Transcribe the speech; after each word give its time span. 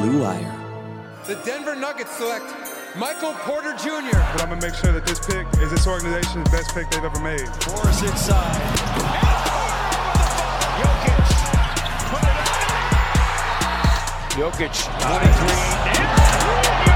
Blue 0.00 0.22
Wire. 0.22 0.56
The 1.26 1.34
Denver 1.44 1.76
Nuggets 1.76 2.16
select 2.16 2.46
Michael 2.96 3.34
Porter 3.40 3.74
Jr. 3.74 4.16
But 4.32 4.40
I'm 4.40 4.48
gonna 4.48 4.62
make 4.62 4.74
sure 4.74 4.92
that 4.92 5.04
this 5.04 5.20
pick 5.20 5.46
is 5.60 5.70
this 5.70 5.86
organization's 5.86 6.48
best 6.48 6.72
pick 6.74 6.88
they've 6.88 7.04
ever 7.04 7.20
made. 7.20 7.46
Morris 7.68 8.00
inside. 8.00 8.56
Jokic. 10.80 11.28
Put 12.08 12.22
it 12.22 12.36
up. 13.92 14.56
Jokic, 14.56 14.74
23. 16.84 16.89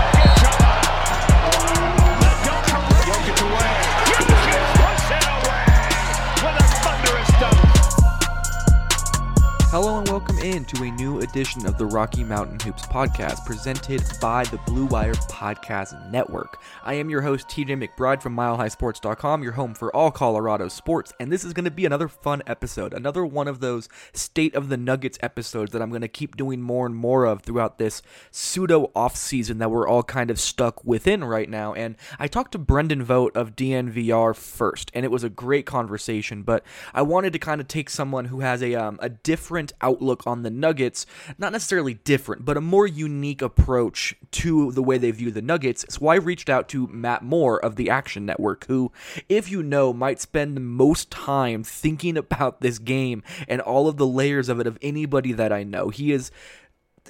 Hello 9.75 9.99
and 9.99 10.09
welcome 10.09 10.39
in 10.39 10.65
to 10.67 10.85
a 10.85 10.91
new 10.93 11.19
edition 11.19 11.67
of 11.67 11.79
the 11.79 11.85
Rocky 11.85 12.23
Mountain 12.23 12.61
Hoops 12.61 12.87
podcast 12.87 13.45
presented 13.45 14.05
by 14.21 14.45
the 14.45 14.59
Blue 14.59 14.87
Wire 14.87 15.15
Podcast 15.15 16.13
Network. 16.13 16.63
I 16.85 16.95
am 16.95 17.11
your 17.11 17.23
host, 17.23 17.49
TJ 17.49 17.85
McBride 17.85 18.23
from 18.23 18.37
MileHighSports.com, 18.37 19.43
your 19.43 19.51
home 19.51 19.75
for 19.75 19.93
all 19.95 20.13
Colorado 20.13 20.69
sports, 20.69 21.13
and 21.19 21.33
this 21.33 21.43
is 21.43 21.53
going 21.53 21.65
to 21.65 21.73
be 21.73 21.87
another 21.87 22.07
fun 22.07 22.41
episode, 22.47 22.95
another 22.95 23.27
one 23.27 23.49
of 23.49 23.59
those 23.59 23.89
State 24.13 24.55
of 24.55 24.69
the 24.69 24.77
Nuggets 24.77 25.19
episodes 25.23 25.73
that 25.73 25.83
I'm 25.83 25.91
going 25.91 26.03
to 26.03 26.09
keep 26.09 26.37
doing 26.37 26.63
more 26.63 26.87
and 26.87 26.95
more 26.95 27.25
of 27.25 27.43
throughout 27.43 27.79
this 27.79 28.01
pseudo 28.31 28.93
off 28.95 29.17
season 29.17 29.59
that 29.59 29.73
we're 29.73 29.89
all 29.89 30.05
kind 30.05 30.31
of 30.31 30.39
stuck 30.39 30.85
within 30.85 31.25
right 31.25 31.51
now. 31.51 31.75
And 31.75 31.97
I 32.17 32.29
talked 32.29 32.53
to 32.53 32.59
Brendan 32.59 33.03
Vogt 33.03 33.37
of 33.37 33.57
DNVR 33.57 34.37
first, 34.37 34.93
and 34.95 35.05
it 35.05 35.11
was 35.11 35.25
a 35.25 35.29
great 35.29 35.67
conversation, 35.67 36.45
but 36.45 36.63
I 36.95 37.03
wanted 37.03 37.33
to 37.33 37.41
kind 37.41 37.61
of 37.61 37.67
take 37.67 37.91
someone 37.91 38.27
who 38.27 38.39
has 38.39 38.63
a 38.63 38.77
um, 38.77 39.01
a 39.03 39.09
different 39.09 39.64
outlook 39.81 40.27
on 40.27 40.43
the 40.43 40.51
Nuggets, 40.51 41.07
not 41.39 41.53
necessarily 41.53 41.95
different, 41.95 42.45
but 42.45 42.57
a 42.57 42.61
more 42.61 42.87
unique 42.87 43.43
approach 43.43 44.15
to 44.33 44.73
the 44.73 44.83
way 44.83 44.99
they 44.99 45.11
view 45.11 45.31
the 45.31 45.43
Nuggets. 45.43 45.85
So 45.89 46.07
I 46.09 46.17
reached 46.17 46.49
out 46.49 46.69
to 46.71 46.87
Matt 46.89 47.23
Moore 47.23 47.59
of 47.65 47.77
the 47.77 47.91
Action 47.91 48.27
Network, 48.27 48.67
who, 48.67 48.93
if 49.29 49.51
you 49.51 49.63
know, 49.63 49.93
might 49.93 50.21
spend 50.21 50.57
the 50.57 50.61
most 50.61 51.11
time 51.11 51.65
thinking 51.65 52.17
about 52.17 52.61
this 52.61 52.79
game 52.79 53.23
and 53.49 53.61
all 53.61 53.89
of 53.89 53.97
the 53.97 54.07
layers 54.07 54.49
of 54.49 54.61
it 54.61 54.67
of 54.67 54.79
anybody 54.83 55.33
that 55.33 55.53
I 55.53 55.63
know. 55.63 55.89
He 55.89 56.13
is 56.13 56.31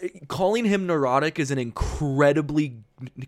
eh, 0.03 0.09
calling 0.29 0.65
him 0.65 0.87
neurotic 0.87 1.39
is 1.39 1.51
an 1.51 1.59
incredibly 1.59 2.84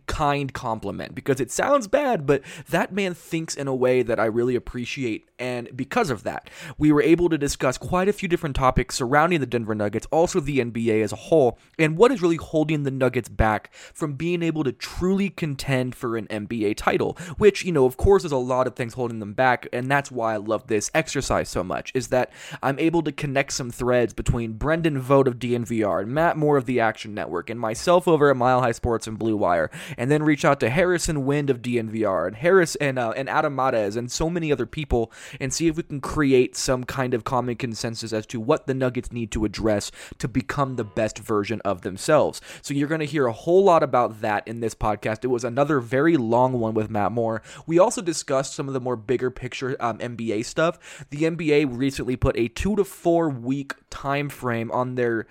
kind 0.07 0.53
compliment 0.53 1.15
because 1.15 1.41
it 1.41 1.51
sounds 1.51 1.89
bad, 1.89 2.27
but 2.27 2.43
that 2.69 2.93
man 2.93 3.15
thinks 3.15 3.55
in 3.55 3.69
a 3.69 3.75
way 3.75 4.03
that 4.03 4.21
I 4.21 4.27
really 4.27 4.55
appreciate. 4.57 5.29
And 5.39 5.69
because 5.77 6.11
of 6.11 6.23
that, 6.23 6.49
we 6.79 6.91
were 6.91 7.03
able 7.03 7.29
to 7.29 7.37
discuss 7.37 7.77
quite 7.77 8.09
a 8.09 8.13
few 8.13 8.29
different 8.29 8.57
topics 8.57 8.95
surrounding 8.95 9.41
the 9.41 9.47
Denver 9.47 9.75
Nuggets, 9.75 10.07
also 10.11 10.41
the 10.41 10.61
NBA 10.61 11.03
as 11.03 11.13
a 11.13 11.17
whole, 11.17 11.59
and 11.79 11.97
what 11.97 12.11
is 12.11 12.23
really 12.23 12.37
holding 12.37 12.85
the 12.85 12.91
Nuggets 12.91 13.29
back 13.29 13.73
from 13.75 14.15
being 14.15 14.43
able 14.43 14.65
to 14.65 14.73
truly 14.73 15.29
contend 15.29 15.95
for 15.95 16.17
an 16.17 16.27
NBA 16.29 16.77
title, 16.77 17.19
which, 17.37 17.65
you 17.65 17.73
know, 17.73 17.85
of 17.85 17.97
course, 17.97 18.23
there's 18.23 18.33
a 18.33 18.37
lot 18.37 18.67
of 18.67 18.75
things 18.75 18.95
holding 18.95 19.19
them 19.19 19.35
back. 19.35 19.69
And 19.73 19.91
that's 19.91 20.11
why 20.11 20.35
I 20.35 20.39
love 20.39 20.67
this 20.67 20.91
exercise 20.95 21.49
so 21.49 21.63
much, 21.63 21.93
is 21.95 22.09
that 22.09 22.33
I'm 22.63 22.79
able 22.79 23.03
to 23.03 23.13
connect 23.13 23.53
some 23.53 23.71
threads 23.71 24.15
between 24.15 24.55
Brendan 24.55 24.99
Vogt 25.01 25.29
of 25.29 25.39
DNVR 25.39 26.03
and 26.03 26.13
Matt 26.13 26.37
Moore 26.37 26.57
of 26.57 26.67
the 26.67 26.81
Action 26.81 27.15
Network 27.15 27.51
and 27.51 27.61
myself 27.61 28.09
over 28.09 28.31
at 28.31 28.37
Mile 28.37 28.61
High 28.61 28.73
Sports 28.73 29.07
and 29.07 29.19
Blue 29.19 29.37
Wire 29.37 29.66
and 29.97 30.11
then 30.11 30.23
reach 30.23 30.45
out 30.45 30.61
to 30.61 30.71
Harrison 30.71 31.27
Wind 31.27 31.51
of 31.51 31.63
DNVR 31.63 32.27
and 32.27 32.37
Harris 32.37 32.75
and 32.77 32.99
uh, 32.99 33.11
and 33.17 33.29
Adam 33.29 33.55
Mares 33.55 33.97
and 33.97 34.11
so 34.11 34.29
many 34.29 34.53
other 34.53 34.67
people 34.67 35.13
and 35.41 35.53
see 35.53 35.69
if 35.69 35.77
we 35.77 35.83
can 35.83 36.01
create 36.01 36.57
some 36.57 36.85
kind 36.85 37.15
of 37.15 37.25
common 37.25 37.57
consensus 37.57 38.13
as 38.13 38.27
to 38.27 38.41
what 38.41 38.67
the 38.67 38.75
Nuggets 38.75 39.13
need 39.13 39.31
to 39.33 39.45
address 39.45 39.91
to 40.19 40.29
become 40.29 40.77
the 40.77 40.85
best 40.85 41.19
version 41.19 41.61
of 41.65 41.83
themselves. 41.83 42.41
So 42.63 42.75
you're 42.75 42.89
going 42.89 43.01
to 43.01 43.07
hear 43.07 43.27
a 43.27 43.33
whole 43.33 43.65
lot 43.65 43.83
about 43.83 44.21
that 44.21 44.47
in 44.47 44.61
this 44.61 44.75
podcast. 44.75 45.25
It 45.25 45.29
was 45.29 45.45
another 45.45 45.81
very 45.81 46.17
long 46.17 46.55
one 46.55 46.75
with 46.75 46.91
Matt 46.91 47.13
Moore. 47.13 47.43
We 47.67 47.79
also 47.79 48.03
discussed 48.03 48.55
some 48.55 48.69
of 48.69 48.75
the 48.75 48.81
more 48.81 48.97
bigger 48.97 49.31
picture 49.31 49.77
um, 49.81 49.99
NBA 49.99 50.45
stuff. 50.45 51.07
The 51.11 51.23
NBA 51.23 51.69
recently 51.71 52.17
put 52.17 52.37
a 52.37 52.49
two 52.49 52.77
to 52.77 52.85
four 52.85 53.29
week 53.29 53.75
time 53.91 54.29
frame 54.29 54.71
on 54.71 54.95
their 54.95 55.27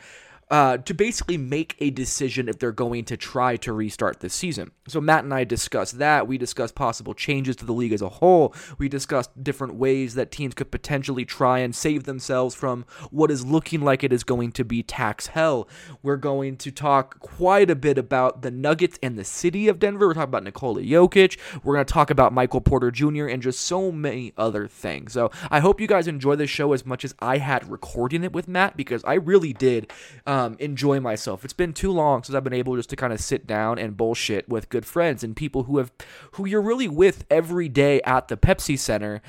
uh, 0.51 0.77
to 0.77 0.93
basically 0.93 1.37
make 1.37 1.75
a 1.79 1.89
decision 1.89 2.47
if 2.47 2.59
they're 2.59 2.71
going 2.71 3.03
to 3.05 3.17
try 3.17 3.55
to 3.57 3.73
restart 3.73 4.19
this 4.19 4.33
season. 4.33 4.71
So 4.87 5.01
Matt 5.01 5.23
and 5.23 5.33
I 5.33 5.43
discussed 5.43 5.97
that. 5.97 6.27
We 6.27 6.37
discussed 6.37 6.75
possible 6.75 7.15
changes 7.15 7.55
to 7.57 7.65
the 7.65 7.73
league 7.73 7.93
as 7.93 8.01
a 8.01 8.09
whole. 8.09 8.53
We 8.77 8.87
discussed 8.87 9.43
different 9.43 9.75
ways 9.75 10.13
that 10.15 10.31
teams 10.31 10.53
could 10.53 10.69
potentially 10.69 11.25
try 11.25 11.59
and 11.59 11.75
save 11.75 12.03
themselves 12.03 12.53
from 12.53 12.85
what 13.09 13.31
is 13.31 13.45
looking 13.45 13.81
like 13.81 14.03
it 14.03 14.13
is 14.13 14.23
going 14.23 14.51
to 14.53 14.63
be 14.63 14.83
tax 14.83 15.27
hell. 15.27 15.67
We're 16.03 16.17
going 16.17 16.57
to 16.57 16.71
talk 16.71 17.19
quite 17.19 17.71
a 17.71 17.75
bit 17.75 17.97
about 17.97 18.43
the 18.43 18.51
Nuggets 18.51 18.99
and 19.01 19.17
the 19.17 19.23
city 19.23 19.67
of 19.67 19.79
Denver. 19.79 20.07
We're 20.07 20.13
talking 20.13 20.29
about 20.29 20.43
Nikola 20.43 20.81
Jokic. 20.81 21.39
We're 21.63 21.73
going 21.73 21.85
to 21.85 21.93
talk 21.93 22.11
about 22.11 22.33
Michael 22.33 22.61
Porter 22.61 22.91
Jr. 22.91 23.25
and 23.25 23.41
just 23.41 23.61
so 23.61 23.91
many 23.91 24.33
other 24.37 24.67
things. 24.67 25.13
So 25.13 25.31
I 25.49 25.59
hope 25.59 25.81
you 25.81 25.87
guys 25.87 26.07
enjoy 26.07 26.35
this 26.35 26.51
show 26.51 26.73
as 26.73 26.85
much 26.85 27.03
as 27.03 27.15
I 27.17 27.39
had 27.39 27.69
recording 27.69 28.23
it 28.23 28.31
with 28.31 28.47
Matt 28.47 28.77
because 28.77 29.03
I 29.05 29.15
really 29.15 29.53
did. 29.53 29.91
Um, 30.27 30.34
Um, 30.35 30.57
enjoy 30.59 30.99
myself. 30.99 31.45
It's 31.45 31.53
been 31.53 31.71
too 31.71 31.93
long 31.93 32.21
since 32.21 32.35
I've 32.35 32.43
been 32.43 32.51
able 32.51 32.75
just 32.75 32.89
to 32.89 32.97
kind 32.97 33.13
of 33.13 33.21
sit 33.21 33.47
down 33.47 33.79
and 33.79 33.95
bullshit 33.95 34.49
with 34.49 34.67
good 34.67 34.85
friends 34.85 35.23
and 35.23 35.33
people 35.33 35.63
who 35.63 35.77
have 35.77 35.93
who 36.33 36.45
you're 36.45 36.61
really 36.61 36.89
with 36.89 37.23
every 37.31 37.69
day 37.69 38.01
at 38.01 38.27
the 38.27 38.35
Pepsi 38.35 38.77
Center 38.77 39.21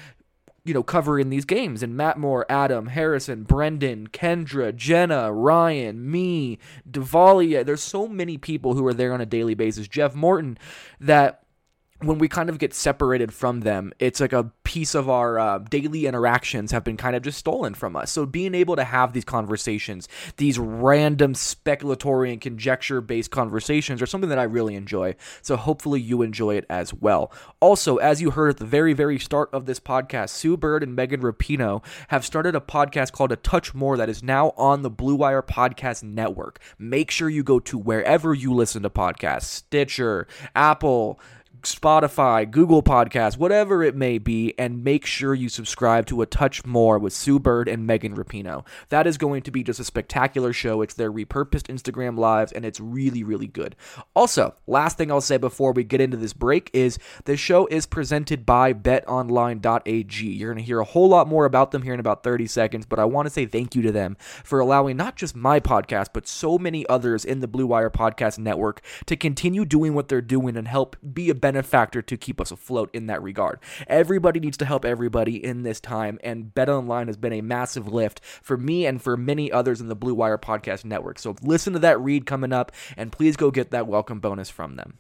you 0.65 0.75
know, 0.75 0.83
covering 0.83 1.31
these 1.31 1.45
games. 1.45 1.81
And 1.81 1.97
Matt 1.97 2.19
Moore, 2.19 2.45
Adam, 2.49 2.89
Harrison, 2.89 3.45
Brendan, 3.45 4.09
Kendra, 4.09 4.75
Jenna, 4.75 5.33
Ryan, 5.33 6.11
me, 6.11 6.59
Davalia. 6.91 7.65
There's 7.65 7.85
so 7.85 8.09
many 8.09 8.37
people 8.37 8.75
who 8.75 8.85
are 8.85 8.93
there 8.93 9.13
on 9.13 9.21
a 9.21 9.27
daily 9.27 9.55
basis. 9.55 9.87
Jeff 9.87 10.17
Morton, 10.17 10.59
that 10.99 11.45
when 12.01 12.19
we 12.19 12.29
kind 12.29 12.51
of 12.51 12.59
get 12.59 12.75
separated 12.75 13.33
from 13.33 13.61
them, 13.61 13.93
it's 13.99 14.21
like 14.21 14.33
a 14.35 14.51
piece 14.65 14.95
of 14.95 15.09
our 15.09 15.39
uh, 15.39 15.59
daily 15.59 16.07
interactions 16.07 16.71
have 16.71 16.85
been 16.85 16.97
kind 16.97 17.17
of 17.17 17.23
just 17.23 17.39
stolen 17.39 17.73
from 17.73 17.97
us. 17.97 18.11
So 18.11 18.27
being 18.27 18.55
able 18.55 18.77
to 18.77 18.85
have 18.85 19.13
these 19.13 19.25
conversations, 19.25 20.07
these 20.37 20.59
random 20.59 21.33
speculatory 21.33 22.33
and 22.33 22.41
conjecture 22.41 23.01
based 23.01 23.31
conversations, 23.31 24.03
are 24.03 24.07
something 24.07 24.29
that 24.29 24.39
I 24.39 24.43
really 24.43 24.75
enjoy. 24.75 25.17
So 25.41 25.57
hopefully 25.57 26.01
you 26.01 26.21
enjoy 26.21 26.57
it 26.57 26.67
as 26.69 26.93
well. 26.93 27.33
Also, 27.61 27.97
as 27.97 28.21
you 28.21 28.31
heard 28.31 28.51
at 28.51 28.57
the 28.59 28.67
very, 28.67 28.93
very 28.93 29.19
start 29.19 29.49
of 29.53 29.65
this 29.65 29.81
podcast, 29.81 30.31
Sue 30.31 30.57
Bird 30.57 30.83
and 30.83 30.95
Megan 30.95 31.23
Rapinoe 31.23 31.83
have 32.09 32.27
started 32.27 32.55
a 32.55 32.61
podcast 32.61 33.13
called 33.13 33.33
A 33.33 33.37
Touch 33.37 33.73
More 33.73 33.97
that 33.97 34.11
is 34.11 34.23
now 34.23 34.51
on 34.59 34.83
the 34.83 34.91
Blue 34.91 35.15
Wire 35.15 35.43
Podcast 35.43 36.03
Network. 36.03 36.61
Make 36.79 37.11
sure 37.11 37.31
you 37.31 37.43
go 37.43 37.59
to 37.61 37.79
wherever 37.79 38.35
you 38.35 38.53
listen 38.53 38.83
to 38.83 38.91
podcasts 38.91 39.45
Stitcher, 39.45 40.27
Apple, 40.55 41.19
Spotify, 41.67 42.51
Google 42.51 42.83
Podcasts, 42.83 43.37
whatever 43.37 43.83
it 43.83 43.95
may 43.95 44.19
be, 44.19 44.55
and 44.59 44.85
make 44.85 45.05
sure 45.05 45.35
you 45.35 45.49
subscribe 45.49 46.07
to 46.07 46.23
A 46.23 46.27
Touch 46.27 46.65
More 46.65 46.99
with 46.99 47.13
Sue 47.13 47.39
Bird 47.39 47.69
and 47.69 47.87
Megan 47.87 48.17
Rapinoe. 48.17 48.65
That 48.89 49.07
is 49.07 49.19
going 49.19 49.43
to 49.43 49.51
be 49.51 49.63
just 49.63 49.81
a 49.81 49.85
spectacular 49.85 50.53
show. 50.53 50.83
It's 50.83 50.95
their 50.95 51.13
repurposed 51.13 51.69
Instagram 51.69 52.19
lives, 52.19 52.53
and 52.53 52.65
it's 52.65 52.81
really, 52.81 53.23
really 53.23 53.47
good. 53.47 53.77
Also, 54.15 54.55
last 54.67 54.97
thing 54.97 55.11
I'll 55.11 55.21
say 55.21 55.37
before 55.37 55.73
we 55.73 55.85
get 55.85 56.01
into 56.01 56.17
this 56.17 56.33
break 56.33 56.71
is 56.73 56.99
the 57.25 57.37
show 57.37 57.67
is 57.67 57.87
presented 57.87 58.47
by 58.47 58.73
betonline.ag. 58.73 60.27
You're 60.27 60.53
going 60.53 60.63
to 60.63 60.67
hear 60.67 60.81
a 60.81 60.85
whole 60.85 61.09
lot 61.09 61.29
more 61.29 61.45
about 61.45 61.73
them 61.73 61.83
here 61.83 61.95
in 61.95 62.01
about 62.01 62.23
30 62.23 62.47
seconds, 62.47 62.87
but 62.87 62.99
I 62.99 63.05
want 63.05 63.27
to 63.27 63.31
say 63.31 63.47
thank 63.47 63.75
you 63.75 63.83
to 63.83 63.93
them 63.93 64.17
for 64.21 64.61
allowing 64.61 64.97
not 64.97 65.17
just 65.17 65.35
my 65.35 65.61
podcast, 65.61 66.09
but 66.13 66.27
so 66.27 66.59
many 66.59 66.87
others 66.89 67.25
in 67.25 67.41
the 67.41 67.49
Blue 67.49 67.67
Wire 67.67 67.91
Podcast 67.91 68.39
Network 68.39 68.83
to 69.07 69.17
continue 69.17 69.65
doing 69.65 69.95
what 69.95 70.09
they're 70.09 70.21
doing 70.21 70.57
and 70.57 70.69
help 70.69 70.97
be 71.13 71.31
a 71.31 71.35
benefactor 71.57 72.03
to 72.03 72.19
keep 72.19 72.39
us 72.39 72.51
afloat 72.51 72.91
in 72.93 73.07
that 73.07 73.23
regard. 73.23 73.59
Everybody 73.87 74.41
needs 74.41 74.59
to 74.59 74.67
help 74.67 74.85
everybody 74.85 75.43
in 75.43 75.63
this 75.63 75.81
time, 75.81 76.19
and 76.23 76.55
Bet 76.55 76.69
Online 76.69 77.07
has 77.07 77.17
been 77.17 77.33
a 77.33 77.41
massive 77.41 77.91
lift 77.91 78.21
for 78.43 78.59
me 78.59 78.85
and 78.85 79.01
for 79.01 79.17
many 79.17 79.51
others 79.51 79.81
in 79.81 79.89
the 79.89 79.97
Blue 79.97 80.15
Wire 80.15 80.37
Podcast 80.37 80.85
Network. 80.85 81.19
So 81.19 81.35
listen 81.41 81.73
to 81.73 81.79
that 81.79 81.99
read 81.99 82.27
coming 82.27 82.53
up, 82.53 82.73
and 82.95 83.11
please 83.11 83.37
go 83.37 83.51
get 83.51 83.71
that 83.71 83.87
welcome 83.87 84.21
bonus 84.21 84.51
from 84.51 84.77
them. 84.77 84.99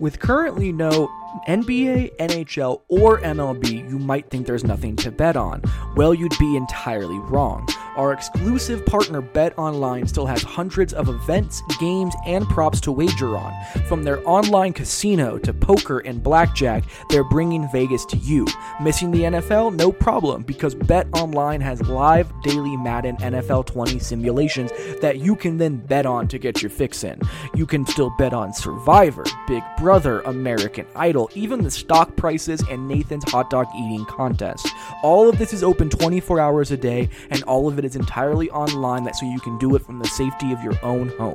With 0.00 0.18
currently 0.18 0.72
no 0.72 1.10
NBA, 1.46 2.16
NHL, 2.16 2.80
or 2.88 3.20
MLB, 3.20 3.86
you 3.86 3.98
might 3.98 4.30
think 4.30 4.46
there's 4.46 4.64
nothing 4.64 4.96
to 4.96 5.10
bet 5.10 5.36
on. 5.36 5.62
Well, 5.94 6.14
you'd 6.14 6.32
be 6.38 6.56
entirely 6.56 7.18
wrong. 7.18 7.68
Our 7.96 8.12
exclusive 8.12 8.86
partner 8.86 9.20
Bet 9.20 9.58
Online 9.58 10.06
still 10.06 10.26
has 10.26 10.42
hundreds 10.42 10.92
of 10.92 11.08
events, 11.08 11.62
games, 11.80 12.14
and 12.26 12.46
props 12.48 12.80
to 12.82 12.92
wager 12.92 13.36
on. 13.36 13.52
From 13.88 14.04
their 14.04 14.26
online 14.28 14.72
casino 14.72 15.38
to 15.38 15.52
poker 15.52 15.98
and 16.00 16.22
blackjack, 16.22 16.84
they're 17.08 17.28
bringing 17.28 17.68
Vegas 17.72 18.04
to 18.06 18.16
you. 18.16 18.46
Missing 18.80 19.10
the 19.10 19.22
NFL? 19.22 19.74
No 19.74 19.90
problem, 19.90 20.42
because 20.42 20.74
Bet 20.74 21.08
Online 21.14 21.60
has 21.60 21.82
live 21.88 22.32
daily 22.42 22.76
Madden 22.76 23.16
NFL 23.16 23.66
20 23.66 23.98
simulations 23.98 24.70
that 25.00 25.18
you 25.18 25.34
can 25.34 25.58
then 25.58 25.76
bet 25.76 26.06
on 26.06 26.28
to 26.28 26.38
get 26.38 26.62
your 26.62 26.70
fix 26.70 27.04
in. 27.04 27.20
You 27.54 27.66
can 27.66 27.84
still 27.86 28.14
bet 28.18 28.32
on 28.32 28.52
Survivor, 28.52 29.24
Big 29.48 29.64
Brother, 29.78 30.20
American 30.20 30.86
Idol, 30.94 31.28
even 31.34 31.62
the 31.62 31.70
stock 31.70 32.14
prices 32.16 32.62
and 32.70 32.86
Nathan's 32.86 33.28
hot 33.30 33.50
dog 33.50 33.66
eating 33.76 34.04
contest. 34.06 34.68
All 35.02 35.28
of 35.28 35.38
this 35.38 35.52
is 35.52 35.62
open 35.64 35.90
24 35.90 36.38
hours 36.38 36.70
a 36.70 36.76
day, 36.76 37.08
and 37.30 37.42
all 37.44 37.66
of 37.66 37.79
it 37.80 37.86
is 37.86 37.96
entirely 37.96 38.50
online 38.50 39.04
that 39.04 39.16
so 39.16 39.26
you 39.26 39.40
can 39.40 39.58
do 39.58 39.74
it 39.74 39.82
from 39.82 39.98
the 39.98 40.06
safety 40.06 40.52
of 40.52 40.62
your 40.62 40.78
own 40.84 41.08
home. 41.18 41.34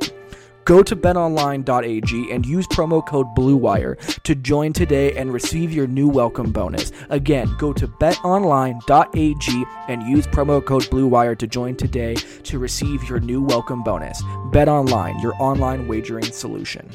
Go 0.66 0.82
to 0.82 0.96
betonline.ag 0.96 2.32
and 2.32 2.46
use 2.46 2.68
promo 2.68 3.06
code 3.06 3.28
BLUEWIRE 3.36 4.24
to 4.24 4.36
join 4.36 4.74
today 4.74 5.16
and 5.16 5.32
receive 5.32 5.72
your 5.72 5.86
new 5.86 6.08
welcome 6.08 6.52
bonus. 6.52 6.92
Again, 7.10 7.56
go 7.60 7.72
to 7.74 7.88
betonline.ag 7.88 9.66
and 9.88 10.04
use 10.04 10.26
promo 10.28 10.66
code 10.66 10.84
BLUEWIRE 10.84 11.38
to 11.38 11.48
join 11.48 11.76
today 11.76 12.16
to 12.16 12.58
receive 12.58 13.08
your 13.08 13.20
new 13.20 13.44
welcome 13.44 13.84
bonus. 13.84 14.22
BetOnline, 14.52 15.22
your 15.22 15.36
online 15.40 15.88
wagering 15.88 16.24
solution. 16.24 16.90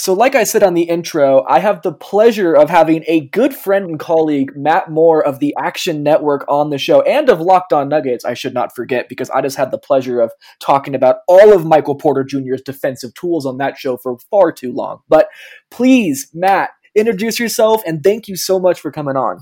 So, 0.00 0.14
like 0.14 0.34
I 0.34 0.44
said 0.44 0.62
on 0.62 0.72
the 0.72 0.84
intro, 0.84 1.44
I 1.46 1.58
have 1.58 1.82
the 1.82 1.92
pleasure 1.92 2.54
of 2.54 2.70
having 2.70 3.04
a 3.06 3.20
good 3.26 3.54
friend 3.54 3.84
and 3.84 4.00
colleague, 4.00 4.52
Matt 4.56 4.90
Moore 4.90 5.22
of 5.22 5.40
the 5.40 5.54
Action 5.58 6.02
Network, 6.02 6.46
on 6.48 6.70
the 6.70 6.78
show 6.78 7.02
and 7.02 7.28
of 7.28 7.38
Locked 7.38 7.74
On 7.74 7.90
Nuggets, 7.90 8.24
I 8.24 8.32
should 8.32 8.54
not 8.54 8.74
forget, 8.74 9.10
because 9.10 9.28
I 9.28 9.42
just 9.42 9.58
had 9.58 9.70
the 9.70 9.76
pleasure 9.76 10.22
of 10.22 10.32
talking 10.58 10.94
about 10.94 11.16
all 11.28 11.52
of 11.52 11.66
Michael 11.66 11.96
Porter 11.96 12.24
Jr.'s 12.24 12.62
defensive 12.62 13.12
tools 13.12 13.44
on 13.44 13.58
that 13.58 13.76
show 13.76 13.98
for 13.98 14.16
far 14.30 14.52
too 14.52 14.72
long. 14.72 15.00
But 15.06 15.28
please, 15.70 16.30
Matt, 16.32 16.70
introduce 16.94 17.38
yourself 17.38 17.82
and 17.86 18.02
thank 18.02 18.26
you 18.26 18.36
so 18.36 18.58
much 18.58 18.80
for 18.80 18.90
coming 18.90 19.16
on. 19.16 19.40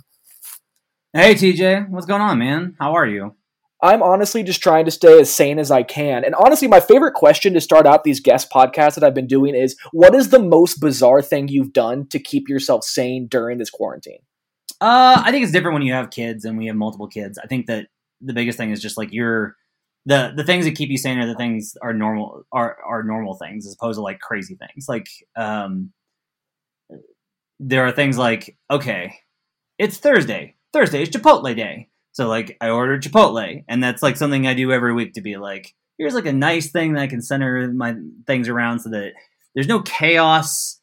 Hey, 1.13 1.37
TJ, 1.37 1.89
what's 1.89 2.07
going 2.07 2.21
on, 2.21 2.37
man? 2.41 2.75
How 2.81 2.95
are 2.95 3.07
you? 3.07 3.38
I'm 3.81 4.03
honestly 4.03 4.43
just 4.43 4.61
trying 4.61 4.85
to 4.87 4.91
stay 4.91 5.21
as 5.21 5.33
sane 5.33 5.59
as 5.59 5.71
I 5.71 5.85
can. 5.85 6.25
And 6.25 6.35
honestly, 6.35 6.67
my 6.67 6.81
favorite 6.81 7.15
question 7.15 7.55
to 7.55 7.61
start 7.61 7.87
out 7.87 8.03
these 8.03 8.21
guest 8.21 8.51
podcasts 8.51 8.97
that 8.97 9.05
I've 9.05 9.15
been 9.15 9.29
doing 9.29 9.55
is 9.55 9.77
what 9.93 10.15
is 10.15 10.31
the 10.31 10.41
most 10.41 10.81
bizarre 10.81 11.23
thing 11.23 11.49
you've 11.49 11.73
done 11.73 12.09
to 12.09 12.19
keep 12.19 12.49
yourself 12.49 12.85
sane 12.85 13.29
during 13.29 13.59
this 13.59 13.71
quarantine? 13.71 14.19
Uh, 14.81 15.23
I 15.25 15.31
think 15.31 15.45
it's 15.45 15.53
different 15.53 15.75
when 15.75 15.83
you 15.83 15.93
have 15.93 16.11
kids 16.11 16.45
and 16.45 16.59
we 16.59 16.67
have 16.67 16.77
multiple 16.77 17.07
kids. 17.07 17.39
I 17.43 17.47
think 17.47 17.67
that 17.67 17.87
the 18.21 18.33
biggest 18.33 18.59
thing 18.59 18.71
is 18.71 18.83
just 18.83 18.97
like 18.97 19.13
you're 19.13 19.57
the 20.07 20.33
the 20.35 20.45
things 20.45 20.65
that 20.65 20.75
keep 20.75 20.91
you 20.91 20.99
sane 20.99 21.19
are 21.19 21.27
the 21.27 21.35
things 21.35 21.77
are 21.83 21.93
normal 21.93 22.43
are 22.51 22.79
are 22.85 23.03
normal 23.03 23.35
things 23.35 23.67
as 23.67 23.75
opposed 23.75 23.99
to 23.99 24.03
like 24.03 24.21
crazy 24.21 24.57
things. 24.57 24.89
Like 24.89 25.09
um 25.37 25.93
there 27.61 27.87
are 27.87 27.93
things 27.93 28.19
like 28.19 28.57
okay, 28.71 29.15
it's 29.79 29.99
Thursday. 29.99 30.57
Thursday 30.73 31.03
is 31.03 31.11
Chipotle 31.11 31.55
day 31.55 31.89
so 32.19 32.27
like 32.27 32.57
I 32.61 32.71
ordered 32.71 33.05
Chipotle, 33.05 33.63
and 33.69 33.81
that's 33.81 34.03
like 34.03 34.17
something 34.17 34.45
I 34.45 34.55
do 34.55 34.73
every 34.73 34.93
week 34.93 35.13
to 35.13 35.21
be 35.21 35.37
like, 35.37 35.73
here's 35.99 36.15
like 36.15 36.27
a 36.27 36.33
nice 36.33 36.69
thing 36.73 36.95
that 36.95 37.03
I 37.03 37.07
can 37.07 37.23
center 37.23 37.73
my 37.73 37.95
things 38.27 38.49
around 38.49 38.81
so 38.81 38.91
that 38.91 39.13
there's 39.55 39.69
no 39.69 39.81
chaos 39.83 40.81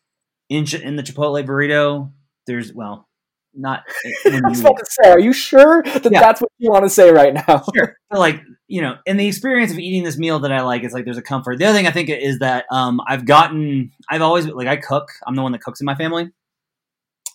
in 0.48 0.66
in 0.82 0.96
the 0.96 1.04
Chipotle 1.04 1.46
burrito. 1.46 2.10
There's 2.48 2.74
well, 2.74 3.10
not. 3.54 3.84
I 4.26 4.40
was 4.48 4.62
about 4.62 4.78
to 4.78 4.86
say, 4.88 5.10
are 5.10 5.20
you 5.20 5.34
sure 5.34 5.84
that 5.84 6.10
yeah. 6.10 6.22
that's 6.22 6.40
what 6.40 6.54
you 6.58 6.72
want 6.72 6.86
to 6.86 6.90
say 6.90 7.12
right 7.12 7.34
now? 7.34 7.66
Sure. 7.76 7.98
like 8.14 8.42
you 8.70 8.82
know, 8.82 8.96
in 9.06 9.18
the 9.18 9.28
experience 9.28 9.74
of 9.74 9.78
eating 9.78 10.04
this 10.04 10.18
meal 10.18 10.40
that 10.40 10.54
I 10.54 10.62
like, 10.62 10.84
it's 10.84 10.94
like 10.94 11.04
there's 11.04 11.18
a 11.18 11.22
comfort. 11.22 11.60
The 11.60 11.66
other 11.66 11.78
thing 11.78 11.86
I 11.86 11.92
think 11.92 12.10
is 12.10 12.40
that 12.40 12.64
um, 12.72 13.02
I've 13.06 13.26
gotten, 13.26 13.92
I've 14.10 14.22
always 14.22 14.48
like 14.48 14.70
I 14.70 14.78
cook. 14.78 15.10
I'm 15.28 15.36
the 15.36 15.42
one 15.42 15.52
that 15.52 15.60
cooks 15.60 15.82
in 15.82 15.86
my 15.86 15.96
family, 15.96 16.30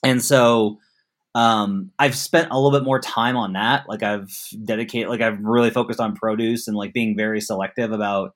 and 0.03 0.25
so 0.25 0.79
um 1.37 1.93
i've 2.01 2.17
spent 2.17 2.49
a 2.51 2.59
little 2.59 2.77
bit 2.77 2.85
more 2.85 3.01
time 3.01 3.37
on 3.37 3.53
that. 3.53 3.89
Like 3.89 4.03
i've 4.03 4.31
dedicated 4.65 5.09
like 5.09 5.21
i've 5.21 5.41
really 5.41 5.71
focused 5.71 6.01
on 6.01 6.17
produce 6.17 6.67
and 6.67 6.77
like 6.77 6.93
being 6.93 7.17
very 7.17 7.41
selective 7.41 7.93
about 7.93 8.35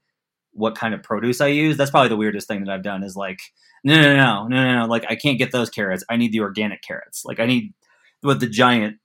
what 0.53 0.77
kind 0.77 0.95
of 0.95 1.03
produce 1.03 1.41
i 1.41 1.49
use. 1.49 1.77
That's 1.77 1.91
probably 1.91 2.11
the 2.11 2.17
weirdest 2.17 2.47
thing 2.47 2.65
that 2.65 2.73
i've 2.73 2.85
done 2.85 3.03
is 3.03 3.17
like 3.17 3.41
no 3.83 4.01
no 4.01 4.17
no 4.17 4.49
no 4.49 4.65
no 4.65 4.79
no 4.81 4.87
like 4.87 5.05
i 5.11 5.17
can't 5.17 5.39
get 5.39 5.51
those 5.51 5.71
carrots. 5.71 6.05
I 6.09 6.17
need 6.17 6.33
the 6.33 6.41
organic 6.41 6.83
carrots. 6.83 7.25
Like 7.25 7.41
i 7.41 7.47
need 7.47 7.75
with 8.23 8.41
the 8.41 8.49
giant 8.49 8.99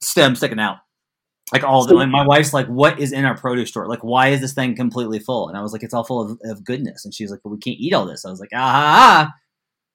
stem 0.00 0.36
sticking 0.36 0.60
out. 0.60 0.78
Like 1.52 1.64
all 1.64 1.86
the 1.86 1.96
and 1.98 2.12
my 2.12 2.26
wife's 2.26 2.52
like 2.52 2.66
what 2.66 2.98
is 2.98 3.12
in 3.12 3.24
our 3.24 3.36
produce 3.36 3.70
store? 3.70 3.88
Like 3.88 4.04
why 4.04 4.28
is 4.28 4.40
this 4.40 4.54
thing 4.54 4.76
completely 4.76 5.18
full? 5.18 5.48
And 5.48 5.56
i 5.56 5.62
was 5.62 5.72
like 5.72 5.82
it's 5.82 5.94
all 5.94 6.04
full 6.04 6.20
of, 6.20 6.38
of 6.44 6.64
goodness. 6.64 7.04
And 7.04 7.14
she's 7.14 7.30
like 7.30 7.40
but 7.42 7.50
we 7.50 7.58
can't 7.58 7.80
eat 7.80 7.94
all 7.94 8.04
this. 8.04 8.26
I 8.26 8.30
was 8.30 8.40
like 8.40 8.50
ah, 8.54 9.28
ah 9.28 9.34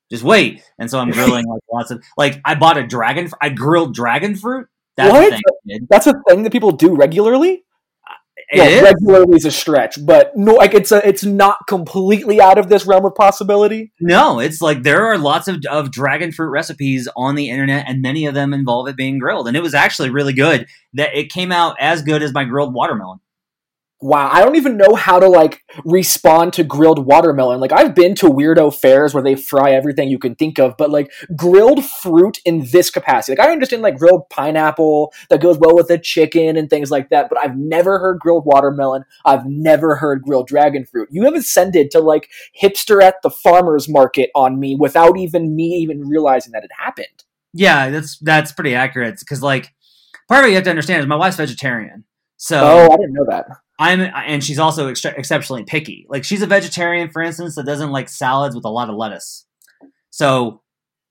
just 0.09 0.23
wait. 0.23 0.63
And 0.79 0.89
so 0.89 0.99
I'm 0.99 1.11
grilling 1.11 1.45
like 1.45 1.61
lots 1.71 1.91
of 1.91 2.03
like 2.17 2.39
I 2.45 2.55
bought 2.55 2.77
a 2.77 2.85
dragon. 2.85 3.29
I 3.41 3.49
grilled 3.49 3.93
dragon 3.93 4.35
fruit. 4.35 4.67
That's 4.95 5.13
what? 5.13 5.33
A 5.33 5.79
That's 5.89 6.07
a 6.07 6.13
thing 6.27 6.43
that 6.43 6.51
people 6.51 6.71
do 6.71 6.95
regularly. 6.95 7.63
Uh, 8.09 8.13
it 8.49 8.59
well, 8.59 8.83
regularly 8.83 9.35
is 9.35 9.45
a 9.45 9.51
stretch, 9.51 10.03
but 10.05 10.31
no, 10.37 10.53
like 10.53 10.73
it's 10.73 10.93
a, 10.93 11.05
it's 11.05 11.25
not 11.25 11.57
completely 11.67 12.39
out 12.39 12.57
of 12.57 12.69
this 12.69 12.85
realm 12.85 13.03
of 13.03 13.13
possibility. 13.13 13.91
No, 13.99 14.39
it's 14.39 14.61
like 14.61 14.83
there 14.83 15.05
are 15.05 15.17
lots 15.17 15.49
of, 15.49 15.57
of 15.69 15.91
dragon 15.91 16.31
fruit 16.31 16.49
recipes 16.49 17.09
on 17.17 17.35
the 17.35 17.49
internet, 17.49 17.85
and 17.89 18.01
many 18.01 18.25
of 18.25 18.33
them 18.33 18.53
involve 18.53 18.87
it 18.87 18.95
being 18.95 19.19
grilled, 19.19 19.49
and 19.49 19.57
it 19.57 19.63
was 19.63 19.73
actually 19.73 20.11
really 20.11 20.31
good. 20.31 20.65
That 20.93 21.13
it 21.13 21.29
came 21.29 21.51
out 21.51 21.75
as 21.79 22.01
good 22.01 22.23
as 22.23 22.33
my 22.33 22.45
grilled 22.45 22.73
watermelon 22.73 23.19
wow, 23.99 24.29
I 24.31 24.43
don't 24.43 24.55
even 24.55 24.77
know 24.77 24.93
how 24.95 25.19
to 25.19 25.27
like 25.27 25.63
respond 25.83 26.53
to 26.53 26.63
grilled 26.63 27.05
watermelon. 27.05 27.59
Like 27.59 27.71
I've 27.71 27.95
been 27.95 28.15
to 28.15 28.27
weirdo 28.27 28.75
fairs 28.75 29.13
where 29.13 29.23
they 29.23 29.35
fry 29.35 29.71
everything 29.71 30.09
you 30.09 30.19
can 30.19 30.35
think 30.35 30.59
of, 30.59 30.75
but 30.77 30.89
like 30.89 31.11
grilled 31.35 31.83
fruit 31.83 32.39
in 32.45 32.67
this 32.71 32.89
capacity. 32.89 33.35
Like 33.35 33.47
I 33.47 33.51
understand 33.51 33.81
like 33.81 33.97
grilled 33.97 34.29
pineapple 34.29 35.13
that 35.29 35.41
goes 35.41 35.57
well 35.57 35.75
with 35.75 35.87
the 35.87 35.97
chicken 35.97 36.57
and 36.57 36.69
things 36.69 36.91
like 36.91 37.09
that, 37.09 37.29
but 37.29 37.39
I've 37.39 37.57
never 37.57 37.99
heard 37.99 38.19
grilled 38.19 38.45
watermelon. 38.45 39.03
I've 39.25 39.45
never 39.45 39.95
heard 39.95 40.21
grilled 40.21 40.47
dragon 40.47 40.85
fruit. 40.85 41.09
You 41.11 41.23
have 41.23 41.35
ascended 41.35 41.89
to 41.91 41.99
like 41.99 42.29
hipster 42.61 43.01
at 43.01 43.15
the 43.23 43.31
farmers 43.31 43.89
market 43.89 44.29
on 44.35 44.59
me 44.59 44.75
without 44.75 45.17
even 45.17 45.55
me 45.55 45.69
even 45.77 46.07
realizing 46.07 46.51
that 46.51 46.63
it 46.63 46.71
happened. 46.77 47.23
Yeah, 47.53 47.89
that's 47.89 48.19
that's 48.19 48.51
pretty 48.51 48.75
accurate 48.75 49.19
because 49.19 49.41
like 49.41 49.73
part 50.27 50.43
of 50.43 50.47
it 50.47 50.49
you 50.49 50.55
have 50.55 50.65
to 50.65 50.69
understand 50.69 51.01
is 51.01 51.07
my 51.07 51.15
wife's 51.15 51.37
vegetarian. 51.37 52.03
So 52.37 52.59
Oh, 52.61 52.93
I 52.93 52.97
didn't 52.97 53.13
know 53.13 53.25
that. 53.29 53.47
I'm 53.79 53.99
and 54.01 54.43
she's 54.43 54.59
also 54.59 54.87
ex- 54.87 55.05
exceptionally 55.05 55.63
picky. 55.63 56.05
Like 56.09 56.23
she's 56.23 56.41
a 56.41 56.47
vegetarian, 56.47 57.09
for 57.09 57.21
instance, 57.21 57.55
that 57.55 57.65
doesn't 57.65 57.91
like 57.91 58.09
salads 58.09 58.55
with 58.55 58.65
a 58.65 58.69
lot 58.69 58.89
of 58.89 58.95
lettuce. 58.95 59.45
So, 60.09 60.61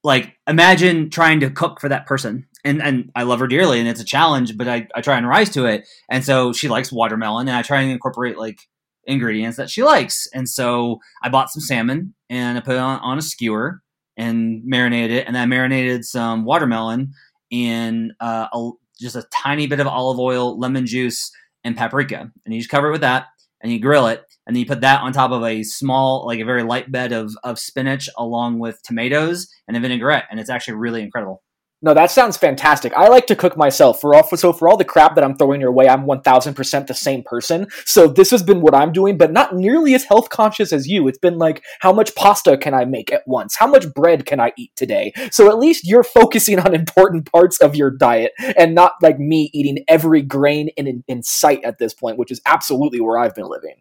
like, 0.03 0.37
imagine 0.49 1.11
trying 1.11 1.41
to 1.41 1.51
cook 1.51 1.81
for 1.81 1.89
that 1.89 2.07
person. 2.07 2.49
And 2.65 2.83
and 2.83 3.13
I 3.15 3.23
love 3.23 3.39
her 3.39 3.47
dearly, 3.47 3.79
and 3.79 3.89
it's 3.89 4.01
a 4.01 4.05
challenge, 4.05 4.57
but 4.57 4.67
I, 4.67 4.89
I 4.97 5.01
try 5.01 5.17
and 5.17 5.29
rise 5.29 5.51
to 5.51 5.67
it. 5.67 5.87
And 6.11 6.25
so 6.25 6.53
she 6.53 6.69
likes 6.69 6.91
watermelon, 6.91 7.47
and 7.49 7.57
I 7.57 7.63
try 7.63 7.83
and 7.83 7.93
incorporate 7.93 8.37
like 8.37 8.59
ingredients 9.05 9.57
that 9.57 9.71
she 9.71 9.85
likes. 9.85 10.27
And 10.35 10.49
so 10.49 10.99
I 11.23 11.29
bought 11.29 11.51
some 11.51 11.61
salmon 11.61 12.15
and 12.29 12.59
I 12.59 12.61
put 12.61 12.75
it 12.75 12.79
on, 12.81 12.99
on 12.99 13.19
a 13.19 13.23
skewer 13.23 13.81
and 14.17 14.65
marinated 14.65 15.19
it, 15.19 15.29
and 15.29 15.39
I 15.39 15.47
marinated 15.47 16.05
some 16.05 16.45
watermelon 16.45 17.13
in 17.51 18.13
uh, 18.19 18.49
a, 18.53 18.71
just 18.99 19.17
a 19.17 19.27
tiny 19.33 19.67
bit 19.67 19.81
of 19.81 19.87
olive 19.87 20.19
oil, 20.19 20.59
lemon 20.59 20.87
juice 20.87 21.31
and 21.65 21.77
paprika. 21.77 22.31
And 22.45 22.55
you 22.55 22.61
just 22.61 22.71
cover 22.71 22.89
it 22.89 22.93
with 22.93 23.01
that 23.03 23.27
and 23.63 23.73
you 23.73 23.81
grill 23.81 24.07
it. 24.07 24.23
And 24.47 24.55
then 24.55 24.61
you 24.61 24.67
put 24.67 24.83
that 24.83 25.01
on 25.01 25.13
top 25.13 25.33
of 25.33 25.43
a 25.43 25.63
small, 25.63 26.25
like 26.27 26.41
a 26.41 26.45
very 26.45 26.63
light 26.63 26.91
bed 26.93 27.13
of, 27.13 27.33
of 27.43 27.59
spinach 27.59 28.09
along 28.17 28.61
with 28.61 28.81
tomatoes 28.83 29.49
and 29.67 29.77
a 29.77 29.81
vinaigrette. 29.81 30.27
And 30.31 30.39
it's 30.39 30.51
actually 30.51 30.75
really 30.75 31.03
incredible. 31.03 31.43
No, 31.87 31.95
that 31.95 32.11
sounds 32.11 32.37
fantastic. 32.37 32.93
I 32.95 33.07
like 33.07 33.29
to 33.29 33.37
cook 33.37 33.57
myself. 33.57 34.01
For 34.01 34.13
all 34.13 34.25
so 34.37 34.53
for 34.53 34.69
all 34.69 34.77
the 34.77 34.85
crap 34.85 35.15
that 35.15 35.23
I'm 35.23 35.37
throwing 35.37 35.61
your 35.61 35.71
way, 35.71 35.89
I'm 35.89 36.05
1000% 36.05 36.87
the 36.89 36.95
same 36.95 37.23
person. 37.23 37.69
So 37.85 38.09
this 38.09 38.33
has 38.33 38.43
been 38.43 38.61
what 38.61 38.75
I'm 38.75 38.91
doing, 38.91 39.17
but 39.17 39.31
not 39.31 39.55
nearly 39.55 39.95
as 39.95 40.03
health 40.03 40.29
conscious 40.29 40.73
as 40.73 40.89
you. 40.89 41.07
It's 41.07 41.17
been 41.17 41.39
like 41.39 41.63
how 41.79 41.93
much 41.93 42.17
pasta 42.17 42.59
can 42.59 42.75
I 42.75 42.87
make 42.87 43.13
at 43.13 43.23
once? 43.29 43.55
How 43.55 43.69
much 43.69 43.95
bread 43.95 44.27
can 44.27 44.41
I 44.41 44.53
eat 44.59 44.75
today? 44.75 45.13
So 45.31 45.49
at 45.49 45.61
least 45.61 45.87
you're 45.87 46.03
focusing 46.03 46.59
on 46.59 46.75
important 46.75 47.31
parts 47.31 47.59
of 47.59 47.77
your 47.77 47.93
diet 47.93 48.33
and 48.59 48.75
not 48.75 48.95
like 49.01 49.21
me 49.21 49.49
eating 49.55 49.85
every 49.87 50.23
grain 50.23 50.71
in 50.77 51.05
in 51.07 51.23
sight 51.23 51.63
at 51.63 51.79
this 51.79 51.95
point, 51.95 52.19
which 52.19 52.33
is 52.33 52.41
absolutely 52.47 53.01
where 53.01 53.17
I've 53.17 53.37
been 53.37 53.49
living. 53.49 53.77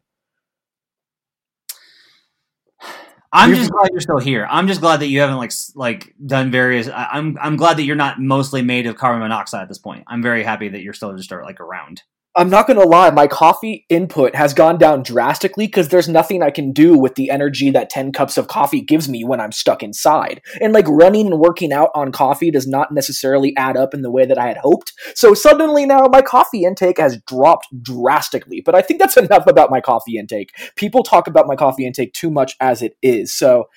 I'm 3.35 3.53
just 3.53 3.71
glad 3.71 3.89
you're 3.91 4.01
still 4.01 4.19
here. 4.19 4.47
I'm 4.49 4.67
just 4.67 4.81
glad 4.81 5.01
that 5.01 5.07
you 5.07 5.19
haven't 5.19 5.37
like 5.37 5.51
like 5.75 6.15
done 6.25 6.51
various. 6.51 6.87
I, 6.87 7.09
I'm 7.11 7.37
I'm 7.41 7.55
glad 7.57 7.77
that 7.77 7.83
you're 7.83 7.95
not 7.95 8.19
mostly 8.19 8.61
made 8.61 8.87
of 8.87 8.95
carbon 8.95 9.21
monoxide 9.21 9.63
at 9.63 9.67
this 9.67 9.77
point. 9.77 10.05
I'm 10.07 10.21
very 10.21 10.43
happy 10.43 10.69
that 10.69 10.81
you're 10.81 10.93
still 10.93 11.15
just 11.15 11.31
like 11.31 11.59
around. 11.59 12.03
I'm 12.37 12.49
not 12.49 12.67
going 12.67 12.77
to 12.77 12.85
lie, 12.85 13.09
my 13.11 13.27
coffee 13.27 13.85
input 13.87 14.35
has 14.35 14.53
gone 14.53 14.77
down 14.77 15.03
drastically 15.03 15.67
because 15.67 15.87
there's 15.87 16.09
nothing 16.09 16.43
I 16.43 16.49
can 16.49 16.73
do 16.73 16.97
with 16.97 17.15
the 17.15 17.29
energy 17.29 17.69
that 17.71 17.89
10 17.89 18.11
cups 18.11 18.37
of 18.37 18.49
coffee 18.49 18.81
gives 18.81 19.07
me 19.07 19.23
when 19.23 19.39
I'm 19.39 19.53
stuck 19.53 19.81
inside. 19.81 20.41
And 20.59 20.73
like 20.73 20.85
running 20.89 21.27
and 21.27 21.39
working 21.39 21.71
out 21.71 21.91
on 21.95 22.11
coffee 22.11 22.51
does 22.51 22.67
not 22.67 22.91
necessarily 22.91 23.55
add 23.55 23.77
up 23.77 23.93
in 23.93 24.01
the 24.01 24.11
way 24.11 24.25
that 24.25 24.37
I 24.37 24.47
had 24.47 24.57
hoped. 24.57 24.91
So 25.15 25.33
suddenly 25.33 25.85
now 25.85 26.07
my 26.11 26.21
coffee 26.21 26.65
intake 26.65 26.99
has 26.99 27.21
dropped 27.25 27.67
drastically. 27.81 28.61
But 28.61 28.75
I 28.75 28.81
think 28.81 28.99
that's 28.99 29.17
enough 29.25 29.47
about 29.47 29.71
my 29.71 29.79
coffee 29.79 30.17
intake. 30.17 30.51
People 30.75 31.03
talk 31.03 31.27
about 31.27 31.47
my 31.47 31.55
coffee 31.55 31.85
intake 31.85 32.13
too 32.13 32.29
much 32.29 32.57
as 32.59 32.81
it 32.81 32.97
is. 33.01 33.31
So 33.31 33.69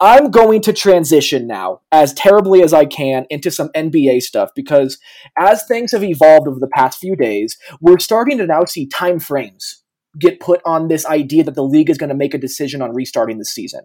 I'm 0.00 0.30
going 0.30 0.60
to 0.62 0.74
transition 0.74 1.46
now, 1.46 1.80
as 1.90 2.12
terribly 2.12 2.62
as 2.62 2.74
I 2.74 2.84
can, 2.84 3.24
into 3.30 3.50
some 3.50 3.70
NBA 3.74 4.20
stuff 4.22 4.50
because 4.54 4.98
as 5.38 5.64
things 5.66 5.92
have 5.92 6.04
evolved 6.04 6.46
over 6.46 6.60
the 6.60 6.70
past 6.74 6.98
few 6.98 7.16
days, 7.16 7.56
we're 7.80 7.98
starting 7.98 8.36
to 8.38 8.46
now 8.46 8.64
see 8.64 8.86
time 8.86 9.18
frames 9.18 9.82
get 10.18 10.40
put 10.40 10.60
on 10.64 10.88
this 10.88 11.04
idea 11.06 11.44
that 11.44 11.54
the 11.54 11.62
league 11.62 11.90
is 11.90 11.98
going 11.98 12.08
to 12.08 12.14
make 12.14 12.34
a 12.34 12.38
decision 12.38 12.82
on 12.82 12.94
restarting 12.94 13.38
the 13.38 13.44
season. 13.44 13.82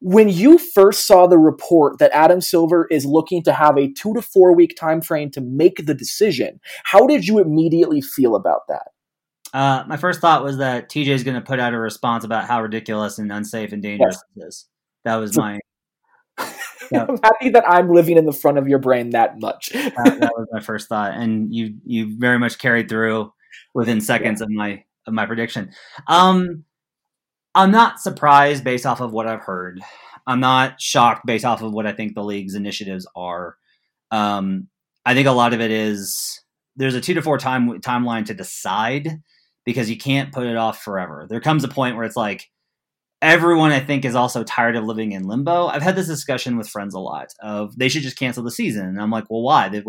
When 0.00 0.28
you 0.28 0.58
first 0.58 1.06
saw 1.06 1.26
the 1.26 1.38
report 1.38 1.98
that 1.98 2.12
Adam 2.12 2.40
Silver 2.40 2.86
is 2.90 3.04
looking 3.04 3.42
to 3.44 3.52
have 3.52 3.76
a 3.76 3.92
2 3.92 4.14
to 4.14 4.22
4 4.22 4.54
week 4.54 4.76
time 4.76 5.00
frame 5.00 5.30
to 5.32 5.40
make 5.40 5.86
the 5.86 5.94
decision, 5.94 6.60
how 6.84 7.06
did 7.06 7.26
you 7.26 7.38
immediately 7.38 8.00
feel 8.00 8.36
about 8.36 8.62
that? 8.68 8.88
Uh, 9.52 9.84
my 9.86 9.96
first 9.96 10.20
thought 10.20 10.42
was 10.42 10.58
that 10.58 10.88
TJ 10.88 11.08
is 11.08 11.24
going 11.24 11.34
to 11.34 11.40
put 11.42 11.60
out 11.60 11.74
a 11.74 11.78
response 11.78 12.24
about 12.24 12.46
how 12.46 12.62
ridiculous 12.62 13.18
and 13.18 13.30
unsafe 13.30 13.72
and 13.72 13.82
dangerous 13.82 14.22
it 14.36 14.44
is. 14.46 14.66
That 15.04 15.16
was 15.16 15.36
my 15.36 15.60
Yeah. 16.90 17.06
I'm 17.08 17.18
happy 17.22 17.50
that 17.50 17.64
I'm 17.68 17.92
living 17.92 18.16
in 18.16 18.26
the 18.26 18.32
front 18.32 18.58
of 18.58 18.68
your 18.68 18.78
brain 18.78 19.10
that 19.10 19.40
much. 19.40 19.70
that, 19.70 19.94
that 19.94 20.32
was 20.36 20.46
my 20.52 20.60
first 20.60 20.88
thought, 20.88 21.14
and 21.14 21.54
you 21.54 21.74
you 21.84 22.16
very 22.18 22.38
much 22.38 22.58
carried 22.58 22.88
through 22.88 23.32
within 23.74 24.00
seconds 24.00 24.40
of 24.40 24.50
my 24.50 24.84
of 25.06 25.14
my 25.14 25.26
prediction. 25.26 25.70
Um, 26.06 26.64
I'm 27.54 27.70
not 27.70 28.00
surprised 28.00 28.64
based 28.64 28.86
off 28.86 29.00
of 29.00 29.12
what 29.12 29.26
I've 29.26 29.42
heard. 29.42 29.80
I'm 30.26 30.40
not 30.40 30.80
shocked 30.80 31.26
based 31.26 31.44
off 31.44 31.62
of 31.62 31.72
what 31.72 31.86
I 31.86 31.92
think 31.92 32.14
the 32.14 32.24
league's 32.24 32.54
initiatives 32.54 33.06
are. 33.16 33.56
Um, 34.10 34.68
I 35.04 35.14
think 35.14 35.26
a 35.26 35.32
lot 35.32 35.52
of 35.52 35.60
it 35.60 35.70
is 35.70 36.42
there's 36.76 36.94
a 36.94 37.00
two 37.00 37.14
to 37.14 37.22
four 37.22 37.38
time 37.38 37.68
timeline 37.80 38.26
to 38.26 38.34
decide 38.34 39.20
because 39.64 39.90
you 39.90 39.96
can't 39.96 40.32
put 40.32 40.46
it 40.46 40.56
off 40.56 40.82
forever. 40.82 41.26
There 41.28 41.40
comes 41.40 41.64
a 41.64 41.68
point 41.68 41.96
where 41.96 42.04
it's 42.04 42.16
like 42.16 42.50
everyone 43.22 43.70
I 43.70 43.80
think 43.80 44.04
is 44.04 44.16
also 44.16 44.44
tired 44.44 44.76
of 44.76 44.84
living 44.84 45.12
in 45.12 45.22
limbo. 45.22 45.68
I've 45.68 45.82
had 45.82 45.96
this 45.96 46.08
discussion 46.08 46.58
with 46.58 46.68
friends 46.68 46.94
a 46.94 46.98
lot 46.98 47.28
of 47.40 47.76
they 47.78 47.88
should 47.88 48.02
just 48.02 48.18
cancel 48.18 48.42
the 48.42 48.50
season, 48.50 48.86
and 48.86 49.00
I'm 49.00 49.10
like, 49.10 49.30
well, 49.30 49.42
why? 49.42 49.68
They 49.68 49.82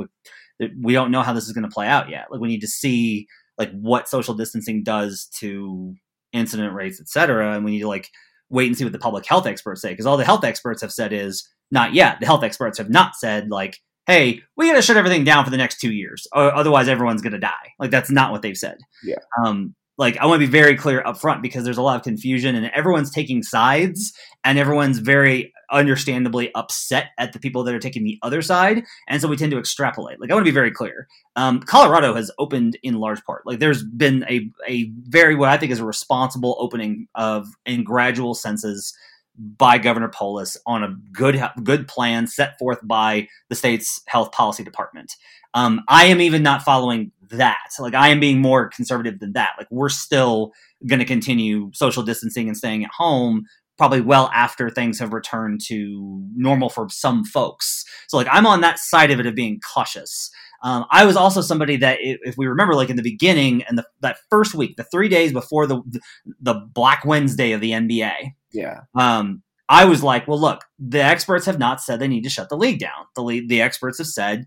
that 0.59 0.69
we 0.79 0.93
don't 0.93 1.11
know 1.11 1.23
how 1.23 1.33
this 1.33 1.47
is 1.47 1.51
going 1.51 1.67
to 1.67 1.73
play 1.73 1.87
out 1.87 2.09
yet. 2.09 2.27
Like 2.31 2.39
we 2.39 2.47
need 2.47 2.61
to 2.61 2.67
see 2.67 3.27
like 3.57 3.71
what 3.71 4.07
social 4.07 4.35
distancing 4.35 4.83
does 4.83 5.27
to 5.39 5.95
incident 6.31 6.73
rates, 6.73 7.01
et 7.01 7.09
cetera, 7.09 7.55
and 7.55 7.65
we 7.65 7.71
need 7.71 7.81
to 7.81 7.87
like 7.87 8.09
wait 8.49 8.67
and 8.67 8.77
see 8.77 8.83
what 8.83 8.93
the 8.93 8.99
public 8.99 9.25
health 9.25 9.47
experts 9.47 9.81
say 9.81 9.89
because 9.89 10.05
all 10.05 10.17
the 10.17 10.23
health 10.23 10.43
experts 10.43 10.81
have 10.81 10.93
said 10.93 11.11
is 11.11 11.47
not 11.71 11.93
yet. 11.93 12.19
The 12.19 12.27
health 12.27 12.43
experts 12.43 12.77
have 12.77 12.89
not 12.89 13.15
said 13.15 13.49
like, 13.49 13.79
hey, 14.05 14.41
we 14.55 14.67
got 14.67 14.75
to 14.75 14.81
shut 14.81 14.97
everything 14.97 15.23
down 15.23 15.43
for 15.43 15.49
the 15.49 15.57
next 15.57 15.79
two 15.79 15.91
years, 15.91 16.27
or 16.33 16.53
otherwise 16.53 16.87
everyone's 16.87 17.21
going 17.21 17.33
to 17.33 17.39
die. 17.39 17.73
Like 17.79 17.89
that's 17.91 18.11
not 18.11 18.31
what 18.31 18.43
they've 18.43 18.57
said. 18.57 18.77
Yeah. 19.03 19.15
Um, 19.43 19.75
like 19.97 20.17
I 20.17 20.25
want 20.25 20.41
to 20.41 20.47
be 20.47 20.51
very 20.51 20.75
clear 20.75 21.03
up 21.05 21.17
front 21.17 21.41
because 21.41 21.63
there's 21.63 21.77
a 21.77 21.81
lot 21.81 21.97
of 21.97 22.03
confusion 22.03 22.55
and 22.55 22.65
everyone's 22.73 23.11
taking 23.11 23.43
sides 23.43 24.13
and 24.43 24.57
everyone's 24.57 24.97
very 24.97 25.53
understandably 25.71 26.53
upset 26.55 27.11
at 27.17 27.33
the 27.33 27.39
people 27.39 27.63
that 27.63 27.73
are 27.73 27.79
taking 27.79 28.03
the 28.03 28.19
other 28.21 28.41
side. 28.41 28.83
And 29.07 29.21
so 29.21 29.27
we 29.27 29.37
tend 29.37 29.51
to 29.51 29.59
extrapolate. 29.59 30.19
Like 30.19 30.31
i 30.31 30.33
want 30.33 30.45
to 30.45 30.51
be 30.51 30.53
very 30.53 30.71
clear. 30.71 31.07
Um, 31.35 31.59
colorado 31.59 32.13
has 32.15 32.31
opened 32.39 32.77
in 32.83 32.95
large 32.95 33.23
part. 33.23 33.45
Like 33.45 33.59
there's 33.59 33.83
been 33.83 34.25
a, 34.29 34.49
a 34.67 34.91
very 35.07 35.35
what 35.35 35.49
i 35.49 35.57
think 35.57 35.71
is 35.71 35.79
a 35.79 35.85
responsible 35.85 36.55
opening 36.59 37.07
of 37.15 37.47
in 37.65 37.83
gradual 37.83 38.33
senses 38.33 38.95
by 39.37 39.77
governor 39.77 40.09
polis 40.09 40.57
on 40.65 40.83
a 40.83 40.95
good 41.11 41.41
good 41.63 41.87
plan 41.87 42.27
set 42.27 42.57
forth 42.59 42.79
by 42.83 43.27
the 43.49 43.55
state's 43.55 44.01
health 44.07 44.31
policy 44.31 44.63
department 44.63 45.13
um, 45.53 45.81
i 45.87 46.05
am 46.05 46.21
even 46.21 46.43
not 46.43 46.61
following 46.61 47.11
that 47.29 47.69
like 47.79 47.95
i 47.95 48.09
am 48.09 48.19
being 48.19 48.39
more 48.39 48.67
conservative 48.69 49.19
than 49.19 49.33
that 49.33 49.53
like 49.57 49.67
we're 49.71 49.89
still 49.89 50.51
going 50.87 50.99
to 50.99 51.05
continue 51.05 51.71
social 51.73 52.03
distancing 52.03 52.47
and 52.47 52.57
staying 52.57 52.83
at 52.83 52.91
home 52.95 53.45
probably 53.77 54.01
well 54.01 54.29
after 54.33 54.69
things 54.69 54.99
have 54.99 55.13
returned 55.13 55.59
to 55.67 56.23
normal 56.35 56.69
for 56.69 56.87
some 56.89 57.23
folks. 57.23 57.83
So 58.07 58.17
like 58.17 58.27
I'm 58.31 58.45
on 58.45 58.61
that 58.61 58.79
side 58.79 59.11
of 59.11 59.19
it 59.19 59.25
of 59.25 59.35
being 59.35 59.59
cautious. 59.73 60.29
Um, 60.63 60.85
I 60.91 61.05
was 61.05 61.17
also 61.17 61.41
somebody 61.41 61.75
that, 61.77 61.97
if 61.99 62.37
we 62.37 62.47
remember, 62.47 62.73
like 62.75 62.89
in 62.89 62.95
the 62.95 63.03
beginning 63.03 63.63
and 63.63 63.77
the, 63.77 63.85
that 63.99 64.17
first 64.29 64.55
week, 64.55 64.77
the 64.77 64.85
three 64.85 65.09
days 65.09 65.33
before 65.33 65.67
the 65.67 65.81
the 66.39 66.53
Black 66.53 67.03
Wednesday 67.03 67.51
of 67.51 67.59
the 67.59 67.71
NBA, 67.71 68.33
Yeah. 68.53 68.81
um, 68.95 69.43
I 69.69 69.85
was 69.85 70.03
like, 70.03 70.27
well, 70.27 70.39
look, 70.39 70.61
the 70.77 71.01
experts 71.01 71.45
have 71.45 71.57
not 71.57 71.81
said 71.81 71.99
they 71.99 72.07
need 72.07 72.23
to 72.23 72.29
shut 72.29 72.49
the 72.49 72.57
league 72.57 72.79
down. 72.79 73.05
The 73.15 73.23
league, 73.23 73.49
the 73.49 73.61
experts 73.61 73.97
have 73.97 74.07
said, 74.07 74.45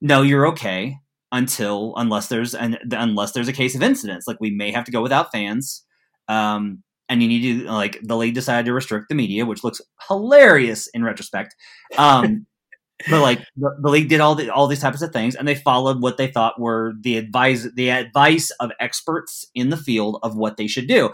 no, 0.00 0.22
you're 0.22 0.46
okay 0.48 0.96
until 1.30 1.94
unless 1.96 2.28
there's 2.28 2.54
an 2.54 2.78
unless 2.90 3.32
there's 3.32 3.48
a 3.48 3.52
case 3.52 3.74
of 3.74 3.82
incidents. 3.82 4.26
Like 4.26 4.38
we 4.40 4.50
may 4.50 4.70
have 4.72 4.84
to 4.84 4.92
go 4.92 5.02
without 5.02 5.32
fans. 5.32 5.84
Um, 6.28 6.82
and 7.08 7.22
you 7.22 7.28
need 7.28 7.60
to 7.60 7.70
like 7.70 7.98
the 8.02 8.16
league 8.16 8.34
decided 8.34 8.66
to 8.66 8.72
restrict 8.72 9.08
the 9.08 9.14
media, 9.14 9.46
which 9.46 9.64
looks 9.64 9.80
hilarious 10.08 10.88
in 10.88 11.02
retrospect. 11.02 11.54
Um, 11.96 12.46
but 13.10 13.22
like 13.22 13.38
the, 13.56 13.76
the 13.80 13.88
league 13.88 14.08
did 14.08 14.20
all 14.20 14.34
the 14.34 14.50
all 14.50 14.66
these 14.66 14.80
types 14.80 15.02
of 15.02 15.12
things, 15.12 15.34
and 15.34 15.46
they 15.46 15.54
followed 15.54 16.02
what 16.02 16.16
they 16.16 16.26
thought 16.26 16.60
were 16.60 16.94
the 17.00 17.16
advice 17.16 17.66
the 17.74 17.90
advice 17.90 18.50
of 18.60 18.72
experts 18.80 19.46
in 19.54 19.70
the 19.70 19.76
field 19.76 20.18
of 20.22 20.36
what 20.36 20.56
they 20.56 20.66
should 20.66 20.86
do. 20.86 21.10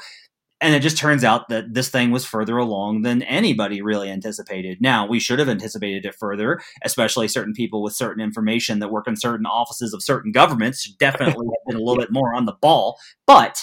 And 0.65 0.75
it 0.75 0.81
just 0.81 0.97
turns 0.97 1.25
out 1.25 1.51
that 1.51 1.75
this 1.75 1.91
thing 1.91 2.11
was 2.11 2.25
further 2.25 2.57
along 2.57 3.03
than 3.03 3.21
anybody 3.25 3.83
really 3.83 4.09
anticipated. 4.09 4.79
Now, 4.81 5.07
we 5.07 5.21
should 5.21 5.39
have 5.39 5.51
anticipated 5.51 6.07
it 6.07 6.15
further, 6.15 6.59
especially 6.83 7.29
certain 7.29 7.53
people 7.53 7.83
with 7.83 7.93
certain 7.93 8.25
information 8.25 8.79
that 8.79 8.91
work 8.91 9.07
in 9.07 9.15
certain 9.15 9.45
offices 9.45 9.93
of 9.93 10.03
certain 10.03 10.33
governments 10.33 10.81
should 10.81 10.97
definitely 10.97 11.47
have 11.49 11.67
been 11.67 11.77
a 11.77 11.85
little 11.85 11.99
bit 12.01 12.11
more 12.11 12.35
on 12.35 12.47
the 12.47 12.55
ball. 12.63 12.97
But, 13.27 13.63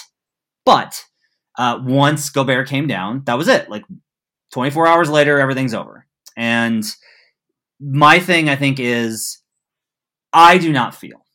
but 0.64 1.04
uh, 1.58 1.80
once 1.82 2.30
Gobert 2.30 2.68
came 2.68 2.86
down, 2.86 3.24
that 3.24 3.36
was 3.36 3.48
it. 3.48 3.68
Like 3.68 3.82
24 4.52 4.86
hours 4.86 5.10
later, 5.10 5.40
everything's 5.40 5.74
over. 5.74 6.06
And 6.36 6.84
my 7.80 8.20
thing, 8.20 8.48
I 8.48 8.54
think, 8.54 8.78
is 8.78 9.42
I 10.32 10.56
do 10.56 10.70
not 10.70 10.94
feel 10.94 11.26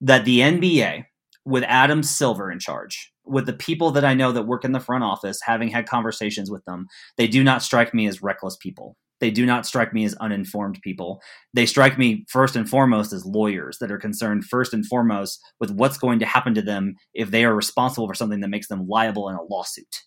that 0.00 0.24
the 0.24 0.38
NBA, 0.38 1.04
with 1.44 1.64
Adam 1.64 2.02
Silver 2.02 2.50
in 2.50 2.58
charge, 2.58 3.12
with 3.28 3.46
the 3.46 3.52
people 3.52 3.90
that 3.92 4.04
I 4.04 4.14
know 4.14 4.32
that 4.32 4.46
work 4.46 4.64
in 4.64 4.72
the 4.72 4.80
front 4.80 5.04
office, 5.04 5.40
having 5.42 5.68
had 5.68 5.88
conversations 5.88 6.50
with 6.50 6.64
them, 6.64 6.86
they 7.16 7.28
do 7.28 7.44
not 7.44 7.62
strike 7.62 7.94
me 7.94 8.06
as 8.06 8.22
reckless 8.22 8.56
people. 8.56 8.96
They 9.20 9.30
do 9.30 9.44
not 9.44 9.66
strike 9.66 9.92
me 9.92 10.04
as 10.04 10.14
uninformed 10.14 10.78
people. 10.82 11.20
They 11.52 11.66
strike 11.66 11.98
me 11.98 12.24
first 12.28 12.56
and 12.56 12.68
foremost 12.68 13.12
as 13.12 13.26
lawyers 13.26 13.78
that 13.78 13.90
are 13.90 13.98
concerned 13.98 14.44
first 14.44 14.72
and 14.72 14.86
foremost 14.86 15.40
with 15.58 15.72
what's 15.72 15.98
going 15.98 16.20
to 16.20 16.26
happen 16.26 16.54
to 16.54 16.62
them 16.62 16.94
if 17.14 17.30
they 17.30 17.44
are 17.44 17.54
responsible 17.54 18.06
for 18.06 18.14
something 18.14 18.40
that 18.40 18.48
makes 18.48 18.68
them 18.68 18.86
liable 18.86 19.28
in 19.28 19.34
a 19.34 19.42
lawsuit. 19.42 20.02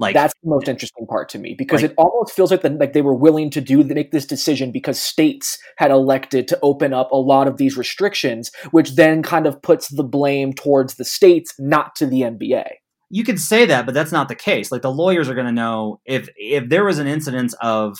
Like 0.00 0.14
that's 0.14 0.32
the 0.42 0.48
most 0.50 0.68
uh, 0.68 0.70
interesting 0.70 1.06
part 1.08 1.28
to 1.30 1.38
me 1.38 1.54
because 1.58 1.82
Like- 1.82 1.90
it 1.90 1.94
almost 1.98 2.32
feels 2.34 2.50
like 2.52 2.62
the, 2.62 2.70
like 2.70 2.92
they 2.92 3.02
were 3.02 3.14
willing 3.14 3.50
to 3.50 3.60
do 3.60 3.82
make 3.82 4.12
this 4.12 4.26
decision 4.26 4.70
because 4.70 4.98
states 5.00 5.58
had 5.76 5.90
elected 5.90 6.46
to 6.48 6.58
open 6.62 6.92
up 6.92 7.10
a 7.10 7.16
lot 7.16 7.48
of 7.48 7.56
these 7.56 7.76
restrictions, 7.76 8.52
which 8.70 8.94
then 8.94 9.22
kind 9.22 9.46
of 9.46 9.60
puts 9.62 9.88
the 9.88 10.04
blame 10.04 10.52
towards 10.52 10.94
the 10.94 11.04
states, 11.04 11.52
not 11.58 11.96
to 11.96 12.06
the 12.06 12.20
NBA. 12.22 12.64
you 13.10 13.24
could 13.24 13.40
say 13.40 13.64
that, 13.64 13.86
but 13.86 13.94
that's 13.94 14.12
not 14.12 14.28
the 14.28 14.34
case. 14.34 14.70
Like 14.70 14.82
the 14.82 14.92
lawyers 14.92 15.28
are 15.30 15.34
going 15.34 15.46
to 15.46 15.52
know 15.52 15.98
if 16.04 16.28
if 16.36 16.68
there 16.68 16.84
was 16.84 16.98
an 16.98 17.06
incidence 17.06 17.54
of 17.62 17.96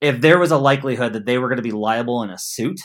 if 0.00 0.20
there 0.20 0.38
was 0.38 0.50
a 0.50 0.58
likelihood 0.58 1.12
that 1.12 1.26
they 1.26 1.38
were 1.38 1.48
going 1.48 1.58
to 1.58 1.62
be 1.62 1.70
liable 1.70 2.22
in 2.22 2.30
a 2.30 2.38
suit. 2.38 2.80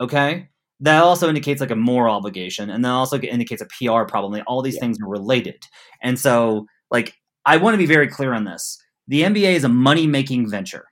Okay, 0.00 0.48
that 0.80 1.02
also 1.02 1.28
indicates 1.28 1.60
like 1.60 1.70
a 1.70 1.76
moral 1.76 2.14
obligation, 2.14 2.70
and 2.70 2.84
that 2.84 2.90
also 2.90 3.18
indicates 3.18 3.62
a 3.62 3.66
PR 3.66 4.04
problem. 4.04 4.32
Like, 4.32 4.44
all 4.46 4.62
these 4.62 4.74
Yeah. 4.74 4.80
things 4.80 4.98
are 5.02 5.08
related, 5.08 5.62
and 6.02 6.18
so 6.18 6.66
like 6.90 7.14
I 7.46 7.56
want 7.58 7.74
to 7.74 7.78
be 7.78 7.86
very 7.86 8.08
clear 8.08 8.32
on 8.32 8.44
this. 8.44 8.78
The 9.08 9.22
NBA 9.22 9.54
is 9.54 9.64
a 9.64 9.68
money 9.68 10.06
making 10.06 10.48
venture, 10.48 10.86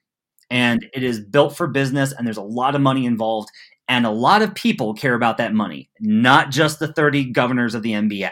and 0.51 0.85
it 0.93 1.03
is 1.03 1.21
built 1.21 1.57
for 1.57 1.67
business, 1.67 2.13
and 2.13 2.27
there's 2.27 2.37
a 2.37 2.43
lot 2.43 2.75
of 2.75 2.81
money 2.81 3.07
involved. 3.07 3.49
And 3.89 4.07
a 4.07 4.11
lot 4.11 4.43
of 4.43 4.55
people 4.55 4.95
care 4.95 5.15
about 5.15 5.39
that 5.39 5.55
money, 5.55 5.91
not 6.01 6.51
just 6.51 6.79
the 6.79 6.93
30 6.93 7.33
governors 7.33 7.75
of 7.75 7.83
the 7.83 7.93
NBA 7.93 8.31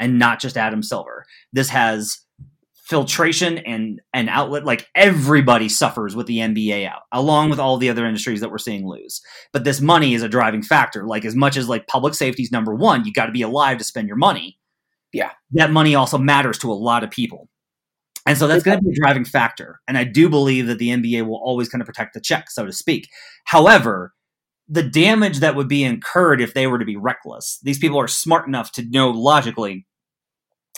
and 0.00 0.18
not 0.18 0.40
just 0.40 0.56
Adam 0.56 0.82
Silver. 0.82 1.24
This 1.52 1.68
has 1.70 2.18
filtration 2.88 3.58
and 3.58 4.00
an 4.14 4.28
outlet 4.30 4.64
like 4.64 4.86
everybody 4.94 5.68
suffers 5.68 6.16
with 6.16 6.26
the 6.26 6.38
NBA 6.38 6.86
out 6.88 7.02
along 7.12 7.50
with 7.50 7.58
all 7.60 7.76
the 7.76 7.90
other 7.90 8.06
industries 8.06 8.40
that 8.40 8.50
we're 8.50 8.56
seeing 8.56 8.88
lose 8.88 9.20
but 9.52 9.62
this 9.64 9.78
money 9.82 10.14
is 10.14 10.22
a 10.22 10.28
driving 10.28 10.62
factor 10.62 11.06
like 11.06 11.26
as 11.26 11.34
much 11.36 11.58
as 11.58 11.68
like 11.68 11.86
public 11.86 12.14
safety 12.14 12.42
is 12.42 12.50
number 12.50 12.74
1 12.74 13.04
you 13.04 13.12
got 13.12 13.26
to 13.26 13.32
be 13.32 13.42
alive 13.42 13.76
to 13.76 13.84
spend 13.84 14.08
your 14.08 14.16
money 14.16 14.58
Yeah. 15.12 15.32
that 15.50 15.70
money 15.70 15.94
also 15.94 16.16
matters 16.16 16.56
to 16.60 16.72
a 16.72 16.72
lot 16.72 17.04
of 17.04 17.10
people 17.10 17.50
And 18.28 18.36
so 18.36 18.46
that's 18.46 18.62
going 18.62 18.76
to 18.76 18.84
be 18.84 18.90
a 18.90 19.00
driving 19.00 19.24
factor. 19.24 19.80
And 19.88 19.96
I 19.96 20.04
do 20.04 20.28
believe 20.28 20.66
that 20.66 20.76
the 20.78 20.90
NBA 20.90 21.26
will 21.26 21.40
always 21.42 21.70
kind 21.70 21.80
of 21.80 21.86
protect 21.86 22.12
the 22.12 22.20
check, 22.20 22.50
so 22.50 22.66
to 22.66 22.72
speak. 22.74 23.08
However, 23.44 24.12
the 24.68 24.82
damage 24.82 25.40
that 25.40 25.56
would 25.56 25.66
be 25.66 25.82
incurred 25.82 26.42
if 26.42 26.52
they 26.52 26.66
were 26.66 26.78
to 26.78 26.84
be 26.84 26.94
reckless, 26.94 27.58
these 27.62 27.78
people 27.78 27.98
are 27.98 28.06
smart 28.06 28.46
enough 28.46 28.70
to 28.72 28.84
know 28.90 29.08
logically 29.08 29.86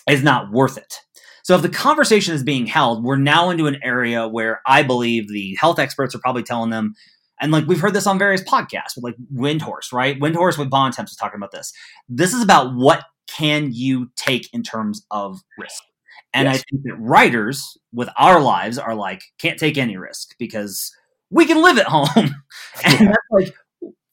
is 0.09 0.23
not 0.23 0.53
worth 0.53 0.79
it. 0.79 0.95
So 1.43 1.57
if 1.57 1.63
the 1.63 1.69
conversation 1.69 2.35
is 2.35 2.45
being 2.45 2.67
held, 2.67 3.03
we're 3.03 3.17
now 3.17 3.51
into 3.51 3.67
an 3.67 3.81
area 3.83 4.29
where 4.29 4.61
I 4.65 4.85
believe 4.85 5.29
the 5.29 5.57
health 5.61 5.81
experts 5.81 6.15
are 6.15 6.21
probably 6.21 6.45
telling 6.45 6.71
them, 6.71 6.95
and 7.41 7.51
like 7.51 7.67
we've 7.67 7.81
heard 7.81 7.95
this 7.95 8.07
on 8.07 8.17
various 8.17 8.45
podcasts 8.45 8.95
with 8.95 9.03
like 9.03 9.17
Windhorst, 9.35 9.93
right? 9.93 10.21
Windhorst 10.21 10.57
with 10.57 10.71
Bontemps 10.71 11.11
was 11.11 11.17
talking 11.17 11.39
about 11.39 11.51
this. 11.51 11.73
This 12.09 12.33
is 12.33 12.45
about 12.45 12.77
what 12.77 13.03
can 13.27 13.71
you 13.73 14.13
take 14.15 14.49
in 14.53 14.63
terms 14.63 15.05
of 15.11 15.41
risk. 15.59 15.83
And 16.33 16.47
yes. 16.47 16.57
I 16.57 16.63
think 16.71 16.83
that 16.85 16.97
writers 16.97 17.77
with 17.93 18.09
our 18.17 18.41
lives 18.41 18.79
are 18.79 18.95
like, 18.95 19.23
can't 19.39 19.59
take 19.59 19.77
any 19.77 19.97
risk 19.97 20.37
because 20.39 20.93
we 21.31 21.47
can 21.47 21.63
live 21.63 21.79
at 21.79 21.87
home. 21.87 22.07
and 22.85 23.01
yeah. 23.01 23.07
that's 23.07 23.17
like, 23.31 23.55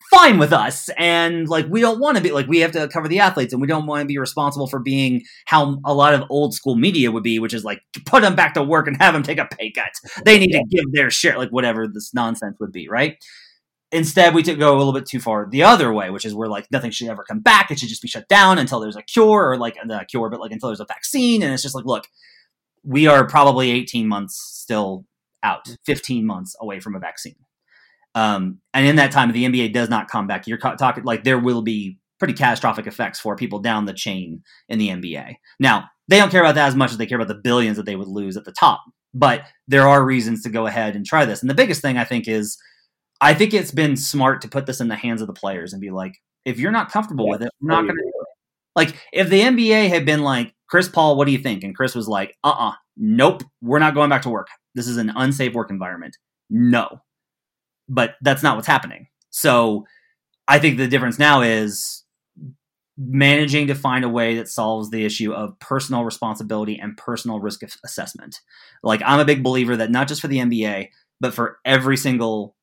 fine 0.09 0.37
with 0.37 0.53
us 0.53 0.89
and 0.97 1.49
like 1.49 1.65
we 1.67 1.81
don't 1.81 1.99
want 1.99 2.15
to 2.15 2.23
be 2.23 2.31
like 2.31 2.47
we 2.47 2.59
have 2.59 2.71
to 2.71 2.87
cover 2.87 3.07
the 3.07 3.19
athletes 3.19 3.51
and 3.51 3.61
we 3.61 3.67
don't 3.67 3.85
want 3.85 4.01
to 4.01 4.07
be 4.07 4.17
responsible 4.17 4.67
for 4.67 4.79
being 4.79 5.21
how 5.45 5.79
a 5.85 5.93
lot 5.93 6.13
of 6.13 6.23
old 6.29 6.53
school 6.53 6.75
media 6.75 7.11
would 7.11 7.23
be 7.23 7.39
which 7.39 7.53
is 7.53 7.65
like 7.65 7.81
put 8.05 8.21
them 8.21 8.35
back 8.35 8.53
to 8.53 8.63
work 8.63 8.87
and 8.87 8.95
have 9.01 9.13
them 9.13 9.23
take 9.23 9.37
a 9.37 9.45
pay 9.45 9.69
cut 9.69 9.91
they 10.23 10.39
need 10.39 10.51
to 10.51 10.63
give 10.69 10.85
their 10.93 11.09
share 11.09 11.37
like 11.37 11.49
whatever 11.49 11.87
this 11.87 12.13
nonsense 12.13 12.55
would 12.59 12.71
be 12.71 12.87
right 12.87 13.17
instead 13.91 14.33
we 14.33 14.43
go 14.43 14.75
a 14.75 14.77
little 14.77 14.93
bit 14.93 15.05
too 15.05 15.19
far 15.19 15.47
the 15.49 15.63
other 15.63 15.93
way 15.93 16.09
which 16.09 16.25
is 16.25 16.33
where 16.33 16.49
like 16.49 16.67
nothing 16.71 16.91
should 16.91 17.07
ever 17.07 17.23
come 17.23 17.39
back 17.39 17.71
it 17.71 17.79
should 17.79 17.89
just 17.89 18.01
be 18.01 18.07
shut 18.07 18.27
down 18.27 18.57
until 18.57 18.79
there's 18.79 18.97
a 18.97 19.01
cure 19.01 19.49
or 19.49 19.57
like 19.57 19.77
a 19.77 20.05
cure 20.05 20.29
but 20.29 20.39
like 20.39 20.51
until 20.51 20.69
there's 20.69 20.79
a 20.79 20.85
vaccine 20.85 21.41
and 21.41 21.53
it's 21.53 21.63
just 21.63 21.75
like 21.75 21.85
look 21.85 22.05
we 22.83 23.07
are 23.07 23.25
probably 23.25 23.71
18 23.71 24.07
months 24.07 24.35
still 24.35 25.05
out 25.43 25.67
15 25.85 26.25
months 26.25 26.55
away 26.59 26.79
from 26.79 26.95
a 26.95 26.99
vaccine 26.99 27.35
um, 28.17 28.61
and 28.73 28.87
in 28.87 28.95
that 28.95 29.11
time, 29.11 29.29
if 29.29 29.35
the 29.35 29.45
NBA 29.45 29.73
does 29.73 29.89
not 29.89 30.07
come 30.07 30.25
back, 30.25 30.47
you're 30.47 30.57
talking 30.57 31.03
like 31.03 31.23
there 31.23 31.37
will 31.37 31.61
be 31.61 31.99
pretty 32.17 32.33
catastrophic 32.33 32.87
effects 32.87 33.19
for 33.19 33.35
people 33.35 33.59
down 33.59 33.85
the 33.85 33.93
chain 33.93 34.41
in 34.69 34.79
the 34.79 34.89
NBA. 34.89 35.35
Now, 35.59 35.85
they 36.07 36.17
don't 36.17 36.31
care 36.31 36.41
about 36.41 36.55
that 36.55 36.67
as 36.67 36.75
much 36.75 36.89
as 36.89 36.97
they 36.97 37.05
care 37.05 37.19
about 37.19 37.27
the 37.27 37.39
billions 37.39 37.77
that 37.77 37.85
they 37.85 37.95
would 37.95 38.07
lose 38.07 38.35
at 38.35 38.43
the 38.43 38.51
top. 38.51 38.83
But 39.13 39.43
there 39.67 39.87
are 39.87 40.03
reasons 40.03 40.41
to 40.41 40.49
go 40.49 40.65
ahead 40.65 40.95
and 40.95 41.05
try 41.05 41.25
this. 41.25 41.41
And 41.41 41.49
the 41.49 41.53
biggest 41.53 41.83
thing 41.83 41.97
I 41.97 42.05
think 42.05 42.27
is 42.27 42.57
I 43.21 43.33
think 43.33 43.53
it's 43.53 43.71
been 43.71 43.97
smart 43.97 44.41
to 44.41 44.47
put 44.47 44.65
this 44.65 44.79
in 44.79 44.87
the 44.87 44.95
hands 44.95 45.21
of 45.21 45.27
the 45.27 45.33
players 45.33 45.73
and 45.73 45.81
be 45.81 45.91
like, 45.91 46.13
if 46.45 46.59
you're 46.59 46.71
not 46.71 46.91
comfortable 46.91 47.25
yeah. 47.25 47.31
with 47.31 47.41
it, 47.43 47.49
I'm 47.61 47.67
not 47.67 47.81
going 47.81 47.95
to 47.95 48.01
do 48.01 48.07
it. 48.07 48.27
Like, 48.75 48.95
if 49.11 49.29
the 49.29 49.41
NBA 49.41 49.89
had 49.89 50.05
been 50.05 50.21
like, 50.21 50.53
Chris 50.69 50.87
Paul, 50.87 51.17
what 51.17 51.25
do 51.25 51.31
you 51.31 51.37
think? 51.39 51.63
And 51.63 51.75
Chris 51.75 51.95
was 51.95 52.07
like, 52.07 52.35
uh 52.43 52.49
uh-uh, 52.49 52.69
uh, 52.69 52.73
nope, 52.97 53.43
we're 53.61 53.79
not 53.79 53.95
going 53.95 54.09
back 54.09 54.21
to 54.23 54.29
work. 54.29 54.47
This 54.75 54.87
is 54.87 54.97
an 54.97 55.11
unsafe 55.15 55.53
work 55.53 55.71
environment. 55.71 56.17
No 56.49 57.01
but 57.89 58.15
that's 58.21 58.43
not 58.43 58.55
what's 58.55 58.67
happening. 58.67 59.07
So 59.29 59.85
I 60.47 60.59
think 60.59 60.77
the 60.77 60.87
difference 60.87 61.19
now 61.19 61.41
is 61.41 62.03
managing 62.97 63.67
to 63.67 63.75
find 63.75 64.03
a 64.03 64.09
way 64.09 64.35
that 64.35 64.47
solves 64.47 64.89
the 64.89 65.05
issue 65.05 65.31
of 65.31 65.57
personal 65.59 66.03
responsibility 66.03 66.79
and 66.79 66.97
personal 66.97 67.39
risk 67.39 67.61
assessment. 67.83 68.39
Like 68.83 69.01
I'm 69.05 69.19
a 69.19 69.25
big 69.25 69.43
believer 69.43 69.77
that 69.77 69.91
not 69.91 70.07
just 70.07 70.21
for 70.21 70.27
the 70.27 70.39
NBA, 70.39 70.89
but 71.19 71.33
for 71.33 71.59
every 71.63 71.97
single 71.97 72.55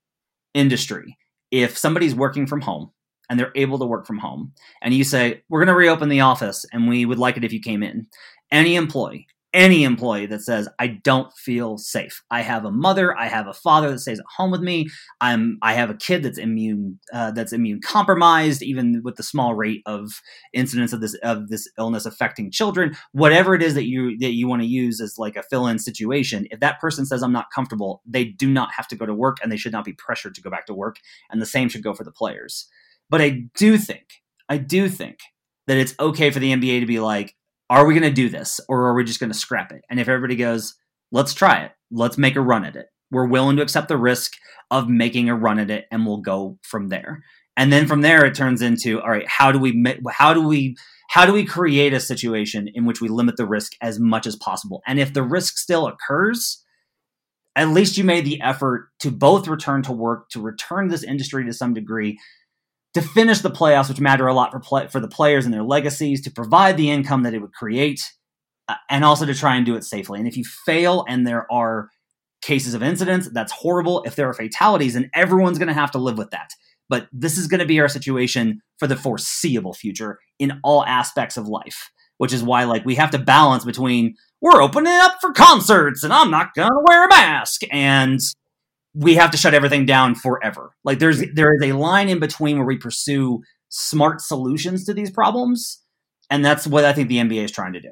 industry, 0.55 1.17
if 1.51 1.77
somebody's 1.77 2.15
working 2.15 2.47
from 2.47 2.61
home 2.61 2.91
and 3.29 3.39
they're 3.39 3.53
able 3.55 3.79
to 3.79 3.87
work 3.87 4.07
from 4.07 4.19
home 4.19 4.53
and 4.83 4.95
you 4.95 5.05
say, 5.05 5.43
"We're 5.49 5.61
going 5.61 5.69
to 5.69 5.75
reopen 5.75 6.09
the 6.09 6.21
office 6.21 6.65
and 6.73 6.89
we 6.89 7.05
would 7.05 7.19
like 7.19 7.37
it 7.37 7.45
if 7.45 7.53
you 7.53 7.61
came 7.61 7.83
in." 7.83 8.07
Any 8.51 8.77
employee 8.77 9.27
any 9.55 9.85
employee 9.85 10.27
that 10.27 10.43
says 10.43 10.69
I 10.79 10.89
don't 10.89 11.33
feel 11.33 11.79
safe. 11.79 12.23
I 12.31 12.43
have 12.43 12.65
a 12.65 12.71
mother, 12.71 13.17
I 13.17 13.29
have 13.29 13.47
a 13.47 13.55
father 13.55 13.91
that 13.91 14.01
stays 14.01 14.19
at 14.19 14.27
home 14.37 14.51
with 14.51 14.61
me. 14.61 14.89
I'm 15.21 15.59
I 15.63 15.73
have 15.75 15.89
a 15.89 15.95
kid 15.95 16.23
that's 16.23 16.37
immune 16.37 16.99
uh, 17.13 17.31
that's 17.31 17.53
immune 17.53 17.81
compromised, 17.81 18.63
even 18.63 19.01
with 19.03 19.17
the 19.17 19.23
small 19.23 19.55
rate 19.55 19.83
of 19.87 20.21
incidence 20.53 20.93
of 20.93 21.01
this 21.01 21.15
of 21.23 21.49
this 21.49 21.67
illness 21.79 22.05
affecting 22.05 22.51
children. 22.51 22.95
Whatever 23.13 23.55
it 23.55 23.63
is 23.63 23.75
that 23.75 23.87
you 23.87 24.19
that 24.19 24.35
you 24.35 24.49
want 24.49 24.61
to 24.61 24.69
use 24.69 25.01
as 25.01 25.17
like 25.17 25.37
a 25.37 25.43
fill 25.45 25.69
in 25.69 25.79
situation, 25.79 26.47
if 26.51 26.61
that 26.61 26.81
person 26.81 27.07
says 27.07 27.23
I'm 27.23 27.33
not 27.33 27.47
comfortable, 27.55 28.03
they 28.05 28.25
do 28.25 28.51
not 28.51 28.73
have 28.77 28.89
to 28.89 28.97
go 28.97 29.07
to 29.07 29.15
work, 29.15 29.39
and 29.43 29.51
they 29.51 29.57
should 29.57 29.73
not 29.73 29.85
be 29.85 29.95
pressured 29.95 30.35
to 30.35 30.43
go 30.43 30.51
back 30.51 30.67
to 30.67 30.75
work. 30.75 30.97
And 31.31 31.41
the 31.41 31.47
same 31.47 31.69
should 31.69 31.85
go 31.85 31.95
for 31.95 32.05
the 32.05 32.13
players. 32.13 32.67
But 33.09 33.21
I 33.21 33.45
do 33.57 33.79
think 33.79 34.07
I 34.49 34.59
do 34.59 34.89
think 34.89 35.21
that 35.67 35.77
it's 35.77 35.95
okay 35.99 36.31
for 36.31 36.39
the 36.39 36.53
NBA 36.53 36.81
to 36.81 36.87
be 36.87 37.01
like, 37.01 37.35
are 37.75 37.87
we 37.87 37.95
going 37.95 38.09
to 38.09 38.11
do 38.11 38.29
this 38.29 38.61
or 38.69 38.87
are 38.87 38.95
we 38.95 39.03
just 39.03 39.19
going 39.19 39.33
to 39.33 39.39
scrap 39.39 39.73
it? 39.73 39.83
And 39.91 39.99
if 39.99 40.09
everybody 40.09 40.37
goes, 40.37 40.75
let's 41.11 41.35
try 41.35 41.65
it, 41.65 41.73
let's 41.91 42.17
make 42.17 42.37
a 42.37 42.41
run 42.41 42.65
at 42.65 42.77
it. 42.77 42.87
We're 43.11 43.27
willing 43.27 43.57
to 43.57 43.63
accept 43.63 43.89
the 43.89 43.97
risk 43.97 44.33
of 44.71 44.89
making 44.89 45.29
a 45.29 45.37
run 45.37 45.59
at 45.59 45.71
it 45.71 45.87
and 45.91 46.07
we'll 46.07 46.19
go 46.19 46.59
from 46.63 46.89
there. 46.89 47.25
And 47.57 47.73
then 47.73 47.89
from 47.89 48.01
there 48.01 48.25
it 48.25 48.37
turns 48.37 48.63
into 48.63 49.01
all 49.01 49.11
right, 49.11 49.27
how 49.29 49.51
do 49.51 49.59
we 49.59 49.85
how 50.11 50.35
do 50.35 50.47
we 50.47 50.77
how 51.11 51.27
do 51.27 51.33
we 51.33 51.45
create 51.45 51.93
a 51.93 52.01
situation 52.01 52.69
in 52.73 52.85
which 52.85 53.01
we 53.01 53.09
limit 53.09 53.37
the 53.37 53.47
risk 53.47 53.73
as 53.81 53.99
much 53.99 54.27
as 54.27 54.37
possible? 54.37 54.81
And 54.87 55.01
if 55.01 55.13
the 55.13 55.23
risk 55.25 55.59
still 55.59 55.89
occurs, 55.89 56.63
at 57.57 57.69
least 57.69 57.99
you 57.99 58.05
made 58.05 58.25
the 58.25 58.41
effort 58.41 58.89
to 59.01 59.11
both 59.11 59.49
return 59.49 59.83
to 59.83 59.93
work, 59.93 60.29
to 60.31 60.41
return 60.41 60.89
this 60.89 61.03
industry 61.03 61.45
to 61.45 61.53
some 61.53 61.75
degree, 61.75 62.19
to 62.95 63.03
finish 63.03 63.41
the 63.41 63.51
playoffs, 63.51 63.89
which 63.89 64.01
matter 64.01 64.27
a 64.27 64.35
lot 64.35 64.53
for 64.53 64.61
play, 64.61 64.89
for 64.89 65.01
the 65.01 65.09
players 65.09 65.45
and 65.45 65.53
their 65.53 65.65
legacies, 65.65 66.23
to 66.23 66.31
provide 66.31 66.77
the 66.77 66.91
income 66.91 67.25
that 67.25 67.35
it 67.35 67.41
would 67.41 67.53
create, 67.53 68.01
uh, 68.69 68.77
and 68.89 69.05
also 69.05 69.27
to 69.27 69.35
try 69.35 69.57
and 69.57 69.67
do 69.67 69.77
it 69.77 69.85
safely. 69.85 70.19
And 70.19 70.29
if 70.29 70.37
you 70.37 70.45
fail 70.65 71.05
and 71.09 71.27
there 71.27 71.51
are 71.53 71.91
cases 72.41 72.75
of 72.75 72.83
incidents, 72.83 73.29
that's 73.33 73.53
horrible. 73.53 74.03
If 74.05 74.17
there 74.17 74.29
are 74.29 74.35
fatalities, 74.35 74.95
and 74.95 75.11
everyone's 75.15 75.59
going 75.59 75.69
to 75.69 75.75
have 75.75 75.91
to 75.93 75.99
live 75.99 76.19
with 76.19 76.31
that. 76.31 76.51
But 76.89 77.09
this 77.13 77.39
is 77.39 77.49
going 77.49 77.61
to 77.61 77.67
be 77.67 77.81
our 77.81 77.89
situation 77.89 78.61
for 78.79 78.87
the 78.87 78.97
foreseeable 78.97 79.73
future 79.73 80.19
in 80.39 80.61
all 80.63 80.85
aspects 80.85 81.37
of 81.37 81.49
life, 81.49 81.91
which 82.19 82.33
is 82.33 82.43
why 82.43 82.65
like 82.65 82.85
we 82.85 82.95
have 82.97 83.11
to 83.11 83.19
balance 83.19 83.65
between 83.65 84.15
we're 84.41 84.63
opening 84.63 84.93
up 84.93 85.17
for 85.21 85.33
concerts 85.33 86.05
and 86.05 86.13
I'm 86.13 86.31
not 86.31 86.53
going 86.55 86.69
to 86.69 86.85
wear 86.87 87.07
a 87.07 87.09
mask 87.09 87.63
and 87.73 88.21
we 88.95 89.17
have 89.17 89.31
to 89.33 89.37
shut 89.37 89.55
everything 89.55 89.87
down 89.87 90.15
forever. 90.15 90.75
Like 90.85 90.99
there's 90.99 91.23
there 91.35 91.55
is 91.55 91.63
a 91.63 91.73
line 91.73 92.09
in 92.09 92.21
between 92.21 92.59
where 92.59 92.67
we 92.67 92.77
pursue 92.77 93.43
smart 93.69 94.21
solutions 94.21 94.85
to 94.85 94.95
these 94.95 95.11
problems, 95.11 95.83
and 96.31 96.45
that's 96.45 96.67
what 96.67 96.85
I 96.85 96.93
think 96.93 97.09
the 97.09 97.19
NBA 97.19 97.45
is 97.45 97.51
trying 97.51 97.73
to 97.75 97.81
do. 97.81 97.91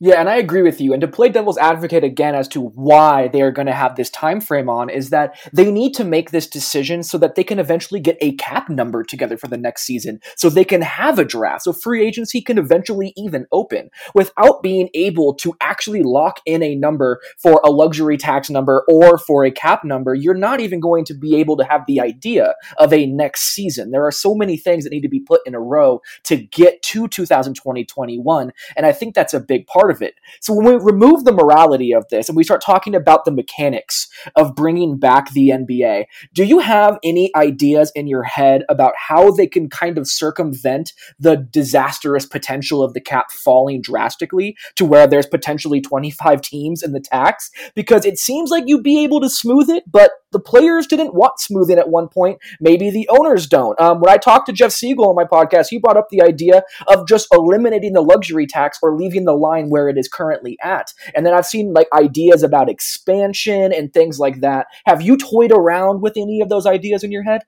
Yeah, 0.00 0.18
and 0.18 0.28
I 0.28 0.36
agree 0.36 0.62
with 0.62 0.80
you. 0.80 0.92
And 0.92 1.00
to 1.02 1.06
play 1.06 1.28
devil's 1.28 1.56
advocate 1.56 2.02
again 2.02 2.34
as 2.34 2.48
to 2.48 2.60
why 2.60 3.28
they 3.28 3.42
are 3.42 3.52
going 3.52 3.68
to 3.68 3.72
have 3.72 3.94
this 3.94 4.10
time 4.10 4.40
frame 4.40 4.68
on 4.68 4.90
is 4.90 5.10
that 5.10 5.38
they 5.52 5.70
need 5.70 5.94
to 5.94 6.04
make 6.04 6.32
this 6.32 6.48
decision 6.48 7.04
so 7.04 7.16
that 7.18 7.36
they 7.36 7.44
can 7.44 7.60
eventually 7.60 8.00
get 8.00 8.18
a 8.20 8.34
cap 8.34 8.68
number 8.68 9.04
together 9.04 9.36
for 9.36 9.46
the 9.46 9.56
next 9.56 9.82
season, 9.82 10.18
so 10.36 10.50
they 10.50 10.64
can 10.64 10.82
have 10.82 11.20
a 11.20 11.24
draft, 11.24 11.62
so 11.62 11.72
free 11.72 12.04
agency 12.04 12.40
can 12.40 12.58
eventually 12.58 13.12
even 13.16 13.46
open 13.52 13.88
without 14.16 14.64
being 14.64 14.88
able 14.94 15.32
to 15.32 15.54
actually 15.60 16.02
lock 16.02 16.40
in 16.44 16.60
a 16.60 16.74
number 16.74 17.20
for 17.40 17.60
a 17.64 17.70
luxury 17.70 18.16
tax 18.16 18.50
number 18.50 18.84
or 18.88 19.16
for 19.16 19.44
a 19.44 19.50
cap 19.52 19.84
number. 19.84 20.12
You're 20.12 20.34
not 20.34 20.58
even 20.58 20.80
going 20.80 21.04
to 21.04 21.14
be 21.14 21.36
able 21.36 21.56
to 21.58 21.64
have 21.64 21.82
the 21.86 22.00
idea 22.00 22.54
of 22.78 22.92
a 22.92 23.06
next 23.06 23.54
season. 23.54 23.92
There 23.92 24.04
are 24.04 24.12
so 24.12 24.34
many 24.34 24.56
things 24.56 24.82
that 24.82 24.90
need 24.90 25.02
to 25.02 25.08
be 25.08 25.20
put 25.20 25.40
in 25.46 25.54
a 25.54 25.60
row 25.60 26.02
to 26.24 26.36
get 26.36 26.82
to 26.82 27.06
2020-21, 27.06 28.50
and 28.76 28.86
I 28.86 28.90
think 28.90 29.14
that's 29.14 29.34
a 29.34 29.40
big 29.40 29.68
part 29.68 29.83
part 29.84 29.94
of 29.94 30.02
it. 30.02 30.14
So 30.40 30.54
when 30.54 30.66
we 30.66 30.76
remove 30.76 31.24
the 31.24 31.32
morality 31.32 31.92
of 31.92 32.06
this 32.10 32.28
and 32.28 32.36
we 32.36 32.44
start 32.44 32.62
talking 32.62 32.94
about 32.94 33.24
the 33.24 33.30
mechanics 33.30 34.08
of 34.36 34.54
bringing 34.54 34.98
back 34.98 35.30
the 35.32 35.50
NBA, 35.50 36.06
do 36.32 36.44
you 36.44 36.60
have 36.60 36.98
any 37.04 37.30
ideas 37.36 37.92
in 37.94 38.06
your 38.06 38.22
head 38.22 38.64
about 38.68 38.94
how 38.96 39.30
they 39.30 39.46
can 39.46 39.68
kind 39.68 39.98
of 39.98 40.08
circumvent 40.08 40.92
the 41.18 41.36
disastrous 41.36 42.24
potential 42.24 42.82
of 42.82 42.94
the 42.94 43.00
cap 43.00 43.30
falling 43.30 43.82
drastically 43.82 44.56
to 44.76 44.84
where 44.84 45.06
there's 45.06 45.26
potentially 45.26 45.80
25 45.80 46.40
teams 46.40 46.82
in 46.82 46.92
the 46.92 47.00
tax? 47.00 47.50
Because 47.74 48.06
it 48.06 48.18
seems 48.18 48.50
like 48.50 48.64
you'd 48.66 48.82
be 48.82 49.04
able 49.04 49.20
to 49.20 49.28
smooth 49.28 49.68
it, 49.68 49.84
but 49.90 50.12
the 50.34 50.40
players 50.40 50.86
didn't 50.86 51.14
want 51.14 51.38
smoothing 51.38 51.78
at 51.78 51.88
one 51.88 52.08
point. 52.08 52.40
Maybe 52.60 52.90
the 52.90 53.08
owners 53.08 53.46
don't. 53.46 53.80
Um, 53.80 54.00
when 54.00 54.12
I 54.12 54.18
talked 54.18 54.46
to 54.46 54.52
Jeff 54.52 54.72
Siegel 54.72 55.08
on 55.08 55.14
my 55.14 55.24
podcast, 55.24 55.68
he 55.70 55.78
brought 55.78 55.96
up 55.96 56.08
the 56.10 56.20
idea 56.20 56.64
of 56.88 57.06
just 57.06 57.28
eliminating 57.32 57.92
the 57.92 58.02
luxury 58.02 58.46
tax 58.46 58.78
or 58.82 58.96
leaving 58.96 59.24
the 59.24 59.32
line 59.32 59.70
where 59.70 59.88
it 59.88 59.96
is 59.96 60.08
currently 60.08 60.58
at. 60.62 60.92
And 61.14 61.24
then 61.24 61.32
I've 61.32 61.46
seen 61.46 61.72
like 61.72 61.86
ideas 61.92 62.42
about 62.42 62.68
expansion 62.68 63.72
and 63.72 63.94
things 63.94 64.18
like 64.18 64.40
that. 64.40 64.66
Have 64.86 65.00
you 65.00 65.16
toyed 65.16 65.52
around 65.52 66.02
with 66.02 66.14
any 66.16 66.40
of 66.40 66.48
those 66.48 66.66
ideas 66.66 67.04
in 67.04 67.12
your 67.12 67.22
head? 67.22 67.42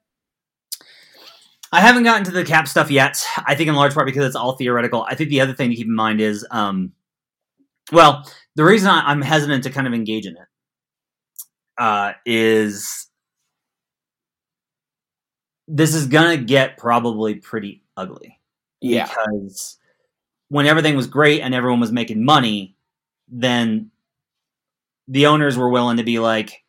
I 1.72 1.81
haven't 1.81 2.05
gotten 2.05 2.25
to 2.25 2.31
the 2.31 2.44
cap 2.44 2.68
stuff 2.68 2.90
yet. 2.90 3.27
I 3.44 3.57
think 3.57 3.68
in 3.68 3.75
large 3.75 3.94
part 3.94 4.07
because 4.07 4.25
it's 4.25 4.37
all 4.37 4.57
theoretical. 4.57 5.05
I 5.09 5.16
think 5.16 5.31
the 5.31 5.40
other 5.40 5.53
thing 5.53 5.70
to 5.70 5.77
keep 5.77 5.88
in 5.88 5.96
mind 5.96 6.20
is, 6.20 6.46
um, 6.53 6.92
well, 7.90 8.25
the 8.55 8.64
reason 8.64 8.88
I'm 8.88 9.20
hesitant 9.20 9.64
to 9.64 9.70
kind 9.70 9.88
of 9.88 9.92
engage 9.92 10.27
in 10.27 10.37
it 10.37 10.46
uh, 11.78 12.12
is 12.24 13.08
this 15.68 15.94
is 15.94 16.06
gonna 16.06 16.36
get 16.36 16.78
probably 16.78 17.36
pretty 17.36 17.82
ugly. 17.96 18.40
Yeah. 18.80 19.08
Because 19.08 19.78
when 20.48 20.66
everything 20.66 20.96
was 20.96 21.06
great 21.06 21.40
and 21.40 21.54
everyone 21.54 21.80
was 21.80 21.92
making 21.92 22.24
money, 22.24 22.76
then 23.28 23.90
the 25.08 25.26
owners 25.26 25.56
were 25.56 25.68
willing 25.68 25.96
to 25.96 26.04
be 26.04 26.18
like, 26.18 26.64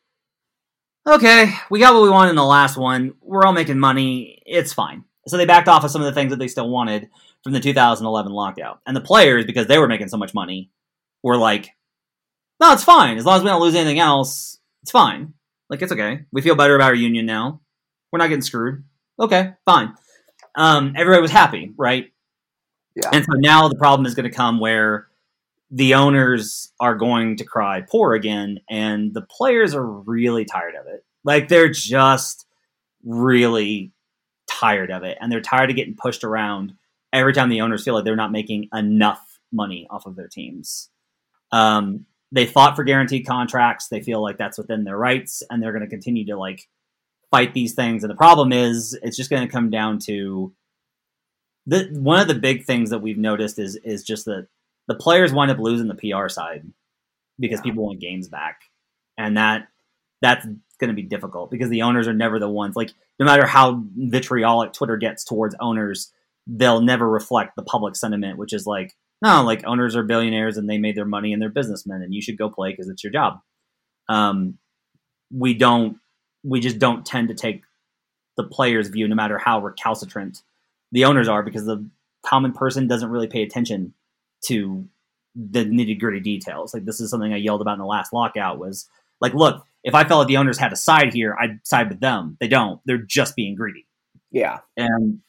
okay, 1.06 1.52
we 1.70 1.80
got 1.80 1.94
what 1.94 2.02
we 2.02 2.10
wanted 2.10 2.30
in 2.30 2.36
the 2.36 2.44
last 2.44 2.76
one. 2.76 3.14
We're 3.20 3.44
all 3.44 3.52
making 3.52 3.78
money. 3.78 4.42
It's 4.46 4.72
fine. 4.72 5.04
So 5.26 5.36
they 5.36 5.46
backed 5.46 5.68
off 5.68 5.84
of 5.84 5.90
some 5.90 6.00
of 6.00 6.06
the 6.06 6.12
things 6.12 6.30
that 6.30 6.38
they 6.38 6.48
still 6.48 6.68
wanted 6.68 7.08
from 7.42 7.52
the 7.52 7.60
2011 7.60 8.32
lockout. 8.32 8.80
And 8.86 8.96
the 8.96 9.00
players, 9.00 9.44
because 9.44 9.66
they 9.66 9.78
were 9.78 9.88
making 9.88 10.08
so 10.08 10.16
much 10.16 10.34
money, 10.34 10.70
were 11.22 11.36
like, 11.36 11.70
no, 12.60 12.72
it's 12.72 12.84
fine. 12.84 13.18
As 13.18 13.24
long 13.24 13.36
as 13.36 13.42
we 13.42 13.48
don't 13.48 13.60
lose 13.60 13.74
anything 13.74 13.98
else, 13.98 14.57
it's 14.82 14.90
fine. 14.90 15.34
Like, 15.70 15.82
it's 15.82 15.92
okay. 15.92 16.24
We 16.32 16.42
feel 16.42 16.54
better 16.54 16.74
about 16.74 16.88
our 16.88 16.94
union 16.94 17.26
now. 17.26 17.60
We're 18.10 18.18
not 18.18 18.28
getting 18.28 18.42
screwed. 18.42 18.84
Okay, 19.20 19.52
fine. 19.64 19.94
Um, 20.54 20.94
everybody 20.96 21.22
was 21.22 21.30
happy, 21.30 21.72
right? 21.76 22.12
Yeah. 22.94 23.10
And 23.12 23.24
so 23.24 23.32
now 23.34 23.68
the 23.68 23.76
problem 23.76 24.06
is 24.06 24.14
going 24.14 24.28
to 24.28 24.34
come 24.34 24.60
where 24.60 25.08
the 25.70 25.94
owners 25.94 26.72
are 26.80 26.94
going 26.94 27.36
to 27.36 27.44
cry 27.44 27.82
poor 27.82 28.14
again, 28.14 28.60
and 28.68 29.12
the 29.12 29.22
players 29.22 29.74
are 29.74 29.86
really 29.86 30.44
tired 30.44 30.74
of 30.74 30.86
it. 30.86 31.04
Like 31.24 31.48
they're 31.48 31.68
just 31.68 32.46
really 33.04 33.92
tired 34.48 34.90
of 34.90 35.02
it, 35.02 35.18
and 35.20 35.30
they're 35.30 35.40
tired 35.40 35.70
of 35.70 35.76
getting 35.76 35.94
pushed 35.94 36.24
around 36.24 36.74
every 37.12 37.32
time 37.32 37.50
the 37.50 37.60
owners 37.60 37.84
feel 37.84 37.94
like 37.94 38.04
they're 38.04 38.16
not 38.16 38.32
making 38.32 38.68
enough 38.74 39.38
money 39.52 39.86
off 39.90 40.06
of 40.06 40.16
their 40.16 40.28
teams. 40.28 40.90
Um, 41.52 42.06
they 42.32 42.46
fought 42.46 42.76
for 42.76 42.84
guaranteed 42.84 43.26
contracts. 43.26 43.88
They 43.88 44.02
feel 44.02 44.22
like 44.22 44.38
that's 44.38 44.58
within 44.58 44.84
their 44.84 44.96
rights, 44.96 45.42
and 45.50 45.62
they're 45.62 45.72
going 45.72 45.84
to 45.84 45.88
continue 45.88 46.26
to 46.26 46.36
like 46.36 46.68
fight 47.30 47.54
these 47.54 47.74
things. 47.74 48.04
And 48.04 48.10
the 48.10 48.16
problem 48.16 48.52
is, 48.52 48.98
it's 49.02 49.16
just 49.16 49.30
going 49.30 49.46
to 49.46 49.52
come 49.52 49.70
down 49.70 49.98
to 50.00 50.52
the 51.66 51.88
one 51.92 52.20
of 52.20 52.28
the 52.28 52.34
big 52.34 52.64
things 52.64 52.90
that 52.90 53.00
we've 53.00 53.18
noticed 53.18 53.58
is 53.58 53.76
is 53.84 54.02
just 54.02 54.24
that 54.26 54.48
the 54.86 54.94
players 54.94 55.32
wind 55.32 55.50
up 55.50 55.58
losing 55.58 55.88
the 55.88 55.94
PR 55.94 56.28
side 56.28 56.64
because 57.38 57.60
people 57.60 57.86
want 57.86 58.00
games 58.00 58.28
back, 58.28 58.62
and 59.16 59.36
that 59.36 59.68
that's 60.20 60.46
going 60.78 60.88
to 60.88 60.94
be 60.94 61.02
difficult 61.02 61.50
because 61.50 61.70
the 61.70 61.82
owners 61.82 62.06
are 62.06 62.14
never 62.14 62.38
the 62.38 62.48
ones 62.48 62.76
like 62.76 62.92
no 63.18 63.26
matter 63.26 63.46
how 63.46 63.82
vitriolic 63.96 64.72
Twitter 64.72 64.96
gets 64.96 65.24
towards 65.24 65.54
owners, 65.60 66.12
they'll 66.46 66.80
never 66.80 67.08
reflect 67.08 67.56
the 67.56 67.62
public 67.62 67.96
sentiment, 67.96 68.38
which 68.38 68.52
is 68.52 68.66
like 68.66 68.94
no, 69.22 69.42
like 69.42 69.64
owners 69.66 69.96
are 69.96 70.02
billionaires 70.02 70.56
and 70.56 70.68
they 70.68 70.78
made 70.78 70.96
their 70.96 71.04
money 71.04 71.32
and 71.32 71.42
they're 71.42 71.48
businessmen 71.48 72.02
and 72.02 72.14
you 72.14 72.22
should 72.22 72.38
go 72.38 72.48
play 72.48 72.70
because 72.70 72.88
it's 72.88 73.02
your 73.02 73.12
job. 73.12 73.40
Um, 74.08 74.58
we 75.32 75.54
don't, 75.54 75.98
we 76.44 76.60
just 76.60 76.78
don't 76.78 77.04
tend 77.04 77.28
to 77.28 77.34
take 77.34 77.62
the 78.36 78.44
player's 78.44 78.88
view, 78.88 79.08
no 79.08 79.16
matter 79.16 79.38
how 79.38 79.60
recalcitrant 79.60 80.42
the 80.92 81.04
owners 81.04 81.28
are, 81.28 81.42
because 81.42 81.66
the 81.66 81.84
common 82.24 82.52
person 82.52 82.86
doesn't 82.86 83.10
really 83.10 83.26
pay 83.26 83.42
attention 83.42 83.92
to 84.44 84.86
the 85.34 85.64
nitty 85.64 85.98
gritty 85.98 86.20
details. 86.20 86.72
Like 86.72 86.84
this 86.84 87.00
is 87.00 87.10
something 87.10 87.32
I 87.32 87.36
yelled 87.36 87.60
about 87.60 87.74
in 87.74 87.80
the 87.80 87.86
last 87.86 88.12
lockout 88.12 88.58
was 88.58 88.88
like, 89.20 89.34
look, 89.34 89.64
if 89.84 89.94
I 89.94 90.04
felt 90.04 90.20
like 90.20 90.28
the 90.28 90.36
owners 90.36 90.58
had 90.58 90.72
a 90.72 90.76
side 90.76 91.12
here, 91.12 91.36
I'd 91.38 91.60
side 91.64 91.88
with 91.88 92.00
them. 92.00 92.36
They 92.40 92.48
don't. 92.48 92.80
They're 92.84 92.98
just 92.98 93.36
being 93.36 93.54
greedy. 93.54 93.86
Yeah. 94.30 94.58
And 94.76 95.20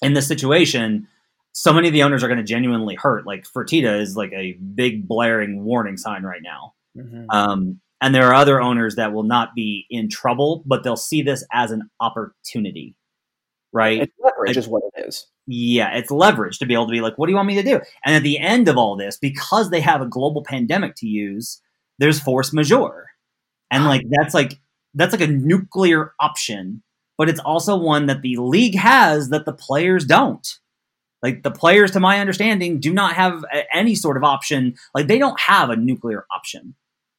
in 0.00 0.14
this 0.14 0.26
situation, 0.26 1.08
so 1.52 1.72
many 1.72 1.88
of 1.88 1.92
the 1.92 2.02
owners 2.02 2.22
are 2.24 2.28
going 2.28 2.38
to 2.38 2.44
genuinely 2.44 2.94
hurt. 2.94 3.26
Like 3.26 3.44
Fertitta 3.46 4.00
is 4.00 4.16
like 4.16 4.32
a 4.32 4.52
big 4.74 5.06
blaring 5.06 5.64
warning 5.64 5.96
sign 5.96 6.22
right 6.22 6.42
now. 6.42 6.74
Mm-hmm. 6.96 7.26
Um, 7.30 7.80
and 8.00 8.14
there 8.14 8.26
are 8.28 8.34
other 8.34 8.60
owners 8.60 8.96
that 8.96 9.12
will 9.12 9.22
not 9.22 9.54
be 9.54 9.86
in 9.90 10.08
trouble, 10.08 10.62
but 10.66 10.82
they'll 10.82 10.96
see 10.96 11.22
this 11.22 11.44
as 11.52 11.70
an 11.70 11.88
opportunity, 12.00 12.96
right? 13.72 14.02
It's 14.02 14.12
leverage, 14.18 14.48
Like- 14.48 14.56
is 14.56 14.68
what 14.68 14.82
it 14.96 15.06
is. 15.06 15.26
yeah, 15.46 15.94
it's 15.96 16.10
leverage 16.10 16.58
to 16.58 16.66
be 16.66 16.74
able 16.74 16.86
to 16.86 16.92
be 16.92 17.00
like, 17.00 17.16
what 17.18 17.26
do 17.26 17.32
you 17.32 17.36
want 17.36 17.48
me 17.48 17.54
to 17.56 17.62
do? 17.62 17.80
And 18.04 18.16
at 18.16 18.22
the 18.22 18.38
end 18.38 18.68
of 18.68 18.76
all 18.76 18.96
this, 18.96 19.16
because 19.18 19.70
they 19.70 19.80
have 19.80 20.00
a 20.00 20.06
global 20.06 20.42
pandemic 20.42 20.94
to 20.96 21.06
use, 21.06 21.60
there's 21.98 22.18
force 22.18 22.52
majeure. 22.52 23.06
And 23.70 23.84
like 23.84 24.02
that's 24.10 24.34
like 24.34 24.58
that's 24.94 25.12
like 25.12 25.22
a 25.22 25.26
nuclear 25.32 26.12
option, 26.20 26.82
but 27.16 27.28
it's 27.28 27.40
also 27.40 27.76
one 27.76 28.06
that 28.06 28.20
the 28.22 28.36
league 28.36 28.74
has 28.74 29.28
that 29.30 29.46
the 29.46 29.52
players 29.52 30.04
don't. 30.04 30.46
Like 31.22 31.42
the 31.42 31.50
players, 31.50 31.92
to 31.92 32.00
my 32.00 32.18
understanding, 32.18 32.80
do 32.80 32.92
not 32.92 33.14
have 33.14 33.44
any 33.72 33.94
sort 33.94 34.16
of 34.16 34.24
option. 34.24 34.74
Like 34.94 35.06
they 35.06 35.18
don't 35.18 35.38
have 35.40 35.70
a 35.70 35.76
nuclear 35.76 36.26
option 36.30 36.74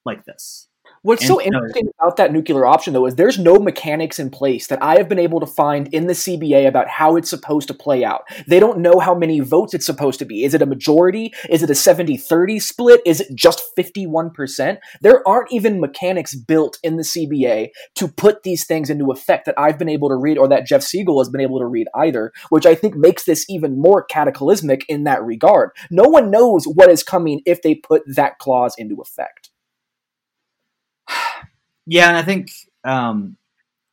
like 0.05 0.25
this. 0.25 0.67
What's 1.03 1.27
so- 1.27 1.41
interesting 1.41 1.89
about 1.99 2.15
that 2.15 2.31
nuclear 2.31 2.65
option, 2.65 2.93
though, 2.93 3.05
is 3.05 3.15
there's 3.15 3.37
no 3.37 3.55
mechanics 3.55 4.19
in 4.19 4.29
place 4.29 4.67
that 4.67 4.81
I 4.81 4.95
have 4.95 5.09
been 5.09 5.19
able 5.19 5.41
to 5.41 5.45
find 5.45 5.93
in 5.93 6.07
the 6.07 6.13
CBA 6.13 6.65
about 6.65 6.87
how 6.87 7.17
it's 7.17 7.29
supposed 7.29 7.67
to 7.67 7.73
play 7.73 8.05
out. 8.05 8.21
They 8.47 8.57
don't 8.57 8.79
know 8.79 8.99
how 8.99 9.13
many 9.13 9.41
votes 9.41 9.73
it's 9.73 9.85
supposed 9.85 10.19
to 10.19 10.25
be. 10.25 10.45
Is 10.45 10.53
it 10.53 10.61
a 10.61 10.65
majority? 10.65 11.33
Is 11.49 11.61
it 11.61 11.69
a 11.69 11.75
70 11.75 12.15
30 12.15 12.57
split? 12.59 13.01
Is 13.05 13.19
it 13.19 13.35
just 13.35 13.61
51%? 13.77 14.77
There 15.01 15.27
aren't 15.27 15.51
even 15.51 15.81
mechanics 15.81 16.35
built 16.35 16.79
in 16.83 16.95
the 16.95 17.03
CBA 17.03 17.71
to 17.95 18.07
put 18.07 18.43
these 18.43 18.65
things 18.65 18.89
into 18.89 19.11
effect 19.11 19.45
that 19.45 19.59
I've 19.59 19.77
been 19.77 19.89
able 19.89 20.07
to 20.07 20.15
read 20.15 20.37
or 20.37 20.47
that 20.47 20.65
Jeff 20.65 20.83
Siegel 20.83 21.19
has 21.19 21.27
been 21.27 21.41
able 21.41 21.59
to 21.59 21.67
read 21.67 21.87
either, 21.93 22.31
which 22.47 22.65
I 22.65 22.75
think 22.75 22.95
makes 22.95 23.25
this 23.25 23.45
even 23.49 23.77
more 23.77 24.05
cataclysmic 24.05 24.85
in 24.87 25.03
that 25.03 25.21
regard. 25.21 25.71
No 25.91 26.03
one 26.03 26.31
knows 26.31 26.63
what 26.63 26.89
is 26.89 27.03
coming 27.03 27.41
if 27.45 27.61
they 27.61 27.75
put 27.75 28.03
that 28.07 28.39
clause 28.39 28.73
into 28.77 29.01
effect. 29.01 29.49
Yeah, 31.85 32.07
and 32.07 32.17
I 32.17 32.23
think 32.23 32.49
um, 32.83 33.37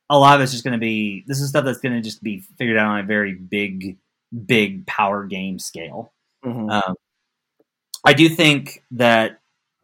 a 0.09 0.17
lot 0.17 0.35
of 0.35 0.41
it's 0.41 0.51
just 0.51 0.63
going 0.63 0.73
to 0.73 0.79
be 0.79 1.23
this 1.27 1.39
is 1.41 1.49
stuff 1.49 1.65
that's 1.65 1.79
going 1.79 1.95
to 1.95 2.01
just 2.01 2.23
be 2.23 2.43
figured 2.57 2.77
out 2.77 2.87
on 2.87 2.99
a 2.99 3.03
very 3.03 3.33
big, 3.33 3.97
big 4.45 4.85
power 4.87 5.25
game 5.25 5.59
scale. 5.59 6.13
Mhm. 6.45 6.71
Um, 6.71 6.95
I 8.05 8.13
do 8.13 8.29
think 8.29 8.83
that 8.91 9.39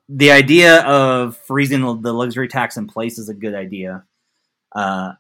the 0.10 0.32
idea 0.32 0.82
of 0.84 1.38
freezing 1.38 1.82
the- 1.82 1.96
the 1.96 2.14
luxury 2.14 2.48
tax 2.48 2.78
in 2.78 2.88
place 2.88 3.18
is 3.20 3.30
a 3.30 3.34
good 3.34 3.54
idea. 3.56 4.06
Uh, 4.76 5.14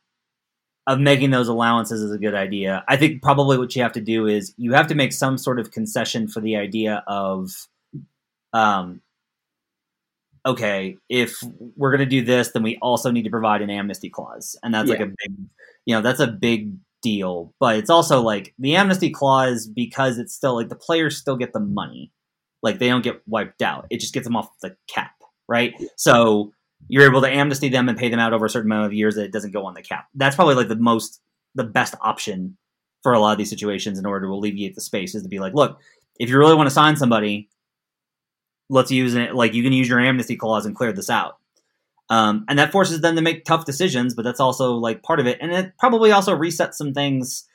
of 0.88 1.00
making 1.00 1.32
those 1.32 1.50
allowances 1.50 2.02
is 2.02 2.12
a 2.13 2.17
good 2.17 2.34
idea. 2.36 2.84
I 2.88 2.95
think 2.97 3.21
probably 3.21 3.58
what 3.58 3.76
you 3.76 3.84
have 3.84 3.91
to 3.93 4.02
do 4.02 4.26
is 4.28 4.54
you 4.58 4.73
have 4.73 4.88
to 4.88 4.95
make 4.95 5.12
some 5.13 5.38
sort 5.38 5.60
of 5.60 5.71
concession 5.71 6.28
for 6.30 6.39
the 6.41 6.56
idea 6.56 7.04
of, 7.08 7.67
um, 8.54 9.02
okay, 10.47 10.97
if 11.10 11.43
we're 11.75 11.91
going 11.91 11.99
to 11.99 12.05
do 12.05 12.23
this, 12.23 12.51
then 12.51 12.63
we 12.63 12.77
also 12.81 13.12
need 13.12 13.23
to 13.23 13.29
provide 13.29 13.62
an 13.62 13.69
amnesty 13.69 14.10
clause, 14.10 14.57
and 14.63 14.73
that's 14.73 14.89
like 14.89 15.01
a 15.01 15.07
big, 15.07 15.36
you 15.86 15.93
know, 15.93 16.01
that's 16.01 16.21
a 16.21 16.27
big 16.27 16.73
deal. 17.03 17.53
But 17.60 17.75
it's 17.75 17.89
also 17.89 18.21
like 18.21 18.53
the 18.57 18.75
amnesty 18.75 19.12
clause 19.12 19.67
because 19.67 20.17
it's 20.17 20.33
still 20.33 20.55
like 20.55 20.69
the 20.69 20.75
players 20.75 21.17
still 21.17 21.36
get 21.36 21.53
the 21.53 21.60
money, 21.60 22.12
like 22.63 22.79
they 22.79 22.88
don't 22.88 23.03
get 23.03 23.21
wiped 23.27 23.62
out. 23.62 23.86
It 23.89 23.99
just 23.99 24.13
gets 24.13 24.25
them 24.25 24.38
off 24.38 24.49
the 24.62 24.75
cap, 24.88 25.12
right? 25.47 25.73
So 25.97 26.53
you're 26.88 27.05
able 27.05 27.21
to 27.21 27.29
amnesty 27.29 27.69
them 27.69 27.89
and 27.89 27.97
pay 27.97 28.10
them 28.10 28.19
out 28.19 28.33
over 28.33 28.45
a 28.45 28.49
certain 28.49 28.71
amount 28.71 28.86
of 28.86 28.93
years 28.93 29.15
that 29.15 29.25
it 29.25 29.33
doesn't 29.33 29.51
go 29.51 29.65
on 29.65 29.73
the 29.73 29.81
cap. 29.81 30.07
That's 30.15 30.36
probably 30.36 30.55
like 30.55 30.69
the 30.69 30.75
most, 30.75 31.21
the 31.55 31.63
best 31.63 31.95
option 32.01 32.57
for 33.03 33.13
a 33.13 33.19
lot 33.19 33.33
of 33.33 33.38
these 33.38 33.49
situations 33.49 33.99
in 33.99 34.05
order 34.05 34.27
to 34.27 34.33
alleviate 34.33 34.75
the 34.75 34.81
space 34.81 35.13
is 35.13 35.23
to 35.23 35.29
be 35.29 35.39
like, 35.39 35.53
look, 35.53 35.79
if 36.19 36.29
you 36.29 36.38
really 36.38 36.55
want 36.55 36.67
to 36.67 36.73
sign 36.73 36.95
somebody, 36.95 37.49
let's 38.69 38.91
use 38.91 39.15
it. 39.15 39.34
Like 39.34 39.53
you 39.53 39.63
can 39.63 39.73
use 39.73 39.88
your 39.88 39.99
amnesty 39.99 40.36
clause 40.36 40.65
and 40.65 40.75
clear 40.75 40.91
this 40.91 41.10
out. 41.10 41.38
Um, 42.10 42.45
and 42.47 42.58
that 42.58 42.71
forces 42.71 43.01
them 43.01 43.15
to 43.15 43.21
make 43.21 43.43
tough 43.43 43.65
decisions, 43.65 44.13
but 44.15 44.23
that's 44.23 44.39
also 44.39 44.75
like 44.75 45.03
part 45.03 45.19
of 45.19 45.27
it. 45.27 45.38
And 45.41 45.51
it 45.51 45.73
probably 45.77 46.12
also 46.12 46.38
resets 46.38 46.75
some 46.75 46.93
things 46.93 47.45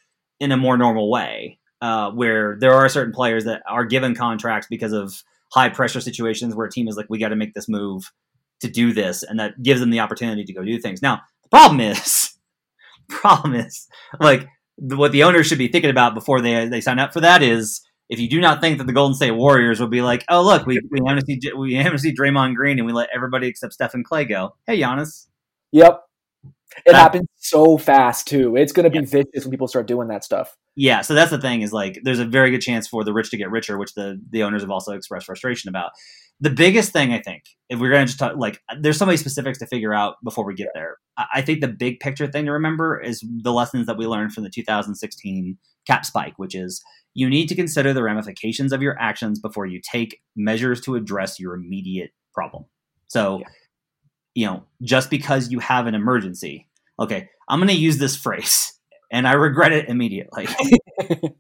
in 0.40 0.52
a 0.52 0.56
more 0.56 0.76
normal 0.76 1.10
way, 1.10 1.58
uh, 1.80 2.10
where 2.10 2.56
there 2.60 2.74
are 2.74 2.88
certain 2.88 3.14
players 3.14 3.44
that 3.44 3.62
are 3.66 3.84
given 3.84 4.14
contracts 4.14 4.66
because 4.68 4.92
of 4.92 5.22
high 5.52 5.68
pressure 5.68 6.00
situations 6.00 6.54
where 6.54 6.66
a 6.66 6.70
team 6.70 6.88
is 6.88 6.96
like, 6.96 7.06
we 7.08 7.18
got 7.18 7.28
to 7.28 7.36
make 7.36 7.54
this 7.54 7.68
move 7.68 8.12
to 8.60 8.68
do 8.68 8.92
this, 8.92 9.22
and 9.22 9.40
that 9.40 9.60
gives 9.62 9.80
them 9.80 9.90
the 9.90 10.00
opportunity 10.00 10.44
to 10.44 10.52
go 10.52 10.64
do 10.64 10.78
things. 10.78 11.02
Now, 11.02 11.20
the 11.42 11.48
problem 11.48 11.80
is, 11.80 12.36
problem 13.08 13.54
is, 13.54 13.88
like 14.20 14.48
what 14.76 15.12
the 15.12 15.24
owners 15.24 15.46
should 15.46 15.58
be 15.58 15.68
thinking 15.68 15.90
about 15.90 16.14
before 16.14 16.40
they 16.40 16.66
they 16.68 16.80
sign 16.80 16.98
up 16.98 17.12
for 17.12 17.20
that 17.20 17.42
is 17.42 17.82
if 18.12 18.20
you 18.20 18.28
do 18.28 18.40
not 18.40 18.60
think 18.60 18.76
that 18.76 18.86
the 18.86 18.92
Golden 18.92 19.14
State 19.14 19.30
Warriors 19.30 19.80
will 19.80 19.88
be 19.88 20.02
like, 20.02 20.22
oh 20.28 20.44
look, 20.44 20.66
we 20.66 20.78
we 20.90 21.00
amnesty 21.08 21.40
we 21.56 21.74
amnesty 21.76 22.12
Draymond 22.12 22.54
Green 22.54 22.78
and 22.78 22.86
we 22.86 22.92
let 22.92 23.08
everybody 23.12 23.46
except 23.48 23.72
Steph 23.72 23.94
and 23.94 24.06
Klay 24.06 24.28
go. 24.28 24.54
Hey, 24.66 24.78
Giannis. 24.78 25.28
Yep. 25.72 26.02
It 26.44 26.92
That- 26.92 26.94
happens 26.94 27.28
so 27.36 27.78
fast 27.78 28.28
too. 28.28 28.54
It's 28.56 28.72
going 28.72 28.84
to 28.84 28.90
be 28.90 29.04
vicious 29.04 29.44
when 29.44 29.50
people 29.50 29.66
start 29.66 29.86
doing 29.86 30.08
that 30.08 30.24
stuff. 30.24 30.56
Yeah, 30.76 31.00
so 31.02 31.14
that's 31.14 31.30
the 31.30 31.40
thing 31.40 31.62
is 31.62 31.72
like 31.72 31.98
there's 32.02 32.18
a 32.18 32.24
very 32.24 32.50
good 32.50 32.60
chance 32.60 32.86
for 32.86 33.02
the 33.02 33.12
rich 33.14 33.30
to 33.30 33.36
get 33.38 33.50
richer, 33.50 33.78
which 33.78 33.94
the 33.94 34.20
the 34.30 34.42
owners 34.42 34.60
have 34.62 34.70
also 34.70 34.92
expressed 34.92 35.26
frustration 35.26 35.68
about. 35.70 35.92
The 36.40 36.50
biggest 36.50 36.92
thing 36.92 37.12
I 37.12 37.20
think, 37.20 37.44
if 37.70 37.78
we're 37.78 37.90
going 37.90 38.02
to 38.02 38.06
just 38.06 38.18
talk, 38.18 38.36
like, 38.36 38.60
there's 38.80 38.98
so 38.98 39.06
many 39.06 39.16
specifics 39.16 39.58
to 39.60 39.66
figure 39.66 39.94
out 39.94 40.16
before 40.24 40.44
we 40.44 40.54
get 40.54 40.68
there. 40.74 40.96
I 41.16 41.24
I 41.36 41.42
think 41.42 41.60
the 41.60 41.68
big 41.68 42.00
picture 42.00 42.26
thing 42.26 42.46
to 42.46 42.52
remember 42.52 43.00
is 43.00 43.24
the 43.42 43.52
lessons 43.52 43.86
that 43.86 43.96
we 43.96 44.06
learned 44.06 44.32
from 44.32 44.44
the 44.44 44.50
2016 44.50 45.56
cap 45.86 46.04
spike, 46.04 46.34
which 46.36 46.54
is 46.54 46.82
you 47.14 47.28
need 47.28 47.48
to 47.48 47.54
consider 47.54 47.92
the 47.92 48.02
ramifications 48.02 48.72
of 48.72 48.80
your 48.82 48.98
actions 48.98 49.38
before 49.38 49.66
you 49.66 49.80
take 49.82 50.20
measures 50.34 50.80
to 50.82 50.94
address 50.94 51.38
your 51.38 51.54
immediate 51.54 52.10
problem. 52.34 52.64
So, 53.08 53.40
Yeah. 53.40 53.46
you 54.34 54.46
know, 54.46 54.64
just 54.82 55.10
because 55.10 55.50
you 55.50 55.58
have 55.58 55.86
an 55.86 55.94
emergency, 55.94 56.68
okay, 56.98 57.28
I'm 57.48 57.58
going 57.58 57.68
to 57.68 57.74
use 57.74 57.98
this 57.98 58.16
phrase 58.16 58.72
and 59.10 59.28
I 59.28 59.32
regret 59.32 59.72
it 59.72 59.88
immediately. 59.88 60.48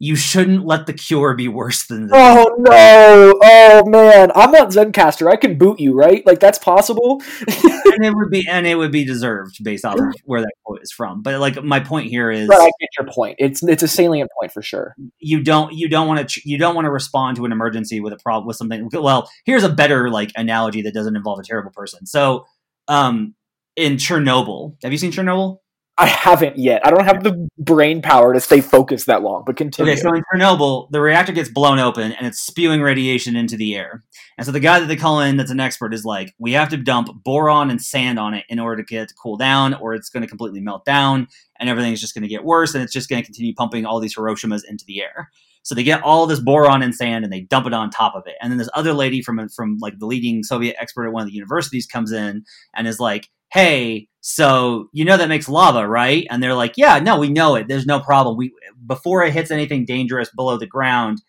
you 0.00 0.14
shouldn't 0.14 0.64
let 0.64 0.86
the 0.86 0.92
cure 0.92 1.34
be 1.34 1.48
worse 1.48 1.86
than 1.86 2.06
the 2.06 2.14
Oh 2.14 2.54
no! 2.58 3.34
Oh 3.42 3.88
man, 3.88 4.30
I'm 4.34 4.52
not 4.52 4.68
Zencastr. 4.68 5.30
I 5.30 5.36
can 5.36 5.58
boot 5.58 5.80
you, 5.80 5.92
right? 5.94 6.24
Like 6.24 6.38
that's 6.38 6.58
possible. 6.58 7.20
and 7.48 8.04
it 8.04 8.14
would 8.14 8.30
be 8.30 8.46
and 8.48 8.66
it 8.66 8.76
would 8.76 8.92
be 8.92 9.04
deserved 9.04 9.62
based 9.64 9.84
off 9.84 9.98
of 9.98 10.14
where 10.24 10.40
that 10.40 10.52
quote 10.64 10.82
is 10.82 10.92
from. 10.92 11.22
But 11.22 11.40
like 11.40 11.62
my 11.64 11.80
point 11.80 12.08
here 12.08 12.30
is, 12.30 12.46
But 12.46 12.60
I 12.60 12.70
get 12.80 12.88
your 12.98 13.12
point. 13.12 13.36
It's 13.38 13.62
it's 13.64 13.82
a 13.82 13.88
salient 13.88 14.30
point 14.38 14.52
for 14.52 14.62
sure. 14.62 14.94
you 15.18 15.42
don't 15.42 15.72
you 15.72 15.88
don't 15.88 16.06
want 16.06 16.28
to 16.28 16.40
you 16.44 16.58
don't 16.58 16.76
want 16.76 16.84
to 16.84 16.90
respond 16.90 17.36
to 17.38 17.44
an 17.44 17.50
emergency 17.50 18.00
with 18.00 18.12
a 18.12 18.18
problem 18.18 18.46
with 18.46 18.56
something. 18.56 18.88
Well, 18.92 19.28
here's 19.44 19.64
a 19.64 19.68
better 19.68 20.10
like 20.10 20.30
analogy 20.36 20.82
that 20.82 20.94
doesn't 20.94 21.16
involve 21.16 21.40
a 21.40 21.44
terrible 21.44 21.72
person. 21.72 22.06
So, 22.06 22.46
um, 22.86 23.34
in 23.74 23.96
Chernobyl, 23.96 24.76
have 24.82 24.92
you 24.92 24.98
seen 24.98 25.10
Chernobyl? 25.10 25.58
I 26.00 26.06
haven't 26.06 26.56
yet. 26.56 26.86
I 26.86 26.90
don't 26.90 27.04
have 27.04 27.24
the 27.24 27.48
brain 27.58 28.02
power 28.02 28.32
to 28.32 28.40
stay 28.40 28.60
focused 28.60 29.06
that 29.06 29.22
long. 29.22 29.42
But 29.44 29.56
continue. 29.56 29.90
Okay, 29.90 30.00
so 30.00 30.14
in 30.14 30.22
Chernobyl, 30.32 30.88
the 30.92 31.00
reactor 31.00 31.32
gets 31.32 31.48
blown 31.48 31.80
open 31.80 32.12
and 32.12 32.24
it's 32.24 32.38
spewing 32.38 32.82
radiation 32.82 33.34
into 33.34 33.56
the 33.56 33.74
air. 33.74 34.04
And 34.36 34.46
so 34.46 34.52
the 34.52 34.60
guy 34.60 34.78
that 34.78 34.86
they 34.86 34.94
call 34.94 35.20
in 35.20 35.36
that's 35.36 35.50
an 35.50 35.58
expert 35.58 35.92
is 35.92 36.04
like, 36.04 36.34
we 36.38 36.52
have 36.52 36.68
to 36.68 36.76
dump 36.76 37.08
boron 37.24 37.68
and 37.68 37.82
sand 37.82 38.16
on 38.20 38.32
it 38.32 38.44
in 38.48 38.60
order 38.60 38.80
to 38.80 38.86
get 38.86 39.02
it 39.02 39.08
to 39.08 39.14
cool 39.20 39.36
down, 39.36 39.74
or 39.74 39.92
it's 39.92 40.08
going 40.08 40.22
to 40.22 40.28
completely 40.28 40.60
melt 40.60 40.84
down 40.84 41.26
and 41.58 41.68
everything's 41.68 42.00
just 42.00 42.14
going 42.14 42.22
to 42.22 42.28
get 42.28 42.44
worse 42.44 42.74
and 42.74 42.84
it's 42.84 42.92
just 42.92 43.08
going 43.08 43.20
to 43.20 43.26
continue 43.26 43.52
pumping 43.52 43.84
all 43.84 43.98
these 43.98 44.14
Hiroshimas 44.14 44.62
into 44.68 44.84
the 44.86 45.02
air. 45.02 45.30
So 45.64 45.74
they 45.74 45.82
get 45.82 46.02
all 46.02 46.26
this 46.26 46.38
boron 46.38 46.80
and 46.80 46.94
sand 46.94 47.24
and 47.24 47.32
they 47.32 47.40
dump 47.40 47.66
it 47.66 47.74
on 47.74 47.90
top 47.90 48.14
of 48.14 48.22
it. 48.26 48.36
And 48.40 48.52
then 48.52 48.58
this 48.58 48.70
other 48.74 48.92
lady 48.92 49.20
from 49.20 49.48
from 49.48 49.78
like 49.80 49.98
the 49.98 50.06
leading 50.06 50.44
Soviet 50.44 50.76
expert 50.80 51.06
at 51.06 51.12
one 51.12 51.22
of 51.22 51.28
the 51.28 51.34
universities 51.34 51.86
comes 51.86 52.12
in 52.12 52.44
and 52.74 52.86
is 52.86 53.00
like, 53.00 53.28
"Hey, 53.52 54.08
so 54.30 54.90
you 54.92 55.06
know 55.06 55.16
that 55.16 55.30
makes 55.30 55.48
lava, 55.48 55.88
right?" 55.88 56.26
And 56.28 56.42
they're 56.42 56.54
like, 56.54 56.74
"Yeah, 56.76 56.98
no, 56.98 57.18
we 57.18 57.30
know 57.30 57.54
it. 57.54 57.66
There's 57.66 57.86
no 57.86 57.98
problem. 57.98 58.36
We 58.36 58.52
before 58.86 59.24
it 59.24 59.32
hits 59.32 59.50
anything 59.50 59.86
dangerous 59.86 60.28
below 60.30 60.58
the 60.58 60.66
ground, 60.66 61.22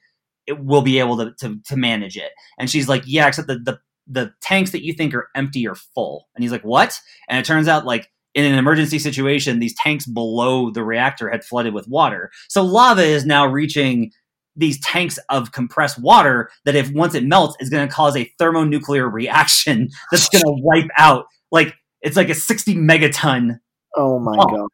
it 0.46 0.60
will 0.60 0.82
be 0.82 1.00
able 1.00 1.16
to, 1.18 1.32
to 1.40 1.62
to 1.66 1.78
manage 1.78 2.18
it." 2.18 2.32
And 2.58 2.70
she's 2.70 2.90
like, 2.90 3.04
"Yeah, 3.06 3.28
except 3.28 3.48
the 3.48 3.58
the 3.60 3.80
the 4.06 4.34
tanks 4.42 4.72
that 4.72 4.84
you 4.84 4.92
think 4.92 5.14
are 5.14 5.30
empty 5.34 5.66
are 5.66 5.76
full." 5.76 6.28
And 6.36 6.44
he's 6.44 6.52
like, 6.52 6.64
"What?" 6.64 7.00
And 7.30 7.40
it 7.40 7.46
turns 7.46 7.70
out 7.70 7.86
like 7.86 8.12
in 8.36 8.44
an 8.44 8.60
emergency 8.60 9.00
situation, 9.00 9.60
these 9.60 9.76
tanks 9.76 10.06
below 10.06 10.70
the 10.70 10.84
reactor 10.84 11.30
had 11.30 11.46
flooded 11.46 11.74
with 11.74 11.88
water. 11.88 12.32
So 12.50 12.64
lava 12.64 13.02
is 13.02 13.26
now 13.26 13.48
reaching 13.48 14.12
these 14.58 14.80
tanks 14.82 15.18
of 15.30 15.54
compressed 15.54 16.00
water 16.00 16.50
that 16.66 16.76
if 16.76 16.92
once 16.92 17.16
it 17.16 17.24
melts 17.24 17.56
is 17.62 17.70
going 17.70 17.88
to 17.88 17.94
cause 17.94 18.18
a 18.18 18.30
thermonuclear 18.38 19.08
reaction 19.08 19.88
that's 20.12 20.28
going 20.28 20.44
to 20.44 20.62
wipe 20.62 20.90
out 20.98 21.28
like 21.50 21.76
it's 22.02 22.16
like 22.18 22.30
a 22.30 22.36
60 22.36 22.76
megaton 22.76 23.60
oh 23.96 24.20
my 24.20 24.36
Oh. 24.40 24.46
god. 24.58 24.68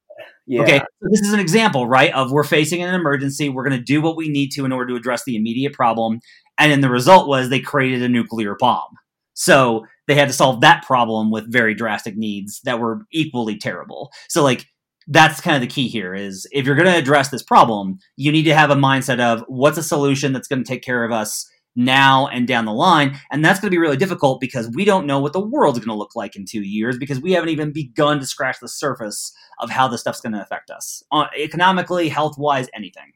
Yeah. 0.47 0.61
okay 0.61 0.79
so 0.79 1.09
this 1.11 1.21
is 1.21 1.33
an 1.33 1.39
example 1.39 1.87
right 1.87 2.13
of 2.13 2.31
we're 2.31 2.43
facing 2.43 2.81
an 2.83 2.93
emergency 2.93 3.49
we're 3.49 3.67
going 3.67 3.77
to 3.79 3.83
do 3.83 4.01
what 4.01 4.15
we 4.15 4.29
need 4.29 4.49
to 4.51 4.65
in 4.65 4.71
order 4.71 4.89
to 4.93 4.95
address 4.95 5.23
the 5.25 5.35
immediate 5.35 5.73
problem 5.73 6.19
and 6.57 6.71
then 6.71 6.81
the 6.81 6.89
result 6.89 7.27
was 7.27 7.49
they 7.49 7.59
created 7.59 8.01
a 8.03 8.09
nuclear 8.09 8.55
bomb 8.59 8.89
so 9.33 9.85
they 10.07 10.13
had 10.15 10.27
to 10.27 10.33
solve 10.33 10.61
that 10.61 10.83
problem 10.85 11.31
with 11.31 11.51
very 11.51 11.73
drastic 11.73 12.15
needs 12.15 12.61
that 12.63 12.79
were 12.79 13.01
equally 13.11 13.57
terrible 13.57 14.11
so 14.29 14.43
like 14.43 14.65
that's 15.07 15.41
kind 15.41 15.55
of 15.55 15.61
the 15.61 15.67
key 15.73 15.87
here 15.87 16.13
is 16.15 16.47
if 16.51 16.65
you're 16.65 16.75
going 16.75 16.91
to 16.91 16.97
address 16.97 17.29
this 17.29 17.43
problem 17.43 17.97
you 18.15 18.31
need 18.31 18.43
to 18.43 18.53
have 18.55 18.69
a 18.69 18.75
mindset 18.75 19.19
of 19.19 19.43
what's 19.47 19.77
a 19.79 19.83
solution 19.83 20.31
that's 20.31 20.47
going 20.47 20.63
to 20.63 20.67
take 20.67 20.83
care 20.83 21.03
of 21.03 21.11
us 21.11 21.49
now 21.75 22.27
and 22.27 22.47
down 22.47 22.65
the 22.65 22.73
line 22.73 23.17
and 23.31 23.43
that's 23.43 23.59
going 23.59 23.67
to 23.67 23.75
be 23.75 23.77
really 23.77 23.97
difficult 23.97 24.39
because 24.39 24.69
we 24.69 24.85
don't 24.85 25.05
know 25.05 25.19
what 25.19 25.33
the 25.33 25.39
world's 25.39 25.79
going 25.79 25.87
to 25.87 25.93
look 25.93 26.15
like 26.15 26.35
in 26.35 26.45
two 26.45 26.61
years 26.61 26.97
because 26.97 27.19
we 27.19 27.33
haven't 27.33 27.49
even 27.49 27.71
begun 27.71 28.19
to 28.19 28.25
scratch 28.25 28.57
the 28.61 28.67
surface 28.67 29.33
of 29.59 29.69
how 29.69 29.87
this 29.87 30.01
stuff's 30.01 30.21
going 30.21 30.33
to 30.33 30.41
affect 30.41 30.69
us 30.69 31.03
uh, 31.11 31.25
economically 31.37 32.09
health 32.09 32.37
wise 32.37 32.69
anything 32.73 33.11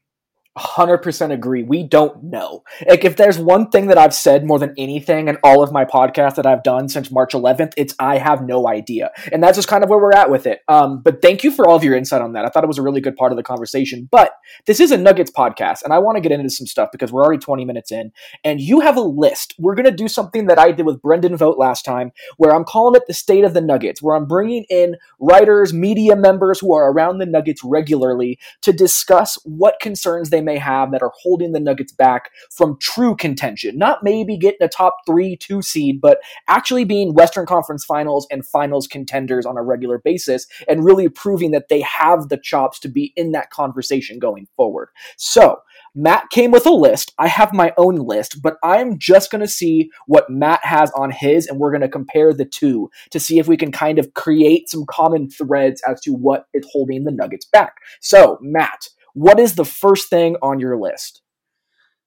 100% 0.60 1.32
agree. 1.32 1.62
We 1.62 1.82
don't 1.82 2.24
know. 2.24 2.62
Like, 2.86 3.04
if 3.04 3.16
there's 3.16 3.38
one 3.38 3.70
thing 3.70 3.86
that 3.86 3.98
I've 3.98 4.14
said 4.14 4.46
more 4.46 4.58
than 4.58 4.74
anything 4.76 5.28
in 5.28 5.36
all 5.42 5.62
of 5.62 5.72
my 5.72 5.84
podcasts 5.84 6.36
that 6.36 6.46
I've 6.46 6.62
done 6.62 6.88
since 6.88 7.10
March 7.10 7.32
11th, 7.32 7.72
it's 7.76 7.94
I 7.98 8.18
have 8.18 8.42
no 8.42 8.68
idea. 8.68 9.10
And 9.32 9.42
that's 9.42 9.56
just 9.56 9.68
kind 9.68 9.82
of 9.82 9.90
where 9.90 9.98
we're 9.98 10.12
at 10.12 10.30
with 10.30 10.46
it. 10.46 10.60
Um, 10.68 11.02
but 11.02 11.22
thank 11.22 11.42
you 11.42 11.50
for 11.50 11.68
all 11.68 11.76
of 11.76 11.84
your 11.84 11.96
insight 11.96 12.22
on 12.22 12.32
that. 12.34 12.44
I 12.44 12.48
thought 12.48 12.64
it 12.64 12.68
was 12.68 12.78
a 12.78 12.82
really 12.82 13.00
good 13.00 13.16
part 13.16 13.32
of 13.32 13.36
the 13.36 13.42
conversation. 13.42 14.08
But 14.10 14.32
this 14.66 14.80
is 14.80 14.90
a 14.90 14.98
Nuggets 14.98 15.30
podcast, 15.30 15.82
and 15.82 15.92
I 15.92 15.98
want 15.98 16.16
to 16.16 16.20
get 16.20 16.32
into 16.32 16.50
some 16.50 16.66
stuff 16.66 16.90
because 16.92 17.12
we're 17.12 17.24
already 17.24 17.40
20 17.40 17.64
minutes 17.64 17.90
in, 17.90 18.12
and 18.44 18.60
you 18.60 18.80
have 18.80 18.96
a 18.96 19.02
list. 19.02 19.54
We're 19.58 19.74
going 19.74 19.86
to 19.86 19.90
do 19.90 20.08
something 20.08 20.46
that 20.46 20.58
I 20.58 20.72
did 20.72 20.86
with 20.86 21.02
Brendan 21.02 21.36
Vogt 21.36 21.58
last 21.58 21.84
time, 21.84 22.12
where 22.36 22.54
I'm 22.54 22.64
calling 22.64 22.96
it 22.96 23.06
the 23.06 23.14
State 23.14 23.44
of 23.44 23.54
the 23.54 23.60
Nuggets, 23.60 24.02
where 24.02 24.16
I'm 24.16 24.26
bringing 24.26 24.64
in 24.68 24.96
writers, 25.18 25.72
media 25.72 26.16
members 26.16 26.60
who 26.60 26.74
are 26.74 26.92
around 26.92 27.18
the 27.18 27.26
Nuggets 27.26 27.62
regularly 27.64 28.38
to 28.62 28.72
discuss 28.72 29.38
what 29.44 29.80
concerns 29.80 30.30
they 30.30 30.40
may 30.40 30.49
have 30.58 30.92
that 30.92 31.02
are 31.02 31.12
holding 31.22 31.52
the 31.52 31.60
Nuggets 31.60 31.92
back 31.92 32.30
from 32.50 32.78
true 32.80 33.14
contention. 33.14 33.78
Not 33.78 34.02
maybe 34.02 34.36
getting 34.36 34.62
a 34.62 34.68
top 34.68 34.96
three, 35.06 35.36
two 35.36 35.62
seed, 35.62 36.00
but 36.00 36.18
actually 36.48 36.84
being 36.84 37.14
Western 37.14 37.46
Conference 37.46 37.84
finals 37.84 38.26
and 38.30 38.46
finals 38.46 38.86
contenders 38.86 39.46
on 39.46 39.56
a 39.56 39.62
regular 39.62 39.98
basis 39.98 40.46
and 40.68 40.84
really 40.84 41.08
proving 41.08 41.50
that 41.52 41.68
they 41.68 41.80
have 41.80 42.28
the 42.28 42.38
chops 42.42 42.78
to 42.80 42.88
be 42.88 43.12
in 43.16 43.32
that 43.32 43.50
conversation 43.50 44.18
going 44.18 44.46
forward. 44.56 44.88
So, 45.16 45.60
Matt 45.94 46.30
came 46.30 46.52
with 46.52 46.66
a 46.66 46.70
list. 46.70 47.12
I 47.18 47.26
have 47.26 47.52
my 47.52 47.72
own 47.76 47.96
list, 47.96 48.42
but 48.42 48.56
I'm 48.62 48.98
just 48.98 49.30
going 49.30 49.40
to 49.40 49.48
see 49.48 49.90
what 50.06 50.30
Matt 50.30 50.64
has 50.64 50.92
on 50.92 51.10
his, 51.10 51.46
and 51.46 51.58
we're 51.58 51.72
going 51.72 51.80
to 51.80 51.88
compare 51.88 52.32
the 52.32 52.44
two 52.44 52.90
to 53.10 53.18
see 53.18 53.38
if 53.38 53.48
we 53.48 53.56
can 53.56 53.72
kind 53.72 53.98
of 53.98 54.14
create 54.14 54.68
some 54.68 54.84
common 54.86 55.28
threads 55.28 55.82
as 55.88 56.00
to 56.02 56.12
what 56.12 56.46
is 56.54 56.66
holding 56.70 57.04
the 57.04 57.10
Nuggets 57.10 57.46
back. 57.46 57.74
So, 58.00 58.38
Matt, 58.40 58.88
what 59.14 59.40
is 59.40 59.54
the 59.54 59.64
first 59.64 60.08
thing 60.08 60.36
on 60.42 60.60
your 60.60 60.76
list? 60.76 61.22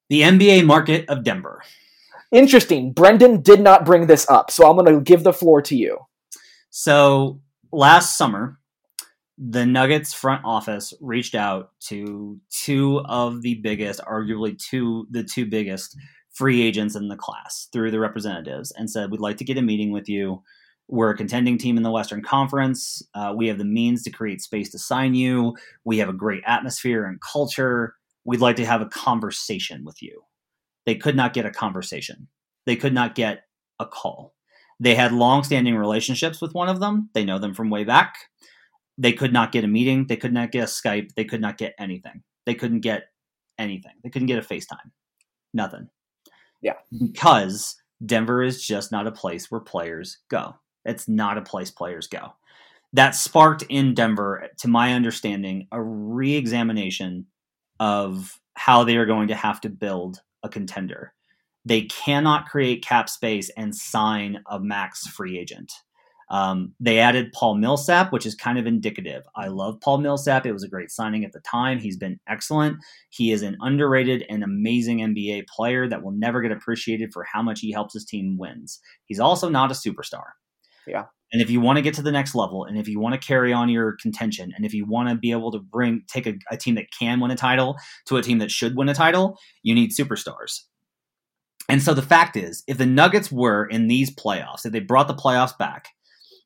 the 0.10 0.22
nba 0.22 0.66
market 0.66 1.08
of 1.10 1.24
denver 1.24 1.62
Interesting. 2.34 2.94
Brendan 2.94 3.42
did 3.42 3.62
not 3.62 3.86
bring 3.86 4.08
this 4.08 4.28
up, 4.28 4.50
so 4.50 4.68
I'm 4.68 4.76
going 4.76 4.92
to 4.92 5.02
give 5.02 5.24
the 5.24 5.32
floor 5.32 5.62
to 5.62 5.76
you. 5.76 6.00
So 6.72 7.39
last 7.72 8.18
summer, 8.18 8.58
the 9.38 9.68
Nuggets 9.68 10.16
front 10.16 10.44
office 10.44 10.96
reached 11.00 11.36
out 11.36 11.70
to 11.89 12.39
two 12.50 13.02
of 13.06 13.44
the 13.44 13.56
biggest, 13.56 14.02
arguably 14.02 14.58
two 14.58 15.08
the 15.12 15.24
two 15.24 15.46
biggest 15.46 15.96
free 16.32 16.63
agents 16.63 16.96
in 16.96 17.08
the 17.08 17.16
class 17.16 17.70
through 17.72 17.92
the 17.92 18.00
representatives 18.00 18.72
and 18.72 18.89
said, 18.89 19.12
We'd 19.12 19.20
like 19.20 19.38
to 19.38 19.46
get 19.46 19.60
a 19.60 19.62
meeting 19.62 19.92
with 19.92 20.10
you. 20.10 20.42
We're 20.89 21.12
a 21.12 21.17
contending 21.17 21.58
team 21.58 21.78
in 21.78 21.84
the 21.84 21.91
Western 21.91 22.22
Conference. 22.22 23.02
Uh, 23.13 23.34
we 23.36 23.48
have 23.48 23.58
the 23.58 23.65
means 23.65 24.04
to 24.04 24.12
create 24.12 24.41
space 24.41 24.69
to 24.72 24.80
sign 24.80 25.15
you. 25.15 25.56
We 25.86 25.98
have 26.00 26.10
a 26.10 26.13
great 26.13 26.43
atmosphere 26.46 27.06
and 27.06 27.19
culture. 27.22 27.96
We'd 28.26 28.41
like 28.41 28.58
to 28.58 28.65
have 28.65 28.82
a 28.82 28.88
conversation 28.88 29.86
with 29.86 30.02
you. 30.02 30.24
They 30.86 30.96
could 30.96 31.15
not 31.15 31.34
get 31.34 31.46
a 31.46 31.52
conversation. 31.52 32.28
They 32.65 32.76
could 32.76 32.93
not 32.93 33.15
get 33.15 33.43
a 33.80 33.86
call. 33.86 34.36
They 34.80 34.96
had 34.96 35.13
long-standing 35.13 35.76
relationships 35.76 36.41
with 36.41 36.54
one 36.54 36.69
of 36.69 36.80
them. 36.80 37.10
They 37.13 37.24
know 37.24 37.39
them 37.39 37.54
from 37.54 37.69
way 37.69 37.86
back. 37.86 38.15
They 38.98 39.13
could 39.13 39.34
not 39.34 39.52
get 39.52 39.63
a 39.63 39.67
meeting. 39.67 40.08
They 40.08 40.17
could 40.17 40.34
not 40.34 40.52
get 40.52 40.63
a 40.63 40.67
Skype. 40.67 41.15
They 41.15 41.24
could 41.24 41.41
not 41.41 41.58
get 41.58 41.74
anything. 41.80 42.24
They 42.46 42.54
couldn't 42.54 42.82
get 42.82 43.06
anything. 43.58 43.93
They 44.04 44.10
couldn't 44.10 44.28
get 44.28 44.39
a 44.39 44.48
FaceTime. 44.48 44.91
Nothing. 45.54 45.88
Yeah. 46.62 46.74
Because 46.91 47.76
Denver 48.06 48.43
is 48.43 48.65
just 48.65 48.91
not 48.91 49.08
a 49.08 49.12
place 49.12 49.50
where 49.50 49.62
players 49.62 50.19
go. 50.30 50.56
It's 50.86 51.08
not 51.08 51.38
a 51.38 51.41
place 51.41 51.72
players 51.72 52.08
go. 52.08 52.34
That 52.93 53.15
sparked 53.15 53.63
in 53.69 53.93
Denver, 53.93 54.50
to 54.60 54.67
my 54.67 54.93
understanding, 54.93 55.67
a 55.72 55.82
re 55.82 56.36
examination 56.36 57.26
of 57.80 58.39
how 58.56 58.84
they 58.84 58.98
are 58.98 59.06
going 59.06 59.28
to 59.30 59.36
have 59.36 59.60
to 59.62 59.69
build 59.69 60.22
a 60.43 60.50
contender. 60.50 61.13
They 61.65 61.84
cannot 61.84 62.50
create 62.50 62.86
cap 62.86 63.10
space 63.10 63.50
and 63.58 63.76
sign 63.76 64.43
a 64.48 64.60
max 64.60 65.08
free 65.08 65.39
agent. 65.39 65.72
Um, 66.30 66.74
they 66.80 67.00
added 67.00 67.32
Paul 67.34 67.56
Millsap, 67.56 68.12
which 68.12 68.26
is 68.26 68.34
kind 68.34 68.58
of 68.58 68.65
indicative. 68.65 69.24
I 69.36 69.48
love 69.48 69.80
Paul 69.82 70.00
Millsap. 70.00 70.46
It 70.46 70.52
was 70.52 70.63
a 70.63 70.69
great 70.69 70.89
signing 70.89 71.24
at 71.24 71.32
the 71.32 71.41
time. 71.41 71.78
He's 71.80 71.98
been 71.98 72.19
excellent. 72.28 72.78
He 73.10 73.32
is 73.32 73.43
an 73.43 73.58
underrated 73.62 74.26
and 74.30 74.43
amazing 74.43 75.00
NBA 75.00 75.48
player 75.48 75.88
that 75.88 76.02
will 76.02 76.12
never 76.12 76.41
get 76.41 76.52
appreciated 76.52 77.13
for 77.13 77.24
how 77.24 77.43
much 77.43 77.60
he 77.60 77.72
helps 77.72 77.93
his 77.93 78.06
team 78.06 78.38
wins. 78.38 78.80
He's 79.06 79.19
also 79.19 79.48
not 79.48 79.72
a 79.72 79.76
superstar. 79.76 80.24
Yeah. 80.88 81.06
And 81.32 81.41
if 81.41 81.50
you 81.50 81.60
want 81.60 81.78
to 81.78 81.82
get 81.82 81.96
to 81.96 82.04
the 82.04 82.12
next 82.12 82.36
level, 82.36 82.63
and 82.63 82.78
if 82.78 82.88
you 82.88 83.00
want 83.00 83.19
to 83.19 83.28
carry 83.28 83.52
on 83.52 83.67
your 83.67 83.98
contention, 84.00 84.54
and 84.56 84.65
if 84.65 84.74
you 84.74 84.86
want 84.86 85.10
to 85.10 85.15
be 85.15 85.32
able 85.32 85.52
to 85.52 85.60
bring 85.60 86.04
take 86.08 86.28
a, 86.28 86.36
a 86.52 86.58
team 86.58 86.76
that 86.76 86.91
can 86.98 87.19
win 87.19 87.32
a 87.32 87.36
title 87.36 87.76
to 88.06 88.17
a 88.17 88.22
team 88.22 88.38
that 88.38 88.52
should 88.52 88.76
win 88.76 88.88
a 88.88 88.93
title, 88.93 89.38
you 89.63 89.74
need 89.74 89.91
superstars. 89.91 90.62
And 91.69 91.82
so 91.82 91.93
the 91.93 92.02
fact 92.02 92.36
is, 92.36 92.63
if 92.67 92.78
the 92.78 92.86
Nuggets 92.86 93.32
were 93.32 93.65
in 93.65 93.88
these 93.88 94.13
playoffs, 94.13 94.65
if 94.65 94.74
they 94.74 94.80
brought 94.80 95.08
the 95.08 95.15
playoffs 95.15 95.58
back 95.58 95.88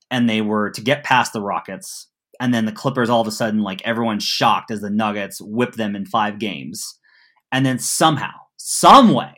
and 0.10 0.30
they 0.30 0.42
were 0.42 0.70
to 0.70 0.82
get 0.82 1.04
past 1.04 1.34
the 1.34 1.42
Rockets, 1.42 2.08
and 2.40 2.54
then 2.54 2.66
the 2.66 2.72
Clippers 2.72 3.10
all 3.10 3.22
of 3.22 3.28
a 3.28 3.32
sudden, 3.32 3.62
like 3.64 3.82
everyone's 3.82 4.24
shocked 4.24 4.72
as 4.72 4.80
the 4.80 4.90
Nuggets 4.90 5.42
whip 5.42 5.74
them 5.74 5.96
in 5.96 6.06
five 6.06 6.40
games, 6.40 6.98
and 7.52 7.66
then 7.66 7.80
somehow, 7.80 8.32
some 8.58 9.12
way, 9.14 9.34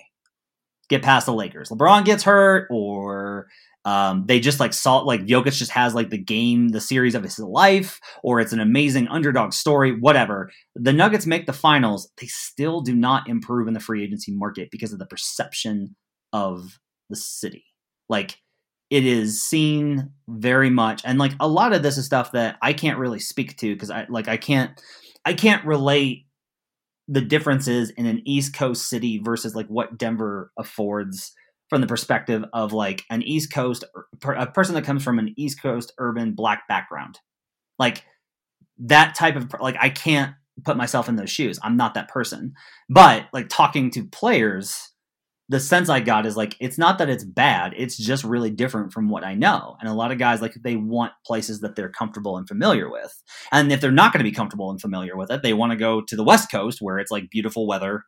get 0.90 1.02
past 1.02 1.26
the 1.26 1.34
Lakers. 1.34 1.70
LeBron 1.70 2.04
gets 2.06 2.24
hurt, 2.24 2.68
or 2.70 3.48
Um, 3.90 4.28
they 4.28 4.40
just 4.40 4.60
like 4.60 4.74
saw 4.74 5.00
like 5.00 5.26
Jokic 5.26 5.58
just 5.58 5.72
has 5.72 5.96
like 5.96 6.12
the 6.12 6.18
game, 6.20 6.70
the 6.70 6.80
series 6.80 7.16
of 7.16 7.24
his 7.24 7.40
life, 7.40 8.00
or 8.22 8.40
it's 8.40 8.54
an 8.54 8.60
amazing 8.60 9.08
underdog 9.08 9.52
story, 9.52 10.00
whatever. 10.00 10.52
The 10.76 10.94
Nuggets 10.94 11.26
make 11.26 11.48
the 11.48 11.54
finals. 11.54 12.08
They 12.22 12.28
still 12.28 12.82
do 12.82 12.96
not 12.96 13.28
improve 13.28 13.68
in 13.68 13.74
the 13.74 13.80
free 13.80 14.04
agency 14.04 14.32
market 14.32 14.70
because 14.70 14.94
of 14.94 15.00
the 15.00 15.08
perception 15.08 15.96
of 16.34 16.78
the 17.10 17.16
city. 17.16 17.66
Like 18.10 18.38
it 18.92 19.08
is 19.08 19.42
seen 19.42 20.12
very 20.28 20.70
much, 20.70 21.02
and 21.04 21.18
like 21.18 21.32
a 21.40 21.48
lot 21.48 21.74
of 21.74 21.82
this 21.82 21.98
is 21.98 22.06
stuff 22.06 22.34
that 22.34 22.58
I 22.62 22.74
can't 22.74 23.00
really 23.00 23.20
speak 23.20 23.58
to 23.58 23.74
because 23.74 23.90
I 23.90 24.06
like 24.08 24.28
I 24.28 24.38
can't 24.38 24.80
I 25.26 25.34
can't 25.34 25.66
relate 25.66 26.28
the 27.08 27.22
differences 27.22 27.90
in 27.90 28.06
an 28.06 28.22
East 28.24 28.54
Coast 28.54 28.88
city 28.88 29.18
versus 29.18 29.56
like 29.56 29.66
what 29.66 29.98
Denver 29.98 30.52
affords 30.60 31.34
from 31.70 31.82
the 31.82 31.88
perspective 31.88 32.44
of 32.54 32.74
like 32.74 33.04
an 33.10 33.22
East 33.24 33.54
Coast 33.54 33.84
a 34.24 34.48
person 34.48 34.76
that 34.76 34.84
comes 34.84 35.04
from 35.04 35.20
an 35.20 35.34
East 35.38 35.62
Coast 35.62 35.94
urban 35.98 36.34
black 36.34 36.68
background. 36.68 37.20
Like 37.78 38.04
that 38.80 39.16
type 39.16 39.36
of 39.36 39.54
like 39.60 39.78
I 39.80 39.90
can't 39.90 40.34
put 40.64 40.78
myself 40.78 41.10
in 41.10 41.16
those 41.16 41.30
shoes. 41.30 41.60
I'm 41.64 41.78
not 41.78 41.94
that 41.94 42.10
person. 42.10 42.54
But 42.90 43.28
like 43.34 43.48
talking 43.50 43.92
to 43.92 44.04
players, 44.06 44.92
the 45.48 45.60
sense 45.60 45.90
I 45.90 46.00
got 46.00 46.26
is 46.26 46.38
like 46.38 46.56
it's 46.60 46.78
not 46.78 46.98
that 46.98 47.10
it's 47.10 47.24
bad, 47.24 47.74
it's 47.76 47.98
just 47.98 48.24
really 48.24 48.52
different 48.52 48.94
from 48.94 49.10
what 49.10 49.24
I 49.24 49.36
know. 49.36 49.78
And 49.80 49.90
a 49.90 49.94
lot 49.94 50.12
of 50.12 50.18
guys 50.18 50.42
like 50.42 50.56
they 50.64 50.76
want 50.76 51.14
places 51.26 51.62
that 51.62 51.76
they're 51.76 51.90
comfortable 51.90 52.38
and 52.38 52.48
familiar 52.48 52.90
with. 52.90 53.12
And 53.52 53.72
if 53.72 53.82
they're 53.82 53.92
not 53.92 54.14
going 54.14 54.24
to 54.24 54.30
be 54.30 54.36
comfortable 54.36 54.70
and 54.72 54.82
familiar 54.82 55.16
with 55.18 55.32
it, 55.32 55.42
they 55.44 55.54
want 55.54 55.72
to 55.72 55.78
go 55.78 56.02
to 56.02 56.16
the 56.16 56.24
West 56.24 56.52
Coast 56.52 56.80
where 56.82 57.00
it's 57.00 57.12
like 57.12 57.30
beautiful 57.30 57.68
weather 57.68 58.04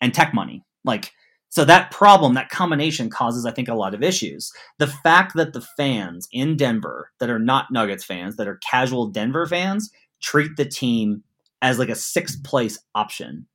and 0.00 0.12
tech 0.12 0.34
money. 0.34 0.64
Like 0.84 1.12
so 1.52 1.66
that 1.66 1.90
problem, 1.90 2.32
that 2.32 2.48
combination 2.48 3.10
causes, 3.10 3.44
I 3.44 3.50
think, 3.50 3.68
a 3.68 3.74
lot 3.74 3.92
of 3.92 4.02
issues. 4.02 4.50
The 4.78 4.86
fact 4.86 5.36
that 5.36 5.52
the 5.52 5.60
fans 5.60 6.26
in 6.32 6.56
Denver 6.56 7.10
that 7.20 7.28
are 7.28 7.38
not 7.38 7.70
Nuggets 7.70 8.04
fans, 8.04 8.36
that 8.36 8.48
are 8.48 8.58
casual 8.66 9.08
Denver 9.08 9.46
fans, 9.46 9.90
treat 10.22 10.56
the 10.56 10.64
team 10.64 11.24
as 11.60 11.78
like 11.78 11.90
a 11.90 11.94
sixth 11.94 12.42
place 12.42 12.78
option 12.94 13.46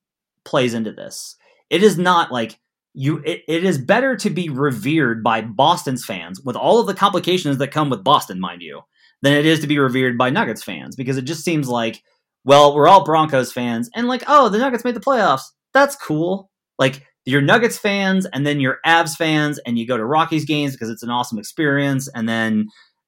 plays 0.45 0.75
into 0.75 0.91
this. 0.91 1.37
It 1.71 1.81
is 1.81 1.97
not 1.97 2.31
like 2.31 2.59
you 2.93 3.23
it, 3.25 3.41
it 3.47 3.63
is 3.63 3.79
better 3.79 4.15
to 4.17 4.29
be 4.29 4.47
revered 4.47 5.23
by 5.23 5.41
Boston's 5.41 6.05
fans 6.05 6.39
with 6.39 6.55
all 6.55 6.79
of 6.79 6.85
the 6.85 6.93
complications 6.93 7.57
that 7.57 7.71
come 7.71 7.89
with 7.89 8.03
Boston, 8.03 8.39
mind 8.39 8.61
you, 8.61 8.81
than 9.23 9.33
it 9.33 9.47
is 9.47 9.59
to 9.61 9.67
be 9.67 9.79
revered 9.79 10.19
by 10.19 10.29
Nuggets 10.29 10.63
fans 10.63 10.95
because 10.95 11.17
it 11.17 11.25
just 11.25 11.43
seems 11.43 11.67
like, 11.67 12.03
well, 12.45 12.75
we're 12.75 12.87
all 12.87 13.03
Broncos 13.03 13.51
fans 13.51 13.89
and 13.95 14.07
like, 14.07 14.23
oh, 14.27 14.49
the 14.49 14.59
Nuggets 14.59 14.83
made 14.83 14.95
the 14.95 14.99
playoffs. 14.99 15.45
That's 15.73 15.95
cool. 15.95 16.51
Like 16.77 17.01
you're 17.27 17.41
Nuggets 17.41 17.77
fans 17.77 18.25
and 18.25 18.47
then 18.47 18.59
you're 18.59 18.79
Avs 18.85 19.15
fans 19.15 19.59
and 19.65 19.77
you 19.77 19.85
go 19.85 19.97
to 19.97 20.05
Rockies 20.05 20.45
games 20.45 20.71
because 20.73 20.89
it's 20.89 21.03
an 21.03 21.09
awesome 21.09 21.37
experience. 21.37 22.07
And 22.15 22.27
then, 22.27 22.67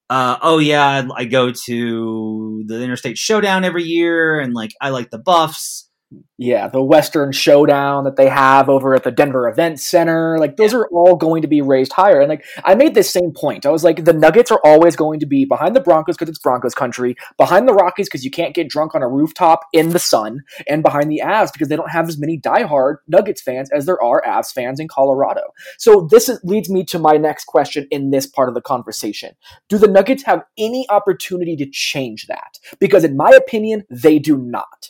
uh, 0.10 0.38
oh 0.42 0.60
yeah, 0.60 1.08
I 1.16 1.26
go 1.26 1.52
to 1.52 2.64
the 2.68 2.84
Interstate 2.84 3.18
Showdown 3.18 3.64
every 3.64 3.84
year 3.84 4.40
and 4.40 4.54
like 4.54 4.72
I 4.82 4.90
like 4.90 5.10
the 5.10 5.20
Buffs 5.20 5.89
yeah, 6.38 6.68
the 6.68 6.82
Western 6.82 7.32
Showdown 7.32 8.04
that 8.06 8.16
they 8.16 8.30
have 8.30 8.68
over 8.68 8.96
at 8.96 9.04
the 9.04 9.12
Denver 9.12 9.48
Event 9.48 9.80
Center, 9.80 10.40
like 10.40 10.56
those 10.58 10.74
yeah. 10.74 10.80
are 10.80 10.88
all 10.88 11.16
going 11.16 11.44
to 11.44 11.48
be 11.48 11.62
raised 11.62 11.94
higher. 11.94 12.20
And 12.20 12.30
like 12.30 12.46
I 12.64 12.74
made 12.76 12.96
this 12.96 13.12
same 13.12 13.32
point. 13.32 13.66
I 13.66 13.70
was 13.70 13.84
like, 13.84 14.06
the 14.06 14.14
Nuggets 14.14 14.50
are 14.50 14.62
always 14.64 14.96
going 14.96 15.20
to 15.20 15.28
be 15.28 15.46
behind 15.46 15.76
the 15.76 15.82
Broncos 15.82 16.16
because 16.16 16.30
it's 16.30 16.40
Broncos 16.40 16.74
country, 16.74 17.16
behind 17.38 17.68
the 17.68 17.74
Rockies 17.74 18.08
because 18.08 18.26
you 18.26 18.32
can't 18.32 18.56
get 18.56 18.70
drunk 18.70 18.96
on 18.96 19.04
a 19.04 19.08
rooftop 19.08 19.66
in 19.72 19.90
the 19.90 20.00
sun, 20.00 20.42
and 20.68 20.82
behind 20.82 21.12
the 21.12 21.22
Avs 21.24 21.52
because 21.54 21.68
they 21.68 21.76
don't 21.76 21.92
have 21.92 22.08
as 22.08 22.18
many 22.18 22.40
diehard 22.40 22.98
Nuggets 23.08 23.42
fans 23.42 23.70
as 23.72 23.86
there 23.86 24.02
are 24.02 24.24
Avs 24.26 24.52
fans 24.52 24.80
in 24.80 24.88
Colorado. 24.88 25.42
So 25.78 26.08
this 26.10 26.28
is, 26.28 26.40
leads 26.44 26.70
me 26.70 26.84
to 26.86 26.98
my 26.98 27.18
next 27.18 27.46
question 27.46 27.88
in 27.92 28.10
this 28.10 28.26
part 28.26 28.50
of 28.50 28.56
the 28.56 28.62
conversation: 28.62 29.36
Do 29.68 29.78
the 29.78 29.88
Nuggets 29.88 30.24
have 30.24 30.44
any 30.58 30.90
opportunity 30.90 31.56
to 31.58 31.70
change 31.70 32.26
that? 32.28 32.58
Because 32.80 33.04
in 33.04 33.16
my 33.16 33.30
opinion, 33.30 33.84
they 33.92 34.18
do 34.18 34.38
not. 34.38 34.90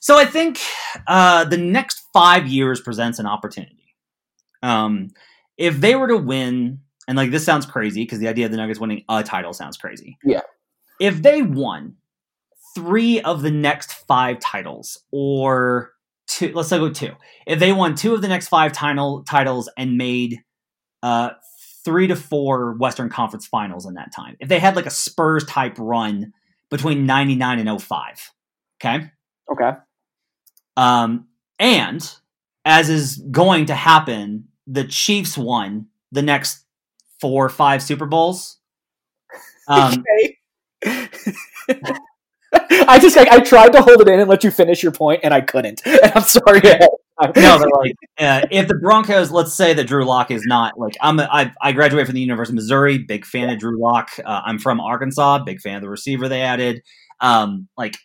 So 0.00 0.18
I 0.18 0.24
think 0.24 0.60
uh, 1.06 1.44
the 1.44 1.56
next 1.56 2.02
five 2.12 2.46
years 2.46 2.80
presents 2.80 3.18
an 3.18 3.26
opportunity. 3.26 3.94
Um, 4.62 5.10
if 5.56 5.80
they 5.80 5.94
were 5.94 6.08
to 6.08 6.16
win, 6.16 6.80
and 7.06 7.16
like 7.16 7.30
this 7.30 7.44
sounds 7.44 7.66
crazy 7.66 8.02
because 8.02 8.18
the 8.18 8.28
idea 8.28 8.46
of 8.46 8.52
the 8.52 8.58
Nuggets 8.58 8.80
winning 8.80 9.04
a 9.08 9.22
title 9.22 9.52
sounds 9.52 9.76
crazy. 9.76 10.16
Yeah. 10.24 10.42
If 11.00 11.22
they 11.22 11.42
won 11.42 11.96
three 12.74 13.20
of 13.20 13.42
the 13.42 13.50
next 13.50 13.92
five 13.92 14.38
titles, 14.40 14.98
or 15.10 15.92
two, 16.28 16.52
let's 16.54 16.68
say 16.68 16.78
go 16.78 16.90
two. 16.90 17.12
If 17.46 17.58
they 17.58 17.72
won 17.72 17.94
two 17.94 18.14
of 18.14 18.22
the 18.22 18.28
next 18.28 18.48
five 18.48 18.72
title 18.72 19.24
titles 19.24 19.68
and 19.76 19.96
made 19.96 20.38
uh, 21.02 21.30
three 21.84 22.06
to 22.06 22.16
four 22.16 22.74
Western 22.74 23.08
Conference 23.08 23.46
Finals 23.46 23.86
in 23.86 23.94
that 23.94 24.12
time, 24.14 24.36
if 24.38 24.48
they 24.48 24.58
had 24.58 24.76
like 24.76 24.86
a 24.86 24.90
Spurs 24.90 25.44
type 25.44 25.74
run 25.78 26.32
between 26.70 27.06
ninety 27.06 27.34
nine 27.34 27.58
and 27.58 27.82
05, 27.82 28.32
okay. 28.80 29.10
Okay. 29.50 29.78
Um, 30.78 31.26
and 31.58 32.08
as 32.64 32.88
is 32.88 33.16
going 33.32 33.66
to 33.66 33.74
happen, 33.74 34.44
the 34.68 34.84
Chiefs 34.84 35.36
won 35.36 35.88
the 36.12 36.22
next 36.22 36.64
four 37.20 37.44
or 37.44 37.48
five 37.48 37.82
Super 37.82 38.06
Bowls. 38.06 38.58
Um, 39.66 40.04
I 42.52 42.98
just 43.00 43.16
like 43.16 43.28
I 43.28 43.40
tried 43.40 43.72
to 43.72 43.82
hold 43.82 44.00
it 44.00 44.08
in 44.08 44.20
and 44.20 44.30
let 44.30 44.44
you 44.44 44.52
finish 44.52 44.82
your 44.82 44.92
point, 44.92 45.20
and 45.24 45.34
I 45.34 45.40
couldn't. 45.40 45.82
And 45.86 46.12
I'm 46.14 46.22
sorry. 46.22 46.60
no, 46.62 47.58
but 47.58 47.68
like 47.78 47.96
uh, 48.18 48.42
if 48.52 48.68
the 48.68 48.76
Broncos, 48.76 49.32
let's 49.32 49.52
say 49.52 49.74
that 49.74 49.88
Drew 49.88 50.04
Lock 50.04 50.30
is 50.30 50.44
not 50.46 50.78
like 50.78 50.94
I'm. 51.00 51.18
A, 51.18 51.28
I, 51.30 51.52
I 51.60 51.72
graduated 51.72 52.06
from 52.06 52.14
the 52.14 52.20
University 52.20 52.52
of 52.52 52.56
Missouri. 52.56 52.98
Big 52.98 53.26
fan 53.26 53.50
of 53.50 53.58
Drew 53.58 53.80
Lock. 53.80 54.10
Uh, 54.24 54.42
I'm 54.44 54.60
from 54.60 54.80
Arkansas. 54.80 55.40
Big 55.40 55.60
fan 55.60 55.76
of 55.76 55.82
the 55.82 55.88
receiver 55.88 56.28
they 56.28 56.42
added. 56.42 56.82
Um, 57.20 57.66
like 57.76 57.96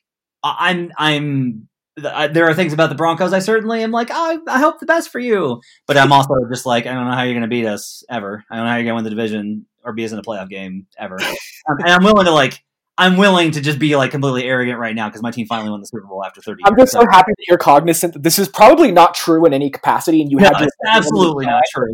I'm 0.44 0.92
I'm 0.98 1.70
there 1.98 2.50
are 2.50 2.54
things 2.54 2.74
about 2.74 2.90
the 2.90 2.96
Broncos 2.96 3.34
I 3.34 3.40
certainly 3.40 3.84
am 3.84 3.92
like, 3.92 4.10
oh, 4.12 4.42
I 4.48 4.60
hope 4.60 4.80
the 4.80 4.86
best 4.86 5.10
for 5.10 5.20
you. 5.20 5.62
But 5.88 5.98
I'm 5.98 6.12
also 6.12 6.36
just 6.52 6.66
like, 6.66 6.86
I 6.86 6.94
don't 6.94 7.06
know 7.06 7.14
how 7.14 7.24
you're 7.24 7.34
going 7.34 7.44
to 7.44 7.48
beat 7.48 7.66
us 7.66 8.04
ever. 8.10 8.44
I 8.50 8.56
don't 8.56 8.66
know 8.66 8.72
how 8.72 8.78
you're 8.78 8.86
going 8.86 8.94
to 8.94 8.96
win 8.96 9.04
the 9.04 9.10
division 9.12 9.66
or 9.84 9.94
be 9.94 10.06
us 10.06 10.12
in 10.12 10.20
a 10.20 10.24
playoff 10.24 10.50
game 10.50 10.88
ever. 10.98 11.18
and 11.68 11.90
I'm 11.90 12.04
willing 12.04 12.26
to 12.26 12.32
like 12.32 12.64
I'm 12.96 13.18
willing 13.18 13.50
to 13.52 13.62
just 13.62 13.80
be 13.80 13.96
like 13.96 14.12
completely 14.12 14.44
arrogant 14.44 14.78
right 14.78 14.96
now 14.96 15.10
because 15.10 15.24
my 15.24 15.32
team 15.32 15.48
finally 15.48 15.72
won 15.72 15.80
the 15.80 15.88
Super 15.88 16.06
Bowl 16.06 16.24
after 16.24 16.42
30 16.42 16.62
I'm 16.64 16.78
just 16.78 16.92
so 16.92 17.04
happy 17.10 17.32
that 17.36 17.46
you're 17.48 17.58
cognizant 17.58 18.14
that 18.14 18.22
this 18.22 18.38
is 18.38 18.48
probably 18.48 18.92
not 18.92 19.16
true 19.16 19.48
in 19.48 19.54
any 19.54 19.72
capacity, 19.72 20.22
and 20.22 20.30
you 20.30 20.38
no, 20.38 20.46
have 20.46 20.62
it's 20.62 20.76
absolutely 20.88 21.48
not 21.48 21.64
true. 21.74 21.88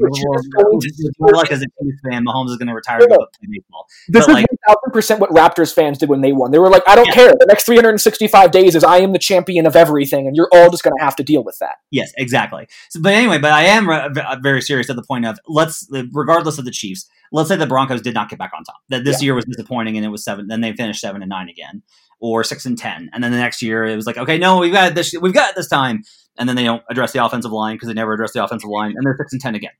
More 1.19 1.33
like 1.33 1.51
as 1.51 1.61
a 1.61 1.65
Chiefs 1.81 2.01
fan, 2.03 2.25
Mahomes 2.25 2.49
is 2.49 2.57
going 2.57 2.67
to 2.67 2.73
retire 2.73 2.99
to 2.99 3.07
go 3.07 3.17
play 3.17 3.47
baseball. 3.49 3.87
This 4.09 4.25
but 4.25 4.39
is 4.39 4.45
thousand 4.67 4.91
percent 4.91 5.21
what 5.21 5.29
Raptors 5.29 5.73
fans 5.73 5.97
did 5.99 6.09
when 6.09 6.19
they 6.19 6.33
won. 6.33 6.51
They 6.51 6.59
were 6.59 6.69
like, 6.69 6.83
"I 6.85 6.95
don't 6.95 7.07
yeah. 7.07 7.13
care. 7.13 7.31
The 7.31 7.45
next 7.47 7.63
365 7.63 8.51
days 8.51 8.75
is 8.75 8.83
I 8.83 8.97
am 8.97 9.13
the 9.13 9.19
champion 9.19 9.65
of 9.65 9.77
everything, 9.77 10.27
and 10.27 10.35
you're 10.35 10.49
all 10.51 10.69
just 10.69 10.83
going 10.83 10.95
to 10.97 11.03
have 11.03 11.15
to 11.15 11.23
deal 11.23 11.45
with 11.45 11.59
that." 11.59 11.77
Yes, 11.91 12.11
exactly. 12.17 12.67
So, 12.89 12.99
but 13.01 13.13
anyway, 13.13 13.37
but 13.37 13.53
I 13.53 13.63
am 13.63 13.89
uh, 13.89 14.09
uh, 14.09 14.35
very 14.41 14.61
serious 14.61 14.89
at 14.89 14.97
the 14.97 15.03
point 15.03 15.25
of 15.25 15.39
let's, 15.47 15.89
regardless 16.11 16.57
of 16.57 16.65
the 16.65 16.71
Chiefs 16.71 17.09
let's 17.31 17.49
say 17.49 17.55
the 17.55 17.67
Broncos 17.67 18.01
did 18.01 18.13
not 18.13 18.29
get 18.29 18.39
back 18.39 18.51
on 18.55 18.63
top. 18.63 18.77
That 18.89 19.03
this 19.03 19.21
yeah. 19.21 19.27
year 19.27 19.35
was 19.35 19.45
disappointing 19.45 19.97
and 19.97 20.05
it 20.05 20.09
was 20.09 20.23
seven. 20.23 20.47
Then 20.47 20.61
they 20.61 20.73
finished 20.73 21.01
seven 21.01 21.21
and 21.21 21.29
nine 21.29 21.49
again, 21.49 21.83
or 22.19 22.43
six 22.43 22.65
and 22.65 22.77
ten. 22.77 23.09
And 23.13 23.23
then 23.23 23.31
the 23.31 23.37
next 23.37 23.61
year 23.61 23.85
it 23.85 23.95
was 23.95 24.05
like, 24.05 24.17
okay, 24.17 24.37
no, 24.37 24.59
we've 24.59 24.73
got 24.73 24.95
this. 24.95 25.13
We've 25.19 25.33
got 25.33 25.51
it 25.51 25.55
this 25.55 25.69
time. 25.69 26.03
And 26.37 26.47
then 26.47 26.55
they 26.55 26.63
don't 26.63 26.83
address 26.89 27.11
the 27.11 27.23
offensive 27.23 27.51
line 27.51 27.75
because 27.75 27.87
they 27.87 27.93
never 27.93 28.13
address 28.13 28.33
the 28.33 28.43
offensive 28.43 28.69
line, 28.69 28.93
and 28.95 29.05
they're 29.05 29.17
six 29.17 29.33
and 29.33 29.41
ten 29.41 29.55
again. 29.55 29.71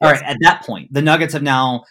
All 0.00 0.10
right, 0.10 0.22
at 0.22 0.36
that 0.40 0.64
point, 0.64 0.92
the 0.92 1.02
Nuggets 1.02 1.32
have 1.34 1.42
now 1.42 1.84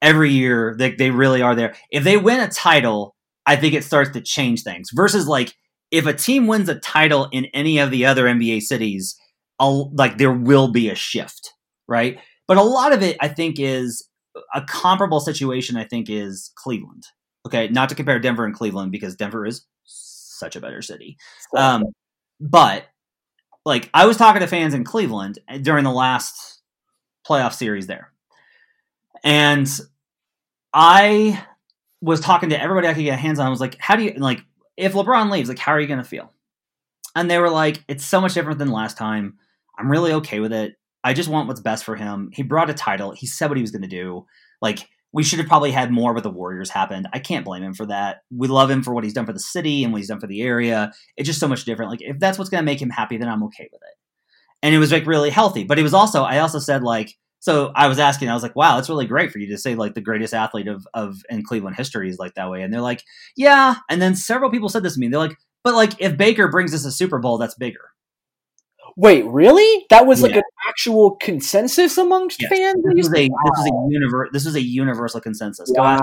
every 0.00 0.30
year 0.30 0.74
they 0.78 0.94
they 0.94 1.10
really 1.10 1.42
are 1.42 1.54
there. 1.54 1.74
If 1.90 2.04
they 2.04 2.16
win 2.16 2.40
a 2.40 2.48
title, 2.48 3.14
I 3.46 3.56
think 3.56 3.74
it 3.74 3.84
starts 3.84 4.10
to 4.12 4.20
change 4.22 4.62
things. 4.62 4.88
Versus 4.92 5.28
like 5.28 5.54
if 5.90 6.06
a 6.06 6.14
team 6.14 6.46
wins 6.46 6.68
a 6.68 6.74
title 6.74 7.28
in 7.32 7.46
any 7.52 7.78
of 7.78 7.90
the 7.90 8.06
other 8.06 8.24
NBA 8.24 8.62
cities, 8.62 9.16
I'll, 9.60 9.92
like 9.94 10.18
there 10.18 10.32
will 10.32 10.72
be 10.72 10.88
a 10.88 10.94
shift, 10.94 11.52
right? 11.86 12.18
But 12.48 12.56
a 12.56 12.62
lot 12.62 12.92
of 12.92 13.02
it, 13.02 13.16
I 13.20 13.28
think, 13.28 13.58
is 13.58 14.08
a 14.54 14.62
comparable 14.62 15.20
situation. 15.20 15.76
I 15.76 15.84
think 15.84 16.08
is 16.10 16.50
Cleveland. 16.56 17.04
Okay, 17.46 17.68
not 17.68 17.88
to 17.88 17.94
compare 17.94 18.18
Denver 18.18 18.44
and 18.44 18.54
Cleveland 18.54 18.92
because 18.92 19.16
Denver 19.16 19.46
is 19.46 19.66
such 19.84 20.56
a 20.56 20.60
better 20.60 20.82
city. 20.82 21.16
Um, 21.56 21.84
but 22.40 22.86
like 23.64 23.90
I 23.94 24.06
was 24.06 24.16
talking 24.16 24.40
to 24.40 24.46
fans 24.46 24.74
in 24.74 24.84
Cleveland 24.84 25.38
during 25.62 25.84
the 25.84 25.90
last 25.92 26.60
playoff 27.26 27.52
series 27.52 27.86
there, 27.86 28.12
and 29.24 29.68
I 30.72 31.44
was 32.00 32.20
talking 32.20 32.50
to 32.50 32.60
everybody 32.60 32.88
I 32.88 32.94
could 32.94 33.04
get 33.04 33.18
hands 33.18 33.38
on. 33.38 33.46
I 33.46 33.50
was 33.50 33.60
like, 33.60 33.76
"How 33.78 33.96
do 33.96 34.04
you 34.04 34.14
like 34.14 34.44
if 34.76 34.94
LeBron 34.94 35.30
leaves? 35.30 35.48
Like, 35.48 35.58
how 35.58 35.72
are 35.72 35.80
you 35.80 35.86
going 35.86 35.98
to 36.02 36.04
feel?" 36.04 36.32
And 37.14 37.30
they 37.30 37.38
were 37.38 37.50
like, 37.50 37.84
"It's 37.88 38.04
so 38.04 38.20
much 38.20 38.34
different 38.34 38.58
than 38.58 38.70
last 38.70 38.96
time. 38.98 39.38
I'm 39.78 39.90
really 39.90 40.12
okay 40.14 40.40
with 40.40 40.52
it. 40.52 40.76
I 41.04 41.14
just 41.14 41.28
want 41.28 41.48
what's 41.48 41.60
best 41.60 41.84
for 41.84 41.96
him. 41.96 42.30
He 42.32 42.42
brought 42.42 42.70
a 42.70 42.74
title. 42.74 43.12
He 43.12 43.26
said 43.26 43.48
what 43.48 43.56
he 43.56 43.62
was 43.62 43.70
going 43.70 43.82
to 43.82 43.88
do. 43.88 44.26
Like 44.60 44.88
we 45.12 45.22
should 45.22 45.38
have 45.40 45.48
probably 45.48 45.72
had 45.72 45.90
more 45.90 46.14
with 46.14 46.22
the 46.22 46.30
Warriors 46.30 46.70
happened. 46.70 47.08
I 47.12 47.18
can't 47.18 47.44
blame 47.44 47.62
him 47.62 47.74
for 47.74 47.86
that. 47.86 48.22
We 48.30 48.48
love 48.48 48.70
him 48.70 48.82
for 48.82 48.94
what 48.94 49.04
he's 49.04 49.12
done 49.12 49.26
for 49.26 49.32
the 49.32 49.40
city 49.40 49.84
and 49.84 49.92
what 49.92 49.98
he's 49.98 50.08
done 50.08 50.20
for 50.20 50.26
the 50.26 50.42
area. 50.42 50.92
It's 51.16 51.26
just 51.26 51.40
so 51.40 51.48
much 51.48 51.64
different. 51.64 51.90
Like 51.90 52.02
if 52.02 52.18
that's 52.18 52.38
what's 52.38 52.50
going 52.50 52.62
to 52.62 52.70
make 52.70 52.80
him 52.80 52.90
happy, 52.90 53.16
then 53.16 53.28
I'm 53.28 53.42
okay 53.44 53.68
with 53.70 53.82
it. 53.82 53.96
And 54.62 54.74
it 54.74 54.78
was 54.78 54.92
like 54.92 55.06
really 55.06 55.30
healthy. 55.30 55.64
But 55.64 55.78
it 55.78 55.82
was 55.82 55.94
also 55.94 56.22
I 56.22 56.38
also 56.38 56.58
said 56.58 56.82
like 56.82 57.14
So 57.40 57.72
I 57.74 57.88
was 57.88 57.98
asking, 57.98 58.28
I 58.28 58.34
was 58.34 58.44
like, 58.44 58.54
wow, 58.54 58.76
that's 58.76 58.88
really 58.88 59.06
great 59.06 59.32
for 59.32 59.40
you 59.40 59.48
to 59.48 59.58
say 59.58 59.74
like 59.74 59.94
the 59.94 60.00
greatest 60.00 60.32
athlete 60.32 60.68
of, 60.68 60.86
of 60.94 61.16
in 61.28 61.42
Cleveland 61.42 61.76
history 61.76 62.08
is 62.08 62.18
like 62.18 62.34
that 62.34 62.48
way. 62.48 62.62
And 62.62 62.72
they're 62.72 62.80
like, 62.80 63.02
yeah. 63.36 63.74
And 63.90 64.00
then 64.00 64.14
several 64.14 64.48
people 64.48 64.68
said 64.68 64.84
this 64.84 64.94
to 64.94 65.00
me. 65.00 65.08
They're 65.08 65.18
like, 65.18 65.36
but 65.64 65.74
like 65.74 65.92
if 65.98 66.16
Baker 66.16 66.48
brings 66.48 66.72
us 66.72 66.84
a 66.84 66.92
Super 66.92 67.18
Bowl, 67.18 67.38
that's 67.38 67.56
bigger. 67.56 67.91
Wait, 68.96 69.24
really? 69.26 69.86
That 69.90 70.06
was 70.06 70.22
like 70.22 70.32
Yeah. 70.32 70.38
an 70.38 70.42
actual 70.68 71.12
consensus 71.16 71.96
amongst 71.98 72.40
Yes. 72.42 72.50
fans? 72.50 72.82
This 72.94 73.06
is 73.06 73.12
a 73.14 73.28
this 73.28 73.58
is 73.58 73.66
a 73.66 73.70
univer- 73.72 74.32
this 74.32 74.46
is 74.46 74.54
a 74.54 74.60
universal 74.62 75.20
consensus. 75.20 75.70
Go 75.74 75.82
ask 75.82 76.02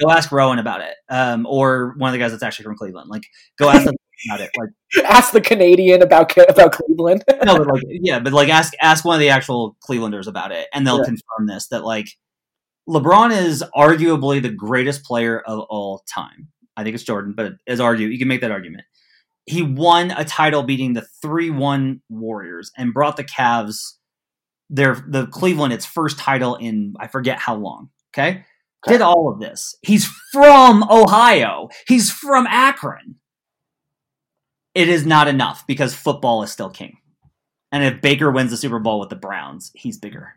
go 0.00 0.10
ask 0.10 0.30
Rowan 0.30 0.58
about 0.58 0.80
it, 0.80 0.94
um, 1.10 1.46
or 1.48 1.94
one 1.98 2.08
of 2.08 2.12
the 2.12 2.18
guys 2.18 2.30
that's 2.30 2.42
actually 2.42 2.64
from 2.64 2.76
Cleveland. 2.76 3.10
Like 3.10 3.24
go 3.58 3.68
ask 3.68 3.84
them 3.84 3.94
about 4.28 4.40
it. 4.40 4.50
Like 4.58 4.70
Ask 5.10 5.32
the 5.32 5.40
Canadian 5.40 6.02
about 6.02 6.36
about 6.48 6.72
Cleveland. 6.72 7.24
no, 7.44 7.58
but 7.58 7.66
like 7.66 7.82
yeah, 7.88 8.20
but 8.20 8.32
like 8.32 8.48
ask 8.48 8.72
ask 8.80 9.04
one 9.04 9.14
of 9.16 9.20
the 9.20 9.30
actual 9.30 9.76
Clevelanders 9.88 10.26
about 10.28 10.52
it, 10.52 10.68
and 10.72 10.86
they'll 10.86 10.98
Yeah. 10.98 11.04
confirm 11.04 11.46
this 11.48 11.66
that 11.68 11.84
like 11.84 12.06
LeBron 12.88 13.36
is 13.36 13.64
arguably 13.76 14.40
the 14.42 14.50
greatest 14.50 15.04
player 15.04 15.40
of 15.40 15.60
all 15.70 16.04
time. 16.12 16.48
I 16.76 16.82
think 16.84 16.94
it's 16.94 17.04
Jordan, 17.04 17.32
but 17.36 17.54
as 17.66 17.80
argue 17.80 18.08
you 18.08 18.18
can 18.18 18.28
make 18.28 18.40
that 18.42 18.50
argument. 18.50 18.84
He 19.46 19.62
won 19.62 20.10
a 20.10 20.24
title 20.24 20.62
beating 20.62 20.94
the 20.94 21.06
three 21.22 21.50
one 21.50 22.00
Warriors 22.08 22.70
and 22.76 22.94
brought 22.94 23.16
the 23.16 23.24
Cavs 23.24 23.94
their 24.70 25.04
the 25.06 25.26
Cleveland 25.26 25.72
its 25.72 25.84
first 25.84 26.18
title 26.18 26.54
in 26.56 26.94
I 26.98 27.06
forget 27.08 27.38
how 27.38 27.54
long. 27.56 27.90
Okay, 28.14 28.44
did 28.86 29.02
all 29.02 29.28
of 29.28 29.40
this. 29.40 29.76
He's 29.82 30.06
from 30.32 30.82
Ohio. 30.90 31.68
He's 31.86 32.10
from 32.10 32.46
Akron. 32.46 33.16
It 34.74 34.88
is 34.88 35.04
not 35.06 35.28
enough 35.28 35.66
because 35.66 35.94
football 35.94 36.42
is 36.42 36.50
still 36.50 36.70
king. 36.70 36.96
And 37.70 37.84
if 37.84 38.00
Baker 38.00 38.30
wins 38.30 38.50
the 38.50 38.56
Super 38.56 38.78
Bowl 38.78 39.00
with 39.00 39.08
the 39.10 39.16
Browns, 39.16 39.70
he's 39.74 39.98
bigger. 39.98 40.34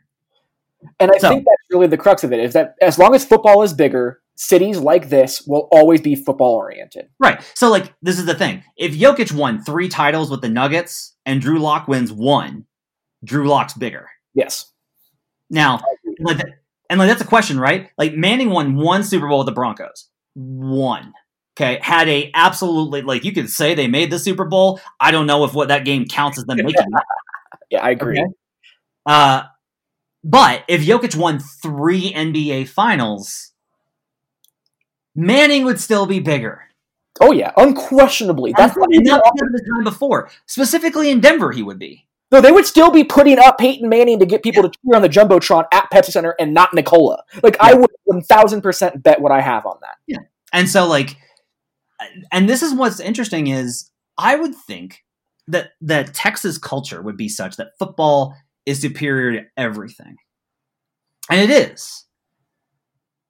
And 0.99 1.12
I 1.12 1.18
So- 1.18 1.30
think 1.30 1.45
that's 1.45 1.64
really 1.72 1.88
the 1.88 1.97
crux 1.97 2.24
of 2.24 2.34
it 2.34 2.39
is 2.39 2.53
that 2.53 2.76
as 2.82 2.99
long 2.99 3.16
as 3.16 3.26
football 3.26 3.64
is 3.64 3.74
bigger, 3.74 4.22
cities 4.38 4.78
like 4.78 5.10
this 5.10 5.42
will 5.46 5.68
always 5.72 6.00
be 6.00 6.16
football 6.16 6.54
oriented. 6.54 7.10
Right. 7.20 7.42
So, 7.56 7.70
like, 7.70 7.94
this 8.02 8.18
is 8.18 8.26
the 8.26 8.36
thing. 8.36 8.64
If 8.78 8.94
Jokic 8.94 9.34
won 9.34 9.64
three 9.64 9.90
titles 9.90 10.32
with 10.32 10.42
the 10.42 10.50
Nuggets 10.50 11.16
and 11.26 11.42
Drew 11.42 11.60
Lock 11.60 11.88
wins 11.88 12.14
one, 12.14 12.66
Drew 13.26 13.48
Lock's 13.48 13.74
bigger. 13.74 14.08
Yes. 14.34 14.72
Now, 15.50 15.80
like, 16.20 16.40
and 16.90 17.00
like 17.00 17.10
that's 17.10 17.22
a 17.22 17.28
question, 17.28 17.60
right? 17.60 17.90
Like 17.98 18.14
Manning 18.14 18.50
won 18.50 18.76
one 18.76 19.04
Super 19.04 19.28
Bowl 19.28 19.40
with 19.40 19.48
the 19.48 19.54
Broncos. 19.54 20.10
One. 20.36 21.14
Okay. 21.58 21.80
Had 21.82 22.08
a 22.08 22.32
absolutely 22.34 23.02
like 23.02 23.24
you 23.24 23.32
could 23.32 23.50
say 23.50 23.74
they 23.74 23.88
made 23.88 24.12
the 24.12 24.20
Super 24.20 24.46
Bowl. 24.46 24.80
I 25.00 25.12
don't 25.12 25.26
know 25.26 25.44
if 25.44 25.54
what 25.54 25.70
that 25.70 25.86
game 25.86 26.06
counts 26.06 26.38
as 26.38 26.46
them 26.46 26.58
making 26.58 26.74
it. 26.74 27.04
Yeah, 27.70 27.84
I 27.84 27.90
agree. 27.90 28.18
Okay. 28.18 28.32
Uh, 29.06 29.44
but 30.24 30.64
if 30.70 30.86
Jokic 30.86 31.18
won 31.18 31.40
three 31.62 32.14
NBA 32.14 32.70
finals, 32.70 33.52
Manning 35.18 35.65
would 35.65 35.80
still 35.82 36.05
be 36.05 36.20
bigger. 36.22 36.61
Oh 37.20 37.32
yeah, 37.32 37.51
unquestionably. 37.57 38.53
That's 38.55 38.76
because 38.76 38.88
of 38.88 39.51
the 39.51 39.72
time 39.76 39.84
before. 39.84 40.30
Specifically 40.45 41.09
in 41.09 41.20
Denver, 41.20 41.51
he 41.51 41.63
would 41.63 41.80
be. 41.80 42.05
no, 42.32 42.41
they 42.41 42.51
would 42.51 42.68
still 42.68 42.91
be 42.91 43.03
putting 43.03 43.39
up 43.39 43.57
Peyton 43.57 43.89
Manning 43.89 44.20
to 44.20 44.26
get 44.28 44.43
people 44.43 44.61
to 44.61 44.70
cheer 44.70 44.95
on 44.95 45.01
the 45.01 45.09
jumbotron 45.09 45.65
at 45.74 45.89
Pepsi 45.91 46.11
Center 46.11 46.36
and 46.39 46.53
not 46.53 46.74
Nikola. 46.76 47.24
Like 47.41 47.57
I 47.59 47.74
would 47.74 47.89
one 48.03 48.22
thousand 48.22 48.61
percent 48.61 49.01
bet 49.01 49.20
what 49.20 49.32
I 49.32 49.41
have 49.41 49.65
on 49.65 49.78
that. 49.82 49.95
Yeah, 50.05 50.20
and 50.53 50.70
so, 50.70 50.88
like, 50.88 51.18
and 52.32 52.47
this 52.47 52.61
is 52.61 52.74
what's 52.76 52.99
interesting 52.99 53.47
is 53.47 53.89
I 54.18 54.36
would 54.36 54.53
think 54.55 55.03
that 55.47 55.72
that 55.82 56.13
Texas 56.13 56.59
culture 56.59 57.01
would 57.01 57.18
be 57.18 57.30
such 57.30 57.55
that 57.57 57.78
football 57.80 58.36
is 58.68 58.80
superior 58.82 59.41
to 59.41 59.47
everything, 59.57 60.18
and 61.32 61.39
it 61.39 61.49
is. 61.49 62.03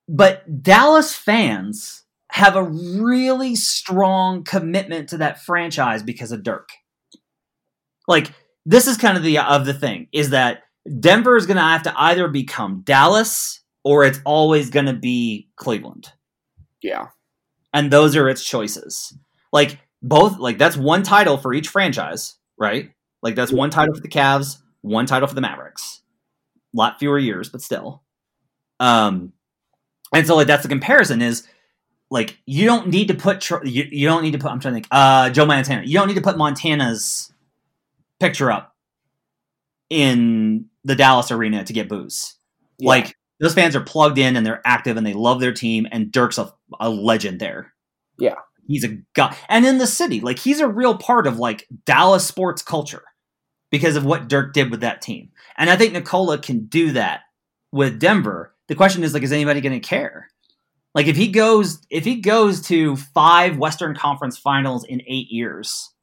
But 0.07 0.63
Dallas 0.63 1.13
fans 1.13 2.03
have 2.31 2.55
a 2.55 2.63
really 2.63 3.55
strong 3.55 4.43
commitment 4.43 5.09
to 5.09 5.17
that 5.17 5.41
franchise 5.41 6.03
because 6.03 6.31
of 6.31 6.43
Dirk. 6.43 6.69
Like 8.07 8.31
this 8.65 8.87
is 8.87 8.97
kind 8.97 9.17
of 9.17 9.23
the 9.23 9.39
of 9.39 9.65
the 9.65 9.73
thing 9.73 10.07
is 10.11 10.29
that 10.31 10.63
Denver 10.99 11.35
is 11.35 11.45
going 11.45 11.57
to 11.57 11.63
have 11.63 11.83
to 11.83 11.93
either 12.01 12.27
become 12.27 12.81
Dallas 12.85 13.61
or 13.83 14.03
it's 14.05 14.19
always 14.25 14.69
going 14.69 14.85
to 14.85 14.93
be 14.93 15.49
Cleveland 15.55 16.11
Yeah. 16.81 17.07
and 17.73 17.91
those 17.91 18.15
are 18.15 18.29
its 18.29 18.43
choices. 18.43 19.13
Like 19.51 19.79
both, 20.01 20.37
like 20.39 20.57
that's 20.57 20.77
one 20.77 21.03
title 21.03 21.37
for 21.37 21.53
each 21.53 21.69
franchise, 21.69 22.35
right? 22.57 22.91
Like 23.21 23.35
that's 23.35 23.51
one 23.51 23.69
title 23.69 23.95
for 23.95 24.01
the 24.01 24.07
Cavs, 24.09 24.57
one 24.81 25.05
title 25.05 25.27
for 25.27 25.35
the 25.35 25.41
Mavericks. 25.41 26.01
A 26.73 26.77
lot 26.77 26.99
fewer 26.99 27.17
years, 27.17 27.49
but 27.49 27.61
still. 27.61 28.03
Um, 28.79 29.33
and 30.13 30.25
so 30.25 30.35
like 30.35 30.47
that's 30.47 30.63
the 30.63 30.69
comparison 30.69 31.21
is 31.21 31.47
like 32.09 32.37
you 32.45 32.65
don't 32.65 32.87
need 32.87 33.09
to 33.09 33.13
put 33.13 33.49
you, 33.49 33.59
you 33.63 34.07
don't 34.07 34.23
need 34.23 34.31
to 34.31 34.37
put 34.37 34.51
I'm 34.51 34.59
trying 34.59 34.73
to 34.73 34.75
think 34.81 34.87
uh 34.91 35.29
Joe 35.29 35.45
Montana 35.45 35.83
you 35.85 35.93
don't 35.93 36.07
need 36.07 36.15
to 36.15 36.21
put 36.21 36.37
Montana's 36.37 37.31
picture 38.19 38.51
up 38.51 38.75
in 39.89 40.65
the 40.83 40.95
Dallas 40.95 41.31
arena 41.31 41.63
to 41.63 41.73
get 41.73 41.89
boos. 41.89 42.35
Yeah. 42.77 42.89
Like 42.89 43.15
those 43.39 43.53
fans 43.53 43.75
are 43.75 43.81
plugged 43.81 44.17
in 44.17 44.35
and 44.35 44.45
they're 44.45 44.61
active 44.65 44.97
and 44.97 45.05
they 45.05 45.13
love 45.13 45.39
their 45.39 45.53
team 45.53 45.87
and 45.91 46.11
Dirk's 46.11 46.37
a, 46.37 46.53
a 46.79 46.89
legend 46.89 47.39
there. 47.39 47.73
Yeah. 48.17 48.35
He's 48.67 48.83
a 48.83 48.97
guy. 49.13 49.35
And 49.47 49.65
in 49.65 49.77
the 49.77 49.87
city, 49.87 50.19
like 50.19 50.39
he's 50.39 50.59
a 50.59 50.67
real 50.67 50.97
part 50.97 51.27
of 51.27 51.39
like 51.39 51.67
Dallas 51.85 52.25
sports 52.25 52.61
culture 52.61 53.03
because 53.71 53.95
of 53.95 54.05
what 54.05 54.27
Dirk 54.27 54.53
did 54.53 54.71
with 54.71 54.81
that 54.81 55.01
team. 55.01 55.29
And 55.57 55.69
I 55.69 55.75
think 55.75 55.93
Nikola 55.93 56.37
can 56.37 56.65
do 56.65 56.91
that 56.91 57.21
with 57.71 57.99
Denver. 57.99 58.53
The 58.67 58.75
question 58.75 59.03
is 59.03 59.13
like 59.13 59.23
is 59.23 59.31
anybody 59.31 59.61
going 59.61 59.79
to 59.79 59.87
care? 59.87 60.29
Like 60.93 61.07
if 61.07 61.15
he 61.15 61.27
goes 61.27 61.85
if 61.89 62.05
he 62.05 62.21
goes 62.21 62.61
to 62.63 62.95
5 62.95 63.57
Western 63.57 63.95
Conference 63.95 64.37
finals 64.37 64.83
in 64.85 65.01
8 65.05 65.27
years. 65.29 65.93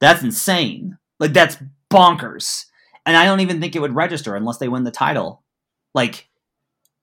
That's 0.00 0.22
insane. 0.22 0.98
Like 1.20 1.32
that's 1.32 1.56
bonkers. 1.90 2.64
And 3.06 3.16
I 3.16 3.24
don't 3.24 3.40
even 3.40 3.60
think 3.60 3.76
it 3.76 3.80
would 3.80 3.94
register 3.94 4.34
unless 4.34 4.58
they 4.58 4.68
win 4.68 4.84
the 4.84 4.90
title. 4.90 5.42
Like 5.94 6.28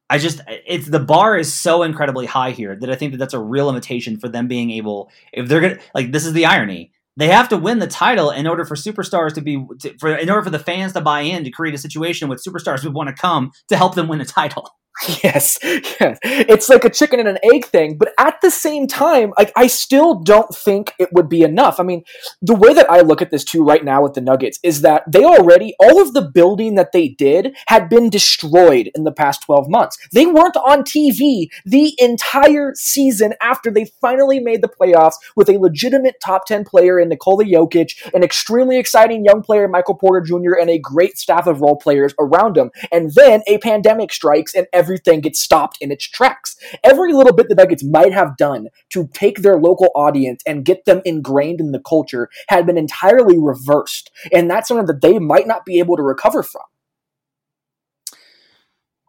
I 0.10 0.18
just 0.18 0.42
it's 0.48 0.90
the 0.90 1.00
bar 1.00 1.38
is 1.38 1.54
so 1.54 1.84
incredibly 1.84 2.26
high 2.26 2.52
here 2.52 2.76
that 2.76 2.92
I 2.92 2.96
think 2.96 3.14
that 3.14 3.18
that's 3.18 3.34
a 3.34 3.40
real 3.40 3.68
limitation 3.68 4.20
for 4.20 4.28
them 4.28 4.48
being 4.48 4.72
able 4.72 5.10
if 5.32 5.48
they're 5.48 5.62
gonna 5.62 5.80
like 5.96 6.12
this 6.12 6.26
is 6.26 6.34
the 6.34 6.46
irony 6.46 6.92
they 7.18 7.28
have 7.28 7.50
to 7.50 7.58
win 7.58 7.80
the 7.80 7.88
title 7.88 8.32
in 8.32 8.48
order 8.48 8.66
for 8.66 8.76
superstars 8.76 9.34
to 9.34 9.42
be 9.42 9.66
to, 9.80 9.98
for 10.00 10.16
in 10.16 10.30
order 10.30 10.44
for 10.44 10.50
the 10.50 10.60
fans 10.60 10.94
to 10.94 11.02
buy 11.02 11.22
in 11.22 11.44
to 11.44 11.52
create 11.52 11.76
a 11.76 11.78
situation 11.78 12.30
with 12.30 12.44
superstars 12.44 12.80
who 12.80 12.92
want 12.92 13.10
to 13.10 13.16
come 13.16 13.52
to 13.68 13.78
help 13.78 13.96
them 13.96 14.08
win 14.08 14.22
a 14.22 14.26
title. 14.26 14.70
Yes, 15.24 15.58
yes. 15.64 16.20
It's 16.24 16.70
like 16.70 16.86
a 16.86 16.90
chicken 16.90 17.20
and 17.20 17.28
an 17.28 17.38
egg 17.54 17.66
thing, 17.66 17.98
but 17.98 18.14
at 18.20 18.40
the 18.42 18.52
same 18.52 18.88
time, 18.88 19.34
like 19.38 19.52
I 19.56 19.68
still 19.68 20.16
don't 20.16 20.54
think 20.54 20.94
it 21.00 21.10
would 21.14 21.30
be 21.30 21.42
enough. 21.42 21.80
I 21.80 21.84
mean, 21.84 22.04
the 22.42 22.56
way 22.56 22.74
that 22.74 22.90
I 22.90 23.02
look 23.02 23.22
at 23.22 23.32
this 23.32 23.44
too 23.44 23.64
right 23.64 23.84
now 23.84 24.04
with 24.04 24.14
the 24.14 24.22
Nuggets 24.22 24.60
is 24.64 24.82
that 24.82 25.04
they 25.08 25.24
already 25.24 25.74
all 25.80 26.02
of 26.02 26.14
the 26.14 26.22
building 26.22 26.76
that 26.76 26.92
they 26.92 27.08
did 27.08 27.56
had 27.68 27.90
been 27.90 28.10
destroyed 28.10 28.92
in 28.94 29.04
the 29.04 29.12
past 29.12 29.44
12 29.44 29.70
months. 29.70 29.98
They 30.12 30.26
weren't 30.26 30.58
on 30.58 30.84
TV 30.84 31.48
the 31.66 31.96
entire 31.98 32.74
season 32.76 33.34
after 33.42 33.72
they 33.72 33.86
finally 34.02 34.40
made 34.40 34.62
the 34.62 34.70
playoffs 34.70 35.16
with 35.36 35.50
a 35.50 35.58
legitimate 35.58 36.16
top 36.24 36.46
10 36.46 36.64
player 36.64 37.00
in 37.00 37.10
Nikola 37.10 37.46
Jokic, 37.46 38.14
an 38.14 38.24
extremely 38.24 38.78
exciting 38.78 39.26
young 39.26 39.42
player 39.42 39.68
Michael 39.68 39.96
Porter 39.96 40.22
Jr. 40.26 40.60
and 40.60 40.70
a 40.70 40.80
great 40.80 41.18
staff 41.18 41.48
of 41.48 41.62
role 41.62 41.78
players 41.78 42.14
around 42.20 42.58
him. 42.58 42.72
And 42.92 43.12
then 43.16 43.42
a 43.48 43.58
pandemic 43.60 44.12
strikes 44.14 44.54
and 44.54 44.68
everything 44.92 45.22
gets 45.22 45.40
stopped 45.40 45.78
in 45.80 45.92
its 45.92 46.06
tracks. 46.06 46.58
Every 46.84 47.14
little 47.14 47.34
bit 47.34 47.48
the 47.48 47.56
Nuggets 47.56 47.84
might 47.84 48.14
have 48.14 48.36
done 48.36 48.68
to 48.90 49.08
take 49.14 49.42
their 49.42 49.58
local 49.58 49.90
audience 49.96 50.44
and 50.46 50.66
get 50.66 50.84
them 50.86 51.02
ingrained 51.06 51.62
in 51.62 51.72
the 51.72 51.80
culture 51.80 52.30
had 52.50 52.66
been 52.66 52.78
entirely 52.78 53.38
reversed. 53.38 54.12
And 54.34 54.50
that's 54.50 54.68
something 54.68 54.88
that 54.88 55.02
they 55.02 55.18
might 55.18 55.48
not 55.48 55.66
be 55.66 55.80
able 55.80 55.96
to 55.96 56.04
recover 56.04 56.44
from. 56.44 56.64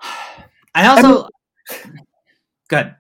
I 0.75 0.87
also 0.87 1.29
good. 2.69 2.95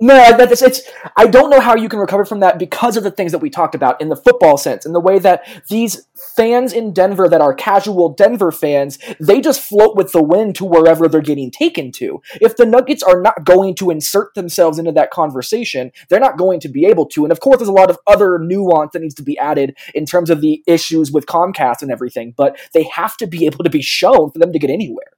No, 0.00 0.36
that's 0.36 0.62
it's. 0.62 0.82
I 1.16 1.26
don't 1.26 1.50
know 1.50 1.58
how 1.58 1.74
you 1.74 1.88
can 1.88 1.98
recover 1.98 2.24
from 2.24 2.38
that 2.38 2.56
because 2.56 2.96
of 2.96 3.02
the 3.02 3.10
things 3.10 3.32
that 3.32 3.40
we 3.40 3.50
talked 3.50 3.74
about 3.74 4.00
in 4.00 4.10
the 4.10 4.16
football 4.16 4.56
sense, 4.56 4.86
in 4.86 4.92
the 4.92 5.00
way 5.00 5.18
that 5.18 5.44
these 5.68 6.06
fans 6.36 6.72
in 6.72 6.92
Denver 6.92 7.28
that 7.28 7.40
are 7.40 7.52
casual 7.52 8.10
Denver 8.10 8.52
fans, 8.52 8.98
they 9.18 9.40
just 9.40 9.60
float 9.60 9.96
with 9.96 10.12
the 10.12 10.22
wind 10.22 10.54
to 10.56 10.64
wherever 10.64 11.08
they're 11.08 11.20
getting 11.20 11.50
taken 11.50 11.90
to. 11.92 12.22
If 12.40 12.56
the 12.56 12.64
Nuggets 12.64 13.02
are 13.02 13.20
not 13.20 13.44
going 13.44 13.74
to 13.76 13.90
insert 13.90 14.34
themselves 14.34 14.78
into 14.78 14.92
that 14.92 15.10
conversation, 15.10 15.90
they're 16.08 16.20
not 16.20 16.38
going 16.38 16.60
to 16.60 16.68
be 16.68 16.86
able 16.86 17.06
to. 17.06 17.24
And 17.24 17.32
of 17.32 17.40
course, 17.40 17.58
there's 17.58 17.68
a 17.68 17.72
lot 17.72 17.90
of 17.90 17.98
other 18.06 18.38
nuance 18.38 18.92
that 18.92 19.02
needs 19.02 19.14
to 19.16 19.24
be 19.24 19.36
added 19.38 19.76
in 19.96 20.06
terms 20.06 20.30
of 20.30 20.40
the 20.40 20.62
issues 20.68 21.10
with 21.10 21.26
Comcast 21.26 21.82
and 21.82 21.90
everything, 21.90 22.34
but 22.36 22.56
they 22.72 22.84
have 22.84 23.16
to 23.16 23.26
be 23.26 23.46
able 23.46 23.64
to 23.64 23.70
be 23.70 23.82
shown 23.82 24.30
for 24.30 24.38
them 24.38 24.52
to 24.52 24.60
get 24.60 24.70
anywhere. 24.70 25.10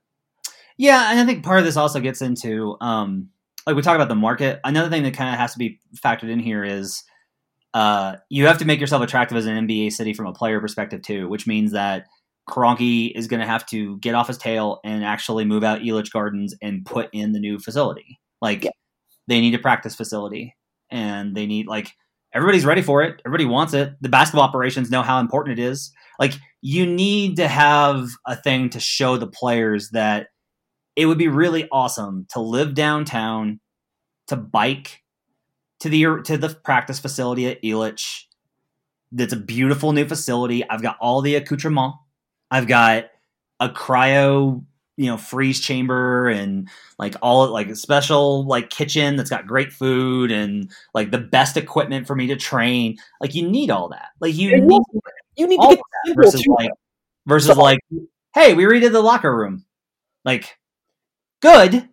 Yeah, 0.77 1.11
and 1.11 1.19
I 1.19 1.25
think 1.25 1.43
part 1.43 1.59
of 1.59 1.65
this 1.65 1.77
also 1.77 1.99
gets 1.99 2.23
into 2.23 2.77
um 2.81 3.29
like 3.67 3.75
we 3.75 3.81
talk 3.81 3.95
about 3.95 4.09
the 4.09 4.15
market. 4.15 4.59
Another 4.63 4.89
thing 4.89 5.03
that 5.03 5.13
kind 5.13 5.33
of 5.33 5.39
has 5.39 5.53
to 5.53 5.59
be 5.59 5.79
factored 6.03 6.29
in 6.29 6.39
here 6.39 6.63
is 6.63 7.03
uh 7.73 8.17
you 8.29 8.47
have 8.47 8.57
to 8.57 8.65
make 8.65 8.79
yourself 8.81 9.01
attractive 9.01 9.37
as 9.37 9.45
an 9.45 9.67
NBA 9.67 9.91
city 9.93 10.13
from 10.13 10.27
a 10.27 10.33
player 10.33 10.59
perspective 10.59 11.01
too, 11.01 11.27
which 11.29 11.47
means 11.47 11.71
that 11.71 12.05
Kroenke 12.49 13.11
is 13.15 13.27
going 13.27 13.39
to 13.39 13.45
have 13.45 13.65
to 13.67 13.97
get 13.99 14.15
off 14.15 14.27
his 14.27 14.37
tail 14.37 14.79
and 14.83 15.05
actually 15.05 15.45
move 15.45 15.63
out 15.63 15.81
Elitch 15.81 16.11
Gardens 16.11 16.55
and 16.61 16.85
put 16.85 17.09
in 17.13 17.31
the 17.31 17.39
new 17.39 17.59
facility. 17.59 18.19
Like 18.41 18.63
Yeah. 18.65 18.71
they 19.27 19.39
need 19.39 19.53
a 19.55 19.59
practice 19.59 19.95
facility 19.95 20.55
and 20.89 21.35
they 21.35 21.45
need 21.45 21.67
like 21.67 21.91
everybody's 22.33 22.65
ready 22.65 22.81
for 22.81 23.03
it. 23.03 23.21
Everybody 23.25 23.45
wants 23.45 23.73
it. 23.73 23.93
The 24.01 24.09
basketball 24.09 24.43
operations 24.43 24.89
know 24.91 25.01
how 25.03 25.19
important 25.19 25.57
it 25.59 25.63
is. 25.63 25.91
Like 26.19 26.33
you 26.61 26.85
need 26.85 27.37
to 27.37 27.47
have 27.47 28.09
a 28.27 28.35
thing 28.35 28.69
to 28.71 28.79
show 28.79 29.17
the 29.17 29.27
players 29.27 29.89
that 29.91 30.27
it 30.95 31.05
would 31.05 31.17
be 31.17 31.27
really 31.27 31.67
awesome 31.71 32.25
to 32.31 32.39
live 32.41 32.73
downtown, 32.73 33.59
to 34.27 34.35
bike 34.35 35.01
to 35.79 35.89
the 35.89 36.05
to 36.25 36.37
the 36.37 36.49
practice 36.63 36.99
facility 36.99 37.47
at 37.47 37.61
Elitch. 37.63 38.23
That's 39.11 39.33
a 39.33 39.37
beautiful 39.37 39.91
new 39.91 40.05
facility. 40.07 40.67
I've 40.69 40.81
got 40.81 40.97
all 41.01 41.21
the 41.21 41.35
accoutrement. 41.35 41.93
I've 42.49 42.67
got 42.67 43.05
a 43.59 43.69
cryo, 43.69 44.63
you 44.97 45.05
know, 45.07 45.17
freeze 45.17 45.59
chamber 45.59 46.29
and 46.29 46.69
like 46.97 47.15
all 47.21 47.47
like 47.49 47.67
a 47.69 47.75
special 47.75 48.45
like 48.45 48.69
kitchen 48.69 49.15
that's 49.15 49.29
got 49.29 49.47
great 49.47 49.71
food 49.73 50.31
and 50.31 50.71
like 50.93 51.11
the 51.11 51.17
best 51.17 51.57
equipment 51.57 52.07
for 52.07 52.15
me 52.15 52.27
to 52.27 52.35
train. 52.35 52.97
Like 53.19 53.35
you 53.35 53.47
need 53.49 53.69
all 53.69 53.89
that. 53.89 54.09
Like 54.19 54.35
you 54.35 54.51
need 54.61 54.81
you- 55.37 55.47
need 55.47 55.59
to 55.59 55.67
get 55.69 55.79
that 56.05 56.15
versus 56.15 56.45
like 56.47 56.71
versus 57.25 57.55
So- 57.55 57.61
like 57.61 57.79
hey 58.35 58.53
we 58.53 58.63
redid 58.65 58.91
the 58.91 59.01
locker 59.01 59.35
room 59.35 59.65
like 60.25 60.57
good 61.41 61.89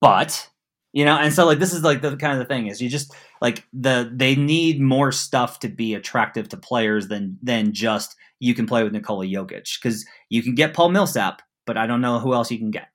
but 0.00 0.48
you 0.92 1.04
know 1.04 1.16
and 1.16 1.32
so 1.32 1.44
like 1.46 1.58
this 1.58 1.72
is 1.72 1.82
like 1.82 2.02
the 2.02 2.16
kind 2.16 2.32
of 2.32 2.38
the 2.38 2.44
thing 2.44 2.66
is 2.66 2.80
you 2.80 2.88
just 2.88 3.14
like 3.40 3.64
the 3.72 4.10
they 4.14 4.34
need 4.34 4.80
more 4.80 5.12
stuff 5.12 5.60
to 5.60 5.68
be 5.68 5.94
attractive 5.94 6.48
to 6.48 6.56
players 6.56 7.08
than 7.08 7.38
than 7.42 7.72
just 7.72 8.16
you 8.40 8.54
can 8.54 8.66
play 8.66 8.84
with 8.84 8.92
Nikola 8.92 9.26
Jokic 9.26 9.80
because 9.80 10.06
you 10.28 10.42
can 10.42 10.54
get 10.54 10.74
Paul 10.74 10.90
Millsap 10.90 11.42
but 11.66 11.76
I 11.76 11.86
don't 11.86 12.00
know 12.00 12.18
who 12.18 12.34
else 12.34 12.50
you 12.50 12.58
can 12.58 12.70
get 12.70 12.88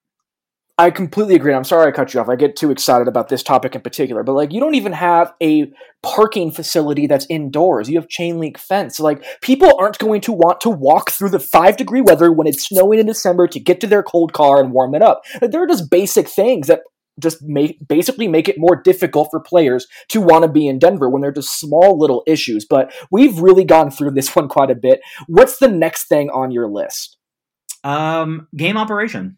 I 0.79 0.89
completely 0.89 1.35
agree. 1.35 1.53
I'm 1.53 1.63
sorry 1.63 1.87
I 1.87 1.91
cut 1.91 2.13
you 2.13 2.19
off. 2.19 2.29
I 2.29 2.35
get 2.35 2.55
too 2.55 2.71
excited 2.71 3.07
about 3.07 3.29
this 3.29 3.43
topic 3.43 3.75
in 3.75 3.81
particular, 3.81 4.23
but 4.23 4.33
like 4.33 4.51
you 4.51 4.59
don't 4.59 4.73
even 4.73 4.93
have 4.93 5.31
a 5.41 5.71
parking 6.01 6.51
facility 6.51 7.05
that's 7.05 7.27
indoors. 7.29 7.89
You 7.89 7.99
have 7.99 8.09
chain 8.09 8.39
link 8.39 8.57
fence. 8.57 8.99
Like 8.99 9.23
people 9.41 9.71
aren't 9.79 9.99
going 9.99 10.21
to 10.21 10.31
want 10.31 10.61
to 10.61 10.71
walk 10.71 11.11
through 11.11 11.29
the 11.29 11.39
five 11.39 11.77
degree 11.77 12.01
weather 12.01 12.31
when 12.31 12.47
it's 12.47 12.67
snowing 12.67 12.99
in 12.99 13.05
December 13.05 13.47
to 13.49 13.59
get 13.59 13.81
to 13.81 13.87
their 13.87 14.01
cold 14.01 14.33
car 14.33 14.59
and 14.59 14.71
warm 14.71 14.95
it 14.95 15.03
up. 15.03 15.21
There 15.41 15.61
are 15.61 15.67
just 15.67 15.91
basic 15.91 16.27
things 16.27 16.67
that 16.67 16.81
just 17.21 17.43
make 17.43 17.77
basically 17.87 18.27
make 18.27 18.49
it 18.49 18.55
more 18.57 18.81
difficult 18.81 19.27
for 19.29 19.39
players 19.39 19.85
to 20.09 20.19
want 20.19 20.41
to 20.41 20.51
be 20.51 20.67
in 20.67 20.79
Denver 20.79 21.07
when 21.07 21.21
they're 21.21 21.31
just 21.31 21.59
small 21.59 21.99
little 21.99 22.23
issues. 22.25 22.65
But 22.67 22.91
we've 23.11 23.37
really 23.37 23.63
gone 23.63 23.91
through 23.91 24.11
this 24.11 24.35
one 24.35 24.47
quite 24.47 24.71
a 24.71 24.75
bit. 24.75 25.01
What's 25.27 25.59
the 25.59 25.67
next 25.67 26.07
thing 26.07 26.31
on 26.31 26.49
your 26.49 26.67
list? 26.67 27.17
um 27.83 28.47
game 28.55 28.77
operation 28.77 29.37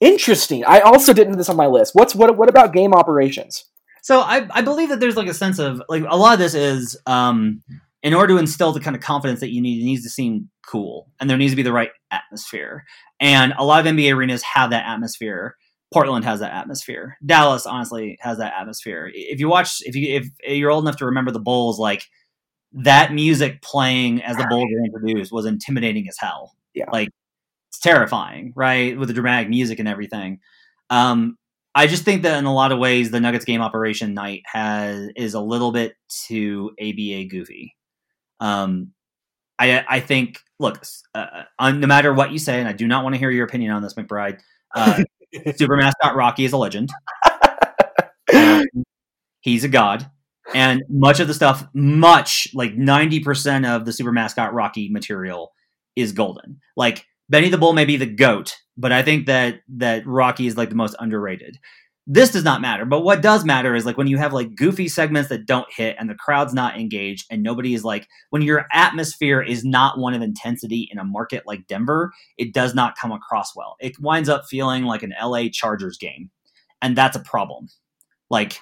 Interesting. 0.00 0.64
I 0.64 0.80
also 0.80 1.12
didn't 1.12 1.32
have 1.32 1.38
this 1.38 1.48
on 1.48 1.56
my 1.56 1.66
list. 1.66 1.94
What's 1.94 2.14
what? 2.14 2.36
What 2.36 2.48
about 2.48 2.74
game 2.74 2.92
operations? 2.92 3.64
So 4.02 4.20
I, 4.20 4.46
I 4.50 4.62
believe 4.62 4.90
that 4.90 5.00
there's 5.00 5.16
like 5.16 5.28
a 5.28 5.34
sense 5.34 5.58
of 5.58 5.82
like 5.88 6.04
a 6.06 6.16
lot 6.16 6.34
of 6.34 6.38
this 6.38 6.54
is 6.54 6.96
um, 7.06 7.62
in 8.02 8.14
order 8.14 8.34
to 8.34 8.38
instill 8.38 8.72
the 8.72 8.80
kind 8.80 8.94
of 8.94 9.02
confidence 9.02 9.40
that 9.40 9.52
you 9.52 9.60
need, 9.60 9.80
it 9.80 9.84
needs 9.84 10.04
to 10.04 10.10
seem 10.10 10.50
cool, 10.64 11.10
and 11.18 11.28
there 11.28 11.38
needs 11.38 11.52
to 11.52 11.56
be 11.56 11.62
the 11.62 11.72
right 11.72 11.90
atmosphere. 12.10 12.84
And 13.20 13.54
a 13.56 13.64
lot 13.64 13.84
of 13.84 13.92
NBA 13.92 14.14
arenas 14.14 14.42
have 14.42 14.70
that 14.70 14.86
atmosphere. 14.86 15.56
Portland 15.92 16.24
has 16.24 16.40
that 16.40 16.52
atmosphere. 16.52 17.16
Dallas 17.24 17.64
honestly 17.64 18.18
has 18.20 18.38
that 18.38 18.54
atmosphere. 18.58 19.10
If 19.14 19.40
you 19.40 19.48
watch, 19.48 19.78
if 19.80 19.96
you 19.96 20.16
if 20.16 20.28
you're 20.46 20.70
old 20.70 20.84
enough 20.84 20.98
to 20.98 21.06
remember 21.06 21.30
the 21.30 21.40
Bulls, 21.40 21.78
like 21.78 22.02
that 22.74 23.14
music 23.14 23.62
playing 23.62 24.22
as 24.22 24.36
the 24.36 24.46
Bulls 24.48 24.68
were 24.70 24.84
introduced 24.84 25.32
was 25.32 25.46
intimidating 25.46 26.06
as 26.08 26.16
hell. 26.18 26.54
Yeah. 26.74 26.90
like 26.92 27.08
it's 27.76 27.82
terrifying, 27.82 28.52
right? 28.56 28.98
With 28.98 29.08
the 29.08 29.14
dramatic 29.14 29.48
music 29.48 29.78
and 29.78 29.88
everything. 29.88 30.40
Um, 30.88 31.36
I 31.74 31.86
just 31.86 32.04
think 32.04 32.22
that 32.22 32.38
in 32.38 32.46
a 32.46 32.54
lot 32.54 32.72
of 32.72 32.78
ways, 32.78 33.10
the 33.10 33.20
Nuggets 33.20 33.44
game 33.44 33.60
operation 33.60 34.14
night 34.14 34.42
has 34.46 35.10
is 35.14 35.34
a 35.34 35.40
little 35.40 35.72
bit 35.72 35.94
too 36.26 36.70
ABA 36.80 37.26
goofy. 37.26 37.76
Um, 38.40 38.92
I 39.58 39.84
I 39.86 40.00
think 40.00 40.40
look, 40.58 40.82
uh, 41.14 41.42
uh, 41.58 41.72
no 41.72 41.86
matter 41.86 42.14
what 42.14 42.32
you 42.32 42.38
say, 42.38 42.60
and 42.60 42.68
I 42.68 42.72
do 42.72 42.86
not 42.86 43.04
want 43.04 43.14
to 43.14 43.18
hear 43.18 43.30
your 43.30 43.44
opinion 43.44 43.72
on 43.72 43.82
this, 43.82 43.94
McBride. 43.94 44.40
Uh, 44.74 45.02
super 45.56 45.76
mascot 45.76 46.16
Rocky 46.16 46.44
is 46.44 46.52
a 46.52 46.58
legend. 46.58 46.90
Um, 48.34 48.64
he's 49.40 49.62
a 49.62 49.68
god, 49.68 50.10
and 50.52 50.82
much 50.88 51.20
of 51.20 51.28
the 51.28 51.32
stuff, 51.32 51.64
much 51.72 52.48
like 52.54 52.74
ninety 52.74 53.20
percent 53.20 53.64
of 53.64 53.84
the 53.84 53.92
super 53.92 54.10
mascot 54.10 54.52
Rocky 54.52 54.88
material 54.90 55.52
is 55.94 56.10
golden. 56.10 56.60
Like 56.76 57.06
Benny 57.28 57.48
the 57.48 57.58
Bull 57.58 57.72
may 57.72 57.84
be 57.84 57.96
the 57.96 58.06
goat, 58.06 58.56
but 58.76 58.92
I 58.92 59.02
think 59.02 59.26
that 59.26 59.60
that 59.68 60.06
Rocky 60.06 60.46
is 60.46 60.56
like 60.56 60.68
the 60.68 60.76
most 60.76 60.96
underrated. 60.98 61.58
This 62.08 62.30
does 62.30 62.44
not 62.44 62.60
matter, 62.60 62.84
but 62.84 63.00
what 63.00 63.20
does 63.20 63.44
matter 63.44 63.74
is 63.74 63.84
like 63.84 63.98
when 63.98 64.06
you 64.06 64.16
have 64.16 64.32
like 64.32 64.54
goofy 64.54 64.86
segments 64.86 65.28
that 65.28 65.44
don't 65.44 65.66
hit 65.76 65.96
and 65.98 66.08
the 66.08 66.14
crowd's 66.14 66.54
not 66.54 66.78
engaged 66.78 67.26
and 67.32 67.42
nobody 67.42 67.74
is 67.74 67.82
like 67.82 68.06
when 68.30 68.42
your 68.42 68.66
atmosphere 68.72 69.42
is 69.42 69.64
not 69.64 69.98
one 69.98 70.14
of 70.14 70.22
intensity 70.22 70.88
in 70.92 71.00
a 71.00 71.04
market 71.04 71.42
like 71.46 71.66
Denver, 71.66 72.12
it 72.38 72.54
does 72.54 72.76
not 72.76 72.96
come 72.96 73.10
across 73.10 73.56
well. 73.56 73.74
It 73.80 73.98
winds 73.98 74.28
up 74.28 74.44
feeling 74.48 74.84
like 74.84 75.02
an 75.02 75.14
LA 75.20 75.48
Chargers 75.52 75.98
game. 75.98 76.30
And 76.80 76.96
that's 76.96 77.16
a 77.16 77.20
problem. 77.20 77.68
Like 78.30 78.60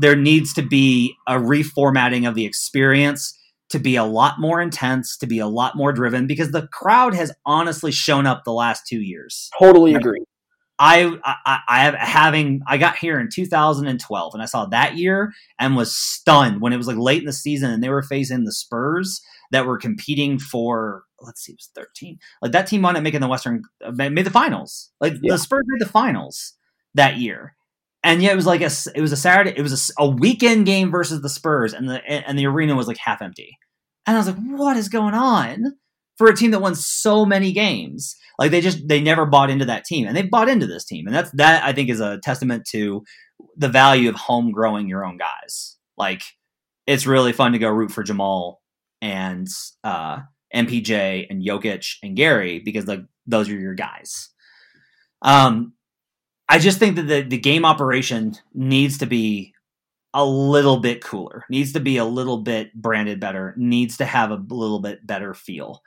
there 0.00 0.16
needs 0.16 0.52
to 0.54 0.62
be 0.62 1.14
a 1.28 1.34
reformatting 1.34 2.28
of 2.28 2.34
the 2.34 2.46
experience 2.46 3.38
to 3.72 3.78
be 3.78 3.96
a 3.96 4.04
lot 4.04 4.38
more 4.38 4.60
intense, 4.60 5.16
to 5.18 5.26
be 5.26 5.38
a 5.38 5.46
lot 5.46 5.76
more 5.76 5.92
driven, 5.92 6.26
because 6.26 6.52
the 6.52 6.68
crowd 6.68 7.14
has 7.14 7.32
honestly 7.44 7.90
shown 7.92 8.26
up 8.26 8.44
the 8.44 8.52
last 8.52 8.86
two 8.86 9.00
years. 9.00 9.50
Totally 9.58 9.94
agree. 9.94 10.22
I, 10.78 11.16
I, 11.24 11.58
I 11.68 11.80
have 11.84 11.94
having 11.94 12.62
I 12.66 12.76
got 12.76 12.96
here 12.96 13.20
in 13.20 13.28
2012 13.32 14.34
and 14.34 14.42
I 14.42 14.46
saw 14.46 14.64
that 14.66 14.96
year 14.96 15.32
and 15.58 15.76
was 15.76 15.94
stunned 15.94 16.60
when 16.60 16.72
it 16.72 16.76
was 16.76 16.88
like 16.88 16.96
late 16.96 17.20
in 17.20 17.26
the 17.26 17.32
season 17.32 17.70
and 17.70 17.82
they 17.84 17.88
were 17.90 18.02
facing 18.02 18.44
the 18.44 18.52
Spurs 18.52 19.20
that 19.52 19.64
were 19.66 19.78
competing 19.78 20.38
for 20.40 21.04
let's 21.20 21.42
see 21.42 21.52
it 21.52 21.58
was 21.58 21.70
13 21.76 22.18
like 22.40 22.50
that 22.52 22.66
team 22.66 22.82
wound 22.82 22.96
up 22.96 23.02
making 23.04 23.20
the 23.20 23.28
Western 23.28 23.62
uh, 23.84 23.92
made 23.92 24.24
the 24.24 24.30
finals 24.30 24.90
like 25.00 25.12
Yeah. 25.22 25.34
the 25.34 25.38
Spurs 25.38 25.62
made 25.68 25.80
the 25.86 25.92
finals 25.92 26.54
that 26.94 27.16
year 27.16 27.54
and 28.04 28.22
yet 28.22 28.32
it 28.32 28.36
was 28.36 28.46
like 28.46 28.60
a 28.60 28.70
it 28.94 29.00
was 29.00 29.12
a 29.12 29.16
Saturday 29.16 29.54
it 29.56 29.62
was 29.62 29.92
a 29.98 30.08
weekend 30.08 30.66
game 30.66 30.90
versus 30.90 31.22
the 31.22 31.28
Spurs 31.28 31.72
and 31.72 31.88
the 31.88 32.04
and 32.06 32.38
the 32.38 32.46
arena 32.46 32.74
was 32.74 32.86
like 32.88 32.98
half 32.98 33.22
empty. 33.22 33.56
And 34.06 34.16
I 34.16 34.20
was 34.20 34.26
like 34.26 34.36
what 34.36 34.76
is 34.76 34.88
going 34.88 35.14
on 35.14 35.74
for 36.18 36.28
a 36.28 36.36
team 36.36 36.50
that 36.50 36.60
won 36.60 36.74
so 36.74 37.24
many 37.24 37.52
games? 37.52 38.16
Like 38.38 38.50
they 38.50 38.60
just 38.60 38.86
they 38.88 39.00
never 39.00 39.26
bought 39.26 39.50
into 39.50 39.64
that 39.66 39.84
team 39.84 40.06
and 40.06 40.16
they 40.16 40.22
bought 40.22 40.48
into 40.48 40.66
this 40.66 40.84
team 40.84 41.06
and 41.06 41.14
that's 41.14 41.30
that 41.32 41.62
i 41.64 41.72
think 41.72 41.90
is 41.90 42.00
a 42.00 42.18
testament 42.18 42.64
to 42.70 43.02
the 43.56 43.68
value 43.68 44.08
of 44.08 44.14
home 44.14 44.52
growing 44.52 44.88
your 44.88 45.04
own 45.04 45.18
guys. 45.18 45.76
Like 45.96 46.22
it's 46.86 47.06
really 47.06 47.32
fun 47.32 47.52
to 47.52 47.58
go 47.58 47.68
root 47.68 47.92
for 47.92 48.02
jamal 48.02 48.60
and 49.00 49.48
uh 49.84 50.18
mpj 50.54 51.26
and 51.28 51.44
jokic 51.44 51.96
and 52.02 52.16
gary 52.16 52.60
because 52.64 52.86
like 52.86 53.00
those 53.26 53.48
are 53.48 53.58
your 53.58 53.74
guys. 53.74 54.30
Um 55.22 55.74
i 56.48 56.58
just 56.58 56.78
think 56.78 56.96
that 56.96 57.02
the, 57.02 57.22
the 57.22 57.38
game 57.38 57.64
operation 57.64 58.34
needs 58.54 58.98
to 58.98 59.06
be 59.06 59.54
a 60.14 60.24
little 60.24 60.78
bit 60.78 61.02
cooler 61.02 61.44
needs 61.48 61.72
to 61.72 61.80
be 61.80 61.96
a 61.96 62.04
little 62.04 62.38
bit 62.38 62.72
branded 62.74 63.18
better 63.18 63.54
needs 63.56 63.96
to 63.96 64.04
have 64.04 64.30
a 64.30 64.42
little 64.48 64.80
bit 64.80 65.06
better 65.06 65.32
feel 65.32 65.82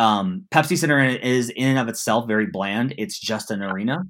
um, 0.00 0.46
Pepsi 0.50 0.78
Center 0.78 1.04
is 1.04 1.50
in 1.50 1.68
and 1.68 1.78
of 1.78 1.88
itself 1.88 2.26
very 2.26 2.46
bland. 2.46 2.94
It's 2.96 3.20
just 3.20 3.50
an 3.50 3.62
arena. 3.62 4.04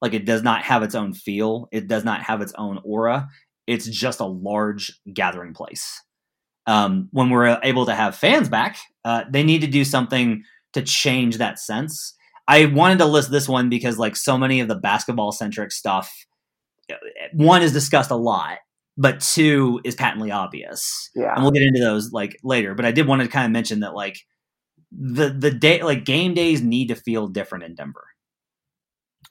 Like 0.00 0.14
it 0.14 0.26
does 0.26 0.44
not 0.44 0.62
have 0.62 0.84
its 0.84 0.94
own 0.94 1.12
feel. 1.12 1.68
It 1.72 1.88
does 1.88 2.04
not 2.04 2.22
have 2.22 2.40
its 2.40 2.52
own 2.56 2.78
aura. 2.84 3.28
It's 3.66 3.86
just 3.86 4.20
a 4.20 4.26
large 4.26 4.92
gathering 5.12 5.52
place. 5.52 6.00
Um, 6.68 7.08
when 7.10 7.30
we're 7.30 7.58
able 7.64 7.84
to 7.86 7.96
have 7.96 8.14
fans 8.14 8.48
back, 8.48 8.78
uh, 9.04 9.24
they 9.28 9.42
need 9.42 9.62
to 9.62 9.66
do 9.66 9.84
something 9.84 10.44
to 10.72 10.82
change 10.82 11.38
that 11.38 11.58
sense. 11.58 12.14
I 12.46 12.66
wanted 12.66 12.98
to 12.98 13.06
list 13.06 13.30
this 13.30 13.48
one 13.48 13.68
because 13.68 13.98
like 13.98 14.16
so 14.16 14.36
many 14.36 14.60
of 14.60 14.68
the 14.68 14.74
basketball 14.74 15.32
centric 15.32 15.72
stuff, 15.72 16.12
one 17.32 17.62
is 17.62 17.72
discussed 17.72 18.10
a 18.10 18.16
lot, 18.16 18.58
but 18.96 19.20
two 19.20 19.80
is 19.84 19.94
patently 19.94 20.30
obvious 20.30 21.10
Yeah. 21.14 21.32
and 21.34 21.42
we'll 21.42 21.52
get 21.52 21.62
into 21.62 21.80
those 21.80 22.12
like 22.12 22.38
later. 22.44 22.74
But 22.74 22.84
I 22.84 22.92
did 22.92 23.06
want 23.06 23.22
to 23.22 23.28
kind 23.28 23.46
of 23.46 23.52
mention 23.52 23.80
that 23.80 23.94
like 23.94 24.18
the 24.92 25.30
the 25.30 25.50
day 25.50 25.82
like 25.82 26.04
game 26.04 26.34
days 26.34 26.62
need 26.62 26.88
to 26.88 26.94
feel 26.94 27.26
different 27.28 27.64
in 27.64 27.74
Denver. 27.74 28.04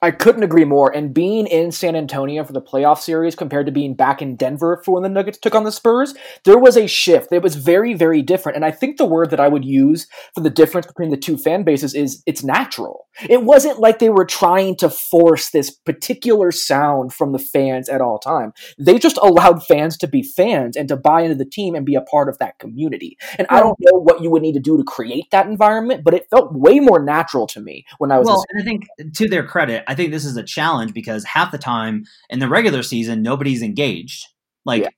I 0.04 0.10
couldn't 0.10 0.42
agree 0.42 0.66
more. 0.66 0.94
And 0.94 1.14
being 1.14 1.46
in 1.46 1.72
San 1.72 1.96
Antonio 1.96 2.44
for 2.44 2.52
the 2.52 2.60
playoff 2.60 2.98
series 2.98 3.34
compared 3.34 3.64
to 3.64 3.72
being 3.72 3.94
back 3.94 4.20
in 4.20 4.36
Denver 4.36 4.82
for 4.84 4.92
when 4.92 5.02
the 5.02 5.08
Nuggets 5.08 5.38
took 5.38 5.54
on 5.54 5.64
the 5.64 5.72
Spurs, 5.72 6.14
there 6.44 6.58
was 6.58 6.76
a 6.76 6.86
shift. 6.86 7.32
It 7.32 7.42
was 7.42 7.56
very, 7.56 7.94
very 7.94 8.20
different. 8.20 8.56
And 8.56 8.66
I 8.66 8.70
think 8.70 8.98
the 8.98 9.06
word 9.06 9.30
that 9.30 9.40
I 9.40 9.48
would 9.48 9.64
use 9.64 10.06
for 10.34 10.42
the 10.42 10.50
difference 10.50 10.86
between 10.86 11.08
the 11.08 11.16
two 11.16 11.38
fan 11.38 11.62
bases 11.62 11.94
is 11.94 12.22
it's 12.26 12.44
natural. 12.44 13.06
It 13.30 13.44
wasn't 13.44 13.78
like 13.78 13.98
they 13.98 14.10
were 14.10 14.26
trying 14.26 14.76
to 14.76 14.90
force 14.90 15.50
this 15.50 15.70
particular 15.70 16.50
sound 16.50 17.14
from 17.14 17.32
the 17.32 17.38
fans 17.38 17.88
at 17.88 18.00
all 18.02 18.18
time. 18.18 18.52
They 18.78 18.98
just 18.98 19.16
allowed 19.18 19.64
fans 19.64 19.96
to 19.98 20.06
be 20.06 20.22
fans 20.22 20.76
and 20.76 20.86
to 20.88 20.96
buy 20.96 21.22
into 21.22 21.36
the 21.36 21.44
team 21.44 21.74
and 21.74 21.86
be 21.86 21.94
a 21.94 22.02
part 22.02 22.28
of 22.28 22.36
that 22.38 22.58
community. 22.58 23.16
And 23.38 23.46
I 23.48 23.60
don't 23.60 23.78
know 23.80 24.00
what 24.00 24.20
you 24.20 24.30
would 24.30 24.42
need 24.42 24.54
to 24.54 24.60
do 24.60 24.76
to 24.76 24.84
create 24.84 25.30
that 25.30 25.46
environment, 25.46 26.02
but 26.04 26.12
it 26.12 26.28
felt 26.28 26.52
way 26.52 26.80
more 26.80 27.02
natural 27.02 27.46
to 27.48 27.60
me 27.60 27.86
when 27.98 28.10
I 28.10 28.18
was. 28.18 28.26
Well, 28.26 28.44
and 28.50 28.60
I 28.60 28.64
think 28.64 28.86
to 29.14 29.28
their 29.28 29.46
credit, 29.46 29.84
I 29.86 29.93
think 29.94 30.10
this 30.10 30.24
is 30.24 30.36
a 30.36 30.42
challenge 30.42 30.92
because 30.92 31.24
half 31.24 31.52
the 31.52 31.58
time 31.58 32.04
in 32.30 32.38
the 32.38 32.48
regular 32.48 32.82
season, 32.82 33.22
nobody's 33.22 33.62
engaged. 33.62 34.26
Like 34.64 34.82
yeah. 34.82 34.88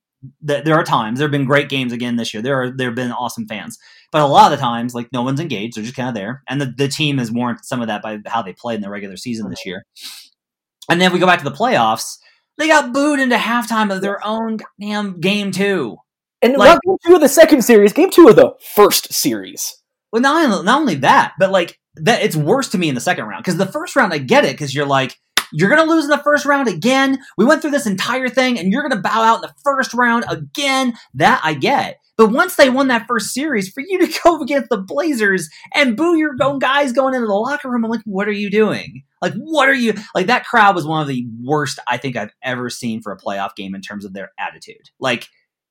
th- 0.46 0.64
there 0.64 0.74
are 0.74 0.84
times 0.84 1.18
there 1.18 1.26
have 1.26 1.32
been 1.32 1.44
great 1.44 1.68
games 1.68 1.92
again 1.92 2.16
this 2.16 2.32
year. 2.32 2.42
There 2.42 2.62
are 2.62 2.70
there 2.70 2.88
have 2.88 2.94
been 2.94 3.12
awesome 3.12 3.46
fans, 3.46 3.78
but 4.12 4.22
a 4.22 4.26
lot 4.26 4.52
of 4.52 4.58
the 4.58 4.62
times, 4.62 4.94
like 4.94 5.08
no 5.12 5.22
one's 5.22 5.40
engaged. 5.40 5.76
They're 5.76 5.84
just 5.84 5.96
kind 5.96 6.08
of 6.08 6.14
there, 6.14 6.42
and 6.48 6.60
the, 6.60 6.72
the 6.76 6.88
team 6.88 7.18
has 7.18 7.32
warranted 7.32 7.64
some 7.64 7.80
of 7.80 7.88
that 7.88 8.02
by 8.02 8.18
how 8.26 8.42
they 8.42 8.52
played 8.52 8.76
in 8.76 8.82
the 8.82 8.90
regular 8.90 9.16
season 9.16 9.50
this 9.50 9.66
year. 9.66 9.84
And 10.88 11.00
then 11.00 11.12
we 11.12 11.18
go 11.18 11.26
back 11.26 11.38
to 11.40 11.44
the 11.44 11.56
playoffs. 11.56 12.18
They 12.58 12.68
got 12.68 12.92
booed 12.92 13.20
into 13.20 13.36
halftime 13.36 13.94
of 13.94 14.00
their 14.02 14.24
own 14.24 14.58
damn 14.80 15.20
game 15.20 15.50
two. 15.50 15.98
And 16.42 16.56
like, 16.56 16.68
not 16.68 16.80
game 16.86 16.96
two 17.04 17.14
of 17.16 17.20
the 17.20 17.28
second 17.28 17.62
series, 17.62 17.92
game 17.92 18.10
two 18.10 18.28
of 18.28 18.36
the 18.36 18.52
first 18.74 19.12
series. 19.12 19.82
Well, 20.12 20.22
not, 20.22 20.64
not 20.64 20.80
only 20.80 20.94
that, 20.96 21.32
but 21.38 21.50
like 21.50 21.78
that 21.96 22.22
it's 22.22 22.36
worse 22.36 22.68
to 22.70 22.78
me 22.78 22.88
in 22.88 22.94
the 22.94 23.00
second 23.00 23.24
round 23.24 23.44
because 23.44 23.58
the 23.58 23.66
first 23.66 23.96
round 23.96 24.12
I 24.12 24.18
get 24.18 24.44
it 24.44 24.52
because 24.52 24.74
you're 24.74 24.86
like 24.86 25.16
you're 25.52 25.70
gonna 25.70 25.90
lose 25.90 26.04
in 26.04 26.10
the 26.10 26.18
first 26.18 26.44
round 26.44 26.68
again. 26.68 27.18
We 27.38 27.44
went 27.44 27.62
through 27.62 27.70
this 27.70 27.86
entire 27.86 28.28
thing 28.28 28.58
and 28.58 28.72
you're 28.72 28.82
gonna 28.82 29.00
bow 29.00 29.22
out 29.22 29.36
in 29.36 29.40
the 29.42 29.54
first 29.62 29.94
round 29.94 30.24
again. 30.28 30.94
That 31.14 31.40
I 31.44 31.54
get. 31.54 31.98
But 32.16 32.30
once 32.30 32.56
they 32.56 32.70
won 32.70 32.88
that 32.88 33.06
first 33.06 33.34
series, 33.34 33.68
for 33.68 33.82
you 33.86 33.98
to 33.98 34.20
go 34.24 34.40
against 34.40 34.70
the 34.70 34.78
Blazers 34.78 35.48
and 35.74 35.96
boo 35.96 36.16
your 36.16 36.34
own 36.40 36.58
guys 36.58 36.92
going 36.92 37.14
into 37.14 37.26
the 37.26 37.32
locker 37.34 37.70
room, 37.70 37.84
I'm 37.84 37.90
like, 37.90 38.00
what 38.04 38.26
are 38.26 38.32
you 38.32 38.50
doing? 38.50 39.02
Like, 39.20 39.34
what 39.34 39.68
are 39.68 39.74
you 39.74 39.94
like? 40.14 40.26
That 40.26 40.44
crowd 40.44 40.74
was 40.74 40.86
one 40.86 41.02
of 41.02 41.08
the 41.08 41.26
worst 41.42 41.78
I 41.86 41.96
think 41.96 42.16
I've 42.16 42.32
ever 42.42 42.70
seen 42.70 43.02
for 43.02 43.12
a 43.12 43.18
playoff 43.18 43.54
game 43.54 43.74
in 43.74 43.82
terms 43.82 44.04
of 44.04 44.14
their 44.14 44.32
attitude. 44.38 44.90
Like, 44.98 45.28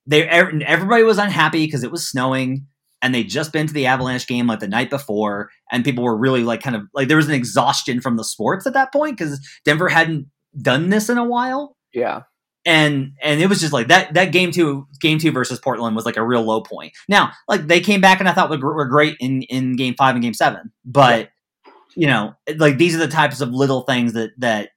they 0.07 0.27
everybody 0.27 1.03
was 1.03 1.17
unhappy 1.17 1.65
because 1.65 1.83
it 1.83 1.91
was 1.91 2.07
snowing 2.07 2.67
and 3.05 3.13
they'd 3.13 3.29
just 3.29 3.53
been 3.53 3.67
to 3.67 3.73
the 3.73 3.85
Avalanche 3.85 4.25
game 4.25 4.47
like 4.47 4.59
the 4.59 4.67
night 4.67 4.89
before, 4.89 5.51
and 5.71 5.85
people 5.85 6.03
were 6.03 6.17
really 6.17 6.43
like 6.43 6.63
kind 6.63 6.75
of 6.75 6.87
like 6.95 7.07
there 7.07 7.17
was 7.17 7.27
an 7.27 7.35
exhaustion 7.35 8.01
from 8.01 8.17
the 8.17 8.23
sports 8.23 8.65
at 8.65 8.73
that 8.73 8.91
point 8.91 9.15
because 9.15 9.39
Denver 9.63 9.87
hadn't 9.87 10.25
done 10.59 10.89
this 10.89 11.07
in 11.07 11.19
a 11.19 11.23
while. 11.23 11.77
Yeah. 11.93 12.23
And 12.65 13.11
and 13.21 13.39
it 13.39 13.47
was 13.47 13.61
just 13.61 13.73
like 13.73 13.89
that 13.89 14.15
that 14.15 14.31
game 14.31 14.49
two 14.49 14.87
game 14.99 15.19
two 15.19 15.31
versus 15.31 15.59
Portland 15.59 15.95
was 15.95 16.03
like 16.03 16.17
a 16.17 16.25
real 16.25 16.41
low 16.41 16.61
point. 16.61 16.93
Now 17.07 17.31
like 17.47 17.67
they 17.67 17.79
came 17.79 18.01
back 18.01 18.19
and 18.19 18.27
I 18.27 18.33
thought 18.33 18.49
were, 18.49 18.57
were 18.57 18.87
great 18.87 19.17
in 19.19 19.43
in 19.43 19.75
game 19.75 19.93
five 19.93 20.15
and 20.15 20.23
game 20.23 20.33
seven, 20.33 20.71
but 20.83 21.29
yeah. 21.65 21.71
you 21.95 22.07
know 22.07 22.33
like 22.57 22.79
these 22.79 22.95
are 22.95 22.99
the 22.99 23.07
types 23.07 23.39
of 23.39 23.49
little 23.49 23.81
things 23.81 24.13
that 24.13 24.31
that 24.39 24.69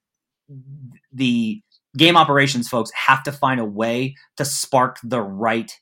the 1.15 1.63
game 1.97 2.19
operations 2.19 2.69
folks 2.69 2.91
have 2.93 3.23
to 3.23 3.33
find 3.33 3.59
a 3.59 3.65
way 3.65 4.15
to 4.37 4.45
spark 4.45 4.99
the 5.03 5.23
right 5.23 5.73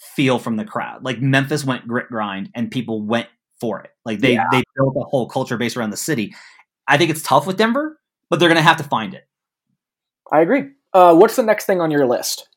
feel 0.00 0.38
from 0.38 0.56
the 0.56 0.64
crowd. 0.64 1.04
Like 1.04 1.20
Memphis 1.20 1.64
went 1.64 1.86
grit 1.86 2.08
grind 2.08 2.50
and 2.54 2.70
people 2.70 3.02
went 3.02 3.28
for 3.60 3.80
it. 3.80 3.90
Like 4.04 4.20
they 4.20 4.34
yeah. 4.34 4.46
they 4.50 4.62
built 4.76 4.96
a 4.96 5.04
whole 5.04 5.28
culture 5.28 5.56
based 5.56 5.76
around 5.76 5.90
the 5.90 5.96
city. 5.96 6.34
I 6.88 6.96
think 6.96 7.10
it's 7.10 7.22
tough 7.22 7.46
with 7.46 7.56
Denver, 7.56 8.00
but 8.28 8.40
they're 8.40 8.48
going 8.48 8.56
to 8.56 8.62
have 8.62 8.78
to 8.78 8.84
find 8.84 9.14
it. 9.14 9.28
I 10.32 10.40
agree. 10.40 10.70
Uh, 10.92 11.14
what's 11.14 11.36
the 11.36 11.42
next 11.42 11.66
thing 11.66 11.80
on 11.80 11.90
your 11.90 12.06
list? 12.06 12.48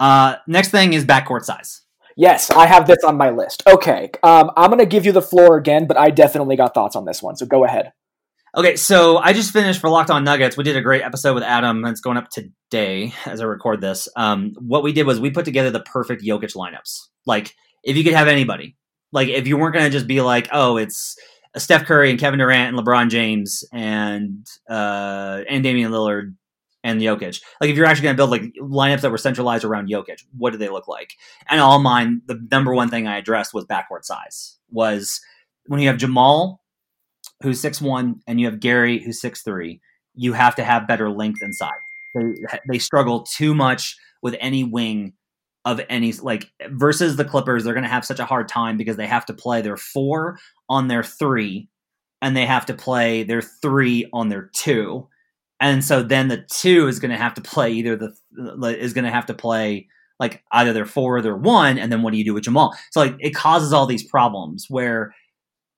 Uh, 0.00 0.36
next 0.46 0.70
thing 0.70 0.94
is 0.94 1.04
backcourt 1.04 1.42
size. 1.42 1.82
Yes, 2.16 2.50
I 2.50 2.66
have 2.66 2.86
this 2.86 3.04
on 3.04 3.16
my 3.16 3.30
list. 3.30 3.62
Okay, 3.66 4.10
um, 4.22 4.50
I'm 4.56 4.70
going 4.70 4.78
to 4.80 4.86
give 4.86 5.06
you 5.06 5.12
the 5.12 5.22
floor 5.22 5.56
again, 5.56 5.86
but 5.86 5.96
I 5.96 6.10
definitely 6.10 6.56
got 6.56 6.74
thoughts 6.74 6.96
on 6.96 7.04
this 7.04 7.22
one. 7.22 7.36
So 7.36 7.46
go 7.46 7.64
ahead. 7.64 7.92
Okay, 8.56 8.74
so 8.74 9.18
I 9.18 9.32
just 9.32 9.52
finished 9.52 9.80
for 9.80 9.88
Locked 9.88 10.10
On 10.10 10.24
Nuggets. 10.24 10.56
We 10.56 10.64
did 10.64 10.76
a 10.76 10.80
great 10.80 11.02
episode 11.02 11.34
with 11.34 11.44
Adam. 11.44 11.84
It's 11.84 12.00
going 12.00 12.16
up 12.16 12.30
today 12.30 13.14
as 13.24 13.40
I 13.40 13.44
record 13.44 13.80
this. 13.80 14.08
Um, 14.16 14.54
what 14.58 14.82
we 14.82 14.92
did 14.92 15.06
was 15.06 15.20
we 15.20 15.30
put 15.30 15.44
together 15.44 15.70
the 15.70 15.82
perfect 15.82 16.24
Jokic 16.24 16.56
lineups. 16.56 16.98
Like, 17.26 17.54
if 17.84 17.96
you 17.96 18.02
could 18.02 18.14
have 18.14 18.26
anybody, 18.26 18.76
like 19.12 19.28
if 19.28 19.46
you 19.46 19.56
weren't 19.56 19.74
going 19.74 19.84
to 19.84 19.90
just 19.90 20.08
be 20.08 20.20
like, 20.20 20.48
oh, 20.50 20.78
it's 20.78 21.16
Steph 21.56 21.84
Curry 21.84 22.10
and 22.10 22.18
Kevin 22.18 22.40
Durant 22.40 22.76
and 22.76 22.84
LeBron 22.84 23.08
James 23.08 23.62
and 23.72 24.44
uh, 24.68 25.42
and 25.48 25.62
Damian 25.62 25.92
Lillard 25.92 26.34
and 26.82 27.00
Jokic. 27.00 27.40
Like, 27.60 27.70
if 27.70 27.76
you're 27.76 27.86
actually 27.86 28.04
going 28.04 28.16
to 28.16 28.20
build 28.20 28.30
like 28.30 28.52
lineups 28.60 29.02
that 29.02 29.12
were 29.12 29.18
centralized 29.18 29.64
around 29.64 29.88
Jokic, 29.88 30.24
what 30.36 30.50
do 30.50 30.58
they 30.58 30.70
look 30.70 30.88
like? 30.88 31.12
And 31.48 31.60
all 31.60 31.78
mine, 31.78 32.22
the 32.26 32.44
number 32.50 32.74
one 32.74 32.88
thing 32.88 33.06
I 33.06 33.18
addressed 33.18 33.54
was 33.54 33.64
backcourt 33.64 34.02
size. 34.02 34.58
Was 34.72 35.20
when 35.66 35.78
you 35.78 35.86
have 35.86 35.98
Jamal 35.98 36.60
who's 37.42 37.60
six 37.60 37.80
one, 37.80 38.20
and 38.26 38.40
you 38.40 38.46
have 38.46 38.60
Gary 38.60 38.98
who's 39.02 39.20
six 39.20 39.42
three, 39.42 39.80
you 40.14 40.32
have 40.32 40.54
to 40.56 40.64
have 40.64 40.86
better 40.88 41.10
length 41.10 41.42
inside. 41.42 41.72
They, 42.14 42.34
they 42.68 42.78
struggle 42.78 43.22
too 43.22 43.54
much 43.54 43.96
with 44.22 44.36
any 44.40 44.64
wing 44.64 45.12
of 45.64 45.80
any 45.88 46.12
like 46.12 46.50
versus 46.70 47.16
the 47.16 47.24
Clippers. 47.24 47.64
They're 47.64 47.74
going 47.74 47.84
to 47.84 47.88
have 47.90 48.04
such 48.04 48.18
a 48.18 48.24
hard 48.24 48.48
time 48.48 48.76
because 48.76 48.96
they 48.96 49.06
have 49.06 49.26
to 49.26 49.34
play 49.34 49.62
their 49.62 49.76
four 49.76 50.38
on 50.68 50.88
their 50.88 51.02
three, 51.02 51.68
and 52.20 52.36
they 52.36 52.46
have 52.46 52.66
to 52.66 52.74
play 52.74 53.22
their 53.22 53.42
three 53.42 54.08
on 54.12 54.28
their 54.28 54.50
two, 54.54 55.06
and 55.60 55.84
so 55.84 56.02
then 56.02 56.28
the 56.28 56.44
two 56.50 56.88
is 56.88 56.98
going 56.98 57.10
to 57.10 57.16
have 57.16 57.34
to 57.34 57.40
play 57.40 57.70
either 57.72 57.96
the 57.96 58.14
is 58.78 58.92
going 58.92 59.04
to 59.04 59.10
have 59.10 59.26
to 59.26 59.34
play 59.34 59.86
like 60.18 60.42
either 60.52 60.74
their 60.74 60.84
four 60.84 61.16
or 61.16 61.22
their 61.22 61.36
one, 61.36 61.78
and 61.78 61.90
then 61.90 62.02
what 62.02 62.12
do 62.12 62.18
you 62.18 62.24
do 62.24 62.34
with 62.34 62.44
Jamal? 62.44 62.76
So 62.90 63.00
like 63.00 63.16
it 63.20 63.34
causes 63.34 63.72
all 63.72 63.86
these 63.86 64.02
problems 64.02 64.66
where 64.68 65.14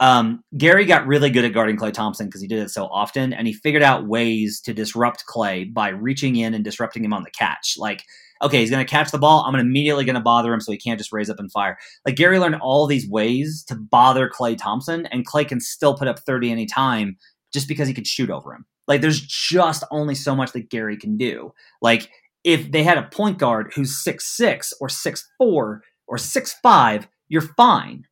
um, 0.02 0.42
Gary 0.58 0.84
got 0.84 1.06
really 1.06 1.30
good 1.30 1.44
at 1.44 1.52
guarding 1.52 1.76
Klay 1.76 1.92
Thompson 1.92 2.26
because 2.26 2.40
he 2.40 2.48
did 2.48 2.58
it 2.58 2.70
so 2.70 2.86
often, 2.86 3.32
and 3.32 3.46
he 3.46 3.52
figured 3.52 3.84
out 3.84 4.08
ways 4.08 4.60
to 4.62 4.74
disrupt 4.74 5.26
Klay 5.32 5.72
by 5.72 5.90
reaching 5.90 6.34
in 6.34 6.54
and 6.54 6.64
disrupting 6.64 7.04
him 7.04 7.12
on 7.12 7.22
the 7.22 7.30
catch. 7.30 7.76
Like, 7.78 8.02
okay, 8.42 8.58
he's 8.58 8.70
going 8.70 8.84
to 8.84 8.90
catch 8.90 9.12
the 9.12 9.18
ball. 9.18 9.44
I'm 9.46 9.54
immediately 9.54 10.04
going 10.04 10.16
to 10.16 10.20
bother 10.20 10.52
him 10.52 10.60
so 10.60 10.72
he 10.72 10.78
can't 10.78 10.98
just 10.98 11.12
raise 11.12 11.30
up 11.30 11.38
and 11.38 11.52
fire. 11.52 11.78
Like 12.04 12.16
Gary 12.16 12.40
learned 12.40 12.56
all 12.56 12.88
these 12.88 13.08
ways 13.08 13.62
to 13.68 13.76
bother 13.76 14.28
Klay 14.28 14.58
Thompson, 14.58 15.06
and 15.06 15.24
Klay 15.24 15.46
can 15.46 15.60
still 15.60 15.96
put 15.96 16.08
up 16.08 16.18
30 16.18 16.50
anytime 16.50 17.16
just 17.54 17.68
because 17.68 17.86
he 17.86 17.94
can 17.94 18.02
shoot 18.02 18.28
over 18.28 18.52
him. 18.52 18.66
Like, 18.88 19.02
there's 19.02 19.20
just 19.20 19.84
only 19.92 20.16
so 20.16 20.34
much 20.34 20.50
that 20.50 20.68
Gary 20.68 20.96
can 20.96 21.16
do. 21.16 21.52
Like, 21.80 22.10
if 22.42 22.72
they 22.72 22.82
had 22.82 22.98
a 22.98 23.04
point 23.04 23.38
guard 23.38 23.70
who's 23.72 24.02
six 24.02 24.26
six 24.36 24.74
or 24.80 24.88
six 24.88 25.30
four 25.38 25.82
or 26.08 26.18
six 26.18 26.56
five, 26.60 27.06
you're 27.28 27.40
fine 27.56 28.04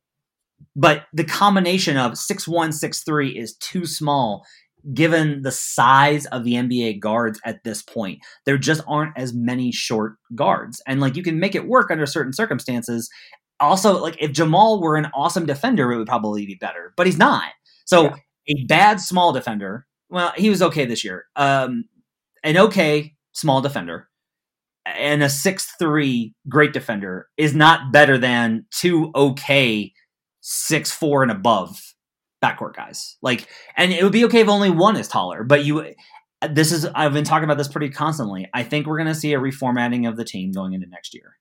but 0.75 1.05
the 1.13 1.23
combination 1.23 1.97
of 1.97 2.17
six 2.17 2.47
one, 2.47 2.71
six 2.71 3.03
three 3.03 3.37
is 3.37 3.55
too 3.57 3.85
small 3.85 4.45
given 4.93 5.43
the 5.43 5.51
size 5.51 6.25
of 6.27 6.43
the 6.43 6.53
NBA 6.53 6.99
guards 6.99 7.39
at 7.45 7.63
this 7.63 7.81
point. 7.81 8.19
There 8.45 8.57
just 8.57 8.81
aren't 8.87 9.17
as 9.17 9.33
many 9.33 9.71
short 9.71 10.15
guards. 10.33 10.81
And 10.87 10.99
like 10.99 11.15
you 11.15 11.23
can 11.23 11.39
make 11.39 11.55
it 11.55 11.67
work 11.67 11.91
under 11.91 12.05
certain 12.05 12.33
circumstances. 12.33 13.09
Also, 13.59 14.01
like 14.01 14.17
if 14.19 14.31
Jamal 14.31 14.81
were 14.81 14.97
an 14.97 15.11
awesome 15.13 15.45
defender, 15.45 15.91
it 15.91 15.97
would 15.97 16.07
probably 16.07 16.45
be 16.45 16.55
better, 16.55 16.93
but 16.97 17.05
he's 17.05 17.17
not. 17.17 17.51
So 17.85 18.03
yeah. 18.03 18.15
a 18.57 18.65
bad 18.65 18.99
small 18.99 19.33
defender, 19.33 19.85
well, 20.09 20.33
he 20.35 20.49
was 20.49 20.61
okay 20.63 20.85
this 20.85 21.03
year. 21.03 21.25
Um, 21.35 21.85
an 22.43 22.57
okay 22.57 23.13
small 23.33 23.61
defender 23.61 24.09
and 24.85 25.21
a 25.21 25.29
six 25.29 25.73
three 25.77 26.33
great 26.49 26.73
defender 26.73 27.27
is 27.37 27.53
not 27.53 27.91
better 27.91 28.17
than 28.17 28.65
two 28.71 29.11
okay 29.15 29.91
six 30.41 30.91
four 30.91 31.23
and 31.23 31.31
above 31.31 31.79
backcourt 32.43 32.75
guys. 32.75 33.17
Like, 33.21 33.47
and 33.77 33.91
it 33.93 34.03
would 34.03 34.11
be 34.11 34.25
okay 34.25 34.41
if 34.41 34.47
only 34.47 34.69
one 34.69 34.97
is 34.97 35.07
taller. 35.07 35.43
But 35.43 35.63
you, 35.63 35.93
this 36.49 36.71
is 36.71 36.85
I've 36.85 37.13
been 37.13 37.23
talking 37.23 37.45
about 37.45 37.57
this 37.57 37.67
pretty 37.67 37.89
constantly. 37.89 38.49
I 38.53 38.63
think 38.63 38.87
we're 38.87 38.97
going 38.97 39.07
to 39.07 39.15
see 39.15 39.33
a 39.33 39.39
reformatting 39.39 40.07
of 40.07 40.17
the 40.17 40.25
team 40.25 40.51
going 40.51 40.73
into 40.73 40.87
next 40.87 41.13
year. 41.13 41.37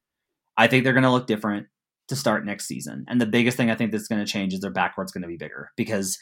I 0.56 0.66
think 0.66 0.84
they're 0.84 0.92
going 0.92 1.04
to 1.04 1.10
look 1.10 1.26
different 1.26 1.66
to 2.08 2.16
start 2.16 2.44
next 2.44 2.66
season. 2.66 3.04
And 3.08 3.20
the 3.20 3.26
biggest 3.26 3.56
thing 3.56 3.70
I 3.70 3.76
think 3.76 3.92
that's 3.92 4.08
going 4.08 4.24
to 4.24 4.30
change 4.30 4.52
is 4.52 4.60
their 4.60 4.72
backcourt's 4.72 5.12
going 5.12 5.22
to 5.22 5.28
be 5.28 5.36
bigger 5.36 5.70
because 5.76 6.18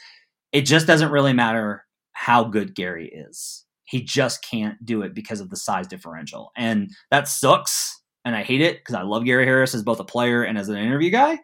it 0.52 0.62
just 0.62 0.86
doesn't 0.86 1.10
really 1.10 1.32
matter 1.32 1.84
how 2.12 2.44
good 2.44 2.74
Gary 2.74 3.08
is. 3.08 3.64
He 3.84 4.02
just 4.02 4.44
can't 4.44 4.84
do 4.84 5.02
it 5.02 5.14
because 5.14 5.40
of 5.40 5.48
the 5.48 5.56
size 5.56 5.86
differential. 5.86 6.52
And 6.56 6.90
that 7.10 7.26
sucks. 7.26 8.02
And 8.24 8.36
I 8.36 8.42
hate 8.42 8.60
it 8.60 8.78
because 8.78 8.94
I 8.94 9.02
love 9.02 9.24
Gary 9.24 9.46
Harris 9.46 9.74
as 9.74 9.82
both 9.82 9.98
a 9.98 10.04
player 10.04 10.42
and 10.42 10.58
as 10.58 10.68
an 10.68 10.76
interview 10.76 11.10
guy. 11.10 11.38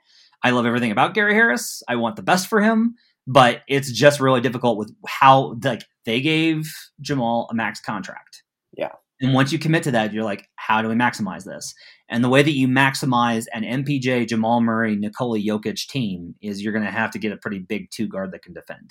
I 0.45 0.51
love 0.51 0.67
everything 0.67 0.93
about 0.93 1.15
Gary 1.15 1.35
Harris. 1.35 1.83
I 1.89 1.97
want 1.97 2.17
the 2.17 2.23
best 2.23 2.49
for 2.49 2.61
him, 2.61 2.95
but 3.27 3.63
it's 3.67 3.91
just 3.91 4.21
really 4.21 4.43
difficult 4.43 4.77
with 4.77 4.95
how 5.07 5.57
like 5.65 5.85
they 6.05 6.21
gave 6.21 6.71
Jamal 7.01 7.49
a 7.51 7.55
max 7.55 7.81
contract. 7.81 8.43
Yeah. 8.77 8.91
And 9.21 9.33
once 9.33 9.53
you 9.53 9.59
commit 9.59 9.85
to 9.85 9.91
that, 9.93 10.13
you're 10.13 10.25
like, 10.25 10.49
how 10.57 10.83
do 10.83 10.89
we 10.89 10.95
maximize 10.95 11.45
this? 11.45 11.73
And 12.11 12.23
the 12.23 12.29
way 12.29 12.43
that 12.43 12.53
you 12.53 12.69
maximize 12.69 13.47
an 13.55 13.63
MPJ, 13.63 14.29
Jamal 14.29 14.61
Murray, 14.61 14.97
Nikola 14.97 15.39
Jokic 15.39 15.87
team 15.87 16.35
is 16.43 16.63
you're 16.63 16.73
going 16.75 16.85
to 16.85 16.91
have 16.91 17.11
to 17.13 17.19
get 17.19 17.33
a 17.33 17.39
pretty 17.39 17.61
big 17.61 17.91
two 17.91 18.07
guard 18.07 18.33
that 18.33 18.43
can 18.43 18.53
defend. 18.53 18.91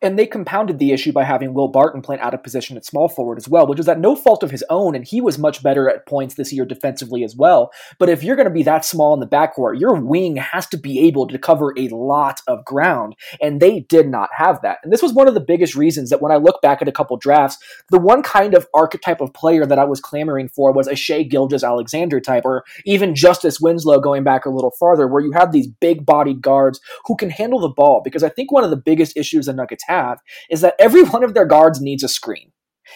And 0.00 0.18
they 0.18 0.26
compounded 0.26 0.78
the 0.78 0.92
issue 0.92 1.10
by 1.10 1.24
having 1.24 1.54
Will 1.54 1.66
Barton 1.66 2.02
playing 2.02 2.20
out 2.20 2.32
of 2.32 2.42
position 2.42 2.76
at 2.76 2.84
small 2.84 3.08
forward 3.08 3.36
as 3.36 3.48
well, 3.48 3.66
which 3.66 3.78
was 3.78 3.88
at 3.88 3.98
no 3.98 4.14
fault 4.14 4.44
of 4.44 4.52
his 4.52 4.64
own, 4.70 4.94
and 4.94 5.04
he 5.04 5.20
was 5.20 5.38
much 5.38 5.60
better 5.60 5.90
at 5.90 6.06
points 6.06 6.36
this 6.36 6.52
year 6.52 6.64
defensively 6.64 7.24
as 7.24 7.34
well. 7.34 7.72
But 7.98 8.08
if 8.08 8.22
you're 8.22 8.36
going 8.36 8.46
to 8.46 8.54
be 8.54 8.62
that 8.62 8.84
small 8.84 9.12
in 9.12 9.18
the 9.18 9.26
backcourt, 9.26 9.80
your 9.80 9.94
wing 10.00 10.36
has 10.36 10.68
to 10.68 10.76
be 10.76 11.00
able 11.00 11.26
to 11.26 11.38
cover 11.38 11.74
a 11.76 11.88
lot 11.88 12.40
of 12.46 12.64
ground, 12.64 13.16
and 13.42 13.60
they 13.60 13.80
did 13.80 14.08
not 14.08 14.30
have 14.36 14.62
that. 14.62 14.78
And 14.84 14.92
this 14.92 15.02
was 15.02 15.12
one 15.12 15.26
of 15.26 15.34
the 15.34 15.40
biggest 15.40 15.74
reasons 15.74 16.10
that 16.10 16.22
when 16.22 16.30
I 16.30 16.36
look 16.36 16.62
back 16.62 16.80
at 16.80 16.86
a 16.86 16.92
couple 16.92 17.16
drafts, 17.16 17.58
the 17.90 17.98
one 17.98 18.22
kind 18.22 18.54
of 18.54 18.68
archetype 18.74 19.20
of 19.20 19.34
player 19.34 19.66
that 19.66 19.80
I 19.80 19.84
was 19.84 20.00
clamoring 20.00 20.48
for 20.48 20.72
was 20.72 20.86
a 20.86 20.94
Shai 20.94 21.24
Gilgeous-Alexander 21.24 22.20
type, 22.20 22.44
or 22.44 22.62
even 22.84 23.16
Justice 23.16 23.60
Winslow 23.60 23.98
going 23.98 24.22
back 24.22 24.46
a 24.46 24.50
little 24.50 24.72
farther, 24.78 25.08
where 25.08 25.24
you 25.24 25.32
have 25.32 25.50
these 25.50 25.66
big 25.66 26.06
bodied 26.06 26.40
guards 26.40 26.80
who 27.06 27.16
can 27.16 27.30
handle 27.30 27.58
the 27.58 27.68
ball. 27.68 28.00
Because 28.04 28.22
I 28.22 28.28
think 28.28 28.52
one 28.52 28.62
of 28.62 28.70
the 28.70 28.76
biggest 28.76 29.16
issues 29.16 29.48
the 29.48 29.54
Nuggets 29.54 29.84
have 29.88 30.18
is 30.50 30.60
that 30.60 30.74
every 30.78 31.02
one 31.02 31.24
of 31.24 31.34
their 31.34 31.46
guards 31.46 31.80
needs 31.80 32.02
a 32.02 32.08
screen. 32.08 32.52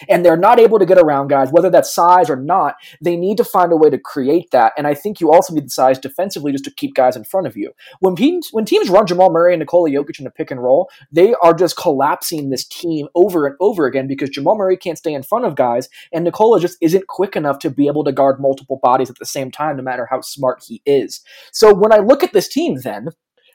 And 0.09 0.25
they're 0.25 0.35
not 0.35 0.59
able 0.59 0.79
to 0.79 0.85
get 0.85 0.97
around 0.97 1.27
guys, 1.27 1.51
whether 1.51 1.69
that's 1.69 1.93
size 1.93 2.29
or 2.29 2.35
not. 2.35 2.75
They 3.03 3.15
need 3.15 3.37
to 3.37 3.43
find 3.43 3.71
a 3.71 3.77
way 3.77 3.91
to 3.91 3.99
create 3.99 4.49
that. 4.51 4.73
And 4.77 4.87
I 4.87 4.95
think 4.95 5.19
you 5.19 5.31
also 5.31 5.53
need 5.53 5.65
the 5.65 5.69
size 5.69 5.99
defensively 5.99 6.51
just 6.51 6.65
to 6.65 6.73
keep 6.73 6.95
guys 6.95 7.15
in 7.15 7.23
front 7.23 7.47
of 7.47 7.55
you. 7.55 7.71
When 7.99 8.15
teams, 8.15 8.49
when 8.51 8.65
teams 8.65 8.89
run 8.89 9.05
Jamal 9.05 9.31
Murray 9.31 9.53
and 9.53 9.59
Nikola 9.59 9.91
Jokic 9.91 10.19
in 10.19 10.27
a 10.27 10.31
pick 10.31 10.49
and 10.51 10.63
roll, 10.63 10.89
they 11.11 11.35
are 11.43 11.53
just 11.53 11.77
collapsing 11.77 12.49
this 12.49 12.65
team 12.65 13.07
over 13.15 13.45
and 13.45 13.55
over 13.59 13.85
again 13.85 14.07
because 14.07 14.29
Jamal 14.29 14.57
Murray 14.57 14.77
can't 14.77 14.97
stay 14.97 15.13
in 15.13 15.23
front 15.23 15.45
of 15.45 15.55
guys, 15.55 15.89
and 16.11 16.23
Nikola 16.23 16.59
just 16.59 16.77
isn't 16.81 17.07
quick 17.07 17.35
enough 17.35 17.59
to 17.59 17.69
be 17.69 17.87
able 17.87 18.03
to 18.03 18.11
guard 18.11 18.39
multiple 18.39 18.79
bodies 18.81 19.09
at 19.09 19.19
the 19.19 19.25
same 19.25 19.51
time, 19.51 19.77
no 19.77 19.83
matter 19.83 20.07
how 20.09 20.21
smart 20.21 20.63
he 20.67 20.81
is. 20.85 21.21
So 21.51 21.73
when 21.73 21.93
I 21.93 21.97
look 21.97 22.23
at 22.23 22.33
this 22.33 22.47
team, 22.47 22.79
then 22.83 23.09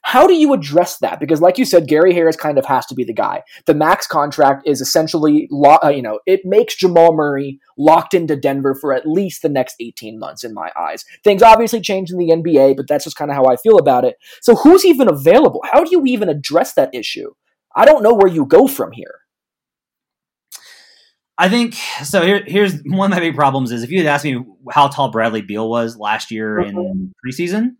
how 0.08 0.26
do 0.26 0.32
you 0.32 0.54
address 0.54 0.96
that? 1.00 1.20
Because, 1.20 1.42
like 1.42 1.58
you 1.58 1.66
said, 1.66 1.86
Gary 1.86 2.14
Harris 2.14 2.34
kind 2.34 2.56
of 2.56 2.64
has 2.64 2.86
to 2.86 2.94
be 2.94 3.04
the 3.04 3.12
guy. 3.12 3.42
The 3.66 3.74
max 3.74 4.06
contract 4.06 4.66
is 4.66 4.80
essentially, 4.80 5.46
lo- 5.50 5.76
uh, 5.84 5.90
you 5.90 6.00
know, 6.00 6.18
it 6.24 6.40
makes 6.46 6.74
Jamal 6.76 7.12
Murray 7.12 7.60
locked 7.76 8.14
into 8.14 8.34
Denver 8.34 8.74
for 8.74 8.94
at 8.94 9.06
least 9.06 9.42
the 9.42 9.50
next 9.50 9.76
18 9.80 10.18
months, 10.18 10.44
in 10.44 10.54
my 10.54 10.72
eyes. 10.80 11.04
Things 11.24 11.42
obviously 11.42 11.82
change 11.82 12.10
in 12.10 12.16
the 12.16 12.30
NBA, 12.30 12.74
but 12.74 12.88
that's 12.88 13.04
just 13.04 13.18
kind 13.18 13.30
of 13.30 13.36
how 13.36 13.44
I 13.52 13.56
feel 13.56 13.76
about 13.76 14.06
it. 14.06 14.16
So, 14.40 14.54
who's 14.54 14.82
even 14.86 15.10
available? 15.10 15.60
How 15.70 15.84
do 15.84 15.90
you 15.90 16.02
even 16.06 16.30
address 16.30 16.72
that 16.72 16.94
issue? 16.94 17.34
I 17.76 17.84
don't 17.84 18.02
know 18.02 18.14
where 18.14 18.32
you 18.32 18.46
go 18.46 18.66
from 18.66 18.92
here. 18.92 19.16
I 21.36 21.50
think 21.50 21.74
so. 22.02 22.22
Here, 22.22 22.42
here's 22.46 22.80
one 22.86 23.12
of 23.12 23.16
my 23.16 23.20
big 23.20 23.34
problems: 23.34 23.72
is 23.72 23.82
if 23.82 23.90
you 23.90 23.98
had 23.98 24.06
asked 24.06 24.24
me 24.24 24.42
how 24.72 24.88
tall 24.88 25.10
Bradley 25.10 25.42
Beal 25.42 25.68
was 25.68 25.98
last 25.98 26.30
year 26.30 26.58
in 26.60 27.12
preseason, 27.22 27.76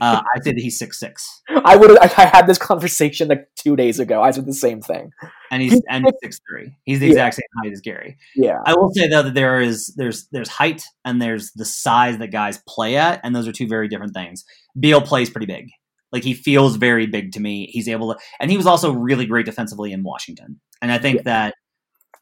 uh, 0.00 0.22
I'd 0.34 0.44
say 0.44 0.52
that 0.52 0.60
he's 0.60 0.78
six 0.78 0.98
six. 0.98 1.42
I 1.64 1.76
would. 1.76 1.98
I 1.98 2.06
had 2.06 2.46
this 2.46 2.58
conversation 2.58 3.28
like 3.28 3.48
two 3.56 3.76
days 3.76 3.98
ago. 3.98 4.22
I 4.22 4.30
said 4.30 4.46
the 4.46 4.54
same 4.54 4.80
thing. 4.80 5.10
And 5.50 5.62
he's 5.62 5.80
and 5.88 6.06
six 6.22 6.38
three. 6.48 6.74
He's 6.84 7.00
the 7.00 7.08
exact 7.08 7.36
same 7.36 7.44
height 7.62 7.72
as 7.72 7.80
Gary. 7.80 8.16
Yeah. 8.34 8.58
I 8.64 8.74
will 8.74 8.90
say 8.94 9.08
though 9.08 9.22
that 9.22 9.34
there 9.34 9.60
is 9.60 9.94
there's 9.96 10.28
there's 10.32 10.48
height 10.48 10.82
and 11.04 11.20
there's 11.20 11.52
the 11.52 11.64
size 11.64 12.18
that 12.18 12.28
guys 12.28 12.62
play 12.66 12.96
at, 12.96 13.20
and 13.22 13.34
those 13.34 13.46
are 13.46 13.52
two 13.52 13.66
very 13.66 13.88
different 13.88 14.14
things. 14.14 14.44
Beal 14.78 15.00
plays 15.00 15.30
pretty 15.30 15.46
big. 15.46 15.68
Like 16.12 16.24
he 16.24 16.34
feels 16.34 16.76
very 16.76 17.06
big 17.06 17.32
to 17.32 17.40
me. 17.40 17.68
He's 17.72 17.88
able 17.88 18.12
to, 18.12 18.20
and 18.38 18.50
he 18.50 18.56
was 18.56 18.66
also 18.66 18.92
really 18.92 19.24
great 19.24 19.46
defensively 19.46 19.92
in 19.92 20.02
Washington. 20.02 20.60
And 20.82 20.92
I 20.92 20.98
think 20.98 21.16
yeah. 21.16 21.22
that 21.22 21.54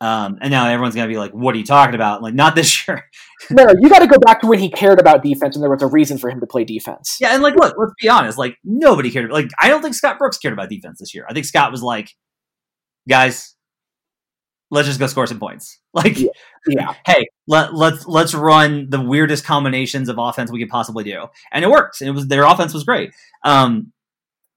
um, 0.01 0.39
and 0.41 0.51
now 0.51 0.67
everyone's 0.67 0.95
gonna 0.95 1.09
be 1.09 1.19
like, 1.19 1.33
"What 1.33 1.55
are 1.55 1.59
you 1.59 1.65
talking 1.65 1.95
about?" 1.95 2.23
Like, 2.23 2.33
not 2.33 2.55
this 2.55 2.89
year. 2.89 3.05
no, 3.51 3.65
no, 3.65 3.75
you 3.81 3.91
got 3.91 3.99
to 3.99 4.07
go 4.07 4.19
back 4.19 4.41
to 4.41 4.47
when 4.47 4.59
he 4.59 4.71
cared 4.71 4.99
about 4.99 5.23
defense, 5.23 5.57
and 5.57 5.63
there 5.63 5.71
was 5.71 5.83
a 5.83 5.87
reason 5.87 6.17
for 6.17 6.31
him 6.31 6.41
to 6.41 6.47
play 6.47 6.65
defense. 6.65 7.19
Yeah, 7.21 7.35
and 7.35 7.43
like, 7.43 7.55
look, 7.55 7.75
let's 7.77 7.93
be 8.01 8.09
honest. 8.09 8.39
Like, 8.39 8.57
nobody 8.65 9.11
cared. 9.11 9.31
Like, 9.31 9.51
I 9.61 9.69
don't 9.69 9.83
think 9.83 9.95
Scott 9.95 10.19
Brooks 10.19 10.39
cared 10.39 10.55
about 10.55 10.71
defense 10.71 11.01
this 11.01 11.15
year. 11.15 11.27
I 11.29 11.35
think 11.35 11.45
Scott 11.45 11.71
was 11.71 11.83
like, 11.83 12.17
"Guys, 13.09 13.55
let's 14.71 14.89
just 14.89 15.01
go 15.01 15.07
score 15.07 15.27
some 15.27 15.41
points." 15.41 15.79
Like, 15.93 16.21
yeah, 16.21 16.29
yeah. 16.69 16.95
hey, 17.05 17.27
let 17.49 17.75
let's 17.75 18.07
let's 18.07 18.33
run 18.33 18.89
the 18.91 19.01
weirdest 19.01 19.45
combinations 19.45 20.09
of 20.09 20.19
offense 20.19 20.53
we 20.53 20.61
could 20.61 20.69
possibly 20.69 21.03
do, 21.03 21.27
and 21.51 21.65
it 21.65 21.69
worked. 21.69 22.01
It 22.01 22.13
was 22.13 22.29
their 22.29 22.45
offense 22.45 22.73
was 22.73 22.85
great. 22.85 23.11
Um, 23.43 23.93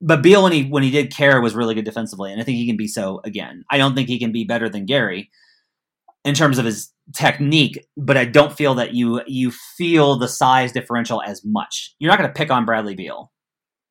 but 0.04 0.22
Beal 0.22 0.44
when 0.44 0.52
he 0.52 0.64
when 0.66 0.84
he 0.84 0.92
did 0.92 1.16
care 1.16 1.40
was 1.40 1.56
really 1.56 1.74
good 1.74 1.86
defensively, 1.86 2.32
and 2.32 2.42
I 2.42 2.44
think 2.44 2.58
he 2.58 2.68
can 2.68 2.76
be 2.76 2.88
so 2.88 3.22
again. 3.24 3.64
I 3.72 3.78
don't 3.78 3.96
think 3.96 4.10
he 4.10 4.20
can 4.20 4.34
be 4.34 4.44
better 4.44 4.68
than 4.68 4.86
Gary 4.86 5.32
in 6.26 6.36
terms 6.36 6.58
of 6.58 6.66
his 6.66 6.92
technique, 7.16 7.86
but 7.96 8.18
I 8.18 8.26
don't 8.26 8.52
feel 8.52 8.76
that 8.76 8.94
you 8.94 9.22
you 9.28 9.52
feel 9.78 10.18
the 10.18 10.28
size 10.28 10.74
differential 10.74 11.22
as 11.22 11.42
much. 11.46 11.96
You're 12.00 12.12
not 12.12 12.20
going 12.20 12.30
to 12.30 12.38
pick 12.38 12.52
on 12.52 12.66
Bradley 12.66 12.96
Beal, 12.96 13.32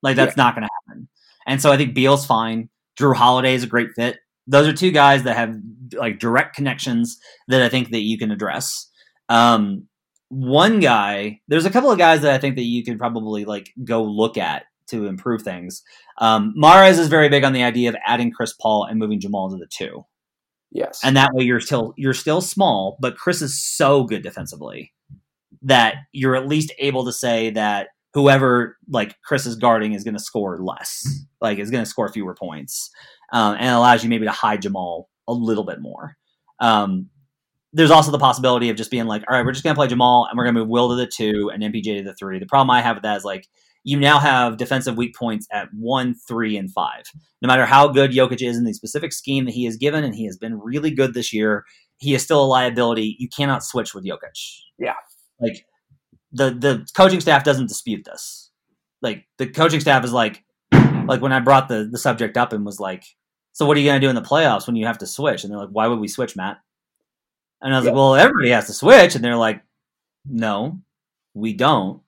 like 0.03 0.15
that's 0.15 0.37
yeah. 0.37 0.43
not 0.43 0.55
going 0.55 0.67
to 0.67 0.69
happen. 0.87 1.09
And 1.47 1.59
so 1.59 1.71
I 1.71 1.77
think 1.77 1.95
Beal's 1.95 2.27
fine. 2.27 2.69
Jrue 2.99 3.15
Holiday 3.15 3.55
is 3.55 3.63
a 3.63 3.67
great 3.67 3.89
fit. 3.95 4.17
Those 4.45 4.67
are 4.67 4.73
two 4.73 4.91
guys 4.91 5.23
that 5.23 5.35
have 5.35 5.55
like 5.93 6.19
direct 6.19 6.55
connections 6.55 7.17
that 7.47 7.63
I 7.63 7.69
think 7.69 7.89
that 7.89 8.01
you 8.01 8.19
can 8.19 8.29
address. 8.29 8.87
Um, 9.29 9.87
one 10.29 10.79
guy, 10.79 11.39
there's 11.47 11.65
a 11.65 11.71
couple 11.71 11.89
of 11.89 11.97
guys 11.97 12.21
that 12.21 12.33
I 12.33 12.37
think 12.37 12.55
that 12.55 12.63
you 12.63 12.83
could 12.83 12.99
probably 12.99 13.45
like 13.45 13.71
go 13.83 14.03
look 14.03 14.37
at 14.37 14.63
to 14.87 15.07
improve 15.07 15.41
things. 15.41 15.83
Um, 16.19 16.53
Mares 16.55 16.99
is 16.99 17.07
very 17.07 17.29
big 17.29 17.43
on 17.43 17.53
the 17.53 17.63
idea 17.63 17.89
of 17.89 17.95
adding 18.05 18.31
Chris 18.31 18.53
Paul 18.53 18.85
and 18.85 18.99
moving 18.99 19.19
Jamal 19.19 19.49
to 19.49 19.57
the 19.57 19.67
two. 19.67 20.05
Yes, 20.71 21.01
and 21.03 21.15
that 21.15 21.33
way 21.33 21.43
you're 21.43 21.59
still 21.59 21.93
you're 21.97 22.13
still 22.13 22.41
small, 22.41 22.97
but 22.99 23.17
Chris 23.17 23.41
is 23.41 23.61
so 23.61 24.03
good 24.03 24.23
defensively 24.23 24.91
that 25.61 25.95
you're 26.11 26.35
at 26.35 26.47
least 26.47 26.73
able 26.79 27.05
to 27.05 27.13
say 27.13 27.51
that 27.51 27.89
whoever 28.13 28.77
like 28.87 29.15
Chris 29.23 29.45
is 29.45 29.55
guarding 29.55 29.93
is 29.93 30.03
going 30.03 30.15
to 30.15 30.23
score 30.23 30.59
less, 30.59 31.05
like 31.41 31.59
is 31.59 31.69
going 31.69 31.83
to 31.83 31.89
score 31.89 32.09
fewer 32.09 32.35
points, 32.35 32.89
um, 33.31 33.55
and 33.59 33.69
allows 33.69 34.03
you 34.03 34.09
maybe 34.09 34.25
to 34.25 34.31
hide 34.31 34.61
Jamal 34.61 35.09
a 35.27 35.33
little 35.33 35.63
bit 35.63 35.79
more. 35.79 36.17
Um, 36.59 37.09
there's 37.73 37.91
also 37.91 38.11
the 38.11 38.19
possibility 38.19 38.69
of 38.69 38.77
just 38.77 38.91
being 38.91 39.07
like, 39.07 39.23
all 39.27 39.35
right, 39.35 39.43
we're 39.43 39.51
just 39.51 39.63
going 39.63 39.73
to 39.73 39.79
play 39.79 39.87
Jamal 39.87 40.27
and 40.29 40.37
we're 40.37 40.43
going 40.43 40.53
to 40.53 40.61
move 40.61 40.69
Will 40.69 40.89
to 40.89 40.95
the 40.95 41.07
two 41.07 41.49
and 41.51 41.63
MPJ 41.63 41.97
to 41.97 42.03
the 42.03 42.13
three. 42.13 42.37
The 42.37 42.45
problem 42.45 42.69
I 42.69 42.81
have 42.81 42.97
with 42.97 43.03
that 43.03 43.17
is 43.17 43.25
like 43.25 43.47
you 43.83 43.99
now 43.99 44.19
have 44.19 44.57
defensive 44.57 44.97
weak 44.97 45.15
points 45.15 45.47
at 45.51 45.67
one, 45.73 46.15
three, 46.27 46.57
and 46.57 46.71
five. 46.71 47.03
No 47.41 47.47
matter 47.47 47.65
how 47.65 47.87
good 47.87 48.11
Jokic 48.11 48.47
is 48.47 48.57
in 48.57 48.63
the 48.63 48.73
specific 48.73 49.11
scheme 49.11 49.45
that 49.45 49.53
he 49.53 49.65
is 49.65 49.77
given, 49.77 50.03
and 50.03 50.15
he 50.15 50.25
has 50.25 50.37
been 50.37 50.59
really 50.59 50.91
good 50.91 51.13
this 51.13 51.33
year, 51.33 51.65
he 51.97 52.13
is 52.13 52.23
still 52.23 52.43
a 52.43 52.45
liability. 52.45 53.15
You 53.19 53.29
cannot 53.29 53.63
switch 53.63 53.93
with 53.93 54.05
Jokic. 54.05 54.61
Yeah. 54.79 54.95
Like 55.39 55.65
the 56.31 56.51
the 56.51 56.87
coaching 56.95 57.21
staff 57.21 57.43
doesn't 57.43 57.67
dispute 57.67 58.05
this. 58.05 58.51
Like 59.01 59.25
the 59.37 59.47
coaching 59.47 59.79
staff 59.79 60.03
is 60.03 60.13
like 60.13 60.43
like 61.05 61.21
when 61.21 61.33
I 61.33 61.39
brought 61.39 61.67
the 61.67 61.87
the 61.91 61.97
subject 61.97 62.37
up 62.37 62.53
and 62.53 62.65
was 62.65 62.79
like, 62.79 63.03
so 63.51 63.65
what 63.65 63.77
are 63.77 63.79
you 63.79 63.89
gonna 63.89 63.99
do 63.99 64.09
in 64.09 64.15
the 64.15 64.21
playoffs 64.21 64.65
when 64.65 64.75
you 64.75 64.85
have 64.85 64.99
to 64.99 65.07
switch? 65.07 65.43
And 65.43 65.51
they're 65.51 65.59
like, 65.59 65.69
why 65.69 65.87
would 65.87 65.99
we 65.99 66.07
switch, 66.07 66.35
Matt? 66.35 66.57
And 67.61 67.73
I 67.73 67.77
was 67.77 67.85
yeah. 67.85 67.91
like, 67.91 67.97
well, 67.97 68.15
everybody 68.15 68.49
has 68.49 68.67
to 68.67 68.73
switch. 68.73 69.15
And 69.15 69.23
they're 69.23 69.37
like, 69.37 69.61
no, 70.25 70.79
we 71.33 71.53
don't. 71.53 72.01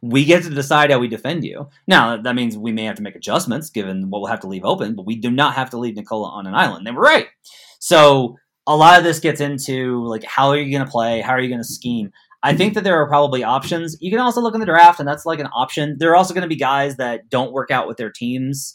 We 0.00 0.24
get 0.24 0.44
to 0.44 0.50
decide 0.50 0.90
how 0.90 0.98
we 0.98 1.08
defend 1.08 1.44
you. 1.44 1.68
Now, 1.86 2.16
that 2.16 2.34
means 2.34 2.56
we 2.56 2.72
may 2.72 2.84
have 2.84 2.96
to 2.96 3.02
make 3.02 3.16
adjustments 3.16 3.70
given 3.70 4.08
what 4.08 4.20
we'll 4.20 4.30
have 4.30 4.40
to 4.40 4.48
leave 4.48 4.64
open, 4.64 4.94
but 4.94 5.06
we 5.06 5.16
do 5.16 5.30
not 5.30 5.54
have 5.54 5.70
to 5.70 5.78
leave 5.78 5.96
Nikola 5.96 6.28
on 6.28 6.46
an 6.46 6.54
island. 6.54 6.86
They 6.86 6.92
were 6.92 7.02
right. 7.02 7.26
So 7.80 8.36
a 8.66 8.76
lot 8.76 8.98
of 8.98 9.04
this 9.04 9.18
gets 9.18 9.40
into 9.40 10.04
like 10.06 10.22
how 10.24 10.48
are 10.48 10.56
you 10.56 10.70
going 10.70 10.86
to 10.86 10.90
play? 10.90 11.20
How 11.20 11.32
are 11.32 11.40
you 11.40 11.48
going 11.48 11.60
to 11.60 11.66
scheme? 11.66 12.12
I 12.44 12.54
think 12.54 12.74
that 12.74 12.84
there 12.84 13.00
are 13.00 13.06
probably 13.06 13.44
options. 13.44 13.96
You 14.00 14.10
can 14.10 14.20
also 14.20 14.40
look 14.40 14.54
in 14.54 14.60
the 14.60 14.66
draft, 14.66 14.98
and 14.98 15.08
that's 15.08 15.26
like 15.26 15.38
an 15.38 15.48
option. 15.54 15.96
There 15.98 16.10
are 16.10 16.16
also 16.16 16.34
going 16.34 16.42
to 16.42 16.48
be 16.48 16.56
guys 16.56 16.96
that 16.96 17.28
don't 17.28 17.52
work 17.52 17.70
out 17.70 17.86
with 17.86 17.96
their 17.96 18.10
teams 18.10 18.72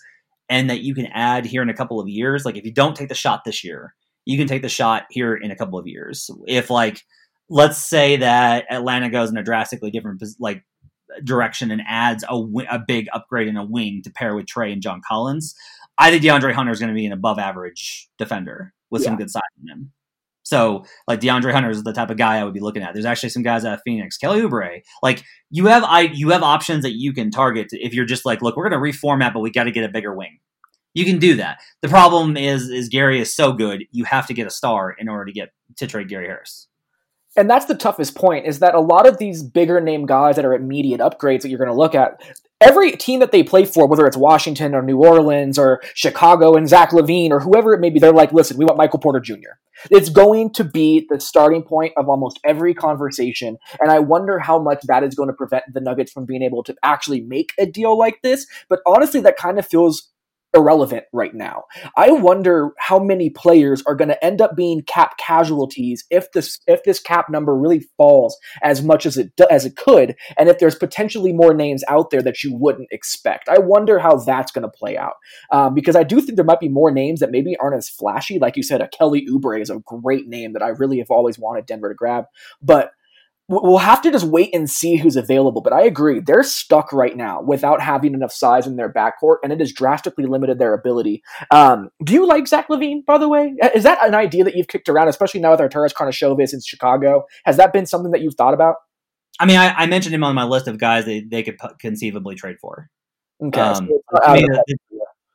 and 0.49 0.69
that 0.69 0.81
you 0.81 0.95
can 0.95 1.07
add 1.07 1.45
here 1.45 1.61
in 1.61 1.69
a 1.69 1.73
couple 1.73 1.99
of 1.99 2.07
years. 2.07 2.45
Like 2.45 2.55
if 2.55 2.65
you 2.65 2.73
don't 2.73 2.95
take 2.95 3.09
the 3.09 3.15
shot 3.15 3.43
this 3.43 3.63
year, 3.63 3.93
you 4.25 4.37
can 4.37 4.47
take 4.47 4.61
the 4.61 4.69
shot 4.69 5.03
here 5.09 5.35
in 5.35 5.51
a 5.51 5.55
couple 5.55 5.77
of 5.77 5.87
years. 5.87 6.29
If 6.47 6.69
like 6.69 7.03
let's 7.49 7.77
say 7.77 8.17
that 8.17 8.65
Atlanta 8.69 9.09
goes 9.09 9.29
in 9.29 9.37
a 9.37 9.43
drastically 9.43 9.91
different 9.91 10.23
like 10.39 10.63
direction 11.23 11.71
and 11.71 11.81
adds 11.87 12.23
a, 12.29 12.35
a 12.69 12.79
big 12.85 13.07
upgrade 13.13 13.47
in 13.47 13.57
a 13.57 13.63
wing 13.63 14.01
to 14.03 14.11
pair 14.11 14.35
with 14.35 14.45
Trae 14.45 14.73
and 14.73 14.81
John 14.81 15.01
Collins, 15.07 15.55
I 15.97 16.11
think 16.11 16.23
DeAndre 16.23 16.53
Hunter 16.53 16.71
is 16.71 16.79
going 16.79 16.89
to 16.89 16.95
be 16.95 17.05
an 17.05 17.13
above 17.13 17.39
average 17.39 18.09
defender 18.17 18.73
with 18.89 19.01
yeah. 19.01 19.09
some 19.09 19.17
good 19.17 19.31
size 19.31 19.41
in 19.61 19.69
him. 19.69 19.91
So, 20.43 20.85
like 21.07 21.19
DeAndre 21.19 21.51
Hunter 21.51 21.69
is 21.69 21.83
the 21.83 21.91
type 21.91 22.09
of 22.09 22.17
guy 22.17 22.37
I 22.37 22.43
would 22.45 22.53
be 22.53 22.61
looking 22.61 22.81
at. 22.81 22.93
There's 22.93 23.05
actually 23.05 23.29
some 23.29 23.43
guys 23.43 23.65
out 23.65 23.73
of 23.73 23.81
Phoenix, 23.83 24.17
Kelly 24.17 24.41
Oubre. 24.41 24.81
Like 25.03 25.23
you 25.49 25.65
have, 25.65 25.83
I 25.83 26.01
you 26.01 26.29
have 26.29 26.43
options 26.43 26.83
that 26.83 26.93
you 26.93 27.11
can 27.11 27.31
target 27.31 27.67
if 27.71 27.93
you're 27.93 28.05
just 28.05 28.25
like, 28.25 28.41
look, 28.41 28.55
we're 28.55 28.69
going 28.69 28.81
to 28.81 28.97
reformat, 28.97 29.33
but 29.33 29.41
we 29.41 29.51
got 29.51 29.65
to 29.65 29.71
get 29.71 29.83
a 29.83 29.89
bigger 29.89 30.13
wing. 30.13 30.39
You 30.93 31.03
can 31.03 31.19
do 31.19 31.35
that. 31.35 31.59
The 31.81 31.89
problem 31.89 32.37
is, 32.37 32.69
is 32.69 32.87
Gary 32.87 33.19
is 33.19 33.35
so 33.35 33.51
good, 33.51 33.83
you 33.91 34.05
have 34.05 34.25
to 34.27 34.33
get 34.33 34.47
a 34.47 34.49
star 34.49 34.91
in 34.91 35.09
order 35.09 35.25
to 35.25 35.33
get 35.33 35.49
to 35.77 35.85
trade 35.85 36.07
Gary 36.07 36.27
Harris 36.27 36.67
and 37.37 37.49
that's 37.49 37.65
the 37.65 37.75
toughest 37.75 38.15
point 38.15 38.45
is 38.45 38.59
that 38.59 38.75
a 38.75 38.79
lot 38.79 39.07
of 39.07 39.19
these 39.19 39.43
bigger 39.43 39.79
name 39.79 40.05
guys 40.05 40.35
that 40.35 40.45
are 40.45 40.53
immediate 40.53 40.99
upgrades 40.99 41.41
that 41.41 41.49
you're 41.49 41.59
going 41.59 41.69
to 41.69 41.75
look 41.75 41.95
at 41.95 42.21
every 42.59 42.91
team 42.91 43.19
that 43.19 43.31
they 43.31 43.43
play 43.43 43.63
for 43.63 43.87
whether 43.87 44.05
it's 44.07 44.17
washington 44.17 44.73
or 44.73 44.81
new 44.81 44.97
orleans 44.97 45.59
or 45.59 45.79
chicago 45.93 46.55
and 46.55 46.67
zach 46.67 46.89
lavine 46.89 47.29
or 47.29 47.39
whoever 47.39 47.73
it 47.73 47.79
may 47.79 47.89
be 47.89 47.99
they're 47.99 48.11
like 48.11 48.33
listen 48.33 48.57
we 48.57 48.65
want 48.65 48.77
michael 48.77 48.99
porter 48.99 49.19
jr 49.19 49.55
it's 49.91 50.09
going 50.09 50.51
to 50.51 50.63
be 50.63 51.05
the 51.09 51.19
starting 51.19 51.61
point 51.61 51.93
of 51.97 52.09
almost 52.09 52.39
every 52.43 52.73
conversation 52.73 53.57
and 53.79 53.91
i 53.91 53.99
wonder 53.99 54.39
how 54.39 54.57
much 54.57 54.81
that 54.87 55.03
is 55.03 55.13
going 55.13 55.29
to 55.29 55.33
prevent 55.33 55.63
the 55.71 55.79
nuggets 55.79 56.11
from 56.11 56.25
being 56.25 56.41
able 56.41 56.63
to 56.63 56.75
actually 56.81 57.21
make 57.21 57.53
a 57.59 57.65
deal 57.65 57.97
like 57.97 58.19
this 58.23 58.47
but 58.69 58.79
honestly 58.87 59.21
that 59.21 59.37
kind 59.37 59.59
of 59.59 59.67
feels 59.67 60.09
irrelevant 60.53 61.05
right 61.13 61.33
now. 61.33 61.63
I 61.95 62.11
wonder 62.11 62.71
how 62.79 62.99
many 62.99 63.29
players 63.29 63.83
are 63.85 63.95
going 63.95 64.07
to 64.09 64.25
end 64.25 64.41
up 64.41 64.55
being 64.55 64.81
cap 64.81 65.17
casualties 65.17 66.05
if 66.09 66.31
this 66.31 66.59
if 66.67 66.83
this 66.83 66.99
cap 66.99 67.29
number 67.29 67.55
really 67.55 67.85
falls 67.97 68.37
as 68.63 68.81
much 68.81 69.05
as 69.05 69.17
it 69.17 69.31
as 69.49 69.65
it 69.65 69.75
could, 69.75 70.15
and 70.37 70.49
if 70.49 70.59
there's 70.59 70.75
potentially 70.75 71.33
more 71.33 71.53
names 71.53 71.83
out 71.87 72.09
there 72.09 72.21
that 72.21 72.43
you 72.43 72.55
wouldn't 72.55 72.89
expect. 72.91 73.49
I 73.49 73.59
wonder 73.59 73.99
how 73.99 74.17
that's 74.17 74.51
going 74.51 74.63
to 74.63 74.69
play 74.69 74.97
out 74.97 75.15
um, 75.51 75.73
because 75.73 75.95
I 75.95 76.03
do 76.03 76.21
think 76.21 76.35
there 76.35 76.45
might 76.45 76.59
be 76.59 76.69
more 76.69 76.91
names 76.91 77.19
that 77.19 77.31
maybe 77.31 77.55
aren't 77.57 77.77
as 77.77 77.89
flashy. 77.89 78.39
Like 78.39 78.57
you 78.57 78.63
said, 78.63 78.81
a 78.81 78.87
Kelly 78.87 79.25
Oubre 79.29 79.61
is 79.61 79.69
a 79.69 79.79
great 79.85 80.27
name 80.27 80.53
that 80.53 80.63
I 80.63 80.69
really 80.69 80.99
have 80.99 81.11
always 81.11 81.37
wanted 81.37 81.65
Denver 81.65 81.89
to 81.89 81.95
grab, 81.95 82.25
but 82.61 82.91
we'll 83.49 83.77
have 83.77 84.01
to 84.01 84.11
just 84.11 84.25
wait 84.25 84.53
and 84.53 84.69
see 84.69 84.97
who's 84.97 85.15
available. 85.15 85.61
But 85.61 85.73
I 85.73 85.83
agree, 85.83 86.19
they're 86.19 86.43
stuck 86.43 86.91
right 86.91 87.15
now 87.15 87.41
without 87.41 87.81
having 87.81 88.13
enough 88.13 88.31
size 88.31 88.67
in 88.67 88.75
their 88.75 88.91
backcourt, 88.91 89.37
and 89.43 89.53
it 89.53 89.59
has 89.59 89.71
drastically 89.71 90.25
limited 90.25 90.59
their 90.59 90.73
ability. 90.73 91.23
Um, 91.51 91.89
do 92.03 92.13
you 92.13 92.27
like 92.27 92.47
Zach 92.47 92.67
LaVine, 92.69 93.05
by 93.05 93.17
the 93.17 93.29
way? 93.29 93.53
Is 93.73 93.83
that 93.83 94.05
an 94.05 94.15
idea 94.15 94.43
that 94.43 94.55
you've 94.55 94.67
kicked 94.67 94.89
around, 94.89 95.07
especially 95.07 95.39
now 95.39 95.51
with 95.51 95.59
Arturas 95.59 95.93
Karnisovas 95.93 96.53
in 96.53 96.61
Chicago? 96.61 97.25
Has 97.45 97.57
that 97.57 97.73
been 97.73 97.85
something 97.85 98.11
that 98.11 98.21
you've 98.21 98.35
thought 98.35 98.53
about? 98.53 98.75
I 99.39 99.45
mean, 99.45 99.57
I, 99.57 99.71
I 99.73 99.85
mentioned 99.85 100.15
him 100.15 100.23
on 100.23 100.35
my 100.35 100.43
list 100.43 100.67
of 100.67 100.77
guys 100.77 101.05
that 101.05 101.27
they 101.29 101.43
could 101.43 101.57
conceivably 101.79 102.35
trade 102.35 102.57
for. 102.59 102.89
Okay. 103.43 103.61
Um, 103.61 103.75
so 103.75 104.19
to, 104.25 104.33
me, 104.33 104.41
the, 104.41 104.77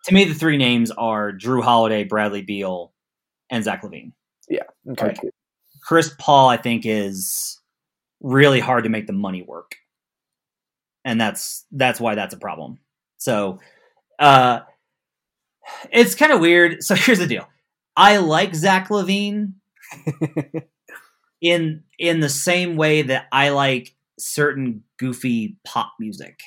to, 0.07 0.15
me, 0.15 0.25
the, 0.25 0.35
three 0.35 0.57
names 0.57 0.91
are 0.91 1.31
Jrue 1.33 1.63
Holiday, 1.63 2.03
Bradley 2.03 2.43
Beal, 2.43 2.93
and 3.49 3.63
Zach 3.63 3.83
LaVine. 3.83 4.13
Yeah. 4.49 4.65
Okay. 4.91 5.07
Right. 5.07 5.19
Chris 5.85 6.13
Paul, 6.19 6.49
I 6.49 6.57
think, 6.57 6.85
is 6.85 7.61
really 8.23 8.61
hard 8.61 8.85
to 8.85 8.91
make 8.91 9.07
the 9.07 9.13
money 9.13 9.43
work. 9.43 9.77
And 11.05 11.21
that's 11.21 11.65
that's 11.73 12.01
why 12.01 12.15
that's 12.15 12.35
a 12.35 12.39
problem. 12.39 12.79
So 13.19 13.59
uh 14.19 14.61
it's 15.91 16.15
kind 16.15 16.33
of 16.33 16.41
weird. 16.41 16.83
So 16.83 16.95
here's 16.97 17.19
the 17.19 17.27
deal. 17.27 17.49
I 17.97 18.19
like 18.19 18.55
Zach 18.55 18.89
LaVine 18.89 19.55
in 21.43 21.83
in 21.99 22.21
the 22.21 22.29
same 22.29 22.77
way 22.77 23.03
that 23.03 23.27
I 23.33 23.51
like 23.51 23.95
certain 24.19 24.85
goofy 24.99 25.57
pop 25.65 25.93
music. 25.99 26.41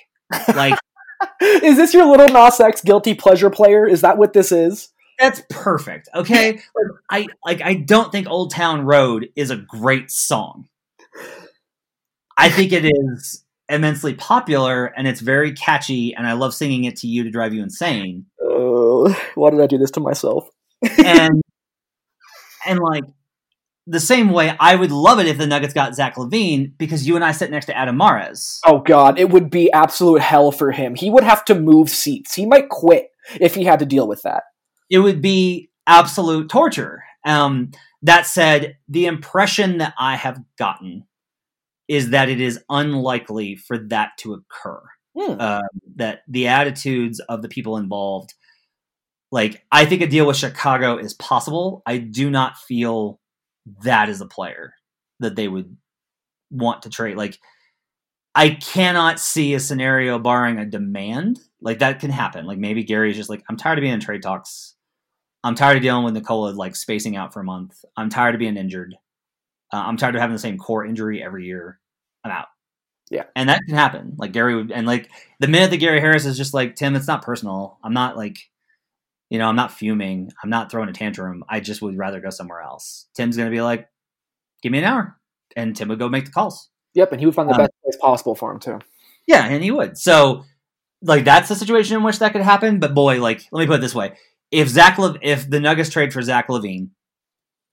Like 0.48 0.80
Is 1.42 1.78
this 1.78 1.94
your 1.94 2.06
Lil 2.06 2.28
Nas 2.30 2.60
X 2.60 2.82
guilty 2.82 3.14
pleasure 3.14 3.50
player? 3.50 3.88
Is 3.88 4.02
that 4.02 4.18
what 4.18 4.34
this 4.34 4.52
is? 4.52 4.90
That's 5.20 5.42
perfect. 5.50 6.10
Okay? 6.14 6.54
like 6.54 6.62
I 7.10 7.28
like 7.46 7.62
I 7.62 7.74
don't 7.76 8.12
think 8.12 8.28
Old 8.28 8.52
Town 8.52 8.82
Road 8.82 9.30
is 9.36 9.50
a 9.50 9.56
great 9.56 10.12
song. 10.12 10.68
I 12.38 12.50
think 12.50 12.72
it 12.72 12.86
is 12.86 13.44
immensely 13.70 14.14
popular 14.14 14.86
and 14.86 15.08
it's 15.08 15.22
very 15.22 15.54
catchy, 15.54 16.14
and 16.14 16.28
I 16.28 16.34
love 16.34 16.54
singing 16.54 16.84
it 16.84 16.98
to 16.98 17.08
you 17.08 17.24
to 17.24 17.32
drive 17.32 17.54
you 17.54 17.64
insane. 17.64 18.26
Oh, 18.42 19.16
why 19.36 19.52
did 19.52 19.62
I 19.62 19.68
do 19.68 19.78
this 19.78 19.92
to 19.92 20.00
myself? 20.00 20.50
and 21.04 21.42
and 22.66 22.80
like 22.80 23.04
the 23.88 24.00
same 24.00 24.30
way, 24.32 24.56
I 24.60 24.76
would 24.76 24.92
love 24.92 25.20
it 25.20 25.28
if 25.28 25.38
the 25.38 25.46
Nuggets 25.46 25.74
got 25.74 25.94
Zach 25.94 26.16
LaVine 26.16 26.74
because 26.78 27.08
you 27.08 27.16
and 27.16 27.24
I 27.24 27.32
sit 27.32 27.52
next 27.52 27.68
to 27.68 27.78
Adam 27.78 27.98
Mares. 27.98 28.60
Oh 28.66 28.80
God, 28.80 29.20
it 29.20 29.30
would 29.30 29.50
be 29.50 29.72
absolute 29.72 30.22
hell 30.22 30.52
for 30.52 30.72
him. 30.72 30.96
He 30.96 31.10
would 31.10 31.24
have 31.24 31.46
to 31.46 31.56
move 31.56 31.90
seats. 31.90 32.34
He 32.34 32.46
might 32.46 32.70
quit 32.70 33.10
if 33.40 33.54
he 33.54 33.64
had 33.64 33.80
to 33.80 33.86
deal 33.86 34.08
with 34.08 34.24
that. 34.24 34.44
It 34.90 35.00
would 35.00 35.22
be 35.22 35.70
absolute 35.86 36.50
torture. 36.50 37.04
Um, 37.26 37.72
that 38.02 38.28
said, 38.28 38.78
the 38.88 39.06
impression 39.06 39.80
that 39.80 39.94
I 39.98 40.16
have 40.16 40.40
gotten 40.58 41.06
is 41.88 42.10
that 42.10 42.30
it 42.30 42.42
is 42.42 42.64
unlikely 42.70 43.56
for 43.56 43.78
that 43.78 44.12
to 44.20 44.34
occur. 44.34 44.82
Hmm. 45.18 45.36
Uh, 45.40 45.62
that 45.96 46.24
the 46.28 46.48
attitudes 46.48 47.20
of 47.22 47.42
the 47.42 47.48
people 47.48 47.78
involved, 47.78 48.34
like 49.32 49.64
I 49.72 49.86
think 49.86 50.02
a 50.02 50.08
deal 50.08 50.28
with 50.28 50.36
Chicago 50.36 50.98
is 50.98 51.14
possible. 51.14 51.84
I 51.86 52.00
do 52.00 52.30
not 52.30 52.58
feel 52.58 53.20
that 53.84 54.10
is 54.10 54.20
a 54.22 54.28
player 54.28 54.74
that 55.22 55.36
they 55.36 55.48
would 55.48 55.76
want 56.52 56.82
to 56.84 56.90
trade. 56.90 57.16
Like 57.16 57.40
I 58.36 58.50
cannot 58.50 59.20
see 59.20 59.54
a 59.54 59.60
scenario 59.60 60.20
barring 60.20 60.60
a 60.60 60.66
demand 60.66 61.40
like 61.62 61.80
that 61.80 62.00
can 62.00 62.12
happen. 62.12 62.46
Like 62.46 62.58
maybe 62.58 62.84
Gary's 62.84 63.16
just 63.16 63.30
like 63.30 63.44
I'm 63.50 63.58
tired 63.58 63.80
of 63.80 63.84
being 63.84 63.94
in 63.94 64.00
trade 64.00 64.22
talks. 64.22 64.76
I'm 65.44 65.56
tired 65.56 65.78
of 65.78 65.84
dealing 65.84 66.04
with 66.04 66.14
Nikola 66.14 66.52
like 66.52 66.76
spacing 66.76 67.16
out 67.16 67.34
for 67.34 67.40
a 67.40 67.46
month. 67.46 67.86
I'm 67.96 68.10
tired 68.10 68.36
of 68.36 68.40
being 68.40 68.58
injured. 68.58 68.96
Uh, 69.72 69.84
I'm 69.86 69.98
tired 69.98 70.16
of 70.16 70.22
having 70.22 70.36
the 70.36 70.40
same 70.40 70.58
core 70.58 70.86
injury 70.86 71.24
every 71.24 71.46
year. 71.46 71.80
I'm 72.24 72.32
out. 72.32 72.48
Yeah. 73.12 73.26
And 73.36 73.50
that 73.50 73.62
can 73.68 73.76
happen. 73.76 74.16
Like 74.18 74.32
Gary 74.32 74.56
would, 74.56 74.72
and 74.72 74.88
like 74.88 75.10
the 75.40 75.48
minute 75.48 75.72
that 75.72 75.78
Gary 75.78 76.00
Harris 76.00 76.26
is 76.26 76.38
just 76.38 76.54
like, 76.54 76.76
Tim, 76.76 76.96
it's 76.96 77.08
not 77.08 77.22
personal. 77.22 77.78
I'm 77.84 77.94
not 77.94 78.18
like, 78.18 78.38
you 79.30 79.40
know, 79.40 79.48
I'm 79.48 79.56
not 79.56 79.72
fuming. 79.72 80.32
I'm 80.44 80.50
not 80.50 80.72
throwing 80.72 80.90
a 80.90 80.94
tantrum. 80.94 81.44
I 81.50 81.60
just 81.60 81.82
would 81.82 81.98
rather 81.98 82.20
go 82.20 82.30
somewhere 82.30 82.62
else. 82.62 83.08
Tim's 83.16 83.38
going 83.38 83.50
to 83.50 83.56
be 83.56 83.62
like, 83.62 83.90
give 84.62 84.72
me 84.72 84.80
an 84.80 84.86
hour. 84.86 85.18
And 85.56 85.76
Tim 85.76 85.90
would 85.90 86.00
go 86.00 86.10
make 86.10 86.26
the 86.26 86.32
calls. 86.32 86.70
Yep. 86.94 87.12
And 87.12 87.20
he 87.20 87.26
would 87.26 87.36
find 87.36 87.50
the 87.50 87.54
um, 87.54 87.60
best 87.60 87.72
place 87.84 87.98
possible 87.98 88.36
for 88.36 88.52
him, 88.52 88.60
too. 88.60 88.80
Yeah. 89.28 89.46
And 89.46 89.64
he 89.64 89.72
would. 89.72 89.98
So, 89.98 90.46
like, 91.02 91.26
that's 91.26 91.50
the 91.50 91.56
situation 91.56 91.98
in 91.98 92.04
which 92.04 92.20
that 92.20 92.34
could 92.34 92.42
happen. 92.42 92.80
But 92.80 92.94
boy, 92.94 93.22
like, 93.22 93.46
let 93.52 93.62
me 93.62 93.68
put 93.68 93.80
it 93.80 93.82
this 93.82 93.96
way 93.96 94.14
if 94.52 94.68
Zach, 94.68 94.98
Le- 94.98 95.18
if 95.22 95.50
the 95.50 95.60
Nuggets 95.60 95.90
trade 95.90 96.14
for 96.14 96.22
Zach 96.22 96.48
LaVine, 96.48 96.90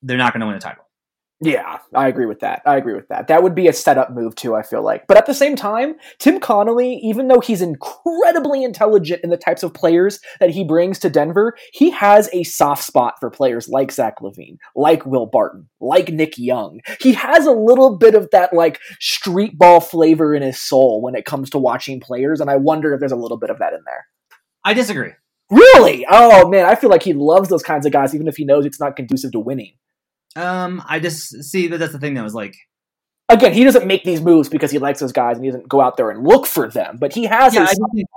they're 0.03 0.19
not 0.19 0.33
going 0.33 0.41
to 0.41 0.47
win 0.47 0.57
a 0.57 0.61
title. 0.61 0.85
Yeah, 1.45 1.79
I 1.93 2.07
agree 2.07 2.27
with 2.27 2.39
that. 2.41 2.63
I 2.65 2.77
agree 2.77 2.95
with 2.95 3.09
that. 3.09 3.27
That 3.27 3.43
would 3.43 3.57
be 3.57 3.67
a 3.67 3.73
setup 3.73 4.13
move 4.13 4.37
too, 4.37 4.55
I 4.55 4.63
feel 4.63 4.83
like. 4.83 5.09
But 5.09 5.17
at 5.17 5.27
the 5.27 5.35
same 5.35 5.57
time, 5.57 5.97
Tim 6.19 6.39
Connolly, 6.39 7.01
even 7.03 7.27
though 7.27 7.41
he's 7.41 7.61
incredibly 7.61 8.63
intelligent 8.63 9.25
in 9.25 9.31
the 9.31 9.37
types 9.37 9.65
of 9.65 9.75
players 9.75 10.21
that 10.39 10.51
he 10.51 10.63
brings 10.63 11.01
to 11.01 11.11
Denver, 11.11 11.57
he 11.73 11.91
has 11.91 12.31
a 12.33 12.45
soft 12.45 12.85
spot 12.85 13.15
for 13.19 13.29
players 13.29 13.69
like 13.69 13.91
Zach 13.91 14.21
LaVine, 14.21 14.59
like 14.77 15.05
Will 15.05 15.27
Barton, 15.27 15.69
like 15.81 16.11
Nick 16.11 16.39
Young. 16.39 16.79
He 17.01 17.13
has 17.15 17.45
a 17.45 17.53
little 17.53 17.99
bit 17.99 18.15
of 18.15 18.31
that 18.31 18.53
like 18.53 18.79
street 19.01 19.59
ball 19.59 19.81
flavor 19.81 20.37
in 20.37 20.43
his 20.43 20.61
soul 20.61 21.03
when 21.03 21.17
it 21.17 21.25
comes 21.25 21.51
to 21.51 21.59
watching 21.59 21.99
players, 21.99 22.41
and 22.41 22.51
I 22.51 22.57
wonder 22.57 22.95
if 22.95 23.01
there's 23.01 23.11
a 23.11 23.17
little 23.17 23.39
bit 23.39 23.51
of 23.51 23.59
that 23.59 23.73
in 23.73 23.81
there. 23.85 24.07
I 24.65 24.75
disagree. 24.75 25.11
Really? 25.51 26.07
Oh 26.09 26.49
man, 26.49 26.67
I 26.67 26.77
feel 26.77 26.89
like 26.89 27.03
he 27.03 27.15
loves 27.15 27.49
those 27.49 27.65
kinds 27.65 27.85
of 27.85 27.91
guys, 27.91 28.15
even 28.15 28.29
if 28.29 28.37
he 28.37 28.45
knows 28.45 28.65
it's 28.65 28.79
not 28.79 28.95
conducive 28.95 29.33
to 29.33 29.41
winning. 29.41 29.73
Um, 30.37 30.83
I 30.89 30.99
just 31.01 31.45
see 31.45 31.69
that 31.69 31.79
that's 31.79 31.93
the 31.93 31.99
thing 31.99 32.15
that 32.15 32.25
was 32.25 32.35
like. 32.35 32.57
Again, 33.29 33.55
he 33.55 33.65
doesn't 33.65 33.87
make 33.87 34.05
these 34.05 34.21
moves 34.21 34.49
because 34.49 34.71
he 34.71 34.79
likes 34.79 35.01
those 35.01 35.13
guys 35.13 35.37
and 35.37 35.45
he 35.45 35.51
doesn't 35.51 35.69
go 35.69 35.81
out 35.81 35.97
there 35.97 36.11
and 36.11 36.27
look 36.27 36.47
for 36.47 36.69
them. 36.69 36.99
But 36.99 37.15
he 37.15 37.25
has. 37.25 37.55
Yeah, 37.55 37.67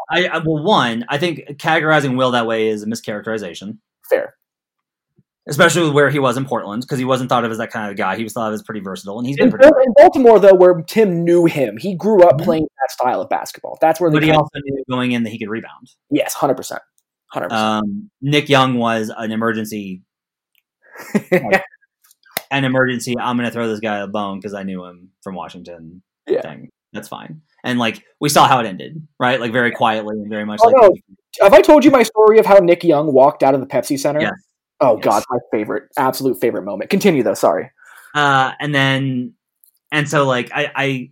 I, 0.10 0.28
I, 0.28 0.38
well, 0.40 0.64
one, 0.64 1.06
I 1.08 1.18
think 1.18 1.40
categorizing 1.58 2.18
Will 2.18 2.32
that 2.32 2.48
way 2.48 2.68
is 2.68 2.84
a 2.84 2.86
mischaracterization. 2.86 3.78
Fair. 4.10 4.36
Especially 5.48 5.92
where 5.92 6.10
he 6.10 6.18
was 6.18 6.38
in 6.38 6.46
Portland, 6.46 6.82
because 6.82 6.98
he 6.98 7.06
wasn't 7.06 7.30
thought 7.30 7.46
of 7.46 7.52
as 7.52 7.60
that 7.60 7.72
kind 7.72 7.92
of 7.92 7.98
guy. 7.98 8.18
He 8.18 8.24
was 8.24 8.34
thought 8.34 8.48
of 8.48 8.56
as 8.56 8.64
pretty 8.64 8.82
versatile, 8.82 9.20
and 9.20 9.28
he's 9.28 9.38
been 9.38 9.46
in, 9.46 9.52
pretty. 9.52 9.68
In 9.68 9.94
Baltimore, 9.96 10.40
though, 10.40 10.56
where 10.56 10.82
Tim 10.82 11.24
knew 11.24 11.46
him, 11.46 11.78
he 11.78 11.96
grew 11.96 12.24
up 12.24 12.38
mm-hmm. 12.38 12.46
playing 12.46 12.68
that 12.82 12.92
style 12.92 13.22
of 13.22 13.30
basketball. 13.30 13.78
That's 13.80 14.02
where. 14.02 14.10
But 14.10 14.24
he 14.24 14.32
also 14.32 14.50
knew 14.56 14.84
going 14.90 15.12
in 15.12 15.22
that 15.22 15.30
he 15.30 15.38
could 15.38 15.50
rebound. 15.50 15.92
Yes, 16.10 16.34
hundred 16.34 16.56
percent. 16.56 16.82
Hundred 17.28 17.50
percent. 17.50 17.64
Um, 17.64 18.10
Nick 18.22 18.50
Young 18.50 18.80
was 18.80 19.12
an 19.16 19.32
emergency. 19.32 20.02
an 22.52 22.66
emergency. 22.66 23.16
I'm 23.20 23.38
going 23.38 23.48
to 23.48 23.54
throw 23.54 23.68
this 23.68 23.80
guy 23.80 24.00
a 24.00 24.08
bone 24.08 24.40
because 24.40 24.54
I 24.54 24.64
knew 24.64 24.84
him 24.86 25.12
from 25.22 25.36
Washington. 25.36 26.02
Yeah. 26.28 26.42
Thing. 26.42 26.70
That's 26.94 27.08
fine. 27.08 27.42
And 27.64 27.78
like 27.78 28.04
we 28.20 28.30
saw 28.30 28.48
how 28.48 28.60
it 28.60 28.66
ended, 28.66 29.06
right? 29.20 29.40
Like 29.40 29.52
very 29.52 29.72
quietly 29.72 30.16
and 30.16 30.30
very 30.30 30.46
much. 30.46 30.60
Oh, 30.64 30.68
like, 30.68 30.76
no. 30.82 30.96
Have 31.42 31.54
I 31.54 31.62
told 31.62 31.84
you 31.84 31.92
my 31.92 32.04
story 32.04 32.40
of 32.40 32.46
how 32.46 32.58
Nick 32.58 32.84
Young 32.84 33.12
walked 33.12 33.44
out 33.44 33.54
of 33.54 33.60
the 33.60 33.68
Pepsi 33.68 34.00
Center? 34.00 34.22
Yes. 34.22 34.34
Oh 34.80 34.96
yes. 34.96 35.04
God, 35.04 35.24
my 35.30 35.38
favorite, 35.52 35.90
absolute 35.98 36.40
favorite 36.40 36.64
moment. 36.64 36.90
Continue 36.90 37.24
though. 37.24 37.34
Sorry. 37.34 37.70
Uh, 38.14 38.54
and 38.60 38.74
then, 38.74 39.34
and 39.92 40.10
so 40.10 40.26
like 40.26 40.52
I, 40.54 40.72
I, 40.76 41.10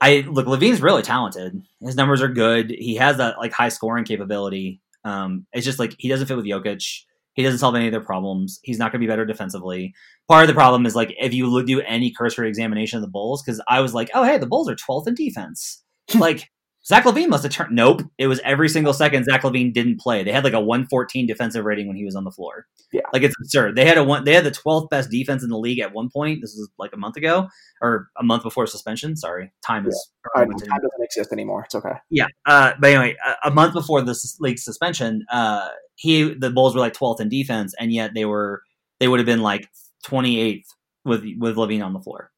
I 0.00 0.20
look. 0.28 0.46
LaVine's 0.46 0.80
really 0.80 1.02
talented. 1.02 1.60
His 1.80 1.96
numbers 1.96 2.22
are 2.22 2.28
good. 2.28 2.70
He 2.70 2.96
has 2.96 3.16
that 3.16 3.38
like 3.38 3.52
high 3.52 3.68
scoring 3.68 4.04
capability. 4.04 4.80
Um, 5.04 5.46
it's 5.52 5.64
just 5.64 5.78
like 5.78 5.94
he 5.98 6.08
doesn't 6.08 6.26
fit 6.26 6.36
with 6.36 6.46
Jokic. 6.46 7.02
He 7.34 7.42
doesn't 7.42 7.58
solve 7.58 7.74
any 7.74 7.86
of 7.86 7.92
their 7.92 8.00
problems. 8.00 8.58
He's 8.62 8.78
not 8.78 8.92
going 8.92 9.00
to 9.00 9.06
be 9.06 9.10
better 9.10 9.24
defensively. 9.24 9.94
Part 10.28 10.42
of 10.42 10.48
the 10.48 10.54
problem 10.54 10.86
is 10.86 10.96
like 10.96 11.14
if 11.18 11.32
you 11.32 11.64
do 11.64 11.80
any 11.82 12.12
cursory 12.12 12.48
examination 12.48 12.96
of 12.96 13.02
the 13.02 13.10
Bulls, 13.10 13.42
because 13.42 13.62
I 13.68 13.80
was 13.80 13.94
like, 13.94 14.10
oh 14.14 14.24
hey, 14.24 14.38
the 14.38 14.46
Bulls 14.46 14.68
are 14.68 14.76
12th 14.76 15.08
in 15.08 15.14
defense. 15.14 15.82
like 16.14 16.50
Zach 16.84 17.04
LaVine 17.04 17.28
must 17.28 17.42
have 17.42 17.52
turned. 17.52 17.74
Nope, 17.74 18.02
it 18.16 18.26
was 18.26 18.40
every 18.40 18.68
single 18.68 18.94
second 18.94 19.24
Zach 19.24 19.42
LaVine 19.42 19.72
didn't 19.72 20.00
play. 20.00 20.24
They 20.24 20.32
had 20.32 20.44
like 20.44 20.54
a 20.54 20.60
114 20.60 21.26
defensive 21.26 21.64
rating 21.64 21.86
when 21.86 21.96
he 21.96 22.04
was 22.04 22.16
on 22.16 22.24
the 22.24 22.30
floor. 22.30 22.66
Yeah, 22.90 23.02
like 23.12 23.22
it's 23.22 23.34
absurd. 23.38 23.76
They 23.76 23.84
had 23.84 23.98
a 23.98 24.04
one. 24.04 24.24
They 24.24 24.32
had 24.32 24.44
the 24.44 24.50
12th 24.50 24.88
best 24.88 25.10
defense 25.10 25.42
in 25.42 25.50
the 25.50 25.58
league 25.58 25.78
at 25.78 25.92
one 25.92 26.08
point. 26.08 26.40
This 26.40 26.54
was 26.56 26.70
like 26.78 26.92
a 26.94 26.96
month 26.96 27.16
ago 27.16 27.48
or 27.82 28.08
a 28.18 28.24
month 28.24 28.44
before 28.44 28.66
suspension. 28.66 29.14
Sorry, 29.14 29.52
time 29.64 29.86
is 29.86 30.10
yeah. 30.34 30.44
time 30.44 30.48
doesn't 30.48 31.02
exist 31.02 31.32
anymore. 31.32 31.64
It's 31.64 31.74
okay. 31.74 31.94
Yeah, 32.08 32.26
uh, 32.46 32.72
but 32.80 32.90
anyway, 32.90 33.16
a, 33.26 33.48
a 33.48 33.50
month 33.50 33.74
before 33.74 34.02
this 34.02 34.38
league 34.40 34.58
suspension, 34.58 35.26
uh, 35.30 35.68
he 36.00 36.32
the 36.32 36.50
Bulls 36.50 36.74
were 36.74 36.80
like 36.80 36.94
12th 36.94 37.20
in 37.20 37.28
defense, 37.28 37.74
and 37.78 37.92
yet 37.92 38.12
they 38.14 38.24
were 38.24 38.62
they 39.00 39.08
would 39.08 39.18
have 39.18 39.26
been 39.26 39.42
like 39.42 39.68
28th 40.06 40.64
with 41.04 41.24
with 41.38 41.56
LaVine 41.56 41.84
on 41.84 41.92
the 41.92 42.00
floor. 42.00 42.30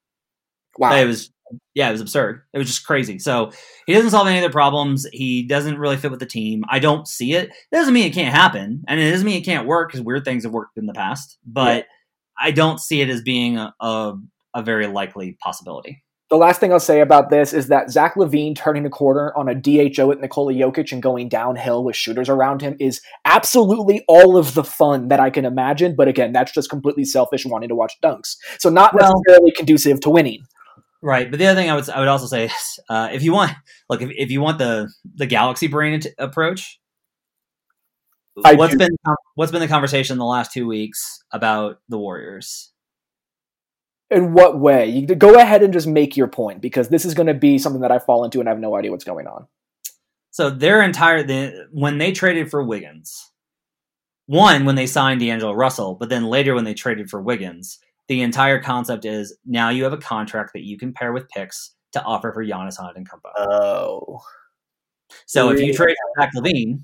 Wow. 0.79 0.97
It 0.97 1.07
was 1.07 1.31
yeah, 1.75 1.89
it 1.89 1.93
was 1.93 2.01
absurd. 2.01 2.43
It 2.53 2.59
was 2.59 2.67
just 2.67 2.85
crazy. 2.85 3.21
So 3.21 3.53
he 3.87 3.93
doesn't 3.93 4.11
solve 4.11 4.27
any 4.27 4.39
of 4.39 4.43
their 4.43 4.51
problems. 4.51 5.07
He 5.13 5.45
doesn't 5.45 5.79
really 5.79 5.97
fit 5.97 6.11
with 6.11 6.19
the 6.19 6.27
team. 6.27 6.65
I 6.69 6.81
don't 6.81 7.07
see 7.07 7.35
it. 7.35 7.51
It 7.51 7.77
doesn't 7.77 7.95
mean 7.95 8.07
it 8.07 8.15
can't 8.15 8.35
happen, 8.35 8.83
and 8.89 8.99
it 8.99 9.13
doesn't 9.13 9.27
mean 9.27 9.41
it 9.41 9.45
can't 9.45 9.67
work 9.67 9.91
because 9.91 10.05
weird 10.05 10.25
things 10.25 10.43
have 10.43 10.53
worked 10.53 10.77
in 10.77 10.87
the 10.87 10.93
past. 10.93 11.39
But 11.47 11.77
yeah. 11.77 12.47
I 12.49 12.51
don't 12.51 12.81
see 12.81 13.01
it 13.01 13.11
as 13.11 13.23
being 13.23 13.59
a, 13.59 13.73
a, 13.79 14.15
a 14.55 14.63
very 14.63 14.89
likely 14.89 15.37
possibility. 15.41 16.03
The 16.33 16.39
last 16.39 16.61
thing 16.61 16.72
I'll 16.72 16.80
say 16.80 17.03
about 17.03 17.28
this 17.28 17.53
is 17.53 17.68
that 17.68 17.91
Zach 17.91 18.14
LaVine 18.14 18.57
turning 18.57 18.85
the 18.85 18.89
corner 18.89 19.35
on 19.37 19.51
a 19.51 19.55
DHO 19.55 20.11
at 20.12 20.18
Nikola 20.18 20.55
Jokic 20.55 20.91
and 20.91 21.03
going 21.03 21.28
downhill 21.28 21.85
with 21.85 21.95
shooters 21.95 22.30
around 22.30 22.62
him 22.62 22.74
is 22.80 23.03
absolutely 23.26 24.03
all 24.09 24.39
of 24.39 24.55
the 24.55 24.64
fun 24.64 25.09
that 25.09 25.20
I 25.20 25.28
can 25.28 25.45
imagine. 25.45 25.95
But 25.95 26.09
again, 26.09 26.33
that's 26.33 26.51
just 26.51 26.70
completely 26.70 27.05
selfish 27.05 27.45
wanting 27.45 27.68
to 27.68 27.74
watch 27.74 27.93
dunks. 28.03 28.39
So 28.59 28.70
not 28.70 28.95
well, 28.95 29.12
necessarily 29.12 29.53
conducive 29.53 30.01
to 30.01 30.09
winning. 30.09 30.47
Right, 31.03 31.30
but 31.30 31.39
the 31.39 31.49
other 31.49 31.61
thing 31.61 31.68
I 31.68 31.74
would 31.74 31.91
I 31.91 31.99
would 31.99 32.09
also 32.09 32.28
say 32.28 32.47
is 32.47 32.80
uh, 32.89 33.11
if 33.12 33.22
you 33.22 33.35
want 33.35 33.53
look 33.91 34.01
if, 34.01 34.09
if 34.16 34.30
you 34.30 34.41
want 34.41 34.57
the 34.57 34.91
the 35.16 35.26
galaxy 35.26 35.66
brain 35.66 36.01
approach, 36.18 36.80
I 38.43 38.55
what's 38.55 38.72
do. 38.72 38.78
been 38.78 38.97
what's 39.35 39.53
been 39.53 39.61
the 39.61 39.68
conversation 39.68 40.14
in 40.14 40.18
the 40.18 40.24
last 40.24 40.51
two 40.51 40.66
weeks 40.66 41.22
about 41.30 41.76
the 41.91 41.99
Warriors? 41.99 42.72
In 44.13 44.35
what 44.35 44.61
way? 44.61 44.89
You 44.89 45.07
go 45.07 45.35
ahead 45.35 45.63
and 45.63 45.73
just 45.73 45.87
make 45.87 46.17
your 46.17 46.29
point 46.29 46.61
because 46.61 46.89
this 46.89 47.05
is 47.05 47.15
going 47.15 47.29
to 47.29 47.35
be 47.35 47.59
something 47.59 47.81
that 47.81 47.91
I 47.91 47.99
fall 47.99 48.25
into 48.25 48.41
and 48.41 48.49
I 48.49 48.53
have 48.53 48.61
no 48.61 48.77
idea 48.77 48.91
what's 48.91 49.05
going 49.05 49.27
on. 49.27 49.47
So 50.31 50.51
their 50.51 50.83
entire 50.83 51.23
the, 51.23 51.69
when 51.73 51.99
they 51.99 52.13
traded 52.13 52.51
for 52.51 52.63
Wiggins, 52.63 53.31
one 54.27 54.65
when 54.65 54.77
they 54.77 54.87
signed 54.87 55.21
D'Angelo 55.21 55.53
Russell, 55.53 55.95
but 55.95 56.09
then 56.09 56.25
later 56.25 56.55
when 56.55 56.65
they 56.65 56.75
traded 56.75 57.11
for 57.11 57.21
Wiggins, 57.21 57.79
the 58.09 58.23
entire 58.23 58.61
concept 58.61 59.05
is 59.05 59.37
now 59.47 59.71
you 59.71 59.85
have 59.85 59.93
a 59.93 59.99
contract 59.99 60.53
that 60.53 60.65
you 60.65 60.79
can 60.79 60.93
pair 60.93 61.13
with 61.13 61.29
picks 61.29 61.75
to 61.93 62.03
offer 62.03 62.33
for 62.33 62.45
Giannis 62.45 62.79
Antetokounmpo. 62.79 63.31
Oh, 63.37 64.21
so 65.27 65.49
really? 65.49 65.63
if 65.63 65.67
you 65.69 65.75
trade 65.75 65.97
for 66.17 66.23
Zach 66.23 66.31
LaVine 66.35 66.81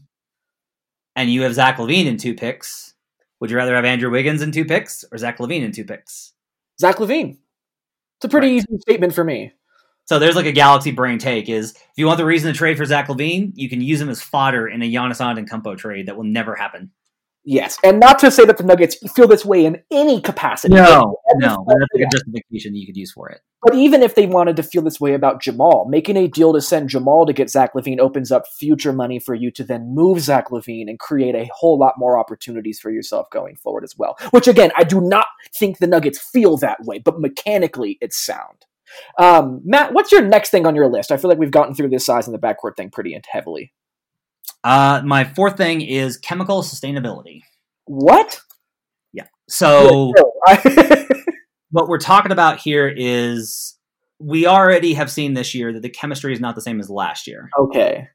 and 1.16 1.30
you 1.30 1.42
have 1.42 1.54
Zach 1.54 1.76
LaVine 1.76 2.06
in 2.06 2.16
two 2.16 2.34
picks, 2.34 2.94
would 3.40 3.50
you 3.50 3.56
rather 3.56 3.74
have 3.74 3.84
Andrew 3.84 4.10
Wiggins 4.10 4.42
in 4.42 4.52
two 4.52 4.64
picks 4.64 5.04
or 5.10 5.18
Zach 5.18 5.38
LaVine 5.38 5.62
in 5.62 5.72
two 5.72 5.84
picks? 5.84 6.32
Zach 6.80 6.96
LaVine. 6.96 7.36
It's 8.16 8.24
a 8.24 8.28
pretty 8.28 8.48
right. 8.48 8.56
easy 8.56 8.78
statement 8.80 9.14
for 9.14 9.24
me. 9.24 9.52
So 10.06 10.18
there's 10.18 10.36
like 10.36 10.46
a 10.46 10.52
galaxy 10.52 10.90
brain 10.90 11.18
take 11.18 11.48
is 11.48 11.72
if 11.72 11.92
you 11.96 12.06
want 12.06 12.18
the 12.18 12.24
reason 12.24 12.50
to 12.50 12.56
trade 12.56 12.78
for 12.78 12.84
Zach 12.84 13.08
LaVine, 13.08 13.52
you 13.54 13.68
can 13.68 13.80
use 13.80 14.00
him 14.00 14.08
as 14.08 14.22
fodder 14.22 14.66
in 14.66 14.80
a 14.82 14.90
Giannis 14.90 15.20
Antetokounmpo 15.20 15.76
trade 15.76 16.06
that 16.06 16.16
will 16.16 16.24
never 16.24 16.54
happen. 16.54 16.90
Yes, 17.50 17.78
and 17.82 17.98
not 17.98 18.18
to 18.18 18.30
say 18.30 18.44
that 18.44 18.58
the 18.58 18.62
Nuggets 18.62 18.96
feel 19.16 19.26
this 19.26 19.42
way 19.42 19.64
in 19.64 19.80
any 19.90 20.20
capacity. 20.20 20.74
No, 20.74 21.16
no, 21.36 21.64
that's 21.66 21.80
like 21.94 22.06
a 22.06 22.10
justification 22.10 22.74
that 22.74 22.78
you 22.78 22.84
could 22.84 22.96
use 22.98 23.10
for 23.10 23.30
it. 23.30 23.40
But 23.62 23.74
even 23.74 24.02
if 24.02 24.14
they 24.14 24.26
wanted 24.26 24.56
to 24.56 24.62
feel 24.62 24.82
this 24.82 25.00
way 25.00 25.14
about 25.14 25.40
Jamal, 25.40 25.86
making 25.88 26.18
a 26.18 26.28
deal 26.28 26.52
to 26.52 26.60
send 26.60 26.90
Jamal 26.90 27.24
to 27.24 27.32
get 27.32 27.48
Zach 27.48 27.72
LaVine 27.72 28.00
opens 28.00 28.30
up 28.30 28.42
future 28.58 28.92
money 28.92 29.18
for 29.18 29.34
you 29.34 29.50
to 29.52 29.64
then 29.64 29.94
move 29.94 30.20
Zach 30.20 30.50
LaVine 30.50 30.90
and 30.90 30.98
create 30.98 31.34
a 31.34 31.48
whole 31.54 31.78
lot 31.78 31.94
more 31.96 32.18
opportunities 32.18 32.78
for 32.78 32.90
yourself 32.90 33.30
going 33.30 33.56
forward 33.56 33.82
as 33.82 33.96
well. 33.96 34.18
Which 34.30 34.46
again, 34.46 34.70
I 34.76 34.84
do 34.84 35.00
not 35.00 35.24
think 35.58 35.78
the 35.78 35.86
Nuggets 35.86 36.18
feel 36.18 36.58
that 36.58 36.84
way, 36.84 36.98
but 36.98 37.18
mechanically 37.18 37.96
it's 38.02 38.22
sound. 38.22 38.66
Um, 39.18 39.62
Matt, 39.64 39.94
what's 39.94 40.12
your 40.12 40.20
next 40.22 40.50
thing 40.50 40.66
on 40.66 40.76
your 40.76 40.88
list? 40.88 41.10
I 41.10 41.16
feel 41.16 41.30
like 41.30 41.38
we've 41.38 41.50
gotten 41.50 41.74
through 41.74 41.88
this 41.88 42.04
size 42.04 42.28
and 42.28 42.34
the 42.34 42.38
backcourt 42.38 42.76
thing 42.76 42.90
pretty 42.90 43.18
heavily. 43.32 43.72
Uh, 44.64 45.02
my 45.04 45.24
fourth 45.24 45.56
thing 45.56 45.82
is 45.82 46.16
chemical 46.16 46.62
sustainability. 46.62 47.42
What? 47.84 48.40
Yeah. 49.12 49.26
So 49.48 50.12
what 51.70 51.88
we're 51.88 51.98
talking 51.98 52.32
about 52.32 52.58
here 52.58 52.92
is 52.94 53.76
we 54.18 54.46
already 54.46 54.94
have 54.94 55.10
seen 55.10 55.34
this 55.34 55.54
year 55.54 55.72
that 55.72 55.82
the 55.82 55.88
chemistry 55.88 56.32
is 56.32 56.40
not 56.40 56.54
the 56.54 56.60
same 56.60 56.80
as 56.80 56.90
last 56.90 57.26
year. 57.26 57.48
Okay. 57.56 58.08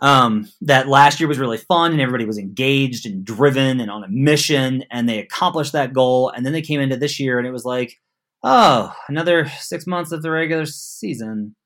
Um, 0.00 0.48
that 0.60 0.86
last 0.86 1.18
year 1.18 1.28
was 1.28 1.40
really 1.40 1.58
fun 1.58 1.90
and 1.90 2.00
everybody 2.00 2.24
was 2.24 2.38
engaged 2.38 3.04
and 3.04 3.24
driven 3.24 3.80
and 3.80 3.90
on 3.90 4.04
a 4.04 4.08
mission 4.08 4.84
and 4.92 5.08
they 5.08 5.18
accomplished 5.18 5.72
that 5.72 5.92
goal. 5.92 6.30
And 6.30 6.46
then 6.46 6.52
they 6.52 6.62
came 6.62 6.80
into 6.80 6.96
this 6.96 7.18
year 7.18 7.38
and 7.38 7.48
it 7.48 7.52
was 7.52 7.64
like, 7.64 7.98
oh, 8.44 8.94
another 9.08 9.48
six 9.58 9.88
months 9.88 10.12
of 10.12 10.22
the 10.22 10.30
regular 10.30 10.66
season 10.66 11.56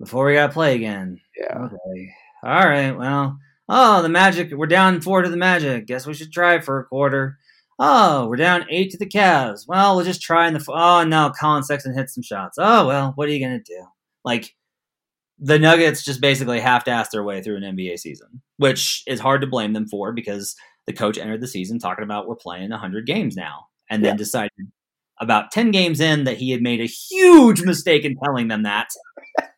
before 0.00 0.24
we 0.24 0.32
got 0.32 0.46
to 0.46 0.52
play 0.54 0.74
again. 0.74 1.20
Yeah. 1.36 1.58
Okay 1.66 2.14
all 2.44 2.68
right, 2.68 2.92
well, 2.92 3.38
oh, 3.68 4.02
the 4.02 4.08
Magic, 4.08 4.52
we're 4.52 4.66
down 4.66 5.00
four 5.00 5.22
to 5.22 5.28
the 5.30 5.36
Magic. 5.36 5.86
Guess 5.86 6.06
we 6.06 6.14
should 6.14 6.32
try 6.32 6.60
for 6.60 6.78
a 6.78 6.84
quarter. 6.84 7.38
Oh, 7.78 8.26
we're 8.28 8.36
down 8.36 8.66
eight 8.70 8.90
to 8.90 8.98
the 8.98 9.08
Cavs. 9.08 9.66
Well, 9.66 9.96
we'll 9.96 10.04
just 10.04 10.22
try 10.22 10.46
in 10.46 10.54
the. 10.54 10.64
Oh 10.68 11.04
no, 11.04 11.32
Collin 11.38 11.64
Sexton 11.64 11.94
hit 11.94 12.10
some 12.10 12.22
shots. 12.22 12.56
Oh 12.58 12.86
well, 12.86 13.12
what 13.14 13.28
are 13.28 13.32
you 13.32 13.44
gonna 13.44 13.62
do? 13.62 13.86
Like 14.24 14.54
the 15.38 15.58
Nuggets 15.58 16.04
just 16.04 16.20
basically 16.20 16.60
have 16.60 16.84
to 16.84 16.90
ask 16.90 17.10
their 17.10 17.24
way 17.24 17.42
through 17.42 17.56
an 17.56 17.76
NBA 17.76 17.98
season, 17.98 18.42
which 18.58 19.02
is 19.06 19.18
hard 19.18 19.40
to 19.40 19.46
blame 19.46 19.72
them 19.72 19.88
for 19.88 20.12
because 20.12 20.54
the 20.86 20.92
coach 20.92 21.18
entered 21.18 21.40
the 21.40 21.48
season 21.48 21.78
talking 21.78 22.04
about 22.04 22.28
we're 22.28 22.36
playing 22.36 22.70
100 22.70 23.06
games 23.06 23.36
now, 23.36 23.66
and 23.90 24.02
yeah. 24.02 24.10
then 24.10 24.16
decided 24.18 24.52
about 25.20 25.50
10 25.50 25.70
games 25.70 26.00
in 26.00 26.24
that 26.24 26.36
he 26.36 26.50
had 26.50 26.62
made 26.62 26.80
a 26.80 26.86
huge 26.86 27.62
mistake 27.62 28.04
in 28.04 28.16
telling 28.22 28.48
them 28.48 28.64
that. 28.64 28.88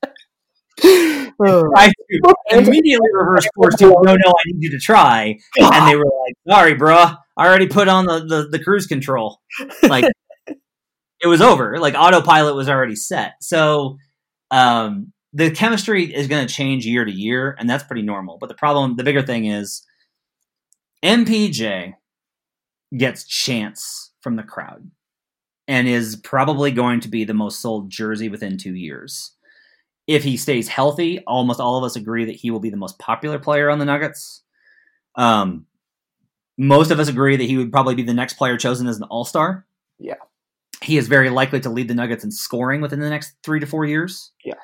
I 1.76 1.92
immediately 2.50 3.08
reverse 3.12 3.46
course 3.54 3.76
to 3.76 3.86
no, 3.86 4.02
no, 4.02 4.14
I 4.14 4.42
need 4.46 4.62
you 4.62 4.70
to 4.70 4.78
try, 4.78 5.38
and 5.58 5.88
they 5.88 5.96
were 5.96 6.04
like, 6.04 6.34
"Sorry, 6.48 6.74
bro, 6.74 6.96
I 7.36 7.46
already 7.46 7.66
put 7.66 7.88
on 7.88 8.06
the, 8.06 8.20
the, 8.20 8.48
the 8.50 8.62
cruise 8.62 8.86
control." 8.86 9.40
Like 9.82 10.04
it 10.46 11.26
was 11.26 11.40
over. 11.40 11.78
Like 11.78 11.94
autopilot 11.94 12.56
was 12.56 12.68
already 12.68 12.96
set. 12.96 13.34
So 13.40 13.96
um, 14.50 15.12
the 15.32 15.50
chemistry 15.50 16.14
is 16.14 16.28
going 16.28 16.46
to 16.46 16.52
change 16.52 16.86
year 16.86 17.04
to 17.04 17.12
year, 17.12 17.56
and 17.58 17.68
that's 17.68 17.84
pretty 17.84 18.02
normal. 18.02 18.38
But 18.38 18.48
the 18.48 18.54
problem, 18.54 18.96
the 18.96 19.04
bigger 19.04 19.22
thing 19.22 19.46
is, 19.46 19.82
MPJ 21.02 21.94
gets 22.96 23.26
chance 23.26 24.12
from 24.20 24.36
the 24.36 24.42
crowd, 24.42 24.90
and 25.68 25.88
is 25.88 26.16
probably 26.16 26.70
going 26.70 27.00
to 27.00 27.08
be 27.08 27.24
the 27.24 27.34
most 27.34 27.60
sold 27.60 27.90
jersey 27.90 28.28
within 28.28 28.58
two 28.58 28.74
years 28.74 29.35
if 30.06 30.22
he 30.22 30.36
stays 30.36 30.68
healthy, 30.68 31.20
almost 31.26 31.60
all 31.60 31.76
of 31.76 31.84
us 31.84 31.96
agree 31.96 32.24
that 32.26 32.36
he 32.36 32.50
will 32.50 32.60
be 32.60 32.70
the 32.70 32.76
most 32.76 32.98
popular 32.98 33.38
player 33.38 33.70
on 33.70 33.78
the 33.78 33.84
Nuggets. 33.84 34.42
Um, 35.16 35.66
most 36.56 36.90
of 36.90 37.00
us 37.00 37.08
agree 37.08 37.36
that 37.36 37.44
he 37.44 37.56
would 37.56 37.72
probably 37.72 37.94
be 37.94 38.02
the 38.02 38.14
next 38.14 38.34
player 38.34 38.56
chosen 38.56 38.86
as 38.86 38.98
an 38.98 39.04
All 39.04 39.24
Star. 39.24 39.66
Yeah, 39.98 40.14
he 40.82 40.96
is 40.96 41.08
very 41.08 41.30
likely 41.30 41.60
to 41.60 41.70
lead 41.70 41.88
the 41.88 41.94
Nuggets 41.94 42.24
in 42.24 42.30
scoring 42.30 42.80
within 42.80 43.00
the 43.00 43.10
next 43.10 43.34
three 43.42 43.60
to 43.60 43.66
four 43.66 43.84
years. 43.84 44.32
Yeah, 44.44 44.54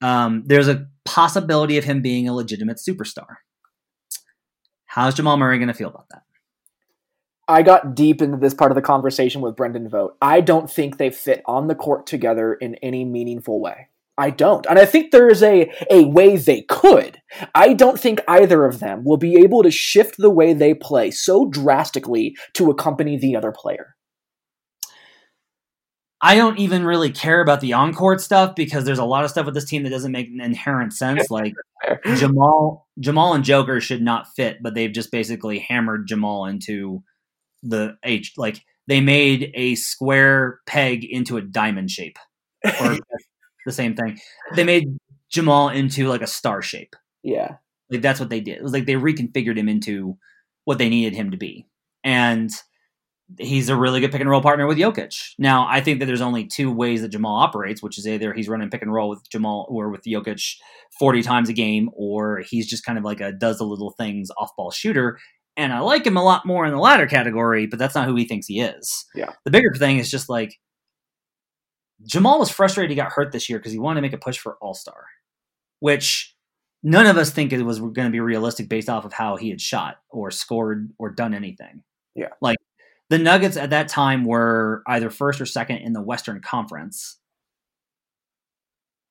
um, 0.00 0.42
there's 0.46 0.68
a 0.68 0.86
possibility 1.04 1.78
of 1.78 1.84
him 1.84 2.02
being 2.02 2.28
a 2.28 2.34
legitimate 2.34 2.78
superstar. 2.78 3.36
How's 4.86 5.14
Jamal 5.14 5.36
Murray 5.36 5.58
going 5.58 5.68
to 5.68 5.74
feel 5.74 5.88
about 5.88 6.08
that? 6.10 6.22
I 7.48 7.62
got 7.62 7.94
deep 7.94 8.22
into 8.22 8.38
this 8.38 8.54
part 8.54 8.72
of 8.72 8.74
the 8.74 8.82
conversation 8.82 9.40
with 9.40 9.54
Brendan 9.54 9.88
Vogt. 9.88 10.16
I 10.20 10.40
don't 10.40 10.70
think 10.70 10.96
they 10.96 11.10
fit 11.10 11.42
on 11.46 11.68
the 11.68 11.76
court 11.76 12.06
together 12.06 12.54
in 12.54 12.74
any 12.76 13.04
meaningful 13.04 13.60
way. 13.60 13.88
I 14.18 14.30
don't. 14.30 14.64
And 14.66 14.78
I 14.78 14.86
think 14.86 15.10
there 15.10 15.28
is 15.28 15.42
a, 15.42 15.70
a 15.90 16.04
way 16.04 16.36
they 16.36 16.62
could. 16.62 17.20
I 17.54 17.74
don't 17.74 18.00
think 18.00 18.20
either 18.26 18.64
of 18.64 18.80
them 18.80 19.04
will 19.04 19.18
be 19.18 19.36
able 19.36 19.62
to 19.62 19.70
shift 19.70 20.16
the 20.16 20.30
way 20.30 20.54
they 20.54 20.72
play 20.72 21.10
so 21.10 21.46
drastically 21.46 22.36
to 22.54 22.70
accompany 22.70 23.18
the 23.18 23.36
other 23.36 23.52
player. 23.52 23.96
I 26.22 26.36
don't 26.36 26.58
even 26.58 26.84
really 26.84 27.10
care 27.10 27.42
about 27.42 27.60
the 27.60 27.74
on-court 27.74 28.22
stuff 28.22 28.54
because 28.54 28.84
there's 28.84 28.98
a 28.98 29.04
lot 29.04 29.24
of 29.24 29.30
stuff 29.30 29.44
with 29.44 29.54
this 29.54 29.66
team 29.66 29.82
that 29.82 29.90
doesn't 29.90 30.12
make 30.12 30.28
inherent 30.28 30.92
sense. 30.94 31.26
Like 31.30 31.52
Jamal, 32.16 32.88
Jamal 32.98 33.34
and 33.34 33.44
Joker 33.44 33.80
should 33.80 34.00
not 34.00 34.28
fit, 34.34 34.62
but 34.62 34.74
they've 34.74 34.92
just 34.92 35.12
basically 35.12 35.58
hammered 35.58 36.08
Jamal 36.08 36.46
into 36.46 37.02
the 37.62 37.96
H. 38.02 38.32
Like 38.38 38.62
they 38.86 39.00
made 39.00 39.52
a 39.54 39.74
square 39.74 40.60
peg 40.66 41.04
into 41.04 41.36
a 41.36 41.42
diamond 41.42 41.90
shape, 41.90 42.18
or 42.80 42.96
the 43.66 43.72
same 43.72 43.94
thing. 43.94 44.18
They 44.54 44.64
made 44.64 44.96
Jamal 45.28 45.68
into 45.68 46.08
like 46.08 46.22
a 46.22 46.26
star 46.26 46.62
shape. 46.62 46.96
Yeah. 47.22 47.56
Like 47.90 48.00
that's 48.00 48.20
what 48.20 48.30
they 48.30 48.40
did. 48.40 48.56
It 48.56 48.62
was 48.62 48.72
like 48.72 48.86
they 48.86 48.94
reconfigured 48.94 49.58
him 49.58 49.68
into 49.68 50.16
what 50.64 50.78
they 50.78 50.88
needed 50.88 51.14
him 51.14 51.30
to 51.32 51.36
be. 51.36 51.66
And 52.02 52.50
he's 53.38 53.68
a 53.68 53.76
really 53.76 54.00
good 54.00 54.12
pick 54.12 54.20
and 54.20 54.30
roll 54.30 54.40
partner 54.40 54.66
with 54.66 54.78
Jokic. 54.78 55.34
Now, 55.38 55.66
I 55.68 55.80
think 55.80 55.98
that 55.98 56.06
there's 56.06 56.20
only 56.20 56.46
two 56.46 56.72
ways 56.72 57.02
that 57.02 57.08
Jamal 57.08 57.36
operates, 57.36 57.82
which 57.82 57.98
is 57.98 58.06
either 58.06 58.32
he's 58.32 58.48
running 58.48 58.70
pick 58.70 58.82
and 58.82 58.92
roll 58.92 59.08
with 59.08 59.28
Jamal 59.30 59.66
or 59.68 59.90
with 59.90 60.04
Jokic 60.04 60.56
40 60.98 61.22
times 61.22 61.48
a 61.48 61.52
game, 61.52 61.90
or 61.92 62.42
he's 62.48 62.68
just 62.68 62.84
kind 62.84 62.98
of 62.98 63.04
like 63.04 63.20
a 63.20 63.32
does 63.32 63.58
the 63.58 63.64
little 63.64 63.90
things 63.90 64.30
off 64.38 64.50
ball 64.56 64.70
shooter. 64.70 65.18
And 65.56 65.72
I 65.72 65.80
like 65.80 66.06
him 66.06 66.16
a 66.16 66.24
lot 66.24 66.46
more 66.46 66.66
in 66.66 66.72
the 66.72 66.78
latter 66.78 67.06
category, 67.06 67.66
but 67.66 67.78
that's 67.78 67.94
not 67.94 68.06
who 68.06 68.14
he 68.14 68.26
thinks 68.26 68.46
he 68.46 68.60
is. 68.60 69.06
Yeah. 69.14 69.32
The 69.44 69.50
bigger 69.50 69.74
thing 69.74 69.98
is 69.98 70.10
just 70.10 70.28
like 70.28 70.54
Jamal 72.04 72.38
was 72.38 72.50
frustrated 72.50 72.90
he 72.90 72.96
got 72.96 73.12
hurt 73.12 73.32
this 73.32 73.48
year 73.48 73.58
because 73.58 73.72
he 73.72 73.78
wanted 73.78 73.98
to 73.98 74.02
make 74.02 74.12
a 74.12 74.18
push 74.18 74.38
for 74.38 74.56
All 74.60 74.74
Star, 74.74 75.06
which 75.80 76.34
none 76.82 77.06
of 77.06 77.16
us 77.16 77.30
think 77.30 77.52
it 77.52 77.62
was 77.62 77.80
going 77.80 77.94
to 77.94 78.10
be 78.10 78.20
realistic 78.20 78.68
based 78.68 78.88
off 78.88 79.04
of 79.04 79.12
how 79.12 79.36
he 79.36 79.50
had 79.50 79.60
shot 79.60 79.96
or 80.10 80.30
scored 80.30 80.90
or 80.98 81.10
done 81.10 81.34
anything. 81.34 81.82
Yeah. 82.14 82.28
Like 82.40 82.58
the 83.08 83.18
Nuggets 83.18 83.56
at 83.56 83.70
that 83.70 83.88
time 83.88 84.24
were 84.24 84.82
either 84.86 85.10
first 85.10 85.40
or 85.40 85.46
second 85.46 85.78
in 85.78 85.92
the 85.92 86.00
Western 86.00 86.40
Conference. 86.40 87.18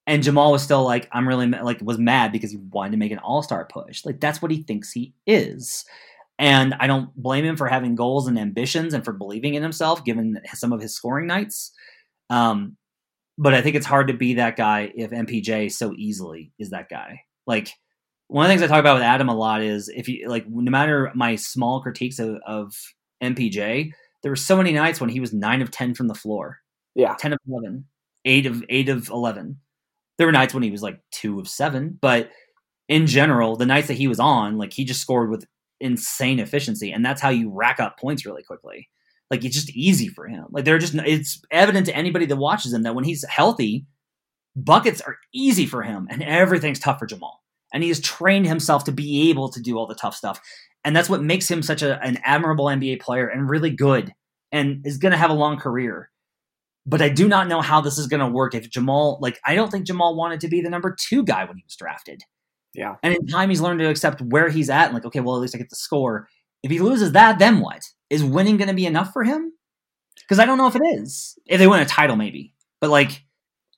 And 0.08 0.22
Jamal 0.22 0.52
was 0.52 0.62
still 0.62 0.84
like, 0.84 1.10
I'm 1.12 1.28
really 1.28 1.48
like 1.48 1.82
was 1.82 1.98
mad 1.98 2.32
because 2.32 2.52
he 2.52 2.58
wanted 2.58 2.92
to 2.92 2.98
make 2.98 3.12
an 3.12 3.20
All 3.20 3.42
Star 3.42 3.66
push. 3.66 4.06
Like 4.06 4.20
that's 4.20 4.42
what 4.42 4.52
he 4.52 4.62
thinks 4.64 4.92
he 4.92 5.14
is. 5.26 5.86
And 6.38 6.76
I 6.80 6.88
don't 6.88 7.16
blame 7.16 7.46
him 7.46 7.56
for 7.56 7.68
having 7.68 7.96
goals 7.96 8.28
and 8.28 8.38
ambitions 8.38 8.94
and 8.94 9.04
for 9.06 9.14
believing 9.14 9.56
in 9.56 9.64
himself, 9.64 10.04
given 10.04 10.40
some 10.54 10.74
of 10.74 10.82
his 10.82 10.94
scoring 10.94 11.28
nights. 11.28 11.72
Um, 12.30 12.78
but 13.38 13.54
I 13.54 13.62
think 13.62 13.76
it's 13.76 13.86
hard 13.86 14.08
to 14.08 14.14
be 14.14 14.36
that 14.36 14.56
guy 14.56 14.92
if 14.96 15.12
MPJ 15.12 15.72
so 15.72 15.94
easily 15.98 16.52
is 16.58 16.70
that 16.70 16.90
guy. 16.90 17.22
Like 17.46 17.70
one 18.28 18.46
of 18.46 18.50
the 18.50 18.54
things 18.54 18.64
I 18.64 18.68
talk 18.68 18.80
about 18.80 18.96
with 18.96 19.04
Adam 19.04 19.30
a 19.30 19.36
lot 19.36 19.62
is 19.62 19.90
if 19.90 20.08
you 20.08 20.28
like, 20.30 20.48
no 20.48 20.72
matter 20.72 21.12
my 21.16 21.36
small 21.36 21.82
critiques 21.82 22.20
of, 22.20 22.38
of 22.46 22.74
MPJ, 23.22 23.92
there 24.24 24.32
were 24.32 24.36
so 24.36 24.58
many 24.58 24.72
nights 24.72 25.00
when 25.00 25.10
he 25.10 25.20
was 25.20 25.34
nine 25.34 25.62
of 25.62 25.72
ten 25.72 25.94
from 25.94 26.08
the 26.08 26.16
floor. 26.16 26.60
Yeah, 26.96 27.16
ten 27.20 27.34
of 27.34 27.40
eleven, 27.48 27.86
eight 28.24 28.46
of 28.46 28.64
eight 28.70 28.90
of 28.90 29.10
eleven. 29.10 29.60
There 30.18 30.28
were 30.28 30.34
nights 30.34 30.54
when 30.54 30.64
he 30.64 30.72
was 30.72 30.82
like 30.82 31.00
two 31.12 31.40
of 31.40 31.48
seven, 31.48 32.00
but 32.02 32.32
in 32.88 33.06
general, 33.06 33.56
the 33.56 33.66
nights 33.66 33.88
that 33.88 33.96
he 33.98 34.08
was 34.08 34.20
on, 34.20 34.58
like 34.58 34.74
he 34.74 34.86
just 34.86 35.02
scored 35.02 35.30
with 35.30 35.46
insane 35.80 36.40
efficiency, 36.40 36.92
and 36.92 37.06
that's 37.06 37.22
how 37.22 37.30
you 37.30 37.52
rack 37.52 37.80
up 37.80 38.00
points 38.00 38.26
really 38.26 38.44
quickly. 38.44 38.90
Like 39.32 39.44
it's 39.44 39.56
just 39.56 39.72
easy 39.72 40.08
for 40.08 40.28
him. 40.28 40.46
Like 40.52 40.66
they're 40.66 40.78
just 40.78 40.96
it's 40.96 41.42
evident 41.52 41.86
to 41.88 41.96
anybody 41.96 42.26
that 42.28 42.36
watches 42.36 42.74
him 42.74 42.84
that 42.84 42.96
when 42.96 43.04
he's 43.04 43.26
healthy, 43.26 43.86
buckets 44.56 45.02
are 45.02 45.18
easy 45.34 45.66
for 45.66 45.82
him, 45.82 46.08
and 46.10 46.24
everything's 46.24 46.80
tough 46.80 47.00
for 47.00 47.06
Jamal. 47.06 47.42
And 47.74 47.84
he 47.84 47.90
has 47.90 48.00
trained 48.00 48.48
himself 48.48 48.84
to 48.86 48.92
be 48.92 49.30
able 49.30 49.50
to 49.50 49.62
do 49.62 49.78
all 49.78 49.88
the 49.88 49.96
tough 49.96 50.16
stuff, 50.16 50.40
and 50.84 50.96
that's 50.96 51.10
what 51.10 51.24
makes 51.24 51.50
him 51.50 51.64
such 51.64 51.82
a, 51.82 52.02
an 52.04 52.20
admirable 52.24 52.66
NBA 52.66 53.02
player 53.02 53.28
and 53.28 53.50
really 53.50 53.72
good, 53.72 54.14
and 54.52 54.86
is 54.86 54.98
going 54.98 55.12
to 55.12 55.18
have 55.18 55.32
a 55.32 55.34
long 55.34 55.58
career. 55.58 56.12
But 56.86 57.02
I 57.02 57.10
do 57.10 57.28
not 57.28 57.48
know 57.48 57.62
how 57.62 57.82
this 57.82 57.98
is 57.98 58.06
going 58.06 58.20
to 58.20 58.28
work 58.28 58.54
if 58.54 58.70
Jamal, 58.70 59.18
like, 59.20 59.40
I 59.44 59.56
don't 59.56 59.72
think 59.72 59.88
Jamal 59.88 60.16
wanted 60.16 60.40
to 60.42 60.48
be 60.48 60.62
the 60.62 60.70
number 60.70 60.96
two 60.98 61.24
guy 61.24 61.44
when 61.44 61.58
he 61.58 61.64
was 61.66 61.76
drafted. 61.76 62.22
Yeah. 62.76 62.98
And 63.02 63.16
in 63.16 63.26
time, 63.26 63.50
he's 63.50 63.62
learned 63.62 63.80
to 63.80 63.90
accept 63.90 64.22
where 64.22 64.50
he's 64.50 64.70
at 64.70 64.86
and, 64.86 64.94
like, 64.94 65.06
okay, 65.06 65.20
well, 65.20 65.36
at 65.36 65.42
least 65.42 65.56
I 65.56 65.58
get 65.58 65.72
the 65.72 65.76
score. 65.76 66.30
If 66.66 66.72
he 66.72 66.80
loses 66.80 67.12
that, 67.12 67.38
then 67.38 67.60
what? 67.60 67.84
Is 68.10 68.24
winning 68.24 68.58
going 68.58 68.70
to 68.70 68.74
be 68.74 68.88
enough 68.88 69.14
for 69.14 69.24
him? 69.24 69.54
Because 70.16 70.40
I 70.40 70.48
don't 70.48 70.58
know 70.58 70.66
if 70.66 70.76
it 70.76 70.82
is. 70.96 71.38
If 71.46 71.60
they 71.60 71.68
win 71.68 71.80
a 71.80 71.86
title, 71.86 72.16
maybe. 72.16 72.56
But, 72.82 72.90
like, 72.90 73.24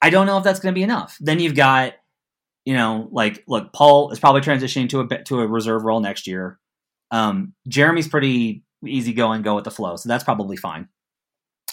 I 0.02 0.10
don't 0.10 0.26
know 0.26 0.38
if 0.38 0.46
that's 0.46 0.62
going 0.62 0.74
to 0.74 0.80
be 0.80 0.84
enough. 0.84 1.18
Then 1.20 1.42
you've 1.42 1.54
got, 1.54 1.96
you 2.64 2.74
know, 2.74 3.10
like, 3.12 3.44
look, 3.46 3.74
Paul 3.74 4.12
is 4.12 4.22
probably 4.22 4.40
transitioning 4.40 4.88
to 4.92 5.02
a 5.02 5.24
to 5.26 5.42
a 5.42 5.48
reserve 5.48 5.84
role 5.84 6.00
next 6.00 6.28
year. 6.28 6.60
Um, 7.12 7.56
Jeremy's 7.68 8.08
pretty 8.08 8.64
easy 8.86 9.12
going, 9.12 9.42
go 9.42 9.56
with 9.56 9.66
the 9.66 9.72
flow, 9.72 9.98
so 9.98 10.08
that's 10.08 10.24
probably 10.24 10.56
fine. 10.56 10.88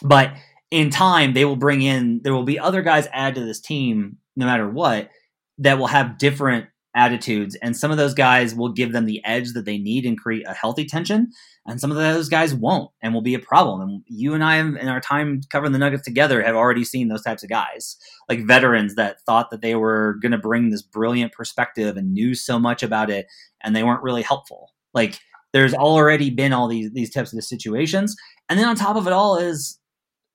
But 0.03 0.33
in 0.73 0.91
time, 0.91 1.33
they 1.33 1.45
will 1.45 1.55
bring 1.55 1.81
in, 1.81 2.23
there 2.25 2.35
will 2.35 2.43
be 2.43 2.59
other 2.59 2.83
guys 2.83 3.07
added 3.13 3.37
to 3.37 3.47
this 3.47 3.61
team, 3.61 4.19
no 4.35 4.47
matter 4.47 4.69
what, 4.69 5.11
that 5.59 5.79
will 5.79 5.87
have 5.87 6.19
different 6.19 6.67
attitudes. 6.95 7.57
And 7.57 7.77
some 7.77 7.91
of 7.91 7.97
those 7.97 8.15
guys 8.15 8.55
will 8.55 8.71
give 8.73 8.93
them 8.93 9.07
the 9.07 9.25
edge 9.25 9.53
that 9.53 9.65
they 9.65 9.79
need 9.79 10.07
and 10.07 10.19
create 10.19 10.47
a 10.47 10.55
healthy 10.55 10.85
tension. 10.85 11.31
And 11.67 11.81
some 11.81 11.91
of 11.91 11.97
those 11.97 12.29
guys 12.29 12.55
won't 12.55 12.91
and 13.03 13.13
will 13.13 13.23
be 13.23 13.35
a 13.35 13.39
problem. 13.39 13.81
And 13.81 14.03
you 14.07 14.35
and 14.35 14.45
I, 14.45 14.57
in 14.57 14.89
our 14.89 15.01
time 15.01 15.41
covering 15.51 15.73
the 15.73 15.79
Nuggets 15.79 16.05
together, 16.05 16.43
have 16.43 16.55
already 16.55 16.85
seen 16.85 17.09
those 17.09 17.23
types 17.23 17.43
of 17.43 17.49
guys, 17.49 17.97
like 18.29 18.47
veterans 18.47 18.95
that 18.95 19.21
thought 19.27 19.51
that 19.51 19.61
they 19.61 19.75
were 19.75 20.19
going 20.23 20.33
to 20.33 20.39
bring 20.39 20.71
this 20.71 20.83
brilliant 20.83 21.33
perspective 21.33 21.97
and 21.97 22.13
knew 22.13 22.35
so 22.35 22.59
much 22.59 22.83
about 22.83 23.11
it, 23.11 23.27
and 23.63 23.75
they 23.75 23.83
weren't 23.83 24.03
really 24.03 24.23
helpful. 24.23 24.73
Like, 24.93 25.19
there's 25.53 25.75
already 25.75 26.31
been 26.31 26.53
all 26.53 26.69
these 26.69 26.91
these 26.93 27.11
types 27.11 27.33
of 27.33 27.43
situations. 27.45 28.17
And 28.49 28.59
then 28.59 28.69
on 28.69 28.77
top 28.77 28.97
of 28.97 29.07
it 29.07 29.13
all 29.13 29.37
is 29.37 29.79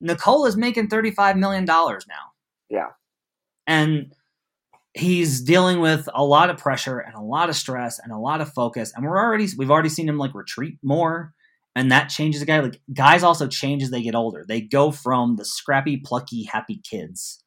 Nikola 0.00 0.48
is 0.48 0.56
making 0.56 0.88
$35 0.88 1.36
million 1.36 1.64
now. 1.64 1.98
Yeah. 2.68 2.88
And 3.66 4.12
he's 4.94 5.42
dealing 5.42 5.80
with 5.80 6.08
a 6.14 6.24
lot 6.24 6.50
of 6.50 6.58
pressure 6.58 6.98
and 6.98 7.14
a 7.14 7.20
lot 7.20 7.48
of 7.48 7.56
stress 7.56 7.98
and 7.98 8.12
a 8.12 8.18
lot 8.18 8.40
of 8.40 8.52
focus. 8.52 8.92
And 8.94 9.04
we're 9.04 9.18
already, 9.18 9.46
we've 9.56 9.70
already 9.70 9.88
seen 9.88 10.08
him 10.08 10.18
like 10.18 10.34
retreat 10.34 10.78
more. 10.82 11.32
And 11.76 11.92
that 11.92 12.08
changes 12.08 12.42
a 12.42 12.46
guy. 12.46 12.60
Like 12.60 12.80
guys 12.92 13.22
also 13.22 13.46
change 13.46 13.82
as 13.82 13.90
they 13.90 14.02
get 14.02 14.16
older. 14.16 14.44
They 14.46 14.60
go 14.60 14.90
from 14.90 15.36
the 15.36 15.44
scrappy, 15.44 15.98
plucky, 15.98 16.44
happy 16.44 16.80
kids 16.88 17.44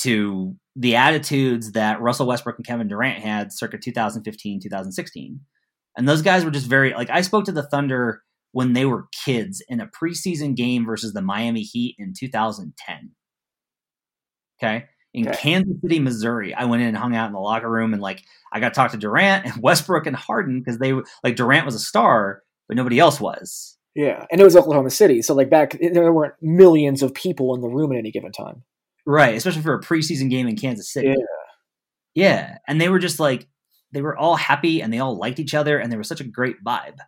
to 0.00 0.54
the 0.74 0.94
attitudes 0.96 1.72
that 1.72 2.02
Russell 2.02 2.26
Westbrook 2.26 2.56
and 2.58 2.66
Kevin 2.66 2.88
Durant 2.88 3.22
had 3.22 3.52
circa 3.52 3.78
2015, 3.78 4.60
2016. 4.62 5.40
And 5.96 6.06
those 6.06 6.20
guys 6.20 6.44
were 6.44 6.50
just 6.50 6.66
very, 6.66 6.92
like, 6.92 7.08
I 7.08 7.22
spoke 7.22 7.46
to 7.46 7.52
the 7.52 7.62
Thunder 7.62 8.22
when 8.52 8.74
they 8.74 8.84
were 8.84 9.08
kids 9.24 9.62
in 9.68 9.80
a 9.80 9.88
preseason 9.88 10.54
game 10.54 10.84
versus 10.84 11.14
the 11.14 11.22
Miami 11.22 11.62
Heat 11.62 11.96
in 11.98 12.12
2010. 12.18 13.12
Okay. 14.62 14.84
In 15.16 15.26
okay. 15.26 15.36
Kansas 15.36 15.80
City, 15.80 15.98
Missouri, 15.98 16.54
I 16.54 16.66
went 16.66 16.82
in 16.82 16.88
and 16.88 16.96
hung 16.96 17.16
out 17.16 17.26
in 17.26 17.32
the 17.32 17.40
locker 17.40 17.70
room 17.70 17.92
and 17.94 18.02
like 18.02 18.22
I 18.52 18.60
got 18.60 18.68
to 18.68 18.74
talk 18.74 18.90
to 18.92 18.98
Durant 18.98 19.46
and 19.46 19.54
Westbrook 19.62 20.06
and 20.06 20.14
Harden 20.14 20.60
because 20.60 20.78
they 20.78 20.92
were 20.92 21.04
like 21.24 21.36
Durant 21.36 21.64
was 21.64 21.74
a 21.74 21.80
star, 21.80 22.42
but 22.68 22.76
nobody 22.76 22.98
else 22.98 23.20
was. 23.20 23.76
Yeah, 23.94 24.26
and 24.30 24.40
it 24.40 24.44
was 24.44 24.54
Oklahoma 24.54 24.90
City, 24.90 25.22
so 25.22 25.32
like 25.34 25.48
back 25.48 25.78
there 25.80 26.12
weren't 26.12 26.34
millions 26.42 27.02
of 27.02 27.14
people 27.14 27.54
in 27.54 27.62
the 27.62 27.68
room 27.68 27.92
at 27.92 27.98
any 27.98 28.10
given 28.10 28.30
time. 28.30 28.62
Right, 29.06 29.34
especially 29.34 29.62
for 29.62 29.74
a 29.74 29.80
preseason 29.80 30.28
game 30.28 30.46
in 30.46 30.56
Kansas 30.56 30.92
City. 30.92 31.08
Yeah. 31.08 31.14
Yeah, 32.14 32.58
and 32.68 32.80
they 32.80 32.88
were 32.88 32.98
just 32.98 33.18
like 33.18 33.46
they 33.92 34.02
were 34.02 34.16
all 34.16 34.36
happy 34.36 34.82
and 34.82 34.92
they 34.92 34.98
all 34.98 35.16
liked 35.16 35.38
each 35.38 35.54
other 35.54 35.78
and 35.78 35.90
there 35.90 35.98
was 35.98 36.08
such 36.08 36.20
a 36.20 36.24
great 36.24 36.62
vibe. 36.64 36.98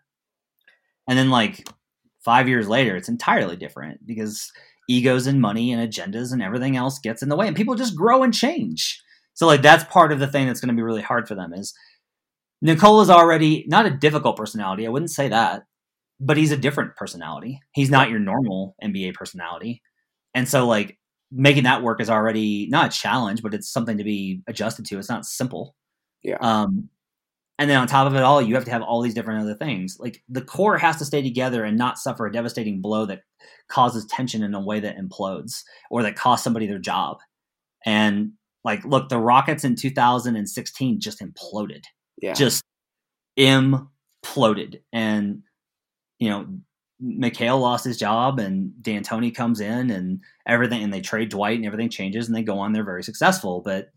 And 1.09 1.18
then 1.18 1.30
like 1.30 1.68
five 2.20 2.48
years 2.48 2.68
later, 2.68 2.96
it's 2.96 3.09
entirely 3.09 3.56
different 3.56 4.06
because 4.06 4.52
egos 4.89 5.26
and 5.26 5.41
money 5.41 5.72
and 5.72 5.93
agendas 5.93 6.32
and 6.32 6.43
everything 6.43 6.76
else 6.76 6.99
gets 6.99 7.22
in 7.22 7.28
the 7.28 7.36
way 7.36 7.47
and 7.47 7.57
people 7.57 7.74
just 7.74 7.95
grow 7.95 8.22
and 8.22 8.34
change. 8.34 9.01
So 9.34 9.47
like 9.47 9.62
that's 9.62 9.84
part 9.84 10.11
of 10.11 10.18
the 10.18 10.26
thing 10.26 10.47
that's 10.47 10.61
going 10.61 10.74
to 10.74 10.78
be 10.78 10.82
really 10.82 11.03
hard 11.03 11.28
for 11.28 11.34
them 11.34 11.53
is 11.53 11.74
nikola 12.62 13.03
is 13.03 13.11
already 13.11 13.64
not 13.68 13.86
a 13.86 13.91
difficult 13.91 14.36
personality. 14.36 14.86
I 14.86 14.91
wouldn't 14.91 15.11
say 15.11 15.28
that, 15.28 15.64
but 16.18 16.36
he's 16.36 16.51
a 16.51 16.57
different 16.57 16.97
personality. 16.97 17.61
He's 17.72 17.91
not 17.91 18.11
your 18.11 18.18
normal 18.18 18.74
NBA 18.82 19.14
personality. 19.14 19.82
And 20.34 20.49
so 20.49 20.66
like 20.66 20.99
making 21.30 21.64
that 21.64 21.82
work 21.82 22.01
is 22.01 22.11
already 22.11 22.66
not 22.70 22.95
a 22.95 22.99
challenge, 22.99 23.43
but 23.43 23.55
it's 23.55 23.70
something 23.70 23.99
to 23.99 24.05
be 24.05 24.41
adjusted 24.47 24.86
to. 24.86 24.99
It's 24.99 25.09
not 25.09 25.26
simple. 25.26 25.74
Yeah. 26.22 26.39
Um, 26.41 26.89
and 27.59 27.68
then 27.68 27.78
on 27.78 27.88
top 27.88 28.06
of 28.06 28.14
it 28.14 28.22
all, 28.22 28.40
you 28.40 28.54
have 28.54 28.64
to 28.66 28.70
have 28.70 28.82
all 28.82 29.02
these 29.02 29.14
different 29.14 29.42
other 29.42 29.54
things. 29.54 29.96
Like 29.98 30.22
the 30.28 30.42
core 30.42 30.78
has 30.78 30.96
to 30.96 31.04
stay 31.04 31.22
together 31.22 31.64
and 31.64 31.76
not 31.76 31.98
suffer 31.98 32.26
a 32.26 32.32
devastating 32.32 32.80
blow 32.80 33.04
that 33.06 33.22
causes 33.68 34.06
tension 34.06 34.42
in 34.42 34.54
a 34.54 34.61
way 34.61 34.80
that 34.80 34.96
implodes 34.96 35.64
or 35.90 36.02
that 36.04 36.16
costs 36.16 36.44
somebody 36.44 36.66
their 36.66 36.78
job. 36.78 37.18
And 37.84 38.32
like, 38.64 38.84
look, 38.84 39.09
the 39.09 39.18
Rockets 39.18 39.64
in 39.64 39.74
2016 39.74 41.00
just 41.00 41.20
imploded. 41.20 41.84
Yeah. 42.20 42.34
Just 42.34 42.62
imploded. 43.38 44.80
And, 44.92 45.42
you 46.18 46.30
know, 46.30 46.46
McHale 47.02 47.61
lost 47.61 47.84
his 47.84 47.96
job 47.96 48.38
and 48.38 48.72
D'Antoni 48.82 49.34
comes 49.34 49.61
in 49.61 49.90
and 49.90 50.20
everything, 50.46 50.82
and 50.82 50.92
they 50.92 51.00
trade 51.00 51.28
Dwight 51.28 51.56
and 51.56 51.64
everything 51.66 51.90
changes 51.90 52.26
and 52.26 52.36
they 52.36 52.42
go 52.42 52.59
on. 52.59 52.72
They're 52.72 52.84
very 52.84 53.04
successful. 53.04 53.62
But 53.64 53.90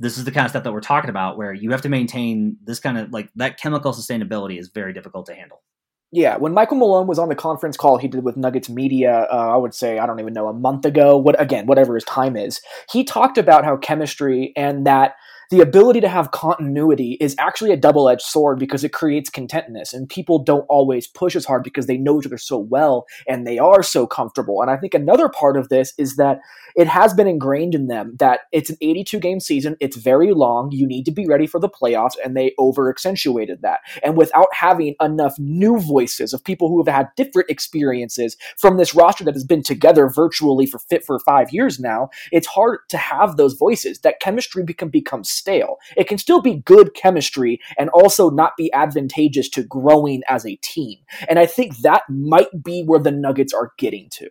this 0.00 0.16
is 0.16 0.24
the 0.24 0.32
kind 0.32 0.46
of 0.46 0.50
stuff 0.50 0.64
that 0.64 0.72
we're 0.72 0.80
talking 0.80 1.10
about 1.10 1.36
where 1.36 1.52
you 1.52 1.70
have 1.70 1.82
to 1.82 1.88
maintain 1.88 2.56
this 2.64 2.80
kind 2.80 2.98
of 2.98 3.12
like 3.12 3.30
that 3.36 3.60
chemical 3.60 3.92
sustainability 3.92 4.58
is 4.58 4.68
very 4.68 4.92
difficult 4.92 5.26
to 5.26 5.34
handle. 5.34 5.62
Yeah, 6.10 6.38
when 6.38 6.54
Michael 6.54 6.78
Malone 6.78 7.06
was 7.06 7.20
on 7.20 7.28
the 7.28 7.36
conference 7.36 7.76
call 7.76 7.98
he 7.98 8.08
did 8.08 8.24
with 8.24 8.36
Nuggets 8.36 8.68
media, 8.68 9.28
uh, 9.30 9.54
I 9.54 9.56
would 9.56 9.74
say 9.74 9.98
I 9.98 10.06
don't 10.06 10.18
even 10.18 10.32
know 10.32 10.48
a 10.48 10.52
month 10.52 10.84
ago. 10.84 11.16
What 11.16 11.40
again, 11.40 11.66
whatever 11.66 11.94
his 11.94 12.04
time 12.04 12.36
is, 12.36 12.60
he 12.90 13.04
talked 13.04 13.38
about 13.38 13.64
how 13.64 13.76
chemistry 13.76 14.52
and 14.56 14.86
that 14.86 15.14
the 15.50 15.60
ability 15.60 16.00
to 16.00 16.08
have 16.08 16.30
continuity 16.30 17.16
is 17.20 17.34
actually 17.38 17.72
a 17.72 17.76
double 17.76 18.08
edged 18.08 18.22
sword 18.22 18.58
because 18.58 18.84
it 18.84 18.92
creates 18.92 19.28
contentness, 19.28 19.92
and 19.92 20.08
people 20.08 20.38
don't 20.42 20.66
always 20.68 21.06
push 21.08 21.34
as 21.34 21.44
hard 21.44 21.64
because 21.64 21.86
they 21.86 21.96
know 21.96 22.20
each 22.20 22.26
other 22.26 22.38
so 22.38 22.56
well 22.56 23.06
and 23.26 23.46
they 23.46 23.58
are 23.58 23.82
so 23.82 24.06
comfortable. 24.06 24.62
And 24.62 24.70
I 24.70 24.76
think 24.76 24.94
another 24.94 25.28
part 25.28 25.56
of 25.56 25.68
this 25.68 25.92
is 25.98 26.16
that 26.16 26.40
it 26.76 26.86
has 26.86 27.12
been 27.14 27.26
ingrained 27.26 27.74
in 27.74 27.88
them 27.88 28.14
that 28.18 28.40
it's 28.52 28.70
an 28.70 28.76
82 28.80 29.18
game 29.18 29.40
season, 29.40 29.76
it's 29.80 29.96
very 29.96 30.32
long, 30.32 30.70
you 30.70 30.86
need 30.86 31.04
to 31.06 31.10
be 31.10 31.26
ready 31.26 31.46
for 31.46 31.58
the 31.58 31.68
playoffs, 31.68 32.14
and 32.24 32.36
they 32.36 32.54
over 32.58 32.88
accentuated 32.88 33.62
that. 33.62 33.80
And 34.04 34.16
without 34.16 34.48
having 34.52 34.94
enough 35.00 35.34
new 35.38 35.80
voices 35.80 36.32
of 36.32 36.44
people 36.44 36.68
who 36.68 36.82
have 36.84 36.94
had 36.94 37.08
different 37.16 37.50
experiences 37.50 38.36
from 38.56 38.76
this 38.76 38.94
roster 38.94 39.24
that 39.24 39.34
has 39.34 39.44
been 39.44 39.62
together 39.62 40.08
virtually 40.08 40.66
for 40.66 40.78
fit 40.78 41.04
for 41.04 41.18
five 41.18 41.52
years 41.52 41.80
now, 41.80 42.08
it's 42.30 42.46
hard 42.46 42.80
to 42.88 42.96
have 42.96 43.36
those 43.36 43.54
voices. 43.54 44.00
That 44.00 44.20
chemistry 44.20 44.64
can 44.64 44.90
become 44.90 45.24
stale. 45.40 45.76
It 45.96 46.06
can 46.06 46.18
still 46.18 46.40
be 46.40 46.56
good 46.56 46.94
chemistry 46.94 47.60
and 47.78 47.90
also 47.90 48.30
not 48.30 48.56
be 48.56 48.72
advantageous 48.72 49.48
to 49.50 49.64
growing 49.64 50.22
as 50.28 50.46
a 50.46 50.56
team. 50.56 50.98
And 51.28 51.38
I 51.38 51.46
think 51.46 51.78
that 51.78 52.02
might 52.08 52.62
be 52.62 52.82
where 52.84 53.00
the 53.00 53.10
Nuggets 53.10 53.52
are 53.52 53.72
getting 53.78 54.08
to. 54.10 54.30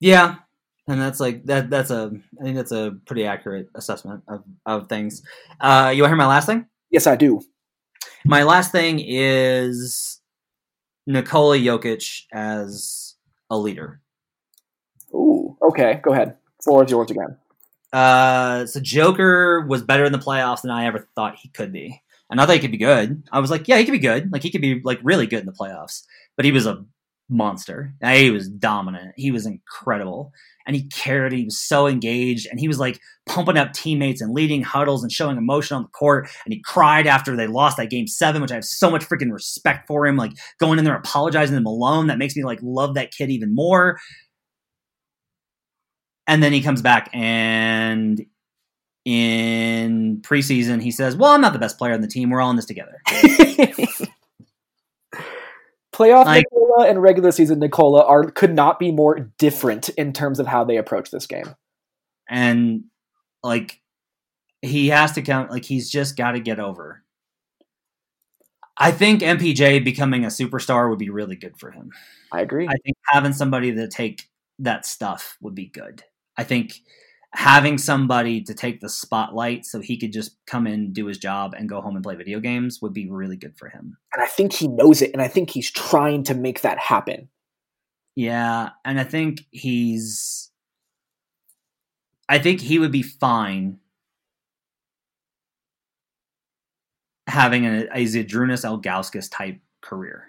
Yeah. 0.00 0.36
And 0.88 1.00
that's 1.00 1.20
like 1.20 1.44
that 1.46 1.70
that's 1.70 1.90
a 1.90 2.10
I 2.40 2.42
think 2.42 2.56
that's 2.56 2.72
a 2.72 2.96
pretty 3.06 3.24
accurate 3.24 3.68
assessment 3.74 4.24
of, 4.26 4.42
of 4.66 4.88
things. 4.88 5.22
Uh 5.60 5.92
you 5.94 6.02
wanna 6.02 6.10
hear 6.10 6.16
my 6.16 6.26
last 6.26 6.46
thing? 6.46 6.66
Yes, 6.90 7.06
I 7.06 7.16
do. 7.16 7.40
My 8.24 8.42
last 8.42 8.72
thing 8.72 9.00
is 9.00 10.20
Nikola 11.06 11.58
Jokic 11.58 12.24
as 12.32 13.14
a 13.50 13.56
leader. 13.56 14.00
Ooh, 15.14 15.56
okay, 15.62 16.00
go 16.02 16.12
ahead. 16.12 16.36
Floor 16.62 16.84
is 16.84 16.90
yours 16.90 17.10
again. 17.10 17.36
Uh, 17.92 18.66
so 18.66 18.80
Joker 18.80 19.60
was 19.66 19.82
better 19.82 20.04
in 20.04 20.12
the 20.12 20.18
playoffs 20.18 20.62
than 20.62 20.70
I 20.70 20.86
ever 20.86 21.08
thought 21.14 21.36
he 21.36 21.48
could 21.48 21.72
be. 21.72 22.00
And 22.30 22.40
I 22.40 22.46
thought 22.46 22.54
he 22.54 22.60
could 22.60 22.70
be 22.70 22.78
good. 22.78 23.22
I 23.30 23.40
was 23.40 23.50
like, 23.50 23.68
yeah, 23.68 23.76
he 23.76 23.84
could 23.84 23.92
be 23.92 23.98
good. 23.98 24.32
Like 24.32 24.42
he 24.42 24.50
could 24.50 24.62
be 24.62 24.80
like 24.82 24.98
really 25.02 25.26
good 25.26 25.40
in 25.40 25.46
the 25.46 25.52
playoffs. 25.52 26.02
But 26.36 26.46
he 26.46 26.52
was 26.52 26.66
a 26.66 26.84
monster. 27.28 27.94
He 28.02 28.30
was 28.30 28.48
dominant. 28.48 29.12
He 29.16 29.30
was 29.30 29.44
incredible. 29.44 30.32
And 30.66 30.74
he 30.74 30.84
cared. 30.88 31.32
He 31.32 31.44
was 31.44 31.60
so 31.60 31.86
engaged. 31.86 32.46
And 32.50 32.58
he 32.58 32.68
was 32.68 32.78
like 32.78 32.98
pumping 33.26 33.58
up 33.58 33.72
teammates 33.72 34.22
and 34.22 34.32
leading 34.32 34.62
huddles 34.62 35.02
and 35.02 35.12
showing 35.12 35.36
emotion 35.36 35.76
on 35.76 35.82
the 35.82 35.88
court. 35.88 36.28
And 36.46 36.54
he 36.54 36.62
cried 36.62 37.06
after 37.06 37.36
they 37.36 37.46
lost 37.46 37.76
that 37.76 37.90
game 37.90 38.06
seven, 38.06 38.40
which 38.40 38.52
I 38.52 38.56
have 38.56 38.64
so 38.64 38.90
much 38.90 39.04
freaking 39.04 39.32
respect 39.32 39.86
for 39.86 40.06
him. 40.06 40.16
Like 40.16 40.32
going 40.58 40.78
in 40.78 40.86
there 40.86 40.96
apologizing 40.96 41.52
to 41.52 41.56
them 41.56 41.66
alone. 41.66 42.06
That 42.06 42.18
makes 42.18 42.36
me 42.36 42.44
like 42.44 42.60
love 42.62 42.94
that 42.94 43.12
kid 43.12 43.28
even 43.30 43.54
more. 43.54 43.98
And 46.26 46.42
then 46.42 46.52
he 46.52 46.60
comes 46.62 46.82
back 46.82 47.10
and 47.12 48.24
in 49.04 50.20
preseason 50.22 50.80
he 50.80 50.90
says, 50.92 51.16
Well, 51.16 51.32
I'm 51.32 51.40
not 51.40 51.52
the 51.52 51.58
best 51.58 51.76
player 51.78 51.92
on 51.92 52.00
the 52.00 52.06
team. 52.08 52.30
We're 52.30 52.40
all 52.40 52.50
in 52.50 52.56
this 52.56 52.66
together. 52.66 53.00
Playoff 55.92 56.24
Like- 56.24 56.46
Nikola 56.52 56.88
and 56.88 57.02
regular 57.02 57.32
season 57.32 57.58
Nikola 57.58 58.02
are 58.04 58.30
could 58.30 58.54
not 58.54 58.78
be 58.78 58.90
more 58.90 59.30
different 59.38 59.88
in 59.90 60.12
terms 60.12 60.38
of 60.40 60.46
how 60.46 60.64
they 60.64 60.76
approach 60.78 61.10
this 61.10 61.26
game. 61.26 61.54
and 62.28 62.84
like 63.42 63.80
he 64.62 64.88
has 64.88 65.12
to 65.12 65.22
come 65.22 65.48
like 65.48 65.64
he's 65.64 65.90
just 65.90 66.16
got 66.16 66.32
to 66.32 66.40
get 66.40 66.60
over 66.60 67.02
i 68.76 68.92
think 68.92 69.20
mpj 69.20 69.84
becoming 69.84 70.24
a 70.24 70.28
superstar 70.28 70.88
would 70.88 71.00
be 71.00 71.10
really 71.10 71.34
good 71.34 71.58
for 71.58 71.72
him 71.72 71.90
I 72.30 72.40
agree. 72.42 72.68
i 72.68 72.74
think 72.84 72.96
having 73.06 73.32
somebody 73.32 73.74
to 73.74 73.88
take 73.88 74.28
that 74.60 74.86
stuff 74.86 75.36
would 75.40 75.56
be 75.56 75.66
good 75.66 76.04
i 76.36 76.44
think 76.44 76.80
having 77.34 77.78
somebody 77.78 78.42
to 78.42 78.52
take 78.52 78.80
the 78.80 78.88
spotlight 78.88 79.64
so 79.64 79.80
he 79.80 79.96
could 79.96 80.12
just 80.12 80.36
come 80.46 80.66
in 80.66 80.92
do 80.92 81.06
his 81.06 81.18
job 81.18 81.54
and 81.56 81.68
go 81.68 81.80
home 81.80 81.96
and 81.96 82.04
play 82.04 82.14
video 82.14 82.40
games 82.40 82.80
would 82.82 82.92
be 82.92 83.08
really 83.08 83.36
good 83.36 83.56
for 83.56 83.68
him 83.68 83.96
and 84.12 84.22
I 84.22 84.26
think 84.26 84.52
he 84.52 84.68
knows 84.68 85.00
it, 85.02 85.10
and 85.12 85.22
I 85.22 85.28
think 85.28 85.50
he's 85.50 85.70
trying 85.70 86.24
to 86.24 86.34
make 86.34 86.60
that 86.60 86.78
happen. 86.78 87.28
Yeah, 88.14 88.70
and 88.84 89.00
I 89.00 89.04
think 89.04 89.46
he's. 89.50 90.50
I 92.28 92.38
think 92.38 92.60
he 92.60 92.78
would 92.78 92.92
be 92.92 93.02
fine 93.02 93.78
having 97.26 97.66
a, 97.66 97.88
a 97.92 98.04
Zydrunas 98.04 98.64
Ilgauskas 98.64 99.30
type 99.30 99.58
career. 99.80 100.26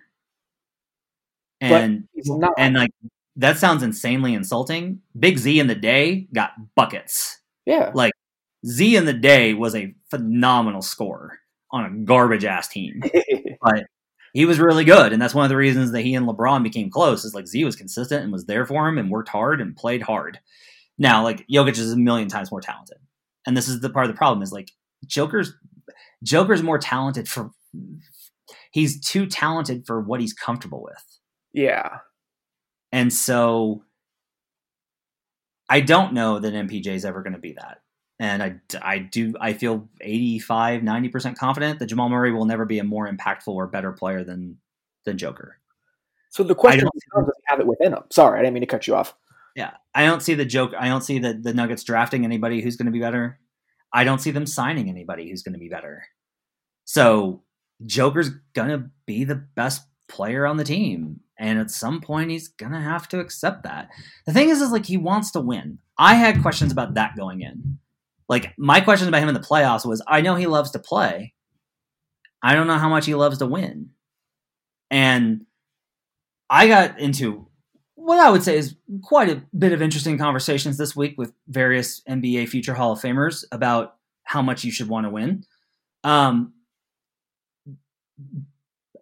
And 1.62 2.08
He's 2.14 2.30
not. 2.30 2.54
and 2.58 2.76
like 2.76 2.92
that 3.36 3.58
sounds 3.58 3.84
insanely 3.84 4.34
insulting. 4.34 5.02
Big 5.18 5.38
Z 5.38 5.60
in 5.60 5.68
the 5.68 5.76
day 5.76 6.28
got 6.34 6.52
buckets. 6.76 7.40
yeah, 7.66 7.92
Like 7.94 8.14
Z 8.66 8.96
in 8.96 9.06
the 9.06 9.14
day 9.14 9.54
was 9.54 9.76
a 9.76 9.94
phenomenal 10.10 10.82
scorer 10.82 11.40
on 11.72 11.86
a 11.86 12.06
garbage 12.06 12.46
ass 12.46 12.68
team 12.68 13.02
but 13.62 13.86
he 14.34 14.46
was 14.46 14.60
really 14.60 14.84
good, 14.84 15.14
and 15.14 15.22
that's 15.22 15.36
one 15.36 15.46
of 15.46 15.50
the 15.50 15.56
reasons 15.56 15.92
that 15.92 16.02
he 16.02 16.16
and 16.16 16.28
LeBron 16.28 16.64
became 16.64 16.90
close. 16.90 17.24
Is 17.24 17.36
like 17.36 17.48
Z 17.48 17.64
was 17.64 17.76
consistent 17.76 18.24
and 18.24 18.32
was 18.32 18.46
there 18.46 18.66
for 18.66 18.88
him 18.88 18.98
and 18.98 19.12
worked 19.12 19.30
hard 19.30 19.62
and 19.62 19.76
played 19.76 20.02
hard. 20.02 20.40
Now, 20.98 21.24
like 21.24 21.48
Jokic 21.48 21.78
is 21.78 21.92
a 21.92 21.98
million 21.98 22.30
times 22.30 22.52
more 22.52 22.62
talented, 22.62 22.98
and 23.46 23.56
this 23.56 23.68
is 23.68 23.80
the 23.80 23.92
part 23.92 24.08
of 24.08 24.12
the 24.12 24.18
problem 24.18 24.42
is 24.42 24.52
like 24.52 24.72
Joker's 25.06 25.54
Joker's 26.24 26.64
more 26.64 26.80
talented 26.80 27.28
for 27.28 27.52
he's 28.72 29.00
too 29.00 29.28
talented 29.28 29.86
for 29.86 30.02
what 30.02 30.20
he's 30.20 30.34
comfortable 30.34 30.82
with, 30.82 31.20
yeah. 31.54 32.00
And 32.94 33.12
so 33.12 33.84
I 35.68 35.82
don't 35.82 36.14
know 36.14 36.40
that 36.40 36.54
MPJ 36.54 36.88
is 36.88 37.04
ever 37.04 37.24
going 37.24 37.34
to 37.34 37.40
be 37.40 37.54
that. 37.54 37.82
And 38.20 38.44
I, 38.44 38.56
I 38.82 39.00
do 39.00 39.34
I 39.42 39.54
feel 39.54 39.90
85 40.00 40.82
90% 40.82 41.36
confident 41.36 41.80
that 41.80 41.88
Jamal 41.88 42.08
Murray 42.08 42.32
will 42.32 42.46
never 42.46 42.64
be 42.64 42.80
a 42.80 42.84
more 42.84 43.12
impactful 43.12 43.48
or 43.48 43.68
better 43.68 43.92
player 43.92 44.24
than 44.24 44.58
than 45.04 45.18
Joker. 45.18 45.58
So 46.30 46.44
the 46.44 46.56
question 46.56 46.88
is, 46.96 47.02
does 47.14 47.26
he 47.26 47.44
have 47.48 47.60
it 47.60 47.68
within 47.68 47.94
him? 47.94 48.04
Sorry, 48.12 48.40
I 48.40 48.44
didn't 48.44 48.54
mean 48.54 48.62
to 48.62 48.68
cut 48.68 48.88
you 48.88 48.96
off. 48.96 49.16
Yeah, 49.56 49.72
I 49.94 50.06
don't 50.06 50.22
see 50.22 50.36
the 50.36 50.46
joke. 50.46 50.72
I 50.80 50.88
don't 50.88 51.04
see 51.04 51.20
the 51.20 51.34
the 51.34 51.54
Nuggets 51.54 51.84
drafting 51.84 52.24
anybody 52.24 52.62
who's 52.62 52.78
going 52.78 52.86
to 52.86 52.92
be 52.92 53.02
better. 53.02 53.40
I 53.92 54.04
don't 54.04 54.20
see 54.20 54.32
them 54.32 54.46
signing 54.46 54.90
anybody 54.90 55.30
who's 55.30 55.44
going 55.44 55.54
to 55.54 55.60
be 55.60 55.70
better. 55.70 56.06
So 56.86 57.44
Joker's 57.86 58.30
gonna 58.54 58.90
be 59.06 59.24
the 59.24 59.36
best 59.36 59.86
player 60.14 60.46
on 60.46 60.58
the 60.58 60.64
team, 60.64 61.20
and 61.38 61.60
at 61.60 61.72
some 61.72 62.00
point 62.00 62.32
he's 62.32 62.48
gonna 62.48 62.82
have 62.82 63.08
to 63.10 63.20
accept 63.20 63.64
that. 63.64 63.90
The 64.26 64.34
thing 64.34 64.50
is, 64.50 64.62
is 64.62 64.72
like 64.72 64.86
he 64.86 64.98
wants 64.98 65.32
to 65.32 65.40
win. 65.40 65.80
I 65.98 66.16
had 66.16 66.42
questions 66.42 66.72
about 66.72 66.94
that 66.94 67.16
going 67.18 67.42
in. 67.42 67.80
Like 68.30 68.54
my 68.58 68.80
question 68.82 69.08
about 69.08 69.22
him 69.22 69.30
in 69.30 69.36
the 69.36 69.42
playoffs 69.42 69.86
was, 69.86 70.02
I 70.08 70.22
know 70.22 70.36
he 70.36 70.48
loves 70.48 70.72
to 70.72 70.80
play. 70.80 71.34
I 72.42 72.54
don't 72.56 72.68
know 72.68 72.78
how 72.78 72.90
much 72.90 73.06
he 73.06 73.16
loves 73.16 73.40
to 73.40 73.46
win, 73.46 73.90
and 74.92 75.46
I 76.50 76.68
got 76.68 77.00
into 77.00 77.48
what 77.96 78.20
I 78.20 78.30
would 78.30 78.44
say 78.44 78.58
is 78.58 78.76
quite 79.02 79.30
a 79.30 79.42
bit 79.58 79.72
of 79.72 79.82
interesting 79.82 80.18
conversations 80.18 80.78
this 80.78 80.96
week 80.96 81.16
with 81.18 81.34
various 81.48 82.02
NBA 82.02 82.50
future 82.50 82.74
Hall 82.74 82.92
of 82.92 83.00
Famers 83.00 83.46
about 83.52 83.96
how 84.24 84.42
much 84.42 84.64
you 84.64 84.72
should 84.72 84.90
want 84.90 85.06
to 85.06 85.10
win. 85.10 85.46
Um, 86.04 86.54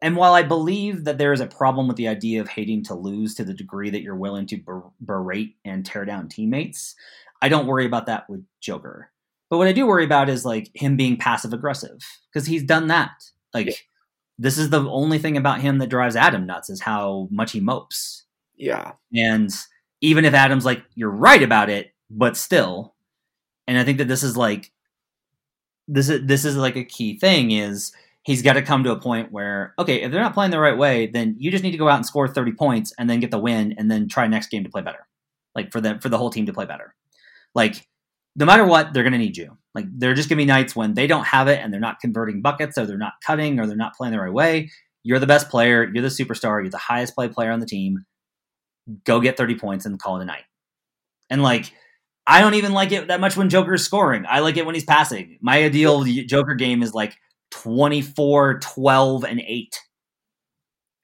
and 0.02 0.16
while 0.16 0.34
I 0.34 0.44
believe 0.44 1.04
that 1.06 1.18
there 1.18 1.34
is 1.34 1.42
a 1.42 1.48
problem 1.48 1.88
with 1.88 1.98
the 1.98 2.08
idea 2.08 2.42
of 2.42 2.48
hating 2.48 2.84
to 2.86 2.96
lose 2.96 3.36
to 3.36 3.44
the 3.44 3.54
degree 3.54 3.90
that 3.90 4.02
you're 4.02 4.16
willing 4.16 4.46
to 4.48 4.58
ber- 4.58 4.92
berate 5.06 5.56
and 5.66 5.86
tear 5.86 6.06
down 6.06 6.28
teammates, 6.28 6.96
I 7.42 7.50
don't 7.50 7.68
worry 7.68 7.86
about 7.86 8.06
that 8.08 8.30
with 8.30 8.44
Joker. 8.60 9.12
But 9.50 9.58
what 9.58 9.68
I 9.68 9.74
do 9.74 9.86
worry 9.86 10.06
about 10.06 10.30
is 10.30 10.46
like 10.46 10.70
him 10.74 10.96
being 10.98 11.18
passive 11.18 11.54
aggressive 11.54 12.00
because 12.32 12.48
he's 12.48 12.64
done 12.64 12.88
that. 12.88 13.12
Like 13.54 13.68
Yeah. 13.68 13.74
this 14.40 14.58
is 14.58 14.70
the 14.70 14.82
only 14.90 15.20
thing 15.20 15.38
about 15.38 15.62
him 15.62 15.78
that 15.80 15.90
drives 15.90 16.16
Adam 16.16 16.46
nuts 16.46 16.70
is 16.70 16.82
how 16.82 17.28
much 17.32 17.52
he 17.52 17.60
mopes. 17.60 18.24
Yeah, 18.56 18.94
And 19.14 19.50
even 20.02 20.24
if 20.24 20.34
Adam's 20.34 20.66
like, 20.66 20.84
you're 20.96 21.10
right 21.10 21.42
about 21.44 21.70
it, 21.70 21.94
but 22.10 22.38
still, 22.38 22.94
and 23.68 23.78
I 23.78 23.84
think 23.84 23.98
that 23.98 24.08
this 24.08 24.24
is 24.24 24.38
like, 24.38 24.72
this 25.88 26.10
is 26.10 26.26
this 26.28 26.46
is 26.46 26.56
like 26.56 26.76
a 26.76 26.84
key 26.84 27.18
thing 27.18 27.52
is 27.52 27.92
he's 28.24 28.42
got 28.42 28.54
to 28.54 28.62
come 28.62 28.84
to 28.84 28.92
a 28.92 29.00
point 29.00 29.32
where 29.32 29.74
okay, 29.80 30.02
if 30.02 30.12
they're 30.12 30.22
not 30.22 30.34
playing 30.34 30.52
the 30.52 30.60
right 30.60 30.78
way, 30.78 31.08
then 31.08 31.36
you 31.38 31.52
just 31.52 31.64
need 31.64 31.72
to 31.72 31.78
go 31.78 31.90
out 31.90 31.98
and 31.98 32.06
score 32.06 32.28
30 32.28 32.54
points 32.54 32.94
and 32.98 33.10
then 33.10 33.20
get 33.20 33.32
the 33.32 33.40
win 33.40 33.76
and 33.78 33.90
then 33.90 34.08
try 34.08 34.28
next 34.28 34.50
game 34.50 34.64
to 34.64 34.70
play 34.70 34.82
better, 34.82 35.08
like 35.56 35.72
for 35.72 35.82
the 35.82 36.00
for 36.02 36.10
the 36.10 36.18
whole 36.18 36.30
team 36.30 36.46
to 36.46 36.54
play 36.54 36.66
better. 36.66 36.96
Like 37.56 37.88
no 38.36 38.46
matter 38.46 38.66
what, 38.66 38.94
they're 38.94 39.04
going 39.04 39.14
to 39.14 39.20
need 39.20 39.38
you. 39.38 39.58
Like 39.76 39.86
there 39.92 40.12
are 40.12 40.16
just 40.16 40.30
going 40.30 40.38
to 40.38 40.42
be 40.42 40.46
nights 40.46 40.76
when 40.76 40.94
they 40.94 41.08
don't 41.08 41.26
have 41.26 41.48
it 41.48 41.60
and 41.62 41.74
they're 41.74 41.82
not 41.82 42.00
converting 42.00 42.42
buckets 42.42 42.78
or 42.78 42.86
they're 42.86 42.98
not 42.98 43.14
cutting 43.26 43.60
or 43.60 43.68
they're 43.68 43.76
not 43.76 43.96
playing 43.96 44.14
the 44.14 44.20
right 44.20 44.32
way. 44.32 44.70
You're 45.04 45.20
the 45.20 45.28
best 45.28 45.50
player. 45.50 45.90
You're 45.92 46.04
the 46.04 46.10
superstar. 46.10 46.62
You're 46.62 46.70
the 46.70 46.78
highest 46.78 47.16
play 47.16 47.28
player 47.28 47.52
on 47.52 47.60
the 47.60 47.66
team 47.66 48.06
go 49.06 49.20
get 49.20 49.38
30 49.38 49.56
points 49.56 49.86
and 49.86 50.00
call 50.00 50.18
it 50.18 50.24
a 50.24 50.26
night. 50.26 50.44
And 51.30 51.42
like, 51.42 51.72
I 52.28 52.42
don't 52.42 52.54
even 52.56 52.74
like 52.74 52.92
it 52.92 53.08
that 53.08 53.20
much 53.20 53.36
when 53.36 53.50
Joker's 53.50 53.84
scoring. 53.84 54.26
I 54.28 54.40
like 54.40 54.58
it 54.58 54.66
when 54.66 54.76
he's 54.76 54.86
passing. 54.86 55.38
My 55.42 55.64
ideal 55.64 56.04
Joker 56.04 56.56
game 56.56 56.84
is 56.84 56.94
like 56.94 57.16
24, 57.52 58.60
12, 58.60 59.24
and 59.24 59.40
8. 59.40 59.80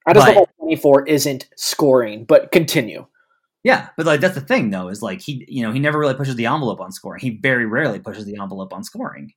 I 0.07 0.13
just 0.13 0.25
But- 0.25 0.35
know 0.35 0.45
24 0.59 1.07
isn't 1.07 1.47
scoring, 1.57 2.25
but 2.25 2.51
continue. 2.51 3.05
Yeah, 3.63 3.89
but 3.97 4.05
like 4.05 4.21
that's 4.21 4.35
the 4.35 4.41
thing 4.41 4.69
though, 4.69 4.87
is 4.87 5.01
like 5.01 5.19
he 5.21 5.43
you 5.49 5.61
know, 5.61 5.73
he 5.73 5.79
never 5.79 5.99
really 5.99 6.13
pushes 6.13 6.35
the 6.35 6.45
envelope 6.45 6.79
on 6.79 6.91
scoring. 6.93 7.19
He 7.21 7.37
very 7.41 7.65
rarely 7.65 7.99
pushes 7.99 8.23
the 8.25 8.37
envelope 8.41 8.71
on 8.71 8.83
scoring. 8.83 9.33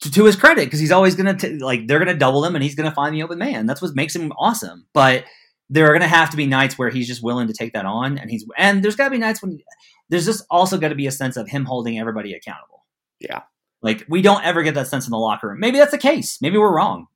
To, 0.00 0.10
to 0.10 0.24
his 0.24 0.34
credit, 0.34 0.64
because 0.64 0.80
he's 0.80 0.90
always 0.90 1.14
gonna 1.14 1.36
t- 1.36 1.58
like 1.58 1.86
they're 1.86 2.00
gonna 2.00 2.14
double 2.18 2.44
him 2.44 2.56
and 2.56 2.64
he's 2.64 2.74
gonna 2.74 2.90
find 2.94 3.14
the 3.14 3.22
open 3.22 3.38
man. 3.38 3.66
That's 3.66 3.80
what 3.80 3.94
makes 3.94 4.16
him 4.16 4.32
awesome. 4.38 4.86
But 4.92 5.24
there 5.70 5.86
are 5.88 5.92
gonna 5.92 6.08
have 6.08 6.30
to 6.30 6.36
be 6.36 6.46
nights 6.46 6.76
where 6.76 6.90
he's 6.90 7.06
just 7.06 7.22
willing 7.22 7.46
to 7.46 7.52
take 7.54 7.72
that 7.74 7.84
on, 7.84 8.18
and 8.18 8.28
he's 8.28 8.44
and 8.58 8.82
there's 8.82 8.96
gotta 8.96 9.10
be 9.10 9.18
nights 9.18 9.40
when 9.40 9.60
there's 10.08 10.26
just 10.26 10.44
also 10.50 10.76
got 10.76 10.88
to 10.88 10.94
be 10.96 11.06
a 11.06 11.12
sense 11.12 11.36
of 11.36 11.48
him 11.48 11.64
holding 11.64 11.98
everybody 11.98 12.34
accountable. 12.34 12.84
Yeah. 13.20 13.42
Like 13.84 14.04
we 14.08 14.22
don't 14.22 14.42
ever 14.44 14.62
get 14.62 14.74
that 14.74 14.88
sense 14.88 15.06
in 15.06 15.10
the 15.10 15.18
locker 15.18 15.48
room. 15.48 15.60
Maybe 15.60 15.78
that's 15.78 15.90
the 15.92 15.98
case. 15.98 16.38
Maybe 16.40 16.56
we're 16.58 16.74
wrong. 16.74 17.06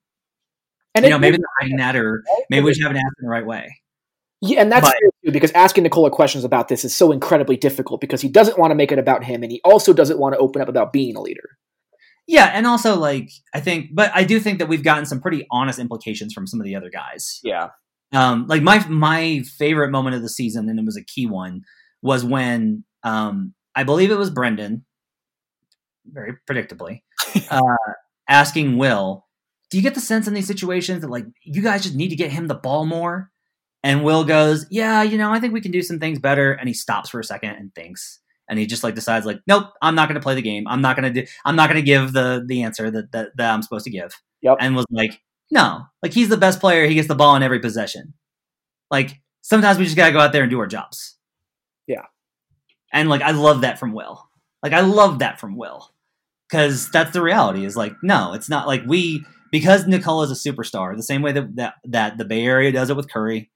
And 0.95 1.05
you 1.05 1.11
know, 1.11 1.19
maybe 1.19 1.39
they're 1.39 1.47
hiding 1.61 1.78
that, 1.78 1.97
or 1.97 2.23
maybe 2.51 2.65
we 2.65 2.70
just 2.73 2.82
haven't 2.82 2.99
asked 2.99 3.15
in 3.20 3.27
the 3.27 3.31
right 3.31 3.47
way. 3.47 3.81
Yeah, 4.40 4.61
and 4.61 4.70
that's 4.70 4.86
But- 4.86 4.95
too, 5.24 5.32
because 5.32 5.51
asking 5.53 5.82
Nikola 5.85 6.11
questions 6.11 6.45
about 6.45 6.69
this 6.69 6.85
is 6.85 6.95
so 6.95 7.11
incredibly 7.11 7.57
difficult 7.57 8.01
because 8.01 8.20
he 8.20 8.28
doesn't 8.28 8.59
want 8.59 8.70
to 8.70 8.74
make 8.74 8.93
it 8.93 8.99
about 8.99 9.24
him, 9.24 9.43
and 9.43 9.51
he 9.51 9.61
also 9.65 9.93
doesn't 9.93 10.19
want 10.19 10.35
to 10.35 10.39
open 10.39 10.62
up 10.62 10.69
about 10.69 10.93
being 10.93 11.16
a 11.16 11.20
leader. 11.20 11.57
Yeah, 12.27 12.51
and 12.53 12.66
also 12.66 12.97
like 12.97 13.31
I 13.55 13.61
think, 13.61 13.90
but 13.95 14.11
I 14.15 14.24
do 14.24 14.39
think 14.39 14.59
that 14.59 14.69
we've 14.69 14.85
gotten 14.85 15.07
some 15.07 15.20
pretty 15.20 15.47
honest 15.51 15.78
implications 15.78 16.35
from 16.35 16.47
some 16.47 16.61
of 16.61 16.65
the 16.66 16.77
other 16.77 16.90
guys. 16.90 17.40
Yeah, 17.43 17.69
Um, 18.12 18.47
like 18.47 18.62
my 18.62 18.86
my 18.89 19.43
favorite 19.57 19.90
moment 19.90 20.16
of 20.16 20.23
the 20.23 20.28
season, 20.28 20.69
and 20.69 20.78
it 20.78 20.85
was 20.85 20.97
a 20.99 21.05
key 21.05 21.27
one, 21.27 21.62
was 22.03 22.24
when 22.24 22.85
um, 23.05 23.55
I 23.74 23.85
believe 23.85 24.11
it 24.11 24.19
was 24.19 24.31
Brendan, 24.31 24.85
very 26.12 26.36
predictably, 26.48 27.02
uh, 27.51 27.76
asking 28.28 28.76
Will, 28.78 29.26
do 29.70 29.76
you 29.76 29.82
get 29.82 29.94
the 29.94 30.01
sense 30.01 30.26
in 30.26 30.35
these 30.35 30.47
situations 30.47 31.02
that 31.02 31.10
like 31.10 31.26
you 31.44 31.62
guys 31.62 31.82
just 31.82 31.94
need 31.94 32.09
to 32.09 32.16
get 32.16 32.30
him 32.30 32.47
the 32.47 32.55
ball 32.55 32.86
more? 32.86 33.30
And 33.85 34.02
Will 34.02 34.24
goes, 34.24 34.66
yeah, 34.70 35.02
you 35.02 35.18
know, 35.18 35.32
I 35.32 35.39
think 35.39 35.52
we 35.52 35.60
can 35.60 35.70
do 35.70 35.82
some 35.82 36.01
things 36.01 36.18
better. 36.18 36.52
And 36.52 36.68
he 36.68 36.74
stops 36.74 37.10
for 37.10 37.20
a 37.20 37.24
second 37.24 37.51
and 37.51 37.72
thinks, 37.74 38.18
and 38.48 38.59
he 38.59 38.66
just 38.66 38.82
like 38.82 38.94
decides 38.94 39.24
like, 39.24 39.40
nope, 39.47 39.66
I'm 39.80 39.94
not 39.94 40.09
going 40.09 40.16
to 40.16 40.22
play 40.22 40.35
the 40.35 40.43
game. 40.43 40.66
I'm 40.66 40.80
not 40.80 40.97
going 40.97 41.12
to 41.12 41.22
do. 41.22 41.30
I'm 41.44 41.55
not 41.55 41.68
going 41.68 41.80
to 41.80 41.86
give 41.86 42.12
the 42.12 42.43
the 42.47 42.62
answer 42.62 42.90
that, 42.90 43.12
that 43.12 43.36
that 43.36 43.52
I'm 43.52 43.62
supposed 43.62 43.85
to 43.85 43.90
give. 43.90 44.20
Yep. 44.43 44.56
And 44.60 44.74
was 44.74 44.86
like, 44.90 45.20
no, 45.51 45.85
like 46.02 46.12
he's 46.12 46.28
the 46.28 46.36
best 46.36 46.60
player. 46.60 46.86
He 46.86 46.94
gets 46.94 47.09
the 47.09 47.14
ball 47.14 47.36
in 47.36 47.43
every 47.43 47.60
possession. 47.60 48.14
Like 48.90 49.20
sometimes 49.43 49.78
we 49.78 49.85
just 49.85 49.97
gotta 49.97 50.12
go 50.12 50.20
out 50.20 50.32
there 50.32 50.43
and 50.43 50.51
do 50.51 50.60
our 50.60 50.66
jobs. 50.66 51.16
Yeah. 51.86 52.05
And 52.93 53.09
like 53.09 53.22
I 53.22 53.32
love 53.32 53.60
that 53.60 53.78
from 53.78 53.93
Will. 53.93 54.28
Like 54.62 54.72
I 54.72 54.80
love 54.80 55.20
that 55.20 55.39
from 55.39 55.56
Will. 55.56 55.90
Cause 56.51 56.91
that's 56.91 57.12
the 57.12 57.23
reality 57.23 57.65
is 57.65 57.77
like, 57.77 57.95
no, 58.03 58.33
it's 58.33 58.49
not 58.49 58.66
like 58.66 58.83
we 58.87 59.25
because 59.51 59.87
Nikola 59.87 60.25
is 60.25 60.31
a 60.31 60.51
superstar, 60.51 60.97
the 60.97 61.03
same 61.03 61.23
way 61.23 61.33
that, 61.33 61.57
that 61.57 61.75
that 61.85 62.19
the 62.19 62.25
Bay 62.25 62.45
Area 62.45 62.73
does 62.73 62.91
it 62.91 62.97
with 62.97 63.11
Curry 63.11 63.51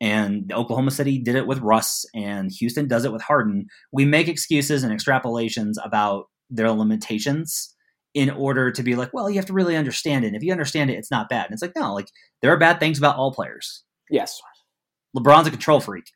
and 0.00 0.52
Oklahoma 0.52 0.90
City 0.90 1.18
did 1.18 1.36
it 1.36 1.46
with 1.46 1.60
Russ 1.60 2.04
and 2.14 2.50
Houston 2.52 2.86
does 2.86 3.04
it 3.04 3.12
with 3.12 3.22
Harden. 3.22 3.66
We 3.92 4.04
make 4.04 4.28
excuses 4.28 4.84
and 4.84 4.96
extrapolations 4.96 5.74
about 5.82 6.26
their 6.50 6.70
limitations 6.70 7.74
in 8.14 8.30
order 8.30 8.70
to 8.70 8.82
be 8.82 8.94
like, 8.94 9.12
well, 9.12 9.28
you 9.28 9.36
have 9.36 9.46
to 9.46 9.52
really 9.52 9.76
understand 9.76 10.24
it. 10.24 10.28
And 10.28 10.36
if 10.36 10.42
you 10.42 10.52
understand 10.52 10.90
it, 10.90 10.94
it's 10.94 11.10
not 11.10 11.28
bad. 11.28 11.46
And 11.46 11.52
it's 11.52 11.62
like, 11.62 11.76
no, 11.76 11.94
like 11.94 12.08
there 12.42 12.52
are 12.52 12.58
bad 12.58 12.80
things 12.80 12.98
about 12.98 13.16
all 13.16 13.32
players. 13.32 13.84
Yes. 14.10 14.40
LeBron's 15.16 15.46
a 15.46 15.50
control 15.50 15.80
freak, 15.80 16.10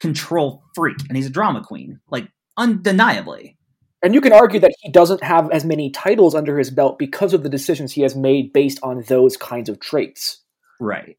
control 0.00 0.62
freak, 0.74 0.96
and 1.08 1.16
he's 1.16 1.26
a 1.26 1.30
drama 1.30 1.62
queen, 1.62 2.00
like 2.10 2.28
undeniably. 2.56 3.56
And 4.02 4.14
you 4.14 4.20
can 4.20 4.32
argue 4.32 4.58
that 4.60 4.74
he 4.80 4.90
doesn't 4.90 5.22
have 5.22 5.50
as 5.50 5.64
many 5.64 5.90
titles 5.90 6.34
under 6.34 6.58
his 6.58 6.70
belt 6.70 6.98
because 6.98 7.32
of 7.34 7.42
the 7.42 7.48
decisions 7.48 7.92
he 7.92 8.02
has 8.02 8.16
made 8.16 8.52
based 8.52 8.80
on 8.82 9.04
those 9.06 9.36
kinds 9.36 9.68
of 9.68 9.78
traits. 9.78 10.42
Right. 10.80 11.16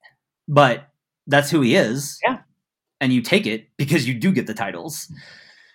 But 0.47 0.89
that's 1.27 1.49
who 1.49 1.61
he 1.61 1.75
is. 1.75 2.19
Yeah. 2.25 2.39
And 2.99 3.13
you 3.13 3.21
take 3.21 3.47
it 3.47 3.67
because 3.77 4.07
you 4.07 4.13
do 4.13 4.31
get 4.31 4.47
the 4.47 4.53
titles. 4.53 5.11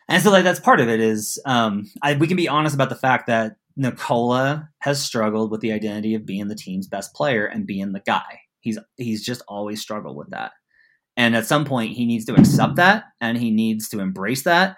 And 0.08 0.22
so 0.22 0.30
like 0.30 0.44
that's 0.44 0.60
part 0.60 0.80
of 0.80 0.88
it 0.88 1.00
is 1.00 1.38
um 1.44 1.90
I, 2.02 2.14
we 2.14 2.26
can 2.26 2.36
be 2.36 2.48
honest 2.48 2.74
about 2.74 2.88
the 2.88 2.94
fact 2.94 3.26
that 3.26 3.56
Nikola 3.76 4.68
has 4.80 5.02
struggled 5.02 5.50
with 5.50 5.60
the 5.60 5.72
identity 5.72 6.14
of 6.14 6.26
being 6.26 6.48
the 6.48 6.54
team's 6.54 6.88
best 6.88 7.14
player 7.14 7.46
and 7.46 7.66
being 7.66 7.92
the 7.92 8.00
guy. 8.00 8.40
He's 8.60 8.78
he's 8.96 9.24
just 9.24 9.42
always 9.48 9.80
struggled 9.80 10.16
with 10.16 10.30
that. 10.30 10.52
And 11.16 11.34
at 11.34 11.46
some 11.46 11.64
point 11.64 11.92
he 11.92 12.04
needs 12.04 12.24
to 12.26 12.34
accept 12.34 12.76
that 12.76 13.04
and 13.20 13.38
he 13.38 13.50
needs 13.50 13.88
to 13.90 14.00
embrace 14.00 14.42
that. 14.44 14.76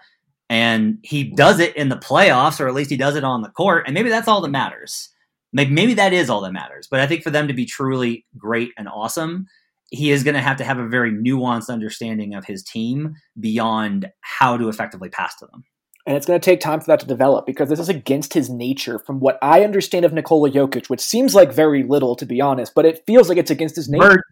And 0.50 0.98
he 1.02 1.24
does 1.24 1.60
it 1.60 1.76
in 1.76 1.88
the 1.88 1.96
playoffs, 1.96 2.60
or 2.60 2.66
at 2.66 2.74
least 2.74 2.90
he 2.90 2.96
does 2.96 3.14
it 3.14 3.24
on 3.24 3.40
the 3.40 3.48
court. 3.50 3.84
And 3.86 3.94
maybe 3.94 4.10
that's 4.10 4.28
all 4.28 4.40
that 4.42 4.50
matters. 4.50 5.08
Maybe, 5.52 5.70
maybe 5.70 5.94
that 5.94 6.12
is 6.12 6.28
all 6.28 6.40
that 6.42 6.52
matters. 6.52 6.88
But 6.90 7.00
I 7.00 7.06
think 7.06 7.22
for 7.22 7.30
them 7.30 7.48
to 7.48 7.54
be 7.54 7.64
truly 7.64 8.26
great 8.36 8.72
and 8.76 8.88
awesome, 8.88 9.46
he 9.90 10.10
is 10.10 10.24
going 10.24 10.34
to 10.34 10.40
have 10.40 10.56
to 10.56 10.64
have 10.64 10.78
a 10.78 10.88
very 10.88 11.12
nuanced 11.12 11.70
understanding 11.70 12.34
of 12.34 12.44
his 12.44 12.64
team 12.64 13.14
beyond 13.38 14.10
how 14.20 14.56
to 14.56 14.68
effectively 14.68 15.08
pass 15.08 15.36
to 15.36 15.46
them. 15.46 15.62
And 16.06 16.16
it's 16.16 16.26
going 16.26 16.40
to 16.40 16.44
take 16.44 16.60
time 16.60 16.80
for 16.80 16.86
that 16.86 17.00
to 17.00 17.06
develop 17.06 17.46
because 17.46 17.68
this 17.68 17.78
is 17.78 17.88
against 17.88 18.34
his 18.34 18.50
nature, 18.50 18.98
from 18.98 19.20
what 19.20 19.38
I 19.42 19.62
understand 19.62 20.04
of 20.04 20.12
Nikola 20.12 20.50
Jokic, 20.50 20.90
which 20.90 21.00
seems 21.00 21.34
like 21.34 21.52
very 21.52 21.84
little, 21.84 22.16
to 22.16 22.26
be 22.26 22.40
honest, 22.40 22.72
but 22.74 22.86
it 22.86 23.04
feels 23.06 23.28
like 23.28 23.38
it's 23.38 23.50
against 23.50 23.76
his 23.76 23.88
nature. 23.88 24.08
Bird. 24.08 24.22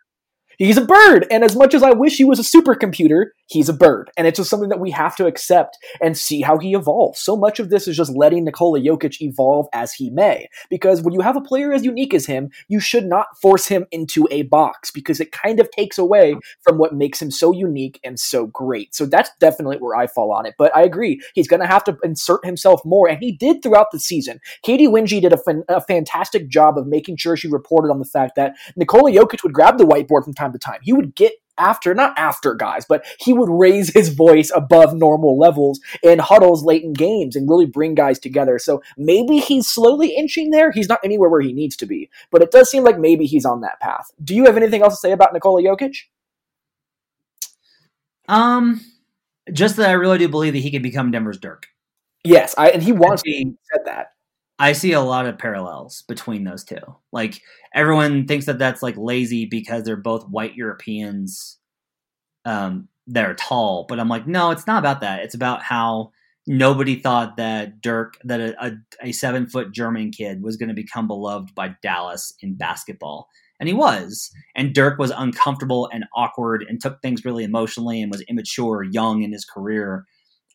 He's 0.58 0.76
a 0.76 0.84
bird, 0.84 1.24
and 1.30 1.44
as 1.44 1.54
much 1.54 1.72
as 1.72 1.84
I 1.84 1.92
wish 1.92 2.16
he 2.16 2.24
was 2.24 2.40
a 2.40 2.42
supercomputer, 2.42 3.26
he's 3.46 3.68
a 3.68 3.72
bird, 3.72 4.10
and 4.16 4.26
it's 4.26 4.38
just 4.38 4.50
something 4.50 4.70
that 4.70 4.80
we 4.80 4.90
have 4.90 5.14
to 5.14 5.26
accept 5.26 5.78
and 6.02 6.18
see 6.18 6.40
how 6.40 6.58
he 6.58 6.74
evolves. 6.74 7.20
So 7.20 7.36
much 7.36 7.60
of 7.60 7.70
this 7.70 7.86
is 7.86 7.96
just 7.96 8.16
letting 8.16 8.44
Nikola 8.44 8.80
Jokic 8.80 9.20
evolve 9.20 9.68
as 9.72 9.92
he 9.92 10.10
may, 10.10 10.48
because 10.68 11.00
when 11.00 11.14
you 11.14 11.20
have 11.20 11.36
a 11.36 11.40
player 11.40 11.72
as 11.72 11.84
unique 11.84 12.12
as 12.12 12.26
him, 12.26 12.50
you 12.66 12.80
should 12.80 13.04
not 13.04 13.28
force 13.40 13.68
him 13.68 13.86
into 13.92 14.26
a 14.32 14.42
box 14.42 14.90
because 14.90 15.20
it 15.20 15.30
kind 15.30 15.60
of 15.60 15.70
takes 15.70 15.96
away 15.96 16.34
from 16.62 16.76
what 16.76 16.92
makes 16.92 17.22
him 17.22 17.30
so 17.30 17.52
unique 17.52 18.00
and 18.02 18.18
so 18.18 18.46
great. 18.48 18.92
So 18.96 19.06
that's 19.06 19.30
definitely 19.38 19.76
where 19.76 19.94
I 19.94 20.08
fall 20.08 20.32
on 20.32 20.44
it. 20.44 20.54
But 20.58 20.74
I 20.76 20.82
agree, 20.82 21.20
he's 21.34 21.46
going 21.46 21.60
to 21.60 21.68
have 21.68 21.84
to 21.84 21.96
insert 22.02 22.44
himself 22.44 22.80
more, 22.84 23.08
and 23.08 23.18
he 23.20 23.30
did 23.30 23.62
throughout 23.62 23.92
the 23.92 24.00
season. 24.00 24.40
Katy 24.64 24.88
Winge 24.88 25.20
did 25.20 25.32
a, 25.32 25.38
a 25.68 25.80
fantastic 25.82 26.48
job 26.48 26.76
of 26.76 26.88
making 26.88 27.16
sure 27.16 27.36
she 27.36 27.46
reported 27.46 27.92
on 27.92 28.00
the 28.00 28.04
fact 28.04 28.34
that 28.34 28.56
Nikola 28.74 29.12
Jokic 29.12 29.44
would 29.44 29.52
grab 29.52 29.78
the 29.78 29.86
whiteboard 29.86 30.24
from 30.24 30.34
time 30.34 30.47
to 30.52 30.58
time. 30.58 30.80
He 30.82 30.92
would 30.92 31.14
get 31.14 31.32
after, 31.58 31.94
not 31.94 32.16
after 32.16 32.54
guys, 32.54 32.84
but 32.88 33.04
he 33.18 33.32
would 33.32 33.48
raise 33.50 33.92
his 33.92 34.10
voice 34.10 34.50
above 34.54 34.94
normal 34.94 35.38
levels 35.38 35.80
in 36.02 36.18
huddles 36.18 36.64
late 36.64 36.84
in 36.84 36.92
games 36.92 37.36
and 37.36 37.48
really 37.48 37.66
bring 37.66 37.94
guys 37.94 38.18
together. 38.18 38.58
So 38.58 38.82
maybe 38.96 39.38
he's 39.38 39.66
slowly 39.66 40.14
inching 40.16 40.50
there. 40.50 40.70
He's 40.70 40.88
not 40.88 41.00
anywhere 41.04 41.28
where 41.28 41.40
he 41.40 41.52
needs 41.52 41.76
to 41.76 41.86
be, 41.86 42.08
but 42.30 42.42
it 42.42 42.50
does 42.50 42.70
seem 42.70 42.84
like 42.84 42.98
maybe 42.98 43.26
he's 43.26 43.44
on 43.44 43.60
that 43.62 43.80
path. 43.80 44.10
Do 44.22 44.34
you 44.34 44.44
have 44.46 44.56
anything 44.56 44.82
else 44.82 44.94
to 44.94 45.00
say 45.00 45.12
about 45.12 45.32
Nikola 45.32 45.62
Jokic? 45.62 45.96
Um, 48.28 48.80
just 49.52 49.76
that 49.76 49.88
I 49.88 49.92
really 49.92 50.18
do 50.18 50.28
believe 50.28 50.52
that 50.52 50.60
he 50.60 50.70
can 50.70 50.82
become 50.82 51.10
Denver's 51.10 51.38
Dirk. 51.38 51.66
Yes, 52.24 52.54
I, 52.58 52.70
and 52.70 52.82
he 52.82 52.92
wants 52.92 53.22
to. 53.22 53.30
Said 53.72 53.86
that. 53.86 54.12
I 54.58 54.72
see 54.72 54.92
a 54.92 55.00
lot 55.00 55.26
of 55.26 55.38
parallels 55.38 56.02
between 56.08 56.44
those 56.44 56.64
two. 56.64 56.76
Like 57.12 57.40
everyone 57.74 58.26
thinks 58.26 58.46
that 58.46 58.58
that's 58.58 58.82
like 58.82 58.96
lazy 58.96 59.46
because 59.46 59.84
they're 59.84 59.96
both 59.96 60.28
white 60.28 60.56
Europeans 60.56 61.58
um, 62.44 62.88
that 63.06 63.24
are 63.24 63.34
tall, 63.34 63.86
but 63.88 64.00
I'm 64.00 64.08
like, 64.08 64.26
no, 64.26 64.50
it's 64.50 64.66
not 64.66 64.80
about 64.80 65.00
that. 65.00 65.20
It's 65.20 65.34
about 65.34 65.62
how 65.62 66.10
nobody 66.46 66.96
thought 66.96 67.36
that 67.36 67.80
Dirk, 67.80 68.18
that 68.24 68.40
a, 68.40 68.64
a, 68.64 68.72
a 69.02 69.12
seven 69.12 69.46
foot 69.46 69.72
German 69.72 70.10
kid 70.10 70.42
was 70.42 70.56
going 70.56 70.70
to 70.70 70.74
become 70.74 71.06
beloved 71.06 71.54
by 71.54 71.76
Dallas 71.82 72.32
in 72.40 72.56
basketball. 72.56 73.28
And 73.60 73.68
he 73.68 73.74
was. 73.74 74.30
And 74.56 74.74
Dirk 74.74 74.98
was 74.98 75.10
uncomfortable 75.10 75.88
and 75.92 76.04
awkward 76.14 76.64
and 76.68 76.80
took 76.80 77.00
things 77.00 77.24
really 77.24 77.44
emotionally 77.44 78.00
and 78.00 78.10
was 78.10 78.22
immature, 78.22 78.82
young 78.82 79.22
in 79.22 79.32
his 79.32 79.44
career, 79.44 80.04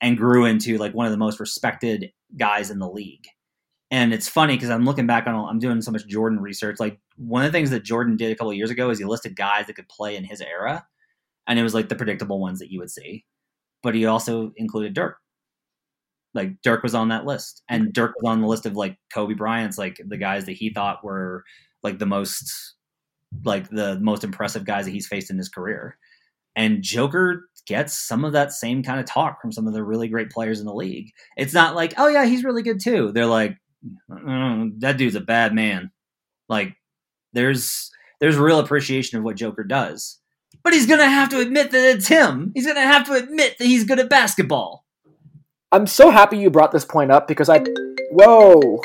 and 0.02 0.18
grew 0.18 0.46
into 0.46 0.78
like 0.78 0.94
one 0.94 1.06
of 1.06 1.12
the 1.12 1.18
most 1.18 1.40
respected 1.40 2.12
guys 2.38 2.70
in 2.70 2.80
the 2.80 2.90
league. 2.90 3.26
And 3.94 4.12
it's 4.12 4.28
funny 4.28 4.56
because 4.56 4.72
I'm 4.72 4.86
looking 4.86 5.06
back 5.06 5.28
on, 5.28 5.48
I'm 5.48 5.60
doing 5.60 5.80
so 5.84 5.92
much 5.92 6.08
Jordan 6.08 6.40
research. 6.40 6.80
Like 6.80 7.00
one 7.16 7.46
of 7.46 7.52
the 7.52 7.56
things 7.56 7.70
that 7.70 7.84
Jordan 7.84 8.18
did 8.18 8.32
a 8.32 8.36
couple 8.36 8.52
years 8.52 8.72
ago 8.72 8.90
is 8.90 8.98
he 8.98 9.06
listed 9.06 9.36
guys 9.36 9.68
that 9.68 9.76
could 9.76 9.88
play 9.88 10.16
in 10.16 10.24
his 10.24 10.42
era, 10.42 10.84
and 11.46 11.60
it 11.60 11.64
was 11.64 11.76
like 11.76 11.90
the 11.90 11.96
predictable 11.96 12.40
ones 12.40 12.58
that 12.58 12.72
you 12.72 12.80
would 12.80 12.90
see. 12.90 13.24
But 13.84 13.94
he 13.94 14.08
also 14.08 14.52
included 14.58 14.96
Dirk. 14.96 15.18
Like 16.34 16.60
Dirk 16.64 16.82
was 16.82 16.96
on 16.96 17.10
that 17.10 17.28
list, 17.28 17.62
and 17.70 17.94
Dirk 17.94 18.16
was 18.20 18.28
on 18.28 18.42
the 18.42 18.48
list 18.48 18.66
of 18.66 18.76
like 18.76 18.98
Kobe 19.14 19.36
Bryant's, 19.36 19.78
like 19.78 20.02
the 20.04 20.18
guys 20.18 20.46
that 20.46 20.54
he 20.54 20.74
thought 20.74 21.04
were 21.04 21.44
like 21.84 22.00
the 22.00 22.08
most, 22.08 22.52
like 23.46 23.70
the 23.70 24.00
most 24.00 24.24
impressive 24.24 24.66
guys 24.66 24.86
that 24.86 24.92
he's 24.92 25.06
faced 25.06 25.30
in 25.30 25.38
his 25.38 25.50
career. 25.50 26.00
And 26.56 26.82
Joker 26.82 27.48
gets 27.68 27.94
some 27.94 28.26
of 28.26 28.34
that 28.34 28.54
same 28.54 28.82
kind 28.82 29.00
of 29.00 29.06
talk 29.06 29.40
from 29.40 29.52
some 29.52 29.68
of 29.68 29.74
the 29.74 29.84
really 29.84 30.08
great 30.08 30.32
players 30.32 30.60
in 30.60 30.66
the 30.66 30.74
league. 30.74 31.12
It's 31.38 31.54
not 31.54 31.76
like, 31.76 31.94
oh 31.98 32.08
yeah, 32.08 32.26
he's 32.26 32.44
really 32.44 32.64
good 32.64 32.80
too. 32.80 33.12
They're 33.12 33.28
like, 33.28 33.56
mm, 34.10 34.80
that 34.80 34.98
dude's 34.98 35.16
a 35.16 35.22
bad 35.22 35.54
man. 35.54 35.92
Like 36.50 36.76
there's 37.34 37.92
there's 38.20 38.38
real 38.38 38.60
appreciation 38.60 39.18
of 39.18 39.24
what 39.24 39.36
Joker 39.36 39.64
does. 39.64 40.20
But 40.64 40.74
he's 40.74 40.86
gonna 40.86 41.10
have 41.10 41.30
to 41.30 41.40
admit 41.40 41.72
that 41.72 41.96
it's 41.96 42.08
him. 42.08 42.52
He's 42.54 42.68
gonna 42.68 42.82
have 42.82 43.06
to 43.08 43.14
admit 43.14 43.58
that 43.58 43.66
he's 43.66 43.84
good 43.84 44.00
at 44.00 44.10
basketball. 44.10 44.86
I'm 45.72 45.88
so 45.88 46.12
happy 46.12 46.38
you 46.38 46.50
brought 46.50 46.72
this 46.72 46.86
point 46.86 47.12
up 47.12 47.28
because 47.28 47.50
I 47.50 47.64
whoa. 48.12 48.82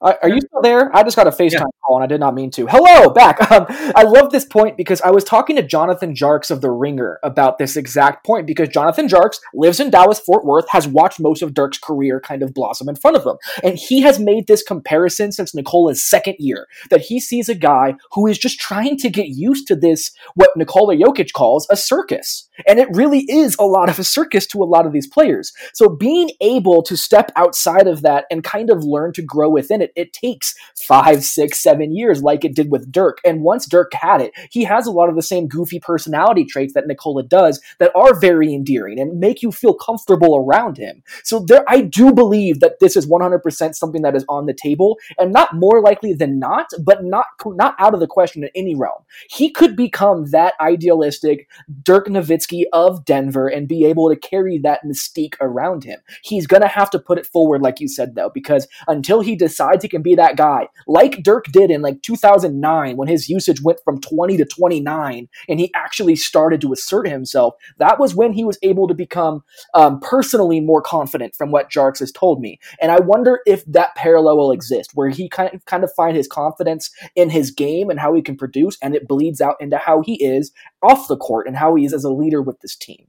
Are 0.00 0.28
you 0.28 0.40
still 0.40 0.62
there? 0.62 0.94
I 0.94 1.02
just 1.02 1.16
got 1.16 1.26
a 1.26 1.30
FaceTime 1.30 1.52
yeah. 1.52 1.64
call 1.84 1.96
and 1.96 2.04
I 2.04 2.06
did 2.06 2.20
not 2.20 2.34
mean 2.34 2.50
to. 2.52 2.66
Hello, 2.68 3.10
back. 3.10 3.38
Um, 3.48 3.64
I 3.96 4.02
love 4.02 4.30
this 4.30 4.44
point 4.44 4.76
because 4.76 5.00
I 5.00 5.10
was 5.10 5.24
talking 5.24 5.56
to 5.56 5.62
Jonathan 5.62 6.12
Tjarks 6.12 6.50
of 6.50 6.60
The 6.60 6.70
Ringer 6.70 7.18
about 7.22 7.56
this 7.56 7.76
exact 7.76 8.26
point 8.26 8.46
because 8.46 8.68
Jonathan 8.68 9.08
Tjarks 9.08 9.38
lives 9.54 9.80
in 9.80 9.88
Dallas, 9.88 10.20
Fort 10.20 10.44
Worth, 10.44 10.66
has 10.70 10.86
watched 10.86 11.18
most 11.18 11.40
of 11.40 11.54
Dirk's 11.54 11.78
career 11.78 12.20
kind 12.20 12.42
of 12.42 12.52
blossom 12.52 12.90
in 12.90 12.96
front 12.96 13.16
of 13.16 13.24
him. 13.24 13.36
And 13.62 13.78
he 13.78 14.02
has 14.02 14.20
made 14.20 14.46
this 14.46 14.62
comparison 14.62 15.32
since 15.32 15.54
Nikola's 15.54 16.04
second 16.04 16.36
year 16.38 16.66
that 16.90 17.00
he 17.00 17.20
sees 17.20 17.48
a 17.48 17.54
guy 17.54 17.94
who 18.12 18.26
is 18.26 18.38
just 18.38 18.60
trying 18.60 18.98
to 18.98 19.08
get 19.08 19.28
used 19.28 19.66
to 19.68 19.76
this, 19.76 20.12
what 20.34 20.50
Nikola 20.56 20.94
Jokic 20.94 21.32
calls 21.32 21.66
a 21.70 21.76
circus. 21.76 22.47
And 22.66 22.78
it 22.78 22.88
really 22.92 23.20
is 23.28 23.56
a 23.58 23.64
lot 23.64 23.88
of 23.88 23.98
a 23.98 24.04
circus 24.04 24.46
to 24.48 24.62
a 24.62 24.64
lot 24.64 24.86
of 24.86 24.92
these 24.92 25.06
players. 25.06 25.52
So 25.72 25.88
being 25.88 26.30
able 26.40 26.82
to 26.82 26.96
step 26.96 27.30
outside 27.36 27.86
of 27.86 28.02
that 28.02 28.24
and 28.30 28.42
kind 28.42 28.70
of 28.70 28.84
learn 28.84 29.12
to 29.14 29.22
grow 29.22 29.48
within 29.48 29.82
it, 29.82 29.92
it 29.96 30.12
takes 30.12 30.54
five, 30.86 31.22
six, 31.24 31.62
seven 31.62 31.94
years, 31.94 32.22
like 32.22 32.44
it 32.44 32.54
did 32.54 32.70
with 32.70 32.90
Dirk. 32.90 33.18
And 33.24 33.42
once 33.42 33.66
Dirk 33.66 33.92
had 33.94 34.20
it, 34.20 34.32
he 34.50 34.64
has 34.64 34.86
a 34.86 34.90
lot 34.90 35.08
of 35.08 35.16
the 35.16 35.22
same 35.22 35.48
goofy 35.48 35.80
personality 35.80 36.44
traits 36.44 36.74
that 36.74 36.86
Nikola 36.86 37.22
does 37.22 37.60
that 37.78 37.92
are 37.94 38.18
very 38.18 38.52
endearing 38.54 38.98
and 38.98 39.20
make 39.20 39.42
you 39.42 39.52
feel 39.52 39.74
comfortable 39.74 40.36
around 40.36 40.76
him. 40.76 41.02
So 41.24 41.40
there, 41.40 41.64
I 41.68 41.82
do 41.82 42.12
believe 42.12 42.60
that 42.60 42.80
this 42.80 42.96
is 42.96 43.06
100% 43.06 43.74
something 43.74 44.02
that 44.02 44.16
is 44.16 44.24
on 44.28 44.46
the 44.46 44.54
table, 44.54 44.98
and 45.18 45.32
not 45.32 45.54
more 45.54 45.80
likely 45.80 46.12
than 46.14 46.38
not, 46.38 46.66
but 46.80 47.04
not 47.04 47.26
not 47.46 47.74
out 47.78 47.94
of 47.94 48.00
the 48.00 48.06
question 48.06 48.44
in 48.44 48.50
any 48.54 48.74
realm. 48.74 49.02
He 49.28 49.50
could 49.50 49.76
become 49.76 50.30
that 50.30 50.54
idealistic 50.60 51.48
Dirk 51.82 52.06
Nowitzki 52.06 52.47
of 52.72 53.04
Denver 53.04 53.48
and 53.48 53.68
be 53.68 53.84
able 53.84 54.08
to 54.08 54.16
carry 54.16 54.58
that 54.58 54.80
mystique 54.84 55.34
around 55.40 55.84
him. 55.84 56.00
He's 56.22 56.46
gonna 56.46 56.68
have 56.68 56.90
to 56.90 56.98
put 56.98 57.18
it 57.18 57.26
forward, 57.26 57.62
like 57.62 57.80
you 57.80 57.88
said, 57.88 58.14
though, 58.14 58.30
because 58.32 58.66
until 58.86 59.20
he 59.20 59.36
decides 59.36 59.58
decides 59.58 59.82
he 59.82 59.88
can 59.88 60.02
be 60.02 60.14
that 60.14 60.36
guy, 60.36 60.68
like 60.86 61.22
Dirk 61.22 61.46
did 61.46 61.70
in 61.70 61.82
like 61.82 62.02
2009 62.02 62.96
when 62.96 63.08
his 63.08 63.28
usage 63.28 63.60
went 63.60 63.80
from 63.84 64.00
20 64.00 64.36
to 64.36 64.44
29 64.44 65.28
and 65.48 65.60
he 65.60 65.72
actually 65.74 66.16
started 66.16 66.60
to 66.60 66.72
assert 66.72 67.08
himself, 67.08 67.54
that 67.78 67.98
was 67.98 68.14
when 68.14 68.32
he 68.32 68.44
was 68.44 68.58
able 68.62 68.86
to 68.88 68.94
become 68.94 69.42
um, 69.74 70.00
personally 70.00 70.60
more 70.60 70.82
confident 70.82 71.34
from 71.34 71.50
what 71.50 71.70
Tjarks 71.70 71.98
has 72.00 72.12
told 72.12 72.40
me. 72.40 72.58
And 72.80 72.92
I 72.92 73.00
wonder 73.00 73.40
if 73.46 73.64
that 73.66 73.94
parallel 73.94 74.36
will 74.36 74.52
exist 74.52 74.92
where 74.94 75.08
he 75.08 75.28
kind 75.28 75.52
of, 75.52 75.64
kind 75.64 75.84
of 75.84 75.90
find 75.96 76.16
his 76.16 76.28
confidence 76.28 76.90
in 77.16 77.30
his 77.30 77.50
game 77.50 77.90
and 77.90 77.98
how 77.98 78.14
he 78.14 78.22
can 78.22 78.36
produce 78.36 78.78
and 78.82 78.94
it 78.94 79.08
bleeds 79.08 79.40
out 79.40 79.56
into 79.60 79.78
how 79.78 80.02
he 80.02 80.22
is 80.22 80.52
off 80.82 81.08
the 81.08 81.16
court 81.16 81.46
and 81.46 81.56
how 81.56 81.74
he 81.74 81.84
is 81.84 81.92
as 81.92 82.04
a 82.04 82.10
leader 82.10 82.42
with 82.42 82.60
this 82.60 82.76
team. 82.76 83.06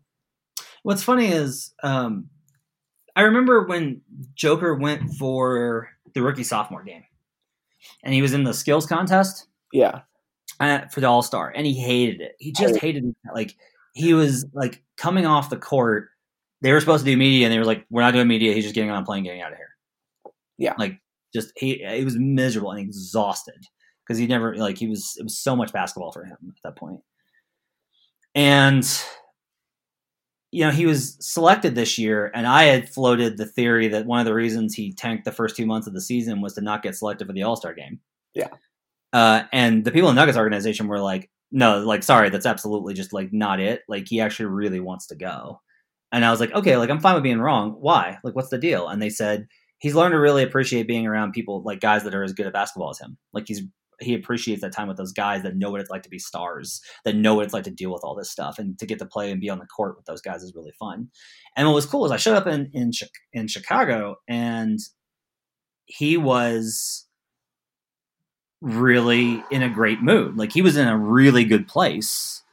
What's 0.84 1.04
funny 1.04 1.28
is 1.28 1.74
um, 1.84 2.30
I 3.16 3.22
remember 3.22 3.66
when 3.66 4.02
Joker 4.36 4.76
went 4.76 5.14
for 5.16 5.90
the 6.14 6.22
rookie 6.22 6.44
sophomore 6.44 6.84
game, 6.84 7.04
and 8.04 8.14
he 8.14 8.22
was 8.22 8.34
in 8.34 8.44
the 8.44 8.54
skills 8.54 8.86
contest. 8.86 9.48
Yeah, 9.74 10.02
uh, 10.60 10.88
for 10.88 11.02
the 11.02 11.08
All 11.08 11.22
Star, 11.22 11.52
and 11.56 11.66
he 11.66 11.74
hated 11.74 12.22
it. 12.22 12.36
He 12.40 12.52
just 12.52 12.78
hated 12.78 13.06
it. 13.06 13.16
Like 13.34 13.56
he 13.94 14.14
was 14.14 14.46
like 14.54 14.84
coming 14.98 15.26
off 15.26 15.50
the 15.50 15.58
court. 15.58 16.10
They 16.62 16.72
were 16.72 16.80
supposed 16.80 17.06
to 17.06 17.12
do 17.12 17.18
media, 17.18 17.46
and 17.46 17.54
they 17.54 17.60
were 17.60 17.66
like, 17.66 17.86
"We're 17.90 18.02
not 18.02 18.14
doing 18.14 18.28
media. 18.28 18.54
He's 18.54 18.66
just 18.66 18.76
getting 18.76 18.92
on 18.92 19.04
a 19.04 19.06
plane, 19.06 19.24
getting 19.24 19.42
out 19.42 19.52
of 19.52 19.58
here." 19.58 19.76
Yeah, 20.58 20.74
like 20.78 21.00
just 21.34 21.52
he 21.56 21.86
he 21.88 22.04
was 22.04 22.16
miserable 22.18 22.72
and 22.72 22.80
exhausted 22.80 23.62
because 24.06 24.18
he 24.18 24.28
never 24.28 24.56
like 24.56 24.78
he 24.78 24.88
was 24.88 25.16
it 25.20 25.24
was 25.24 25.38
so 25.38 25.56
much 25.56 25.72
basketball 25.72 26.12
for 26.12 26.26
him 26.26 26.38
at 26.42 26.64
that 26.64 26.76
point. 26.76 27.00
And 28.36 28.86
you 30.52 30.66
know, 30.66 30.72
he 30.72 30.86
was 30.86 31.16
selected 31.20 31.76
this 31.76 31.98
year, 31.98 32.32
and 32.34 32.48
I 32.48 32.64
had 32.64 32.90
floated 32.90 33.38
the 33.38 33.46
theory 33.46 33.88
that 33.90 34.06
one 34.06 34.20
of 34.20 34.26
the 34.26 34.34
reasons 34.34 34.74
he 34.74 34.94
tanked 34.94 35.26
the 35.26 35.32
first 35.32 35.56
two 35.56 35.66
months 35.66 35.86
of 35.86 35.94
the 35.94 36.02
season 36.02 36.42
was 36.42 36.54
to 36.54 36.62
not 36.62 36.82
get 36.82 36.96
selected 36.96 37.28
for 37.28 37.34
the 37.34 37.44
All 37.44 37.56
Star 37.56 37.74
game. 37.74 38.00
Yeah. 38.34 38.50
Uh, 39.14 39.44
and 39.52 39.84
the 39.84 39.92
people 39.92 40.10
in 40.10 40.16
the 40.16 40.22
Nuggets 40.22 40.38
organization 40.38 40.88
were 40.88 41.00
like, 41.00 41.30
no, 41.52 41.80
like, 41.80 42.04
sorry, 42.04 42.30
that's 42.30 42.46
absolutely 42.46 42.94
just 42.94 43.14
like 43.14 43.32
not 43.32 43.60
it. 43.60 43.82
Like, 43.88 44.08
he 44.08 44.22
actually 44.22 44.48
really 44.48 44.80
wants 44.80 45.08
to 45.08 45.16
go. 45.16 45.62
And 46.12 46.26
I 46.26 46.32
was 46.32 46.40
like, 46.40 46.52
okay, 46.54 46.78
like, 46.78 46.90
I'm 46.90 47.00
fine 47.00 47.16
with 47.16 47.24
being 47.24 47.40
wrong. 47.40 47.76
Why? 47.80 48.18
Like, 48.24 48.36
what's 48.36 48.50
the 48.50 48.58
deal? 48.58 48.88
And 48.88 49.02
they 49.02 49.10
said, 49.10 49.48
he's 49.80 49.96
learned 49.96 50.14
to 50.14 50.20
really 50.20 50.44
appreciate 50.44 50.88
being 50.88 51.06
around 51.06 51.34
people 51.34 51.62
like 51.64 51.80
guys 51.80 52.04
that 52.04 52.16
are 52.16 52.24
as 52.24 52.34
good 52.34 52.48
at 52.48 52.54
basketball 52.54 52.90
as 52.90 53.00
him. 53.00 53.18
Like, 53.34 53.48
he's 53.48 53.62
he 54.02 54.14
appreciates 54.14 54.62
that 54.62 54.74
time 54.74 54.88
with 54.88 54.98
those 54.98 55.12
guys 55.12 55.44
that 55.44 55.56
know 55.56 55.72
what 55.72 55.82
it's 55.82 55.90
like 55.90 56.04
to 56.04 56.10
be 56.10 56.20
stars, 56.20 56.82
that 57.06 57.16
know 57.16 57.36
what 57.36 57.46
it's 57.46 57.54
like 57.54 57.64
to 57.66 57.72
deal 57.72 57.92
with 57.92 58.04
all 58.04 58.16
this 58.16 58.32
stuff, 58.32 58.60
and 58.60 58.78
to 58.80 58.86
get 58.86 59.00
to 59.00 59.06
play 59.06 59.32
and 59.32 59.42
be 59.42 59.50
on 59.50 59.60
the 59.60 59.66
court 59.66 59.96
with 59.96 60.06
those 60.06 60.22
guys 60.22 60.44
is 60.44 60.56
really 60.56 60.74
fun. 60.80 61.10
And 61.56 61.68
what 61.68 61.76
was 61.76 61.86
cool 61.86 62.06
is 62.06 62.12
I 62.12 62.18
showed 62.18 62.36
up 62.36 62.48
in 62.48 62.70
in 62.74 62.92
in 63.34 63.48
Chicago, 63.48 64.16
and 64.28 64.80
he 65.86 66.18
was 66.18 67.08
really 68.62 69.44
in 69.52 69.64
a 69.64 69.70
great 69.70 70.02
mood. 70.02 70.38
Like 70.38 70.52
he 70.52 70.62
was 70.62 70.78
in 70.78 70.88
a 70.88 70.98
really 70.98 71.44
good 71.46 71.68
place 71.68 72.44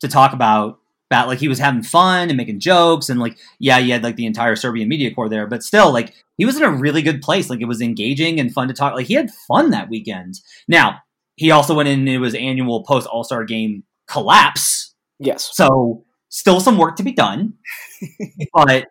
to 0.00 0.08
talk 0.08 0.32
about 0.32 0.78
about 1.10 1.28
like 1.28 1.38
he 1.38 1.48
was 1.48 1.58
having 1.58 1.82
fun 1.82 2.28
and 2.28 2.36
making 2.36 2.58
jokes 2.58 3.08
and 3.08 3.20
like 3.20 3.38
yeah 3.60 3.78
he 3.78 3.90
had 3.90 4.02
like 4.02 4.16
the 4.16 4.26
entire 4.26 4.56
serbian 4.56 4.88
media 4.88 5.14
corps 5.14 5.28
there 5.28 5.46
but 5.46 5.62
still 5.62 5.92
like 5.92 6.12
he 6.36 6.44
was 6.44 6.56
in 6.56 6.62
a 6.62 6.70
really 6.70 7.02
good 7.02 7.22
place. 7.22 7.50
Like 7.50 7.60
it 7.60 7.66
was 7.66 7.80
engaging 7.80 8.38
and 8.38 8.52
fun 8.52 8.68
to 8.68 8.74
talk 8.74 8.94
like 8.94 9.06
he 9.06 9.14
had 9.14 9.30
fun 9.48 9.70
that 9.70 9.88
weekend. 9.88 10.40
Now 10.68 10.98
he 11.36 11.50
also 11.50 11.74
went 11.74 11.88
in 11.88 12.06
into 12.06 12.22
his 12.22 12.34
annual 12.34 12.84
post 12.84 13.06
all-star 13.06 13.44
game 13.44 13.84
collapse. 14.08 14.94
Yes. 15.18 15.50
So 15.52 16.04
still 16.28 16.60
some 16.60 16.78
work 16.78 16.96
to 16.96 17.02
be 17.02 17.12
done 17.12 17.54
but 18.52 18.88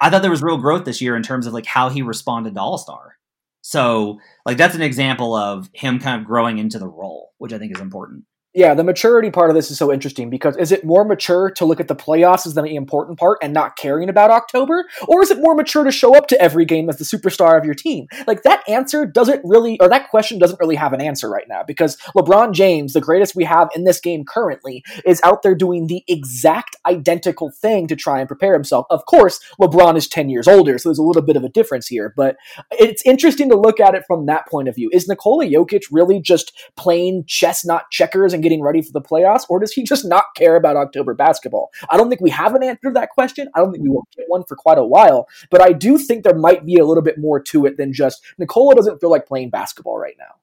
i 0.00 0.10
thought 0.10 0.20
there 0.20 0.30
was 0.30 0.42
real 0.42 0.58
growth 0.58 0.84
this 0.84 1.00
year 1.00 1.16
in 1.16 1.22
terms 1.22 1.46
of 1.46 1.54
like 1.54 1.66
how 1.66 1.88
he 1.88 2.02
responded 2.02 2.54
to 2.54 2.60
all-star. 2.60 3.16
So 3.62 4.18
like 4.44 4.56
that's 4.56 4.74
an 4.74 4.82
example 4.82 5.34
of 5.34 5.68
him 5.72 5.98
kind 5.98 6.20
of 6.20 6.26
growing 6.26 6.58
into 6.58 6.78
the 6.78 6.88
role 6.88 7.32
which 7.38 7.52
i 7.52 7.58
think 7.58 7.74
is 7.74 7.80
important 7.80 8.24
yeah, 8.54 8.72
the 8.72 8.84
maturity 8.84 9.32
part 9.32 9.50
of 9.50 9.56
this 9.56 9.72
is 9.72 9.78
so 9.78 9.92
interesting 9.92 10.30
because 10.30 10.56
is 10.56 10.70
it 10.70 10.84
more 10.84 11.04
mature 11.04 11.50
to 11.50 11.64
look 11.64 11.80
at 11.80 11.88
the 11.88 11.96
playoffs 11.96 12.46
as 12.46 12.54
the 12.54 12.62
important 12.64 13.18
part 13.18 13.38
and 13.42 13.52
not 13.52 13.76
caring 13.76 14.08
about 14.08 14.30
October? 14.30 14.86
Or 15.08 15.22
is 15.22 15.32
it 15.32 15.40
more 15.40 15.56
mature 15.56 15.82
to 15.82 15.90
show 15.90 16.16
up 16.16 16.28
to 16.28 16.40
every 16.40 16.64
game 16.64 16.88
as 16.88 16.98
the 16.98 17.04
superstar 17.04 17.58
of 17.58 17.64
your 17.64 17.74
team? 17.74 18.06
Like 18.28 18.44
that 18.44 18.62
answer 18.68 19.06
doesn't 19.06 19.40
really, 19.44 19.76
or 19.80 19.88
that 19.88 20.08
question 20.08 20.38
doesn't 20.38 20.60
really 20.60 20.76
have 20.76 20.92
an 20.92 21.00
answer 21.00 21.28
right 21.28 21.46
now 21.48 21.64
because 21.66 21.96
LeBron 22.16 22.52
James, 22.52 22.92
the 22.92 23.00
greatest 23.00 23.34
we 23.34 23.42
have 23.42 23.70
in 23.74 23.82
this 23.82 23.98
game 23.98 24.24
currently, 24.24 24.84
is 25.04 25.20
out 25.24 25.42
there 25.42 25.56
doing 25.56 25.88
the 25.88 26.04
exact 26.06 26.76
identical 26.86 27.50
thing 27.50 27.88
to 27.88 27.96
try 27.96 28.20
and 28.20 28.28
prepare 28.28 28.52
himself. 28.52 28.86
Of 28.88 29.04
course, 29.06 29.40
LeBron 29.60 29.96
is 29.96 30.06
10 30.06 30.28
years 30.28 30.46
older, 30.46 30.78
so 30.78 30.88
there's 30.88 30.98
a 30.98 31.02
little 31.02 31.22
bit 31.22 31.36
of 31.36 31.42
a 31.42 31.48
difference 31.48 31.88
here, 31.88 32.14
but 32.16 32.36
it's 32.70 33.02
interesting 33.04 33.48
to 33.50 33.56
look 33.56 33.80
at 33.80 33.96
it 33.96 34.04
from 34.06 34.26
that 34.26 34.46
point 34.46 34.68
of 34.68 34.76
view. 34.76 34.90
Is 34.92 35.08
Nikola 35.08 35.46
Jokic 35.46 35.86
really 35.90 36.20
just 36.20 36.52
playing 36.76 37.24
chess, 37.26 37.64
not 37.64 37.90
checkers, 37.90 38.32
and 38.32 38.43
getting 38.44 38.62
ready 38.62 38.80
for 38.80 38.92
the 38.92 39.00
playoffs, 39.00 39.42
or 39.48 39.58
does 39.58 39.72
he 39.72 39.82
just 39.82 40.04
not 40.04 40.26
care 40.36 40.54
about 40.54 40.76
October 40.76 41.14
basketball? 41.14 41.70
I 41.90 41.96
don't 41.96 42.08
think 42.08 42.20
we 42.20 42.30
have 42.30 42.54
an 42.54 42.62
answer 42.62 42.88
to 42.88 42.92
that 42.92 43.10
question. 43.10 43.48
I 43.54 43.58
don't 43.58 43.72
think 43.72 43.82
we 43.82 43.90
will 43.90 44.06
get 44.16 44.26
one 44.28 44.44
for 44.44 44.54
quite 44.54 44.78
a 44.78 44.84
while, 44.84 45.26
but 45.50 45.60
I 45.60 45.72
do 45.72 45.98
think 45.98 46.22
there 46.22 46.38
might 46.38 46.64
be 46.64 46.76
a 46.76 46.84
little 46.84 47.02
bit 47.02 47.18
more 47.18 47.40
to 47.40 47.66
it 47.66 47.76
than 47.76 47.92
just 47.92 48.22
Nikola 48.38 48.76
doesn't 48.76 49.00
feel 49.00 49.10
like 49.10 49.26
playing 49.26 49.50
basketball 49.50 49.98
right 49.98 50.16
now. 50.18 50.36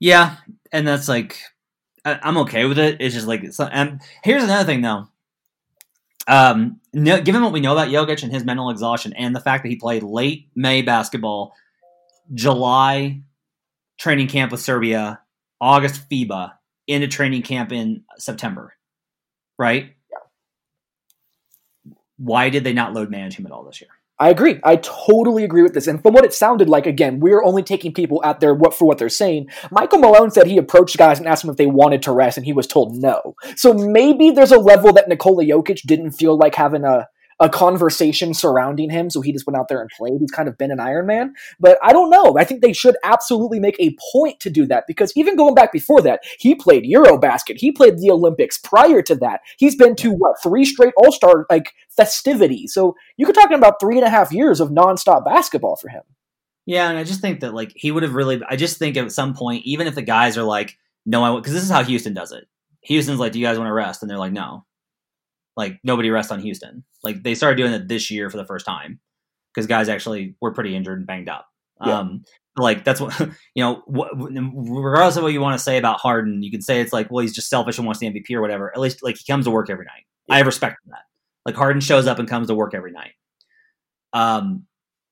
Yeah, 0.00 0.36
and 0.72 0.88
that's 0.88 1.08
like 1.08 1.38
I'm 2.04 2.38
okay 2.38 2.64
with 2.64 2.78
it. 2.78 2.96
It's 3.00 3.14
just 3.14 3.26
like, 3.26 3.44
and 3.72 4.00
here's 4.24 4.42
another 4.42 4.64
thing 4.64 4.80
though. 4.80 5.08
Um, 6.26 6.80
no, 6.92 7.20
given 7.20 7.42
what 7.42 7.52
we 7.52 7.60
know 7.60 7.72
about 7.72 7.88
Jokic 7.88 8.22
and 8.22 8.32
his 8.32 8.44
mental 8.44 8.70
exhaustion, 8.70 9.12
and 9.14 9.34
the 9.34 9.40
fact 9.40 9.64
that 9.64 9.68
he 9.68 9.76
played 9.76 10.02
late 10.02 10.48
May 10.54 10.82
basketball, 10.82 11.54
July 12.32 13.22
training 13.98 14.28
camp 14.28 14.52
with 14.52 14.60
Serbia, 14.60 15.20
August 15.60 16.08
FIBA 16.08 16.52
into 16.86 17.08
training 17.08 17.42
camp 17.42 17.72
in 17.72 18.04
September, 18.18 18.74
right? 19.58 19.94
Yeah. 20.10 21.92
Why 22.16 22.50
did 22.50 22.64
they 22.64 22.72
not 22.72 22.92
load 22.92 23.10
manage 23.10 23.36
him 23.36 23.46
at 23.46 23.52
all 23.52 23.64
this 23.64 23.80
year? 23.80 23.90
I 24.18 24.28
agree. 24.28 24.60
I 24.62 24.76
totally 24.76 25.44
agree 25.44 25.62
with 25.62 25.72
this. 25.72 25.86
And 25.86 26.02
from 26.02 26.12
what 26.12 26.26
it 26.26 26.34
sounded 26.34 26.68
like, 26.68 26.86
again, 26.86 27.20
we're 27.20 27.42
only 27.42 27.62
taking 27.62 27.94
people 27.94 28.22
at 28.22 28.38
their 28.38 28.54
what 28.54 28.74
for 28.74 28.84
what 28.84 28.98
they're 28.98 29.08
saying. 29.08 29.48
Michael 29.70 29.98
Malone 29.98 30.30
said 30.30 30.46
he 30.46 30.58
approached 30.58 30.98
guys 30.98 31.18
and 31.18 31.26
asked 31.26 31.42
them 31.42 31.50
if 31.50 31.56
they 31.56 31.66
wanted 31.66 32.02
to 32.02 32.12
rest, 32.12 32.36
and 32.36 32.44
he 32.44 32.52
was 32.52 32.66
told 32.66 32.94
no. 32.94 33.34
So 33.56 33.72
maybe 33.72 34.30
there's 34.30 34.52
a 34.52 34.58
level 34.58 34.92
that 34.92 35.08
Nikola 35.08 35.44
Jokic 35.44 35.86
didn't 35.86 36.10
feel 36.10 36.36
like 36.36 36.54
having 36.54 36.84
a 36.84 37.08
a 37.40 37.48
conversation 37.48 38.34
surrounding 38.34 38.90
him, 38.90 39.10
so 39.10 39.20
he 39.20 39.32
just 39.32 39.46
went 39.46 39.56
out 39.56 39.68
there 39.68 39.80
and 39.80 39.90
played. 39.96 40.20
He's 40.20 40.30
kind 40.30 40.48
of 40.48 40.58
been 40.58 40.70
an 40.70 40.78
Iron 40.78 41.06
Man, 41.06 41.34
but 41.58 41.78
I 41.82 41.92
don't 41.92 42.10
know. 42.10 42.36
I 42.38 42.44
think 42.44 42.60
they 42.60 42.72
should 42.72 42.96
absolutely 43.02 43.58
make 43.58 43.76
a 43.80 43.96
point 44.12 44.38
to 44.40 44.50
do 44.50 44.66
that 44.66 44.84
because 44.86 45.12
even 45.16 45.36
going 45.36 45.54
back 45.54 45.72
before 45.72 46.02
that, 46.02 46.20
he 46.38 46.54
played 46.54 46.84
Eurobasket, 46.84 47.56
he 47.56 47.72
played 47.72 47.98
the 47.98 48.10
Olympics. 48.10 48.58
Prior 48.58 49.02
to 49.02 49.14
that, 49.16 49.40
he's 49.58 49.74
been 49.74 49.96
to 49.96 50.10
what 50.10 50.36
three 50.42 50.64
straight 50.64 50.94
All 50.96 51.12
Star 51.12 51.46
like 51.50 51.72
festivities. 51.96 52.74
So 52.74 52.94
you 53.16 53.26
could 53.26 53.34
talking 53.34 53.56
about 53.56 53.80
three 53.80 53.96
and 53.96 54.06
a 54.06 54.10
half 54.10 54.32
years 54.32 54.60
of 54.60 54.70
nonstop 54.70 55.24
basketball 55.24 55.76
for 55.76 55.88
him. 55.88 56.02
Yeah, 56.66 56.88
and 56.88 56.98
I 56.98 57.04
just 57.04 57.20
think 57.20 57.40
that 57.40 57.54
like 57.54 57.72
he 57.74 57.90
would 57.90 58.02
have 58.02 58.14
really. 58.14 58.40
I 58.48 58.56
just 58.56 58.78
think 58.78 58.96
at 58.96 59.10
some 59.12 59.34
point, 59.34 59.64
even 59.64 59.86
if 59.86 59.94
the 59.94 60.02
guys 60.02 60.36
are 60.36 60.42
like, 60.42 60.78
"No, 61.06 61.24
I," 61.24 61.36
because 61.36 61.52
this 61.52 61.62
is 61.62 61.70
how 61.70 61.82
Houston 61.82 62.14
does 62.14 62.32
it. 62.32 62.44
Houston's 62.82 63.18
like, 63.18 63.32
"Do 63.32 63.40
you 63.40 63.46
guys 63.46 63.58
want 63.58 63.68
to 63.68 63.72
rest?" 63.72 64.02
And 64.02 64.10
they're 64.10 64.18
like, 64.18 64.32
"No." 64.32 64.64
Like 65.56 65.78
nobody 65.84 66.10
rests 66.10 66.32
on 66.32 66.40
Houston. 66.40 66.84
Like 67.02 67.22
they 67.22 67.34
started 67.34 67.56
doing 67.56 67.72
it 67.72 67.88
this 67.88 68.10
year 68.10 68.30
for 68.30 68.36
the 68.36 68.44
first 68.44 68.66
time 68.66 69.00
because 69.52 69.66
guys 69.66 69.88
actually 69.88 70.36
were 70.40 70.52
pretty 70.52 70.76
injured 70.76 70.98
and 70.98 71.06
banged 71.06 71.28
up. 71.28 71.46
Yeah. 71.84 71.98
Um, 71.98 72.24
like 72.56 72.84
that's 72.84 73.00
what 73.00 73.18
you 73.54 73.62
know. 73.62 73.82
What, 73.86 74.10
regardless 74.16 75.16
of 75.16 75.22
what 75.22 75.32
you 75.32 75.40
want 75.40 75.58
to 75.58 75.62
say 75.62 75.78
about 75.78 76.00
Harden, 76.00 76.42
you 76.42 76.50
can 76.50 76.62
say 76.62 76.80
it's 76.80 76.92
like, 76.92 77.10
well, 77.10 77.22
he's 77.22 77.34
just 77.34 77.48
selfish 77.48 77.78
and 77.78 77.86
wants 77.86 78.00
the 78.00 78.08
MVP 78.08 78.32
or 78.32 78.40
whatever. 78.40 78.70
At 78.72 78.80
least 78.80 79.02
like 79.02 79.16
he 79.16 79.30
comes 79.30 79.46
to 79.46 79.50
work 79.50 79.70
every 79.70 79.84
night. 79.84 80.04
Yeah. 80.26 80.34
I 80.34 80.38
have 80.38 80.46
respect 80.46 80.78
for 80.84 80.90
that. 80.90 81.04
Like 81.46 81.54
Harden 81.54 81.80
shows 81.80 82.06
up 82.06 82.18
and 82.18 82.28
comes 82.28 82.48
to 82.48 82.54
work 82.54 82.74
every 82.74 82.92
night. 82.92 83.12
Um, 84.12 84.66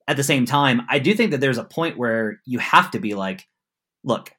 at 0.06 0.16
the 0.16 0.24
same 0.24 0.46
time, 0.46 0.82
I 0.88 0.98
do 0.98 1.14
think 1.14 1.30
that 1.30 1.40
there's 1.40 1.58
a 1.58 1.64
point 1.64 1.98
where 1.98 2.40
you 2.44 2.58
have 2.58 2.90
to 2.92 2.98
be 2.98 3.14
like, 3.14 3.46
look, 4.04 4.32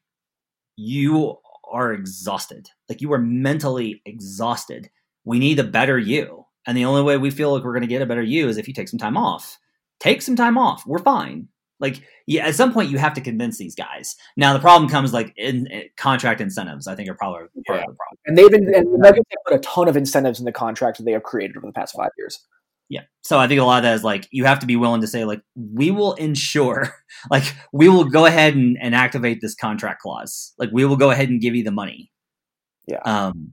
you 0.76 1.38
are 1.72 1.94
exhausted. 1.94 2.68
Like 2.88 3.02
you 3.02 3.14
are 3.14 3.20
mentally 3.20 4.02
exhausted 4.06 4.90
we 5.30 5.38
need 5.38 5.60
a 5.60 5.64
better 5.64 6.00
you. 6.00 6.44
And 6.66 6.76
the 6.76 6.86
only 6.86 7.04
way 7.04 7.16
we 7.16 7.30
feel 7.30 7.54
like 7.54 7.64
we're 7.64 7.74
going 7.74 7.82
to 7.82 7.88
get 7.88 8.02
a 8.02 8.08
better 8.08 8.24
you 8.24 8.50
is 8.50 8.58
if 8.58 8.68
you 8.68 8.74
take 8.74 8.88
some 8.88 8.98
time 8.98 9.16
off. 9.16 9.60
Take 10.00 10.24
some 10.24 10.36
time 10.36 10.58
off. 10.58 10.88
We're 10.88 10.98
fine. 10.98 11.50
Like, 11.80 12.02
yeah, 12.26 12.48
at 12.48 12.56
some 12.56 12.74
point 12.74 12.90
you 12.90 12.98
have 12.98 13.14
to 13.14 13.22
convince 13.22 13.60
these 13.60 13.76
guys. 13.76 14.16
Now 14.38 14.54
the 14.54 14.60
problem 14.60 14.90
comes 14.90 15.14
like 15.14 15.32
in, 15.38 15.68
in 15.68 15.84
contract 15.98 16.42
incentives. 16.42 16.88
I 16.88 16.96
think 16.96 17.08
are 17.10 17.14
probably 17.14 17.42
part 17.42 17.52
yeah. 17.68 17.76
of 17.76 17.92
the 17.92 17.96
problem. 17.96 18.18
And 18.26 18.38
they've 18.40 18.50
been 18.50 18.74
and 18.74 18.92
the 18.92 18.98
Nuggets 18.98 19.30
have 19.30 19.40
put 19.46 19.56
a 19.56 19.60
ton 19.60 19.88
of 19.88 19.96
incentives 19.96 20.40
in 20.40 20.46
the 20.46 20.52
contracts 20.52 20.98
that 20.98 21.06
they 21.06 21.12
have 21.12 21.22
created 21.22 21.58
over 21.58 21.68
the 21.68 21.74
past 21.74 21.96
five 21.96 22.10
years. 22.18 22.44
Yeah. 22.90 23.02
So 23.22 23.38
I 23.38 23.48
think 23.48 23.62
a 23.62 23.66
lot 23.66 23.78
of 23.78 23.84
that 23.84 23.94
is 23.94 24.04
like 24.04 24.28
you 24.32 24.46
have 24.46 24.58
to 24.60 24.66
be 24.66 24.78
willing 24.78 25.02
to 25.02 25.08
say 25.08 25.26
like 25.26 25.44
we 25.56 25.92
will 25.92 26.14
ensure 26.16 26.92
like 27.30 27.54
we 27.72 27.88
will 27.88 28.06
go 28.06 28.26
ahead 28.26 28.56
and, 28.56 28.80
and 28.82 28.96
activate 28.96 29.42
this 29.42 29.54
contract 29.54 30.02
clause. 30.02 30.56
Like 30.58 30.72
we 30.74 30.86
will 30.86 30.98
go 30.98 31.12
ahead 31.12 31.30
and 31.30 31.40
give 31.40 31.56
you 31.56 31.64
the 31.64 31.72
money. 31.72 32.12
Yeah. 32.88 33.02
Um 33.06 33.52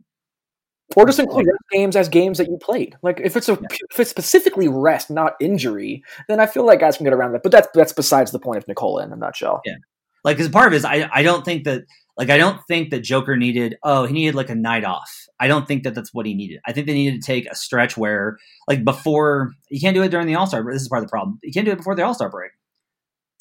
Or 0.94 1.04
just 1.04 1.18
include 1.18 1.46
rest 1.46 1.64
games 1.72 1.96
as 1.96 2.08
games 2.08 2.38
that 2.38 2.48
you 2.48 2.58
played. 2.58 2.96
Like 3.02 3.20
if 3.20 3.36
it's 3.36 3.48
a 3.48 3.58
if 3.90 3.98
it's 3.98 4.10
specifically 4.10 4.68
rest, 4.68 5.10
not 5.10 5.34
injury, 5.40 6.04
then 6.28 6.38
I 6.38 6.46
feel 6.46 6.64
like 6.64 6.80
guys 6.80 6.96
can 6.96 7.04
get 7.04 7.12
around 7.12 7.32
that. 7.32 7.42
But 7.42 7.52
that's 7.52 7.68
that's 7.74 7.92
besides 7.92 8.30
the 8.30 8.38
point 8.38 8.58
of 8.58 8.68
Nikola 8.68 9.04
in 9.04 9.12
a 9.12 9.16
nutshell. 9.16 9.62
Yeah. 9.64 9.74
Like, 10.22 10.36
because 10.36 10.50
part 10.50 10.68
of 10.68 10.72
it 10.72 10.76
is 10.76 10.84
I 10.84 11.08
I 11.12 11.22
don't 11.22 11.44
think 11.44 11.64
that 11.64 11.82
like 12.16 12.30
I 12.30 12.38
don't 12.38 12.60
think 12.68 12.90
that 12.90 13.00
Joker 13.00 13.36
needed 13.36 13.76
oh 13.82 14.06
he 14.06 14.14
needed 14.14 14.36
like 14.36 14.48
a 14.48 14.54
night 14.54 14.84
off. 14.84 15.26
I 15.40 15.48
don't 15.48 15.66
think 15.66 15.82
that 15.82 15.94
that's 15.94 16.14
what 16.14 16.24
he 16.24 16.34
needed. 16.34 16.60
I 16.66 16.72
think 16.72 16.86
they 16.86 16.94
needed 16.94 17.20
to 17.20 17.26
take 17.26 17.50
a 17.50 17.54
stretch 17.54 17.96
where 17.96 18.38
like 18.68 18.84
before 18.84 19.52
you 19.68 19.80
can't 19.80 19.94
do 19.94 20.02
it 20.02 20.10
during 20.10 20.28
the 20.28 20.36
All 20.36 20.46
Star. 20.46 20.64
This 20.64 20.82
is 20.82 20.88
part 20.88 21.02
of 21.02 21.08
the 21.08 21.10
problem. 21.10 21.38
You 21.42 21.52
can't 21.52 21.66
do 21.66 21.72
it 21.72 21.78
before 21.78 21.96
the 21.96 22.04
All 22.04 22.14
Star 22.14 22.30
break. 22.30 22.52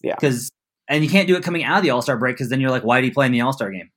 Yeah. 0.04 0.16
Because 0.16 0.50
and 0.88 1.04
you 1.04 1.10
can't 1.10 1.28
do 1.28 1.36
it 1.36 1.44
coming 1.44 1.64
out 1.64 1.78
of 1.78 1.84
the 1.84 1.92
All 1.92 2.02
Star 2.02 2.18
break 2.18 2.36
because 2.36 2.50
then 2.50 2.60
you're 2.60 2.72
like, 2.72 2.84
why 2.84 3.02
did 3.02 3.06
he 3.06 3.12
play 3.12 3.28
in 3.28 3.32
the 3.32 3.42
All 3.42 3.54
Star 3.54 3.72
game 3.72 3.92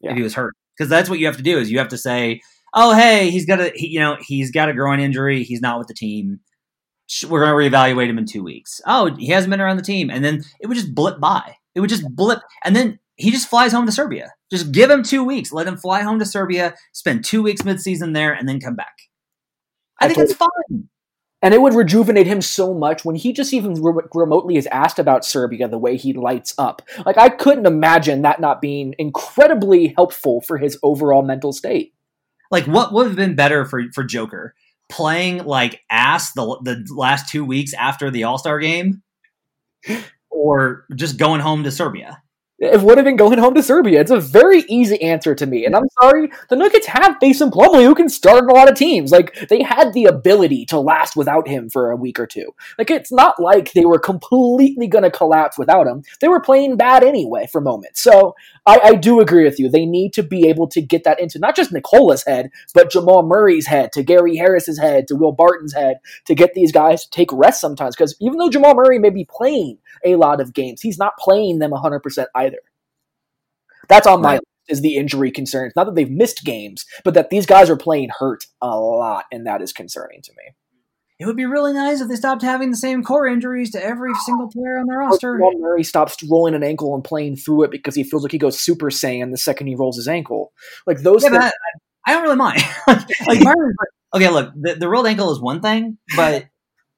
Yeah. 0.00 0.10
if 0.10 0.16
he 0.16 0.22
was 0.22 0.34
hurt? 0.34 0.54
Because 0.76 0.90
that's 0.90 1.08
what 1.08 1.18
you 1.20 1.26
have 1.26 1.36
to 1.36 1.42
do 1.42 1.58
is 1.58 1.70
you 1.70 1.78
have 1.78 1.88
to 1.88 1.98
say, 1.98 2.40
oh 2.74 2.94
hey, 2.94 3.30
he's 3.30 3.46
got 3.46 3.60
a 3.60 3.72
he, 3.74 3.88
you 3.88 4.00
know 4.00 4.16
he's 4.20 4.50
got 4.50 4.68
a 4.68 4.74
groin 4.74 5.00
injury. 5.00 5.42
He's 5.44 5.60
not 5.60 5.78
with 5.78 5.88
the 5.88 5.94
team. 5.94 6.40
We're 7.28 7.44
going 7.44 7.70
to 7.70 7.76
reevaluate 7.76 8.08
him 8.08 8.16
in 8.16 8.24
two 8.24 8.42
weeks. 8.42 8.80
Oh, 8.86 9.14
he 9.14 9.28
hasn't 9.28 9.50
been 9.50 9.60
around 9.60 9.76
the 9.76 9.82
team, 9.82 10.10
and 10.10 10.24
then 10.24 10.42
it 10.60 10.66
would 10.66 10.76
just 10.76 10.94
blip 10.94 11.20
by. 11.20 11.56
It 11.74 11.80
would 11.80 11.90
just 11.90 12.08
blip, 12.14 12.40
and 12.64 12.74
then 12.74 12.98
he 13.16 13.30
just 13.30 13.48
flies 13.48 13.72
home 13.72 13.86
to 13.86 13.92
Serbia. 13.92 14.32
Just 14.50 14.72
give 14.72 14.90
him 14.90 15.02
two 15.02 15.22
weeks. 15.22 15.52
Let 15.52 15.66
him 15.66 15.76
fly 15.76 16.02
home 16.02 16.18
to 16.18 16.24
Serbia, 16.24 16.74
spend 16.92 17.24
two 17.24 17.42
weeks 17.42 17.62
midseason 17.62 18.14
there, 18.14 18.32
and 18.32 18.48
then 18.48 18.60
come 18.60 18.74
back. 18.74 18.94
I, 20.00 20.06
I 20.06 20.08
think 20.08 20.18
it's 20.18 20.34
fine. 20.34 20.88
And 21.42 21.52
it 21.52 21.60
would 21.60 21.74
rejuvenate 21.74 22.26
him 22.26 22.40
so 22.40 22.72
much 22.72 23.04
when 23.04 23.16
he 23.16 23.34
just 23.34 23.52
even 23.52 23.74
re- 23.74 24.04
remotely 24.14 24.56
is 24.56 24.66
asked 24.68 24.98
about 24.98 25.26
Serbia, 25.26 25.68
the 25.68 25.78
way 25.78 25.96
he 25.98 26.14
lights 26.14 26.54
up. 26.56 26.80
Like, 27.04 27.18
I 27.18 27.28
couldn't 27.28 27.66
imagine 27.66 28.22
that 28.22 28.40
not 28.40 28.62
being 28.62 28.94
incredibly 28.98 29.88
helpful 29.88 30.40
for 30.40 30.56
his 30.56 30.78
overall 30.82 31.22
mental 31.22 31.52
state. 31.52 31.93
Like, 32.54 32.66
what 32.66 32.92
would 32.92 33.08
have 33.08 33.16
been 33.16 33.34
better 33.34 33.64
for 33.64 33.82
for 33.92 34.04
Joker 34.04 34.54
playing 34.88 35.44
like 35.44 35.80
ass 35.90 36.32
the 36.34 36.56
the 36.62 36.86
last 36.94 37.28
two 37.28 37.44
weeks 37.44 37.74
after 37.74 38.12
the 38.12 38.22
All 38.22 38.38
Star 38.38 38.60
game, 38.60 39.02
or 40.30 40.86
just 40.94 41.18
going 41.18 41.40
home 41.40 41.64
to 41.64 41.72
Serbia? 41.72 42.22
It 42.58 42.82
would 42.82 42.98
have 42.98 43.04
been 43.04 43.16
going 43.16 43.38
home 43.38 43.54
to 43.54 43.62
Serbia. 43.64 44.00
It's 44.00 44.12
a 44.12 44.20
very 44.20 44.60
easy 44.68 45.02
answer 45.02 45.34
to 45.34 45.44
me. 45.44 45.66
And 45.66 45.74
I'm 45.74 45.88
sorry, 46.00 46.30
the 46.48 46.56
Nuggets 46.56 46.86
have 46.86 47.16
Mason 47.20 47.50
Plumlee 47.50 47.84
who 47.84 47.96
can 47.96 48.08
start 48.08 48.48
a 48.48 48.54
lot 48.54 48.70
of 48.70 48.76
teams. 48.76 49.10
Like, 49.10 49.48
they 49.48 49.62
had 49.62 49.92
the 49.92 50.04
ability 50.04 50.64
to 50.66 50.78
last 50.78 51.16
without 51.16 51.48
him 51.48 51.68
for 51.68 51.90
a 51.90 51.96
week 51.96 52.20
or 52.20 52.28
two. 52.28 52.54
Like, 52.78 52.90
it's 52.90 53.10
not 53.10 53.40
like 53.40 53.72
they 53.72 53.84
were 53.84 53.98
completely 53.98 54.86
going 54.86 55.02
to 55.02 55.10
collapse 55.10 55.58
without 55.58 55.88
him. 55.88 56.04
They 56.20 56.28
were 56.28 56.40
playing 56.40 56.76
bad 56.76 57.02
anyway 57.02 57.48
for 57.50 57.60
moments. 57.60 58.00
So, 58.00 58.36
I, 58.66 58.80
I 58.82 58.94
do 58.94 59.20
agree 59.20 59.44
with 59.44 59.58
you. 59.58 59.68
They 59.68 59.84
need 59.84 60.12
to 60.14 60.22
be 60.22 60.48
able 60.48 60.68
to 60.68 60.80
get 60.80 61.04
that 61.04 61.20
into 61.20 61.40
not 61.40 61.56
just 61.56 61.72
Nikola's 61.72 62.24
head, 62.24 62.50
but 62.72 62.90
Jamal 62.90 63.24
Murray's 63.24 63.66
head, 63.66 63.92
to 63.92 64.02
Gary 64.02 64.36
Harris's 64.36 64.78
head, 64.78 65.08
to 65.08 65.16
Will 65.16 65.32
Barton's 65.32 65.74
head, 65.74 65.98
to 66.26 66.34
get 66.34 66.54
these 66.54 66.72
guys 66.72 67.04
to 67.04 67.10
take 67.10 67.32
rest 67.32 67.60
sometimes. 67.60 67.96
Because 67.96 68.16
even 68.20 68.38
though 68.38 68.48
Jamal 68.48 68.74
Murray 68.74 68.98
may 68.98 69.10
be 69.10 69.26
playing 69.28 69.78
a 70.04 70.16
lot 70.16 70.40
of 70.40 70.52
games, 70.52 70.80
he's 70.80 70.98
not 70.98 71.16
playing 71.18 71.58
them 71.58 71.72
100% 71.72 72.26
either. 72.34 72.58
That's 73.88 74.06
on 74.06 74.22
my 74.22 74.32
Right. 74.32 74.40
list 74.40 74.44
is 74.68 74.80
the 74.80 74.96
injury 74.96 75.30
concerns. 75.30 75.72
Not 75.76 75.84
that 75.84 75.94
they've 75.94 76.10
missed 76.10 76.44
games, 76.44 76.84
but 77.04 77.14
that 77.14 77.30
these 77.30 77.46
guys 77.46 77.68
are 77.68 77.76
playing 77.76 78.10
hurt 78.18 78.46
a 78.62 78.78
lot, 78.78 79.24
and 79.30 79.46
that 79.46 79.60
is 79.60 79.72
concerning 79.72 80.22
to 80.22 80.32
me. 80.32 80.54
It 81.20 81.26
would 81.26 81.36
be 81.36 81.44
really 81.44 81.72
nice 81.72 82.00
if 82.00 82.08
they 82.08 82.16
stopped 82.16 82.42
having 82.42 82.70
the 82.70 82.76
same 82.76 83.04
core 83.04 83.26
injuries 83.26 83.70
to 83.72 83.82
every 83.82 84.12
single 84.26 84.48
player 84.50 84.78
on 84.78 84.86
their 84.86 84.98
roster. 84.98 85.36
Jamal 85.36 85.52
Murray 85.58 85.84
stops 85.84 86.16
rolling 86.28 86.54
an 86.54 86.64
ankle 86.64 86.92
and 86.94 87.04
playing 87.04 87.36
through 87.36 87.62
it 87.64 87.70
because 87.70 87.94
he 87.94 88.02
feels 88.02 88.22
like 88.24 88.32
he 88.32 88.38
goes 88.38 88.58
Super 88.58 88.90
Saiyan 88.90 89.30
the 89.30 89.38
second 89.38 89.68
he 89.68 89.76
rolls 89.76 89.96
his 89.96 90.08
ankle. 90.08 90.52
Like 90.86 91.02
those 91.02 91.22
Yeah, 91.22 91.30
things. 91.30 91.44
I, 91.44 92.10
I 92.10 92.12
don't 92.14 92.24
really 92.24 92.36
mind. 92.36 92.62
like, 92.88 92.98
like, 93.28 93.40
part 93.44 93.56
of 93.58 93.64
it 93.64 93.70
is 93.70 93.76
like, 93.78 94.22
okay, 94.22 94.28
look, 94.30 94.52
the, 94.56 94.74
the 94.74 94.88
rolled 94.88 95.06
ankle 95.06 95.30
is 95.30 95.40
one 95.40 95.60
thing, 95.60 95.98
but 96.16 96.46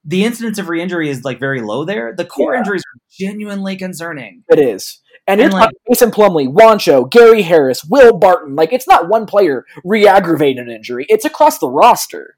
the 0.07 0.24
incidence 0.24 0.59
of 0.59 0.69
re-injury 0.69 1.09
is 1.11 1.24
like 1.24 1.41
very 1.41 1.61
low 1.61 1.85
there. 1.85 2.15
The 2.16 2.24
core 2.24 2.55
Yeah. 2.55 2.61
injuries 2.61 2.83
are 2.83 3.01
genuinely 3.11 3.77
concerning. 3.77 4.45
It 4.49 4.59
is. 4.59 5.01
And, 5.27 5.41
And, 5.41 5.51
you're 5.53 5.61
like- 5.61 5.74
Mason 5.89 6.12
Plumlee, 6.12 6.47
Juancho, 6.49 7.11
Gary 7.11 7.43
Harris, 7.43 7.85
Will 7.85 8.16
Barton. 8.16 8.55
Like, 8.55 8.73
it's 8.73 8.87
not 8.87 9.09
one 9.09 9.27
player 9.27 9.65
re 9.85 10.07
aggravating 10.07 10.62
an 10.62 10.70
injury, 10.70 11.05
it's 11.09 11.24
across 11.24 11.59
the 11.59 11.69
roster. 11.69 12.37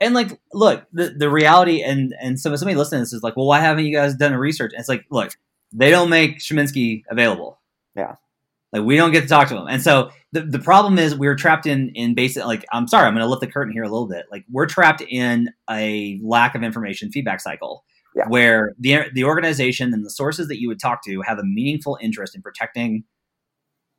And 0.00 0.12
like, 0.14 0.40
look, 0.52 0.84
the, 0.92 1.10
the 1.16 1.30
reality 1.30 1.80
and 1.82 2.12
and 2.20 2.38
some 2.38 2.54
somebody 2.56 2.76
listening 2.76 2.98
to 2.98 3.02
this 3.04 3.12
is 3.12 3.22
like, 3.22 3.36
well, 3.36 3.46
why 3.46 3.60
haven't 3.60 3.84
you 3.86 3.94
guys 3.94 4.16
done 4.16 4.32
a 4.32 4.38
research? 4.38 4.72
And 4.72 4.80
it's 4.80 4.88
like, 4.88 5.04
look, 5.10 5.30
they 5.72 5.90
don't 5.90 6.10
make 6.10 6.40
Sheminsky 6.40 7.04
available. 7.08 7.60
Yeah. 7.94 8.16
Like 8.74 8.82
we 8.82 8.96
don't 8.96 9.12
get 9.12 9.22
to 9.22 9.28
talk 9.28 9.48
to 9.48 9.56
him. 9.56 9.66
And 9.68 9.82
so 9.82 10.10
the, 10.32 10.42
the 10.42 10.58
problem 10.58 10.98
is 10.98 11.14
we're 11.14 11.36
trapped 11.36 11.64
in 11.66 11.90
in 11.94 12.14
basic 12.14 12.44
like 12.44 12.66
I'm 12.72 12.88
sorry, 12.88 13.06
I'm 13.06 13.14
gonna 13.14 13.28
lift 13.28 13.40
the 13.40 13.46
curtain 13.46 13.72
here 13.72 13.84
a 13.84 13.88
little 13.88 14.08
bit. 14.08 14.26
Like 14.30 14.44
we're 14.50 14.66
trapped 14.66 15.02
in 15.08 15.48
a 15.70 16.20
lack 16.22 16.54
of 16.54 16.62
information 16.62 17.10
feedback 17.10 17.40
cycle 17.40 17.84
Yeah. 18.14 18.24
where 18.28 18.72
the 18.78 19.04
the 19.14 19.24
organization 19.24 19.94
and 19.94 20.04
the 20.04 20.10
sources 20.10 20.48
that 20.48 20.60
you 20.60 20.68
would 20.68 20.80
talk 20.80 21.02
to 21.06 21.22
have 21.22 21.38
a 21.38 21.44
meaningful 21.44 21.96
interest 22.02 22.34
in 22.36 22.42
protecting 22.42 23.04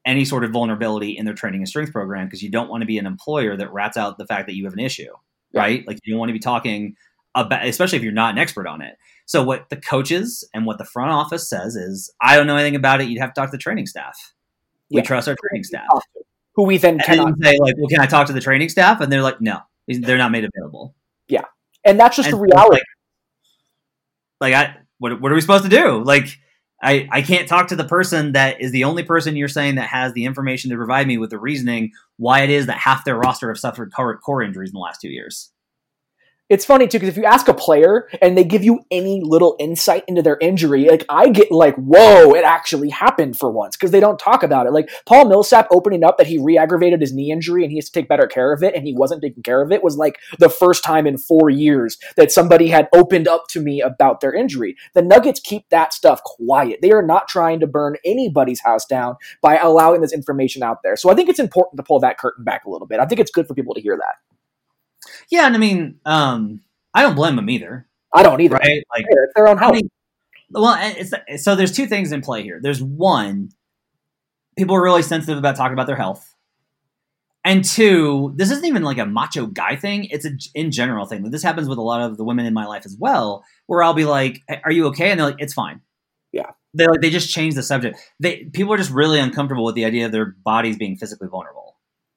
any 0.05 0.25
sort 0.25 0.43
of 0.43 0.51
vulnerability 0.51 1.17
in 1.17 1.25
their 1.25 1.33
training 1.33 1.61
and 1.61 1.67
strength 1.67 1.91
program 1.91 2.27
because 2.27 2.43
you 2.43 2.51
don't 2.51 2.69
want 2.69 2.81
to 2.81 2.85
be 2.85 2.99
an 2.99 3.07
employer 3.07 3.57
that 3.57 3.73
rats 3.73 3.97
out 3.97 4.17
the 4.19 4.27
fact 4.27 4.45
that 4.47 4.55
you 4.55 4.65
have 4.65 4.73
an 4.73 4.79
issue 4.79 5.11
right? 5.53 5.87
Like 5.87 5.99
you 6.03 6.13
don't 6.13 6.19
want 6.19 6.29
to 6.29 6.33
be 6.33 6.39
talking 6.39 6.95
about, 7.33 7.65
especially 7.65 7.97
if 7.97 8.03
you're 8.03 8.11
not 8.11 8.33
an 8.33 8.37
expert 8.37 8.67
on 8.67 8.81
it. 8.81 8.97
So 9.25 9.41
what 9.41 9.69
the 9.69 9.77
coaches 9.77 10.47
and 10.53 10.65
what 10.65 10.77
the 10.79 10.85
front 10.85 11.11
office 11.11 11.49
says 11.49 11.77
is, 11.77 12.13
I 12.21 12.35
don't 12.35 12.45
know 12.45 12.57
anything 12.57 12.75
about 12.75 12.99
it. 12.99 13.07
You'd 13.07 13.21
have 13.21 13.33
to 13.33 13.39
talk 13.39 13.51
to 13.51 13.57
the 13.57 13.61
training 13.61 13.85
staff. 13.87 14.33
We 14.91 14.97
Yeah. 14.97 15.03
trust 15.03 15.27
our 15.27 15.35
training 15.49 15.63
staff. 15.63 15.87
Who 16.55 16.63
we 16.63 16.77
then 16.77 16.95
And 16.95 17.03
cannot. 17.03 17.33
say 17.41 17.57
like, 17.59 17.75
well, 17.77 17.87
can 17.89 17.99
I 17.99 18.05
talk 18.05 18.27
to 18.27 18.33
the 18.33 18.39
training 18.41 18.69
staff? 18.69 19.01
And 19.01 19.11
they're 19.11 19.21
like, 19.21 19.41
no, 19.41 19.59
they're 19.87 20.17
not 20.17 20.31
made 20.31 20.45
available. 20.45 20.95
Yeah, 21.27 21.43
and 21.83 21.99
that's 21.99 22.15
just 22.15 22.29
And 22.29 22.37
the 22.37 22.41
reality. 22.41 22.79
Like, 24.39 24.53
like 24.53 24.53
I, 24.53 24.77
what, 24.99 25.19
what 25.21 25.31
are 25.31 25.35
we 25.35 25.41
supposed 25.41 25.63
to 25.63 25.69
do? 25.69 26.03
Like, 26.03 26.37
I, 26.81 27.07
I 27.11 27.21
can't 27.21 27.47
talk 27.47 27.69
to 27.69 27.75
the 27.75 27.83
person 27.85 28.33
that 28.33 28.61
is 28.61 28.71
the 28.71 28.83
only 28.83 29.03
person 29.03 29.35
you're 29.35 29.47
saying 29.47 29.75
that 29.75 29.87
has 29.87 30.13
the 30.13 30.25
information 30.25 30.69
to 30.71 30.77
provide 30.77 31.07
me 31.07 31.17
with 31.17 31.29
the 31.31 31.39
reasoning 31.39 31.91
why 32.17 32.41
it 32.41 32.49
is 32.49 32.67
that 32.67 32.77
half 32.77 33.05
their 33.05 33.17
roster 33.17 33.47
have 33.49 33.57
suffered 33.57 33.91
core, 33.93 34.17
core 34.17 34.43
injuries 34.43 34.69
in 34.69 34.73
the 34.73 34.79
last 34.79 35.01
two 35.01 35.09
years. 35.09 35.51
It's 36.47 36.63
funny 36.63 36.87
too 36.87 36.99
because 36.99 37.09
if 37.09 37.17
you 37.17 37.25
ask 37.25 37.47
a 37.47 37.55
player 37.55 38.07
and 38.21 38.37
they 38.37 38.43
give 38.43 38.63
you 38.63 38.81
any 38.91 39.19
little 39.19 39.55
insight 39.59 40.03
into 40.07 40.21
their 40.21 40.37
injury, 40.39 40.87
like 40.87 41.03
I 41.09 41.29
get 41.29 41.51
like, 41.51 41.75
"Whoa, 41.75 42.35
it 42.35 42.43
actually 42.43 42.89
happened 42.89 43.35
for 43.39 43.49
once," 43.49 43.75
because 43.75 43.89
they 43.89 43.99
don't 43.99 44.19
talk 44.19 44.43
about 44.43 44.67
it. 44.67 44.71
Like 44.71 44.91
Paul 45.07 45.25
Millsap 45.25 45.67
opening 45.71 46.03
up 46.03 46.19
that 46.19 46.27
he 46.27 46.37
re-aggravated 46.37 47.01
his 47.01 47.13
knee 47.13 47.31
injury 47.31 47.63
and 47.63 47.71
he 47.71 47.79
has 47.79 47.85
to 47.85 47.99
take 47.99 48.07
better 48.07 48.27
care 48.27 48.53
of 48.53 48.61
it, 48.61 48.75
and 48.75 48.85
he 48.85 48.93
wasn't 48.93 49.23
taking 49.23 49.41
care 49.41 49.63
of 49.63 49.71
it 49.71 49.83
was 49.83 49.97
like 49.97 50.19
the 50.37 50.49
first 50.49 50.83
time 50.83 51.07
in 51.07 51.17
four 51.17 51.49
years 51.49 51.97
that 52.15 52.31
somebody 52.31 52.67
had 52.67 52.89
opened 52.93 53.27
up 53.27 53.47
to 53.49 53.59
me 53.59 53.81
about 53.81 54.21
their 54.21 54.33
injury. 54.33 54.75
The 54.93 55.01
Nuggets 55.01 55.39
keep 55.39 55.67
that 55.69 55.93
stuff 55.93 56.21
quiet. 56.21 56.79
They 56.83 56.91
are 56.91 57.01
not 57.01 57.27
trying 57.27 57.59
to 57.61 57.67
burn 57.67 57.95
anybody's 58.05 58.61
house 58.61 58.85
down 58.85 59.15
by 59.41 59.57
allowing 59.57 60.01
this 60.01 60.13
information 60.13 60.61
out 60.61 60.83
there. 60.83 60.95
So 60.95 61.09
I 61.09 61.15
think 61.15 61.27
it's 61.27 61.39
important 61.39 61.77
to 61.77 61.83
pull 61.83 61.99
that 62.01 62.19
curtain 62.19 62.43
back 62.43 62.65
a 62.65 62.69
little 62.69 62.87
bit. 62.87 62.99
I 62.99 63.05
think 63.05 63.19
it's 63.19 63.31
good 63.31 63.47
for 63.47 63.55
people 63.55 63.73
to 63.73 63.81
hear 63.81 63.97
that. 63.97 64.34
Yeah, 65.29 65.45
and 65.47 65.55
I 65.55 65.57
mean, 65.59 65.99
um, 66.05 66.61
I 66.93 67.01
don't 67.01 67.15
blame 67.15 67.35
them 67.35 67.49
either, 67.49 67.87
I 68.13 68.23
don't 68.23 68.39
either. 68.41 68.55
right? 68.55 68.83
Like, 68.93 69.05
It's 69.09 69.33
their 69.35 69.47
own 69.47 69.57
house. 69.57 69.73
many? 69.73 69.89
Well, 70.51 70.77
it's, 70.79 71.43
so 71.43 71.55
there's 71.55 71.71
two 71.71 71.87
things 71.87 72.11
in 72.11 72.21
play 72.21 72.43
here. 72.43 72.59
There's 72.61 72.81
one, 72.81 73.49
people 74.57 74.75
are 74.75 74.83
really 74.83 75.01
sensitive 75.01 75.37
about 75.37 75.55
talking 75.55 75.73
about 75.73 75.87
their 75.87 75.95
health, 75.95 76.33
and 77.43 77.63
two, 77.63 78.33
this 78.37 78.49
isn't 78.51 78.65
even 78.65 78.83
like 78.83 78.97
a 78.97 79.05
macho 79.05 79.45
guy 79.47 79.75
thing. 79.75 80.05
It's 80.05 80.25
a 80.25 80.31
in 80.55 80.71
general 80.71 81.05
thing. 81.05 81.29
This 81.29 81.43
happens 81.43 81.67
with 81.69 81.77
a 81.77 81.81
lot 81.83 82.01
of 82.01 82.17
the 82.17 82.23
women 82.23 82.45
in 82.45 82.53
my 82.53 82.65
life 82.65 82.85
as 82.85 82.97
well, 82.99 83.43
where 83.67 83.83
I'll 83.83 83.93
be 83.93 84.05
like, 84.05 84.41
"Are 84.63 84.71
you 84.71 84.87
okay?" 84.87 85.11
And 85.11 85.19
they're 85.19 85.27
like, 85.27 85.35
"It's 85.39 85.53
fine." 85.53 85.81
Yeah. 86.31 86.51
They 86.73 86.87
like 86.87 87.01
they 87.01 87.09
just 87.09 87.29
change 87.29 87.53
the 87.55 87.63
subject. 87.63 87.99
They 88.19 88.45
people 88.51 88.73
are 88.73 88.77
just 88.77 88.91
really 88.91 89.19
uncomfortable 89.19 89.63
with 89.63 89.75
the 89.75 89.85
idea 89.85 90.05
of 90.07 90.11
their 90.11 90.35
bodies 90.43 90.75
being 90.77 90.97
physically 90.97 91.27
vulnerable. 91.29 91.64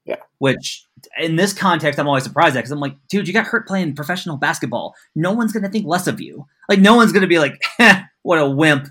Yeah. 0.09 0.16
Which 0.39 0.85
in 1.20 1.36
this 1.36 1.52
context, 1.52 2.01
I'm 2.01 2.09
always 2.09 2.24
surprised 2.24 2.56
at 2.56 2.60
because 2.60 2.70
I'm 2.70 2.80
like, 2.80 2.97
dude, 3.09 3.28
you 3.28 3.35
got 3.35 3.47
hurt 3.47 3.68
playing 3.68 3.94
professional 3.94 4.39
basketball. 4.39 4.94
No 5.14 5.32
one's 5.32 5.52
gonna 5.52 5.68
think 5.68 5.86
less 5.86 6.06
of 6.06 6.18
you. 6.18 6.47
Like, 6.68 6.80
no 6.80 6.97
one's 6.97 7.12
gonna 7.12 7.26
be 7.26 7.39
like, 7.39 7.60
"Heh, 7.76 8.01
what 8.22 8.39
a 8.39 8.48
wimp, 8.48 8.89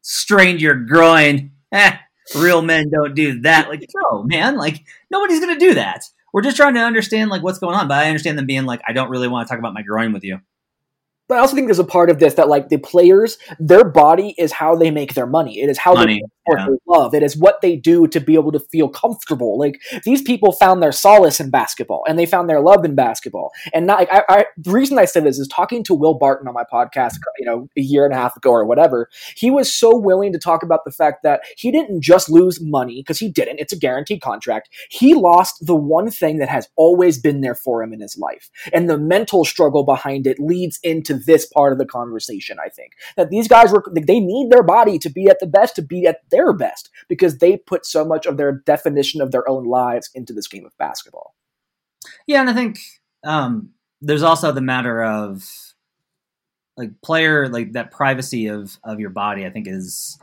strained 0.00 0.60
your 0.60 0.76
groin. 0.76 1.50
Eh, 1.72 1.96
real 2.36 2.62
men 2.62 2.88
don't 2.88 3.16
do 3.16 3.40
that. 3.40 3.68
Like, 3.68 3.84
no, 4.12 4.22
man, 4.22 4.56
like 4.56 4.84
nobody's 5.10 5.40
gonna 5.40 5.58
do 5.58 5.74
that. 5.74 6.04
We're 6.32 6.42
just 6.42 6.56
trying 6.56 6.74
to 6.74 6.80
understand 6.80 7.30
like 7.30 7.42
what's 7.42 7.58
going 7.58 7.74
on. 7.74 7.88
But 7.88 7.98
I 7.98 8.08
understand 8.08 8.38
them 8.38 8.46
being 8.46 8.64
like, 8.64 8.80
I 8.86 8.92
don't 8.92 9.10
really 9.10 9.28
want 9.28 9.46
to 9.46 9.50
talk 9.50 9.58
about 9.58 9.74
my 9.74 9.82
groin 9.82 10.12
with 10.12 10.22
you. 10.22 10.40
But 11.26 11.38
I 11.38 11.40
also 11.40 11.54
think 11.54 11.66
there's 11.66 11.78
a 11.78 11.84
part 11.84 12.10
of 12.10 12.20
this 12.20 12.34
that 12.34 12.48
like 12.48 12.68
the 12.68 12.76
players, 12.76 13.38
their 13.58 13.84
body 13.84 14.34
is 14.38 14.52
how 14.52 14.76
they 14.76 14.90
make 14.90 15.14
their 15.14 15.26
money. 15.26 15.60
It 15.60 15.70
is 15.70 15.78
how 15.78 15.94
Money. 15.94 16.20
they 16.20 16.28
sport 16.44 16.60
Yeah. 16.60 16.76
love. 16.86 17.14
It 17.14 17.22
is 17.22 17.36
what 17.36 17.60
they 17.60 17.76
do 17.76 18.06
to 18.08 18.20
be 18.20 18.34
able 18.34 18.52
to 18.52 18.60
feel 18.60 18.88
comfortable. 18.88 19.58
Like 19.58 19.80
these 20.04 20.22
people 20.22 20.52
found 20.52 20.82
their 20.82 20.92
solace 20.92 21.40
in 21.40 21.50
basketball 21.50 22.04
and 22.06 22.18
they 22.18 22.26
found 22.26 22.48
their 22.48 22.60
love 22.60 22.84
in 22.84 22.94
basketball. 22.94 23.52
And 23.72 23.86
not, 23.86 23.98
like, 24.00 24.12
I, 24.12 24.22
I, 24.28 24.44
the 24.56 24.70
reason 24.70 24.98
I 24.98 25.04
say 25.04 25.20
this 25.20 25.38
is 25.38 25.48
talking 25.48 25.82
to 25.84 25.94
Will 25.94 26.14
Barton 26.14 26.48
on 26.48 26.54
my 26.54 26.64
podcast, 26.72 27.14
you 27.38 27.46
know, 27.46 27.68
a 27.76 27.80
year 27.80 28.04
and 28.04 28.14
a 28.14 28.16
half 28.16 28.36
ago 28.36 28.50
or 28.50 28.64
whatever. 28.64 29.08
He 29.36 29.50
was 29.50 29.72
so 29.72 29.96
willing 29.96 30.32
to 30.32 30.38
talk 30.38 30.62
about 30.62 30.84
the 30.84 30.92
fact 30.92 31.22
that 31.22 31.40
he 31.56 31.70
didn't 31.70 32.02
just 32.02 32.28
lose 32.28 32.60
money 32.60 33.00
because 33.00 33.18
he 33.18 33.28
didn't. 33.28 33.58
It's 33.60 33.72
a 33.72 33.78
guaranteed 33.78 34.20
contract. 34.20 34.68
He 34.90 35.14
lost 35.14 35.66
the 35.66 35.74
one 35.76 36.10
thing 36.10 36.38
that 36.38 36.48
has 36.48 36.68
always 36.76 37.18
been 37.18 37.40
there 37.40 37.54
for 37.54 37.82
him 37.82 37.92
in 37.92 38.00
his 38.00 38.18
life. 38.18 38.50
And 38.72 38.88
the 38.88 38.98
mental 38.98 39.44
struggle 39.44 39.84
behind 39.84 40.26
it 40.26 40.38
leads 40.38 40.78
into 40.82 41.14
this 41.14 41.46
part 41.46 41.72
of 41.72 41.78
the 41.78 41.86
conversation, 41.86 42.58
I 42.64 42.68
think. 42.68 42.92
That 43.16 43.30
these 43.30 43.48
guys 43.48 43.72
were, 43.72 43.84
they 43.94 44.20
need 44.20 44.50
their 44.50 44.62
body 44.62 44.98
to 44.98 45.08
be 45.10 45.28
at 45.28 45.40
the 45.40 45.46
best, 45.46 45.76
to 45.76 45.82
be 45.82 46.06
at 46.06 46.18
their 46.34 46.52
best, 46.52 46.90
because 47.08 47.38
they 47.38 47.56
put 47.56 47.86
so 47.86 48.04
much 48.04 48.26
of 48.26 48.36
their 48.36 48.52
definition 48.52 49.20
of 49.20 49.30
their 49.30 49.48
own 49.48 49.64
lives 49.64 50.10
into 50.14 50.32
this 50.32 50.48
game 50.48 50.66
of 50.66 50.76
basketball. 50.78 51.34
Yeah, 52.26 52.40
and 52.40 52.50
I 52.50 52.52
think 52.52 52.78
um, 53.24 53.70
there's 54.00 54.22
also 54.22 54.50
the 54.50 54.60
matter 54.60 55.02
of 55.02 55.48
like 56.76 56.90
player 57.02 57.48
like 57.48 57.72
that 57.72 57.92
privacy 57.92 58.48
of 58.48 58.78
of 58.82 58.98
your 58.98 59.10
body. 59.10 59.46
I 59.46 59.50
think 59.50 59.68
is 59.68 60.18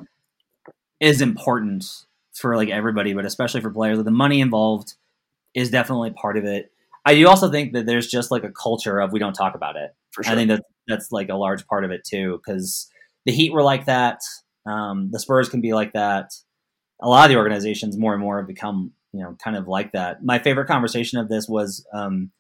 is 1.00 1.22
important 1.22 1.86
for 2.34 2.56
like 2.56 2.70
everybody, 2.70 3.14
but 3.14 3.26
especially 3.26 3.62
for 3.62 3.72
players. 3.72 4.04
The 4.04 4.12
money 4.12 4.42
involved 4.42 4.96
is 5.54 5.70
definitely 5.70 6.12
part 6.12 6.38
of 6.38 6.44
it. 6.44 6.72
I 7.06 7.16
do 7.16 7.28
also 7.28 7.50
think 7.50 7.74
that 7.74 7.86
there's 7.86 8.08
just 8.08 8.32
like 8.32 8.44
a 8.44 8.52
culture 8.52 9.00
of 9.00 9.12
we 9.12 9.20
don't 9.20 9.34
talk 9.34 9.56
about 9.56 9.76
it. 9.76 9.96
For 10.12 10.24
sure. 10.24 10.34
I 10.34 10.36
think 10.36 10.50
that 10.50 10.64
that's 10.88 11.12
like 11.12 11.30
a 11.30 11.36
large 11.36 11.66
part 11.68 11.86
of 11.86 11.92
it 11.92 12.04
too, 12.04 12.38
because 12.38 12.90
the 13.26 13.32
Heat 13.32 13.54
were 13.54 13.64
like 13.64 13.86
that. 13.86 14.20
Um, 14.66 15.10
the 15.12 15.20
Spurs 15.20 15.50
can 15.50 15.62
be 15.62 15.74
like 15.74 15.94
that. 15.94 16.32
A 17.02 17.10
lot 17.10 17.26
of 17.26 17.30
the 17.32 17.38
organizations 17.38 17.98
more 17.98 18.14
and 18.14 18.22
more 18.22 18.38
have 18.38 18.48
become, 18.48 18.92
you 19.12 19.22
know, 19.22 19.36
kind 19.44 19.58
of 19.58 19.68
like 19.68 19.94
that. 19.94 20.24
My 20.24 20.40
favorite 20.40 20.68
conversation 20.68 21.20
of 21.20 21.30
this 21.30 21.48
was, 21.48 21.86
um, 21.94 22.32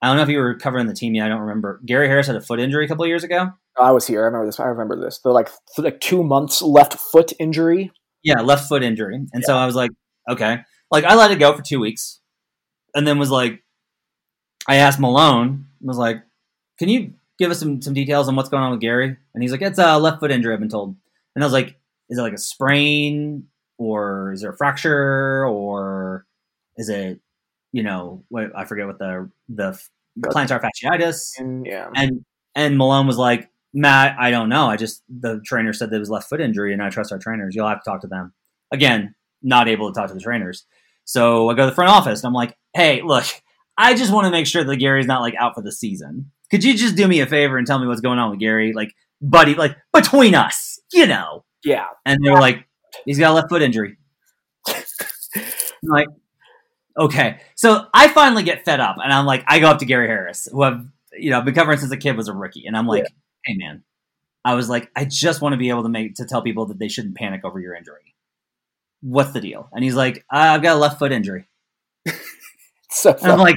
I 0.00 0.08
don't 0.08 0.16
know 0.16 0.22
if 0.22 0.28
you 0.28 0.38
were 0.38 0.54
covering 0.54 0.86
the 0.86 0.94
team 0.94 1.14
yet. 1.14 1.26
I 1.26 1.28
don't 1.28 1.40
remember. 1.40 1.80
Gary 1.84 2.06
Harris 2.06 2.26
had 2.26 2.36
a 2.36 2.40
foot 2.40 2.60
injury 2.60 2.84
a 2.84 2.88
couple 2.88 3.04
of 3.04 3.08
years 3.08 3.24
ago. 3.24 3.50
I 3.78 3.90
was 3.92 4.06
here. 4.06 4.22
I 4.22 4.26
remember 4.26 4.46
this. 4.46 4.60
I 4.60 4.66
remember 4.66 5.00
this. 5.00 5.18
The 5.18 5.30
like 5.30 5.48
th- 5.74 5.84
like 5.84 6.00
two 6.00 6.22
months 6.22 6.62
left 6.62 6.94
foot 6.94 7.32
injury. 7.40 7.90
Yeah, 8.22 8.40
left 8.40 8.68
foot 8.68 8.82
injury. 8.82 9.16
And 9.32 9.44
so 9.44 9.56
I 9.56 9.66
was 9.66 9.74
like, 9.74 9.90
okay. 10.30 10.58
Like 10.90 11.04
I 11.04 11.14
let 11.14 11.30
it 11.30 11.38
go 11.38 11.54
for 11.56 11.62
two 11.62 11.80
weeks, 11.80 12.20
and 12.94 13.06
then 13.06 13.18
was 13.18 13.30
like, 13.30 13.64
I 14.68 14.76
asked 14.76 15.00
Malone, 15.00 15.66
was 15.80 15.98
like, 15.98 16.22
can 16.78 16.88
you 16.88 17.14
give 17.38 17.50
us 17.50 17.58
some 17.58 17.82
some 17.82 17.94
details 17.94 18.28
on 18.28 18.36
what's 18.36 18.48
going 18.48 18.62
on 18.62 18.70
with 18.70 18.80
Gary? 18.80 19.16
And 19.34 19.42
he's 19.42 19.52
like, 19.52 19.62
it's 19.62 19.78
a 19.78 19.98
left 19.98 20.20
foot 20.20 20.30
injury. 20.30 20.54
I've 20.54 20.60
been 20.60 20.68
told. 20.68 20.96
And 21.36 21.44
I 21.44 21.46
was 21.46 21.52
like, 21.52 21.78
is 22.08 22.18
it 22.18 22.22
like 22.22 22.32
a 22.32 22.38
sprain, 22.38 23.46
or 23.78 24.32
is 24.32 24.40
there 24.40 24.50
a 24.50 24.56
fracture, 24.56 25.46
or 25.46 26.26
is 26.76 26.88
it, 26.88 27.20
you 27.72 27.84
know, 27.84 28.24
what 28.28 28.50
I 28.56 28.64
forget 28.64 28.88
what 28.88 28.98
the 28.98 29.30
the 29.48 29.80
plantar 30.20 30.60
fasciitis. 30.60 31.38
And 31.38 31.64
yeah, 31.64 31.90
And 31.94 32.24
and 32.56 32.76
Malone 32.76 33.06
was 33.06 33.18
like, 33.18 33.50
Matt, 33.72 34.16
I 34.18 34.30
don't 34.30 34.48
know. 34.48 34.66
I 34.66 34.76
just 34.76 35.02
the 35.08 35.40
trainer 35.44 35.72
said 35.72 35.90
that 35.90 35.96
it 35.96 36.00
was 36.00 36.10
left 36.10 36.28
foot 36.28 36.40
injury, 36.40 36.72
and 36.72 36.82
I 36.82 36.90
trust 36.90 37.12
our 37.12 37.18
trainers. 37.18 37.54
You'll 37.54 37.68
have 37.68 37.84
to 37.84 37.88
talk 37.88 38.00
to 38.00 38.08
them. 38.08 38.32
Again, 38.72 39.14
not 39.42 39.68
able 39.68 39.92
to 39.92 39.98
talk 39.98 40.08
to 40.08 40.14
the 40.14 40.20
trainers. 40.20 40.66
So 41.04 41.48
I 41.48 41.54
go 41.54 41.64
to 41.64 41.70
the 41.70 41.74
front 41.74 41.90
office 41.90 42.20
and 42.20 42.28
I'm 42.28 42.34
like, 42.34 42.56
hey, 42.74 43.00
look, 43.02 43.26
I 43.78 43.94
just 43.94 44.12
want 44.12 44.24
to 44.24 44.30
make 44.30 44.46
sure 44.46 44.64
that 44.64 44.76
Gary's 44.76 45.06
not 45.06 45.20
like 45.20 45.34
out 45.38 45.54
for 45.54 45.62
the 45.62 45.70
season. 45.70 46.32
Could 46.50 46.64
you 46.64 46.76
just 46.76 46.96
do 46.96 47.06
me 47.06 47.20
a 47.20 47.26
favor 47.26 47.56
and 47.58 47.66
tell 47.66 47.78
me 47.78 47.86
what's 47.86 48.00
going 48.00 48.18
on 48.18 48.30
with 48.30 48.40
Gary? 48.40 48.72
Like, 48.72 48.94
buddy, 49.20 49.54
like 49.54 49.76
between 49.92 50.34
us, 50.34 50.75
you 50.92 51.06
know. 51.06 51.44
yeah. 51.64 51.86
And 52.04 52.24
they 52.24 52.30
were 52.30 52.40
like, 52.40 52.66
he's 53.04 53.18
got 53.18 53.32
a 53.32 53.34
left 53.34 53.48
foot 53.48 53.62
injury. 53.62 53.96
Like, 55.82 56.08
okay. 56.98 57.40
So 57.54 57.86
I 57.94 58.08
finally 58.08 58.42
get 58.42 58.64
fed 58.64 58.80
up 58.80 58.96
and 59.02 59.12
I'm 59.12 59.26
like, 59.26 59.44
I 59.46 59.58
go 59.60 59.68
up 59.68 59.78
to 59.78 59.84
Gary 59.84 60.08
Harris, 60.08 60.48
who 60.50 60.62
I've, 60.62 60.86
you 61.12 61.30
know, 61.30 61.40
been 61.42 61.54
covering 61.54 61.78
since 61.78 61.90
the 61.90 61.96
kid 61.96 62.16
was 62.16 62.28
a 62.28 62.32
rookie. 62.32 62.66
And 62.66 62.76
I'm 62.76 62.86
like, 62.86 63.04
hey 63.44 63.54
man, 63.54 63.84
I 64.44 64.54
was 64.54 64.68
like, 64.68 64.90
I 64.96 65.04
just 65.04 65.40
want 65.40 65.52
to 65.52 65.56
be 65.58 65.68
able 65.68 65.82
to 65.84 65.88
make, 65.88 66.14
to 66.16 66.24
tell 66.24 66.42
people 66.42 66.66
that 66.66 66.78
they 66.78 66.88
shouldn't 66.88 67.16
panic 67.16 67.44
over 67.44 67.60
your 67.60 67.74
injury. 67.74 68.14
What's 69.02 69.32
the 69.32 69.40
deal? 69.40 69.68
And 69.72 69.84
he's 69.84 69.94
like, 69.94 70.24
uh, 70.32 70.38
I've 70.38 70.62
got 70.62 70.76
a 70.76 70.78
left 70.80 70.98
foot 70.98 71.12
injury. 71.12 71.48
So 72.88 73.14
I'm 73.20 73.38
like, 73.38 73.56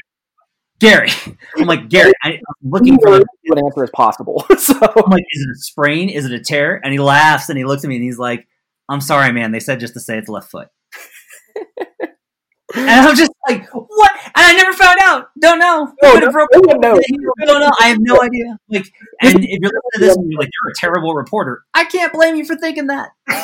Gary, 0.80 1.10
I'm 1.58 1.66
like, 1.66 1.88
Gary, 1.90 2.12
I, 2.22 2.30
I'm 2.30 2.70
looking 2.70 2.98
for 2.98 3.18
good 3.18 3.26
an 3.44 3.64
answer 3.64 3.84
as 3.84 3.90
possible. 3.90 4.46
so 4.58 4.74
I'm 4.74 5.10
like, 5.10 5.24
is 5.30 5.42
it 5.42 5.50
a 5.50 5.58
sprain? 5.58 6.08
Is 6.08 6.24
it 6.24 6.32
a 6.32 6.40
tear? 6.40 6.80
And 6.82 6.92
he 6.92 6.98
laughs 6.98 7.50
and 7.50 7.58
he 7.58 7.64
looks 7.64 7.84
at 7.84 7.88
me 7.88 7.96
and 7.96 8.04
he's 8.04 8.18
like, 8.18 8.48
I'm 8.88 9.02
sorry, 9.02 9.30
man. 9.30 9.52
They 9.52 9.60
said 9.60 9.78
just 9.78 9.92
to 9.94 10.00
say 10.00 10.16
it's 10.16 10.28
left 10.28 10.50
foot. 10.50 10.68
and 12.74 12.88
I'm 12.90 13.14
just 13.14 13.30
like, 13.46 13.68
what? 13.72 14.12
And 14.24 14.32
I 14.34 14.54
never 14.54 14.72
found 14.72 14.98
out. 15.02 15.28
Don't 15.38 15.58
know. 15.58 15.92
No, 16.02 16.14
no 16.14 16.28
one 16.28 16.80
knows. 16.80 17.00
Don't 17.44 17.60
know. 17.60 17.72
I 17.78 17.88
have 17.88 17.98
no 18.00 18.22
idea. 18.22 18.58
Like, 18.70 18.86
and 19.20 19.44
if 19.44 19.60
you're 19.60 19.70
listening 19.70 19.90
to 19.94 20.00
this 20.00 20.16
and 20.16 20.32
you're 20.32 20.40
like, 20.40 20.48
you're 20.62 20.70
a 20.70 20.74
terrible 20.76 21.14
reporter, 21.14 21.62
I 21.74 21.84
can't 21.84 22.12
blame 22.12 22.36
you 22.36 22.46
for 22.46 22.56
thinking 22.56 22.86
that. 22.86 23.10
I 23.28 23.42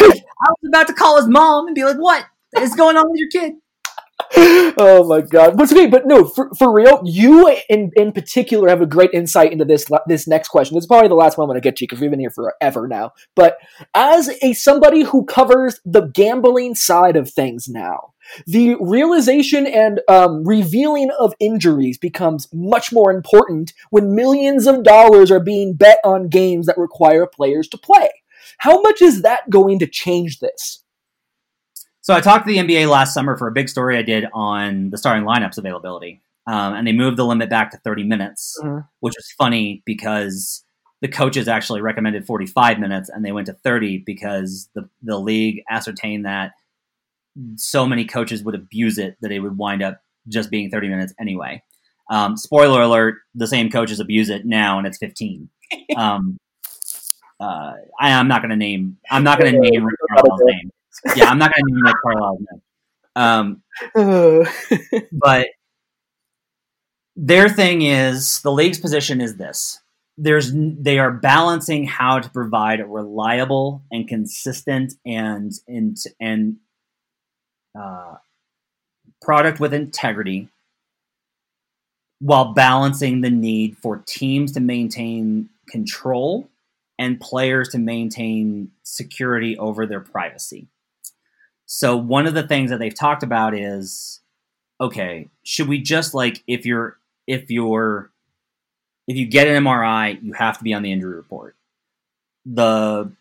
was 0.00 0.22
about 0.66 0.86
to 0.86 0.94
call 0.94 1.18
his 1.18 1.28
mom 1.28 1.66
and 1.66 1.74
be 1.74 1.84
like, 1.84 1.98
what 1.98 2.24
is 2.58 2.74
going 2.74 2.96
on 2.96 3.10
with 3.10 3.20
your 3.20 3.28
kid? 3.28 3.54
Oh 4.36 5.04
my 5.08 5.20
god. 5.20 5.56
But 5.56 5.72
okay 5.72 5.86
but 5.86 6.06
no 6.06 6.24
for, 6.24 6.50
for 6.58 6.72
real 6.72 7.00
you 7.04 7.48
in 7.68 7.90
in 7.96 8.12
particular 8.12 8.68
have 8.68 8.80
a 8.80 8.86
great 8.86 9.10
insight 9.12 9.52
into 9.52 9.64
this 9.64 9.86
this 10.06 10.26
next 10.26 10.48
question. 10.48 10.74
This 10.74 10.84
is 10.84 10.88
probably 10.88 11.08
the 11.08 11.14
last 11.14 11.38
one 11.38 11.44
i'm 11.44 11.48
going 11.48 11.60
to 11.60 11.66
get 11.66 11.76
to 11.76 11.84
because 11.84 12.00
we've 12.00 12.10
been 12.10 12.20
here 12.20 12.30
forever 12.30 12.88
now. 12.88 13.12
But 13.34 13.58
as 13.94 14.30
a 14.42 14.52
somebody 14.52 15.02
who 15.02 15.24
covers 15.24 15.80
the 15.84 16.02
gambling 16.02 16.74
side 16.74 17.16
of 17.16 17.30
things 17.30 17.68
now 17.68 18.12
the 18.46 18.76
realization 18.80 19.66
and 19.66 20.00
um, 20.08 20.44
revealing 20.44 21.10
of 21.18 21.34
injuries 21.40 21.98
becomes 21.98 22.46
much 22.52 22.92
more 22.92 23.10
important 23.10 23.72
when 23.90 24.14
millions 24.14 24.66
of 24.66 24.82
dollars 24.82 25.30
are 25.30 25.40
being 25.40 25.74
bet 25.74 25.98
on 26.04 26.28
games 26.28 26.66
that 26.66 26.76
require 26.78 27.26
players 27.26 27.68
to 27.68 27.78
play. 27.78 28.10
How 28.58 28.80
much 28.80 29.00
is 29.00 29.22
that 29.22 29.48
going 29.50 29.78
to 29.78 29.86
change 29.86 30.40
this 30.40 30.82
So 32.08 32.14
I 32.14 32.22
talked 32.22 32.46
to 32.46 32.50
the 32.50 32.56
NBA 32.58 32.88
last 32.88 33.12
summer 33.12 33.36
for 33.36 33.48
a 33.48 33.52
big 33.52 33.68
story 33.68 33.98
I 33.98 34.00
did 34.00 34.24
on 34.32 34.88
the 34.88 34.96
starting 34.96 35.24
lineups 35.24 35.58
availability, 35.58 36.22
um, 36.46 36.72
and 36.72 36.86
they 36.86 36.92
moved 36.94 37.18
the 37.18 37.26
limit 37.26 37.50
back 37.50 37.70
to 37.72 37.76
30 37.76 38.02
minutes, 38.02 38.58
Mhm. 38.64 38.88
which 39.00 39.12
was 39.14 39.30
funny 39.36 39.82
because 39.84 40.64
the 41.02 41.08
coaches 41.08 41.48
actually 41.48 41.82
recommended 41.82 42.24
45 42.24 42.78
minutes, 42.78 43.10
and 43.10 43.26
they 43.26 43.32
went 43.32 43.46
to 43.48 43.52
30 43.52 43.98
because 43.98 44.70
the 44.74 44.88
the 45.02 45.20
league 45.20 45.62
ascertained 45.68 46.24
that 46.24 46.52
so 47.56 47.84
many 47.84 48.06
coaches 48.06 48.42
would 48.42 48.54
abuse 48.54 48.96
it 48.96 49.18
that 49.20 49.30
it 49.30 49.40
would 49.40 49.58
wind 49.58 49.82
up 49.82 50.00
just 50.28 50.50
being 50.50 50.70
30 50.70 50.88
minutes 50.88 51.12
anyway. 51.20 51.62
Um, 52.08 52.38
spoiler 52.38 52.80
alert: 52.80 53.16
the 53.34 53.46
same 53.46 53.70
coaches 53.70 54.00
abuse 54.00 54.30
it 54.30 54.46
now, 54.46 54.78
and 54.78 54.86
it's 54.86 54.96
15. 54.96 55.50
Um, 55.94 56.38
uh, 57.38 57.74
I, 58.00 58.14
I'm 58.14 58.28
not 58.28 58.40
going 58.40 58.48
to 58.48 58.56
name. 58.56 58.96
I'm 59.10 59.24
not 59.24 59.38
going 59.38 59.52
to 59.52 59.60
name 59.60 59.84
Rick 59.84 59.96
Carlisle's 60.08 60.40
name. 60.44 60.70
Yeah, 61.16 61.30
I'm 61.30 61.38
not 61.38 61.52
going 61.54 61.64
to 61.66 61.74
name 61.74 61.84
Rick 61.84 61.96
Carlisle's 62.02 62.40
name. 62.50 62.62
Um, 63.16 63.62
but 65.12 65.48
their 67.16 67.48
thing 67.48 67.82
is 67.82 68.40
the 68.42 68.52
league's 68.52 68.78
position 68.78 69.20
is 69.20 69.36
this: 69.36 69.80
there's 70.16 70.52
they 70.54 70.98
are 70.98 71.10
balancing 71.10 71.86
how 71.86 72.18
to 72.18 72.30
provide 72.30 72.80
a 72.80 72.86
reliable 72.86 73.82
and 73.90 74.06
consistent 74.08 74.94
and 75.04 75.52
and 75.66 75.96
and 76.20 76.56
uh, 77.78 78.16
product 79.22 79.60
with 79.60 79.74
integrity 79.74 80.48
while 82.20 82.52
balancing 82.52 83.20
the 83.20 83.30
need 83.30 83.76
for 83.78 83.98
teams 84.06 84.52
to 84.52 84.60
maintain 84.60 85.48
control 85.68 86.48
and 86.98 87.20
players 87.20 87.68
to 87.68 87.78
maintain 87.78 88.72
security 88.82 89.56
over 89.56 89.86
their 89.86 90.00
privacy. 90.00 90.66
So 91.70 91.98
one 91.98 92.26
of 92.26 92.32
the 92.32 92.42
things 92.42 92.70
that 92.70 92.78
they've 92.78 92.94
talked 92.94 93.22
about 93.22 93.54
is 93.54 94.20
okay, 94.80 95.28
should 95.44 95.68
we 95.68 95.78
just 95.78 96.14
like 96.14 96.42
if 96.46 96.64
you're 96.64 96.98
if 97.26 97.50
you're 97.50 98.10
if 99.06 99.16
you 99.16 99.26
get 99.26 99.46
an 99.46 99.62
MRI, 99.62 100.20
you 100.22 100.32
have 100.32 100.56
to 100.58 100.64
be 100.64 100.72
on 100.72 100.82
the 100.82 100.90
injury 100.90 101.14
report. 101.14 101.56
The 102.46 103.12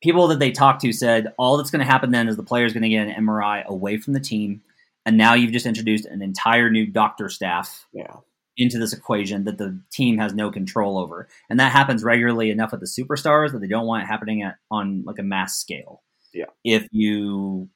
people 0.00 0.28
that 0.28 0.38
they 0.38 0.52
talked 0.52 0.82
to 0.82 0.92
said 0.92 1.34
all 1.38 1.56
that's 1.56 1.70
going 1.72 1.84
to 1.84 1.90
happen 1.90 2.12
then 2.12 2.28
is 2.28 2.36
the 2.36 2.44
player 2.44 2.64
is 2.64 2.72
going 2.72 2.84
to 2.84 2.88
get 2.88 3.08
an 3.08 3.26
MRI 3.26 3.64
away 3.66 3.98
from 3.98 4.12
the 4.12 4.20
team, 4.20 4.62
and 5.04 5.18
now 5.18 5.34
you've 5.34 5.52
just 5.52 5.66
introduced 5.66 6.06
an 6.06 6.22
entire 6.22 6.70
new 6.70 6.86
doctor 6.86 7.28
staff 7.28 7.86
yeah 7.92 8.16
into 8.58 8.78
this 8.78 8.92
equation 8.92 9.44
that 9.44 9.56
the 9.56 9.80
team 9.90 10.18
has 10.18 10.34
no 10.34 10.52
control 10.52 10.98
over, 10.98 11.26
and 11.50 11.58
that 11.58 11.72
happens 11.72 12.04
regularly 12.04 12.50
enough 12.50 12.70
with 12.70 12.80
the 12.80 12.86
superstars 12.86 13.50
that 13.50 13.60
they 13.60 13.66
don't 13.66 13.86
want 13.86 14.04
it 14.04 14.06
happening 14.06 14.42
at, 14.42 14.58
on 14.70 15.02
like 15.04 15.18
a 15.18 15.24
mass 15.24 15.56
scale. 15.56 16.02
Yeah. 16.32 16.46
If 16.64 16.88
you 16.92 17.68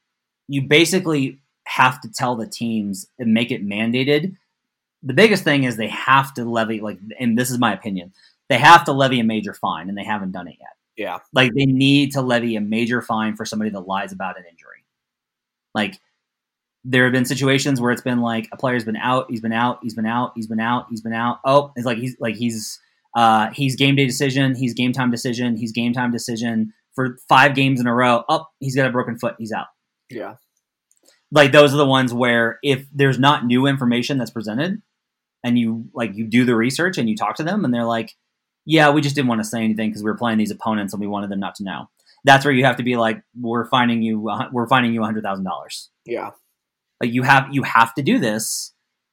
you 0.48 0.62
basically 0.62 1.40
have 1.66 2.00
to 2.00 2.08
tell 2.10 2.36
the 2.36 2.46
teams 2.46 3.06
and 3.18 3.34
make 3.34 3.50
it 3.50 3.66
mandated. 3.66 4.36
The 5.02 5.14
biggest 5.14 5.44
thing 5.44 5.64
is 5.64 5.76
they 5.76 5.88
have 5.88 6.32
to 6.34 6.44
levy 6.44 6.80
like, 6.80 6.98
and 7.20 7.36
this 7.36 7.50
is 7.50 7.58
my 7.58 7.74
opinion, 7.74 8.12
they 8.48 8.58
have 8.58 8.84
to 8.84 8.92
levy 8.92 9.20
a 9.20 9.24
major 9.24 9.52
fine, 9.52 9.88
and 9.88 9.98
they 9.98 10.04
haven't 10.04 10.32
done 10.32 10.48
it 10.48 10.56
yet. 10.58 10.70
Yeah. 10.96 11.18
Like 11.32 11.52
they 11.54 11.66
need 11.66 12.12
to 12.12 12.22
levy 12.22 12.56
a 12.56 12.60
major 12.60 13.02
fine 13.02 13.36
for 13.36 13.44
somebody 13.44 13.70
that 13.70 13.80
lies 13.80 14.12
about 14.12 14.38
an 14.38 14.44
injury. 14.48 14.84
Like 15.74 16.00
there 16.84 17.04
have 17.04 17.12
been 17.12 17.24
situations 17.24 17.80
where 17.80 17.90
it's 17.90 18.02
been 18.02 18.20
like 18.20 18.48
a 18.52 18.56
player's 18.56 18.84
been 18.84 18.96
out, 18.96 19.26
he's 19.28 19.40
been 19.40 19.52
out, 19.52 19.80
he's 19.82 19.94
been 19.94 20.06
out, 20.06 20.32
he's 20.34 20.46
been 20.46 20.60
out, 20.60 20.86
he's 20.88 21.00
been 21.02 21.12
out. 21.12 21.40
Oh, 21.44 21.72
it's 21.76 21.84
like 21.84 21.98
he's 21.98 22.16
like 22.20 22.36
he's 22.36 22.80
uh 23.14 23.50
he's 23.50 23.76
game 23.76 23.96
day 23.96 24.06
decision, 24.06 24.54
he's 24.54 24.72
game 24.72 24.92
time 24.92 25.10
decision, 25.10 25.56
he's 25.56 25.72
game 25.72 25.92
time 25.92 26.12
decision 26.12 26.72
for 26.96 27.18
five 27.28 27.54
games 27.54 27.80
in 27.80 27.86
a 27.86 27.94
row. 27.94 28.16
Up, 28.16 28.26
oh, 28.28 28.46
he's 28.58 28.74
got 28.74 28.88
a 28.88 28.90
broken 28.90 29.16
foot, 29.16 29.36
he's 29.38 29.52
out. 29.52 29.66
Yeah. 30.10 30.34
Like 31.30 31.52
those 31.52 31.72
are 31.72 31.76
the 31.76 31.86
ones 31.86 32.12
where 32.12 32.58
if 32.62 32.86
there's 32.92 33.18
not 33.18 33.46
new 33.46 33.66
information 33.66 34.18
that's 34.18 34.30
presented 34.30 34.82
and 35.44 35.58
you 35.58 35.88
like 35.94 36.14
you 36.14 36.26
do 36.26 36.44
the 36.44 36.56
research 36.56 36.98
and 36.98 37.08
you 37.08 37.16
talk 37.16 37.36
to 37.36 37.44
them 37.44 37.64
and 37.64 37.72
they're 37.72 37.84
like, 37.84 38.12
yeah, 38.64 38.90
we 38.90 39.00
just 39.00 39.14
didn't 39.14 39.28
want 39.28 39.40
to 39.40 39.48
say 39.48 39.62
anything 39.62 39.90
because 39.90 40.02
we 40.02 40.10
were 40.10 40.16
playing 40.16 40.38
these 40.38 40.50
opponents 40.50 40.92
and 40.92 41.00
we 41.00 41.06
wanted 41.06 41.30
them 41.30 41.40
not 41.40 41.54
to 41.56 41.64
know. 41.64 41.88
That's 42.24 42.44
where 42.44 42.54
you 42.54 42.64
have 42.64 42.76
to 42.76 42.82
be 42.82 42.96
like, 42.96 43.22
we're 43.40 43.68
finding 43.68 44.02
you, 44.02 44.28
we're 44.52 44.66
finding 44.66 44.92
you 44.92 45.02
a 45.02 45.04
hundred 45.04 45.22
thousand 45.22 45.44
dollars. 45.44 45.90
Yeah. 46.04 46.30
Like 47.00 47.12
you 47.12 47.22
have 47.22 47.48
you 47.52 47.62
have 47.62 47.94
to 47.94 48.02
do 48.02 48.18
this, 48.18 48.72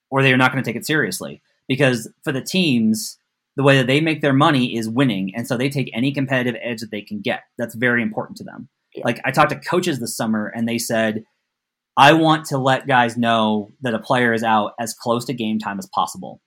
or 0.09 0.23
they're 0.23 0.37
not 0.37 0.51
going 0.51 0.63
to 0.63 0.67
take 0.67 0.77
it 0.77 0.85
seriously. 0.85 1.41
Because 1.67 2.11
for 2.23 2.31
the 2.31 2.41
teams, 2.41 3.17
the 3.55 3.63
way 3.63 3.77
that 3.77 3.87
they 3.87 4.01
make 4.01 4.21
their 4.21 4.33
money 4.33 4.75
is 4.75 4.89
winning, 4.89 5.33
and 5.35 5.47
so 5.47 5.57
they 5.57 5.69
take 5.69 5.89
any 5.93 6.11
competitive 6.11 6.59
edge 6.63 6.79
that 6.81 6.91
they 6.91 7.01
can 7.01 7.21
get. 7.21 7.41
That's 7.57 7.75
very 7.75 8.01
important 8.01 8.37
to 8.37 8.43
them. 8.43 8.69
Yeah. 8.95 9.03
Like 9.05 9.21
I 9.25 9.31
talked 9.31 9.51
to 9.51 9.59
coaches 9.59 9.99
this 9.99 10.15
summer, 10.15 10.47
and 10.47 10.67
they 10.67 10.77
said, 10.77 11.23
"I 11.97 12.13
want 12.13 12.45
to 12.47 12.57
let 12.57 12.87
guys 12.87 13.17
know 13.17 13.71
that 13.81 13.93
a 13.93 13.99
player 13.99 14.33
is 14.33 14.43
out 14.43 14.73
as 14.79 14.93
close 14.93 15.25
to 15.25 15.33
game 15.33 15.59
time 15.59 15.79
as 15.79 15.89
possible." 15.93 16.41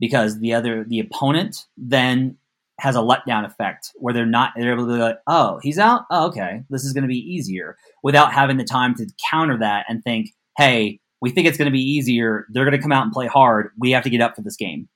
Because 0.00 0.40
the 0.40 0.54
other 0.54 0.84
the 0.84 1.00
opponent 1.00 1.64
then 1.76 2.36
has 2.80 2.96
a 2.96 3.00
letdown 3.00 3.46
effect 3.46 3.90
where 3.96 4.12
they're 4.12 4.26
not 4.26 4.52
they're 4.56 4.72
able 4.72 4.86
to 4.86 4.94
be 4.94 4.98
like, 4.98 5.18
oh, 5.26 5.60
he's 5.62 5.78
out. 5.78 6.02
Oh, 6.10 6.26
okay, 6.28 6.62
this 6.70 6.84
is 6.84 6.92
going 6.92 7.02
to 7.02 7.08
be 7.08 7.18
easier 7.18 7.76
without 8.02 8.32
having 8.32 8.56
the 8.56 8.64
time 8.64 8.94
to 8.96 9.06
counter 9.30 9.58
that 9.58 9.86
and 9.88 10.02
think, 10.02 10.30
hey, 10.58 11.00
we 11.20 11.30
think 11.30 11.46
it's 11.46 11.56
going 11.56 11.70
to 11.70 11.72
be 11.72 11.80
easier. 11.80 12.46
They're 12.50 12.64
going 12.64 12.76
to 12.76 12.82
come 12.82 12.92
out 12.92 13.04
and 13.04 13.12
play 13.12 13.26
hard. 13.26 13.70
We 13.78 13.92
have 13.92 14.04
to 14.04 14.10
get 14.10 14.20
up 14.20 14.34
for 14.34 14.42
this 14.42 14.56
game. 14.56 14.88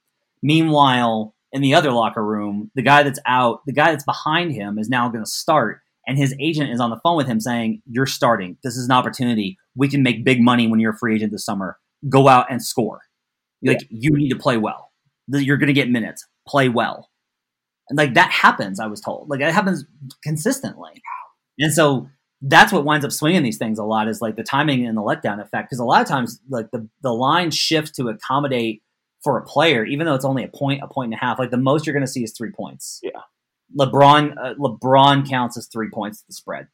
Meanwhile, 0.43 1.35
in 1.53 1.62
the 1.62 1.75
other 1.75 1.91
locker 1.93 2.25
room, 2.25 2.70
the 2.75 2.83
guy 2.83 3.03
that's 3.03 3.20
out, 3.27 3.61
the 3.66 3.73
guy 3.73 3.91
that's 3.91 4.05
behind 4.05 4.53
him 4.53 4.79
is 4.79 4.89
now 4.89 5.09
going 5.09 5.25
to 5.25 5.31
start. 5.31 5.81
And 6.07 6.16
his 6.16 6.35
agent 6.41 6.70
is 6.70 6.81
on 6.81 6.91
the 6.91 7.01
phone 7.03 7.16
with 7.16 7.27
him 7.27 7.41
saying, 7.41 7.83
You're 7.87 8.07
starting. 8.07 8.57
This 8.62 8.77
is 8.77 8.87
an 8.87 8.93
opportunity. 8.93 9.59
We 9.75 9.89
can 9.89 10.03
make 10.03 10.25
big 10.25 10.41
money 10.41 10.66
when 10.66 10.81
you're 10.81 10.93
a 10.95 10.99
free 10.99 11.15
agent 11.15 11.33
this 11.33 11.45
summer. 11.45 11.79
Go 12.09 12.29
out 12.29 12.47
and 12.51 12.62
score. 12.62 13.01
Like, 13.62 13.87
you 13.91 14.16
need 14.16 14.31
to 14.31 14.39
play 14.39 14.57
well. 14.57 14.93
You're 15.27 15.57
going 15.57 15.69
to 15.69 15.73
get 15.73 15.91
minutes. 15.91 16.27
Play 16.47 16.69
well. 16.69 17.11
And 17.89 17.99
like 17.99 18.15
that 18.15 18.31
happens, 18.31 18.81
I 18.81 18.87
was 18.87 19.01
told. 19.01 19.29
Like, 19.29 19.41
it 19.41 19.53
happens 19.53 19.85
consistently. 20.23 21.03
And 21.59 21.73
so 21.73 22.09
that's 22.41 22.73
what 22.73 22.85
winds 22.85 23.05
up 23.05 23.12
swinging 23.12 23.43
these 23.43 23.59
things 23.59 23.79
a 23.79 23.85
lot 23.85 24.09
is 24.09 24.23
like 24.23 24.37
the 24.37 24.45
timing 24.45 24.87
and 24.87 24.97
the 24.97 25.03
letdown 25.03 25.41
effect. 25.41 25.69
Because 25.69 25.81
a 25.81 25.85
lot 25.85 26.01
of 26.01 26.07
times, 26.07 26.41
like 26.49 26.70
the 26.73 26.89
the 27.03 27.12
line 27.12 27.51
shifts 27.51 27.91
to 27.93 28.09
accommodate 28.09 28.83
for 29.29 29.37
a 29.37 29.43
player, 29.43 29.85
even 29.85 30.07
though 30.07 30.15
it's 30.15 30.25
only 30.25 30.43
a 30.43 30.49
point, 30.49 30.83
a 30.83 30.87
point 30.87 31.13
and 31.13 31.21
a 31.21 31.23
half. 31.23 31.39
Like 31.39 31.51
the 31.51 31.59
most 31.59 31.87
you're 31.87 31.93
going 31.93 32.07
to 32.07 32.11
see 32.11 32.25
is 32.25 32.33
three 32.33 32.51
points. 32.51 32.99
Yeah, 33.03 33.11
LeBron 33.79 34.35
uh, 34.39 34.55
LeBron 34.55 35.29
counts 35.29 35.59
as 35.59 35.67
three 35.67 35.91
points 35.91 36.23
the 36.23 36.33
spread. 36.33 36.69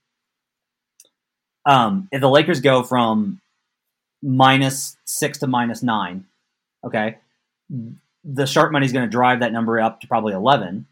Um, 1.66 2.08
if 2.12 2.20
the 2.20 2.30
Lakers 2.30 2.60
go 2.60 2.84
from 2.84 3.40
minus 4.22 4.96
six 5.04 5.38
to 5.38 5.48
minus 5.48 5.82
nine, 5.82 6.26
okay, 6.84 7.18
the 8.22 8.46
sharp 8.46 8.70
money 8.70 8.86
is 8.86 8.92
going 8.92 9.04
to 9.04 9.10
drive 9.10 9.40
that 9.40 9.52
number 9.52 9.80
up 9.80 10.00
to 10.02 10.06
probably 10.06 10.32
eleven 10.32 10.86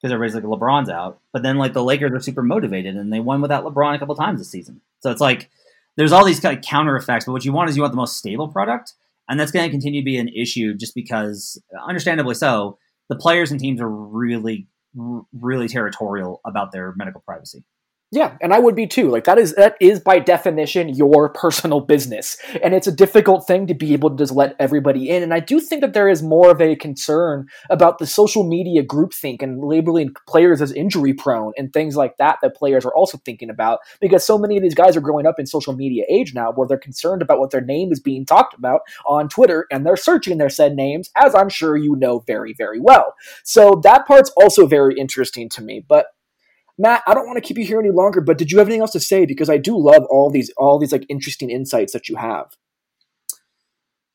because 0.00 0.14
everybody's 0.14 0.36
like 0.36 0.44
LeBron's 0.44 0.88
out. 0.88 1.18
But 1.32 1.42
then 1.42 1.58
like 1.58 1.72
the 1.72 1.82
Lakers 1.82 2.12
are 2.12 2.20
super 2.20 2.44
motivated 2.44 2.94
and 2.94 3.12
they 3.12 3.18
won 3.18 3.42
without 3.42 3.64
LeBron 3.64 3.96
a 3.96 3.98
couple 3.98 4.14
times 4.14 4.38
this 4.38 4.50
season. 4.50 4.82
So 5.00 5.10
it's 5.10 5.20
like 5.20 5.50
there's 5.96 6.12
all 6.12 6.24
these 6.24 6.38
kind 6.38 6.56
of 6.56 6.62
counter 6.62 6.94
effects. 6.94 7.24
But 7.24 7.32
what 7.32 7.44
you 7.44 7.52
want 7.52 7.70
is 7.70 7.76
you 7.76 7.82
want 7.82 7.92
the 7.92 7.96
most 7.96 8.18
stable 8.18 8.46
product, 8.46 8.92
and 9.28 9.38
that's 9.38 9.52
going 9.52 9.64
to 9.64 9.70
continue 9.70 10.00
to 10.00 10.04
be 10.04 10.18
an 10.18 10.28
issue 10.28 10.74
just 10.74 10.94
because, 10.94 11.60
understandably 11.86 12.34
so, 12.34 12.78
the 13.08 13.16
players 13.16 13.50
and 13.50 13.60
teams 13.60 13.80
are 13.80 13.88
really, 13.88 14.68
really 15.32 15.68
territorial 15.68 16.40
about 16.46 16.72
their 16.72 16.92
medical 16.96 17.22
privacy. 17.26 17.64
Yeah, 18.14 18.36
and 18.42 18.52
I 18.52 18.58
would 18.58 18.76
be 18.76 18.86
too. 18.86 19.08
Like 19.08 19.24
that 19.24 19.38
is 19.38 19.54
that 19.54 19.74
is 19.80 19.98
by 19.98 20.18
definition 20.18 20.90
your 20.90 21.30
personal 21.30 21.80
business. 21.80 22.36
And 22.62 22.74
it's 22.74 22.86
a 22.86 22.92
difficult 22.92 23.46
thing 23.46 23.66
to 23.68 23.74
be 23.74 23.94
able 23.94 24.10
to 24.10 24.16
just 24.16 24.34
let 24.34 24.54
everybody 24.60 25.08
in. 25.08 25.22
And 25.22 25.32
I 25.32 25.40
do 25.40 25.58
think 25.58 25.80
that 25.80 25.94
there 25.94 26.10
is 26.10 26.22
more 26.22 26.50
of 26.50 26.60
a 26.60 26.76
concern 26.76 27.46
about 27.70 27.98
the 27.98 28.06
social 28.06 28.46
media 28.46 28.84
groupthink 28.84 29.40
and 29.40 29.64
labeling 29.64 30.14
players 30.28 30.60
as 30.60 30.72
injury 30.72 31.14
prone 31.14 31.54
and 31.56 31.72
things 31.72 31.96
like 31.96 32.18
that 32.18 32.36
that 32.42 32.54
players 32.54 32.84
are 32.84 32.94
also 32.94 33.16
thinking 33.16 33.48
about 33.48 33.78
because 33.98 34.26
so 34.26 34.36
many 34.36 34.58
of 34.58 34.62
these 34.62 34.74
guys 34.74 34.94
are 34.94 35.00
growing 35.00 35.24
up 35.26 35.40
in 35.40 35.46
social 35.46 35.72
media 35.72 36.04
age 36.10 36.34
now 36.34 36.52
where 36.52 36.68
they're 36.68 36.76
concerned 36.76 37.22
about 37.22 37.38
what 37.38 37.50
their 37.50 37.62
name 37.62 37.90
is 37.92 37.98
being 37.98 38.26
talked 38.26 38.52
about 38.52 38.82
on 39.06 39.26
Twitter 39.26 39.66
and 39.70 39.86
they're 39.86 39.96
searching 39.96 40.36
their 40.36 40.50
said 40.50 40.76
names, 40.76 41.10
as 41.16 41.34
I'm 41.34 41.48
sure 41.48 41.78
you 41.78 41.96
know 41.96 42.18
very, 42.26 42.52
very 42.52 42.78
well. 42.78 43.14
So 43.42 43.80
that 43.84 44.06
part's 44.06 44.30
also 44.36 44.66
very 44.66 44.98
interesting 44.98 45.48
to 45.48 45.62
me. 45.62 45.82
But 45.88 46.08
Matt, 46.78 47.02
I 47.06 47.14
don't 47.14 47.26
want 47.26 47.36
to 47.36 47.42
keep 47.42 47.58
you 47.58 47.64
here 47.64 47.78
any 47.78 47.90
longer, 47.90 48.20
but 48.20 48.38
did 48.38 48.50
you 48.50 48.58
have 48.58 48.66
anything 48.66 48.80
else 48.80 48.92
to 48.92 49.00
say? 49.00 49.26
Because 49.26 49.50
I 49.50 49.58
do 49.58 49.76
love 49.76 50.04
all 50.10 50.30
these 50.30 50.50
all 50.56 50.78
these 50.78 50.92
like 50.92 51.04
interesting 51.08 51.50
insights 51.50 51.92
that 51.92 52.08
you 52.08 52.16
have. 52.16 52.56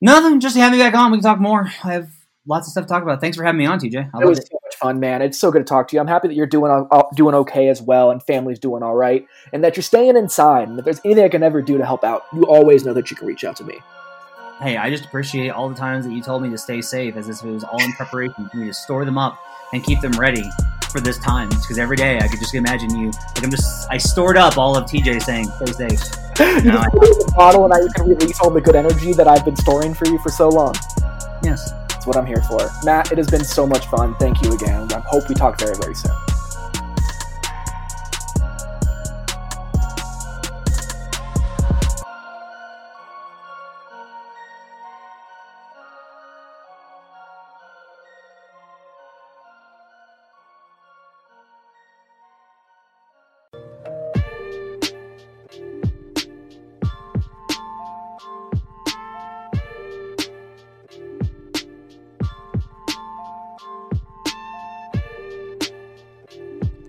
Nothing. 0.00 0.40
Just 0.40 0.56
have 0.56 0.72
me 0.72 0.78
back 0.78 0.94
on. 0.94 1.10
We 1.10 1.18
can 1.18 1.24
talk 1.24 1.40
more. 1.40 1.66
I 1.84 1.92
have 1.92 2.10
lots 2.46 2.66
of 2.66 2.72
stuff 2.72 2.84
to 2.84 2.88
talk 2.88 3.02
about. 3.02 3.20
Thanks 3.20 3.36
for 3.36 3.44
having 3.44 3.58
me 3.58 3.66
on, 3.66 3.78
TJ. 3.78 4.10
I 4.14 4.22
it 4.22 4.26
was 4.26 4.38
it. 4.38 4.48
so 4.48 4.58
much 4.64 4.76
fun, 4.76 5.00
man. 5.00 5.22
It's 5.22 5.38
so 5.38 5.50
good 5.50 5.60
to 5.60 5.64
talk 5.64 5.88
to 5.88 5.96
you. 5.96 6.00
I'm 6.00 6.06
happy 6.06 6.28
that 6.28 6.34
you're 6.34 6.46
doing 6.46 6.86
uh, 6.90 7.02
doing 7.14 7.34
okay 7.36 7.68
as 7.68 7.80
well, 7.80 8.10
and 8.10 8.22
family's 8.22 8.58
doing 8.58 8.82
all 8.82 8.94
right, 8.94 9.24
and 9.52 9.62
that 9.62 9.76
you're 9.76 9.82
staying 9.82 10.16
inside. 10.16 10.68
And 10.68 10.78
if 10.78 10.84
there's 10.84 11.00
anything 11.04 11.24
I 11.24 11.28
can 11.28 11.42
ever 11.42 11.62
do 11.62 11.78
to 11.78 11.86
help 11.86 12.04
out, 12.04 12.24
you 12.32 12.42
always 12.42 12.84
know 12.84 12.94
that 12.94 13.10
you 13.10 13.16
can 13.16 13.26
reach 13.28 13.44
out 13.44 13.56
to 13.56 13.64
me. 13.64 13.78
Hey, 14.60 14.76
I 14.76 14.90
just 14.90 15.04
appreciate 15.04 15.50
all 15.50 15.68
the 15.68 15.76
times 15.76 16.04
that 16.04 16.12
you 16.12 16.20
told 16.20 16.42
me 16.42 16.50
to 16.50 16.58
stay 16.58 16.80
safe, 16.80 17.16
as 17.16 17.28
if 17.28 17.44
it 17.44 17.50
was 17.50 17.62
all 17.62 17.80
in 17.80 17.92
preparation 17.92 18.48
for 18.50 18.56
me 18.56 18.66
to 18.66 18.74
store 18.74 19.04
them 19.04 19.16
up 19.16 19.38
and 19.72 19.84
keep 19.84 20.00
them 20.00 20.12
ready 20.12 20.42
for 20.90 21.00
this 21.00 21.18
time 21.18 21.48
because 21.48 21.78
every 21.78 21.96
day 21.96 22.18
I 22.18 22.28
could 22.28 22.38
just 22.40 22.54
imagine 22.54 22.96
you 22.96 23.06
like 23.10 23.44
I'm 23.44 23.50
just 23.50 23.90
I 23.90 23.98
stored 23.98 24.36
up 24.36 24.58
all 24.58 24.76
of 24.76 24.84
TJ 24.84 25.22
saying 25.22 25.46
stay 25.66 25.88
safe. 25.88 26.00
you 26.38 26.70
just 26.70 27.26
the 27.26 27.32
bottle 27.36 27.64
and 27.64 27.74
I 27.74 27.80
can 27.94 28.08
release 28.08 28.40
all 28.40 28.50
the 28.50 28.60
good 28.60 28.76
energy 28.76 29.12
that 29.12 29.26
I've 29.26 29.44
been 29.44 29.56
storing 29.56 29.94
for 29.94 30.06
you 30.06 30.18
for 30.18 30.30
so 30.30 30.48
long. 30.48 30.74
Yes, 31.42 31.72
that's 31.88 32.06
what 32.06 32.16
I'm 32.16 32.26
here 32.26 32.42
for. 32.42 32.70
Matt, 32.84 33.12
it 33.12 33.18
has 33.18 33.28
been 33.28 33.44
so 33.44 33.66
much 33.66 33.86
fun. 33.86 34.14
Thank 34.16 34.42
you 34.42 34.52
again. 34.52 34.92
I 34.92 35.00
hope 35.06 35.28
we 35.28 35.34
talk 35.34 35.58
very 35.58 35.76
very 35.76 35.94
soon. 35.94 36.12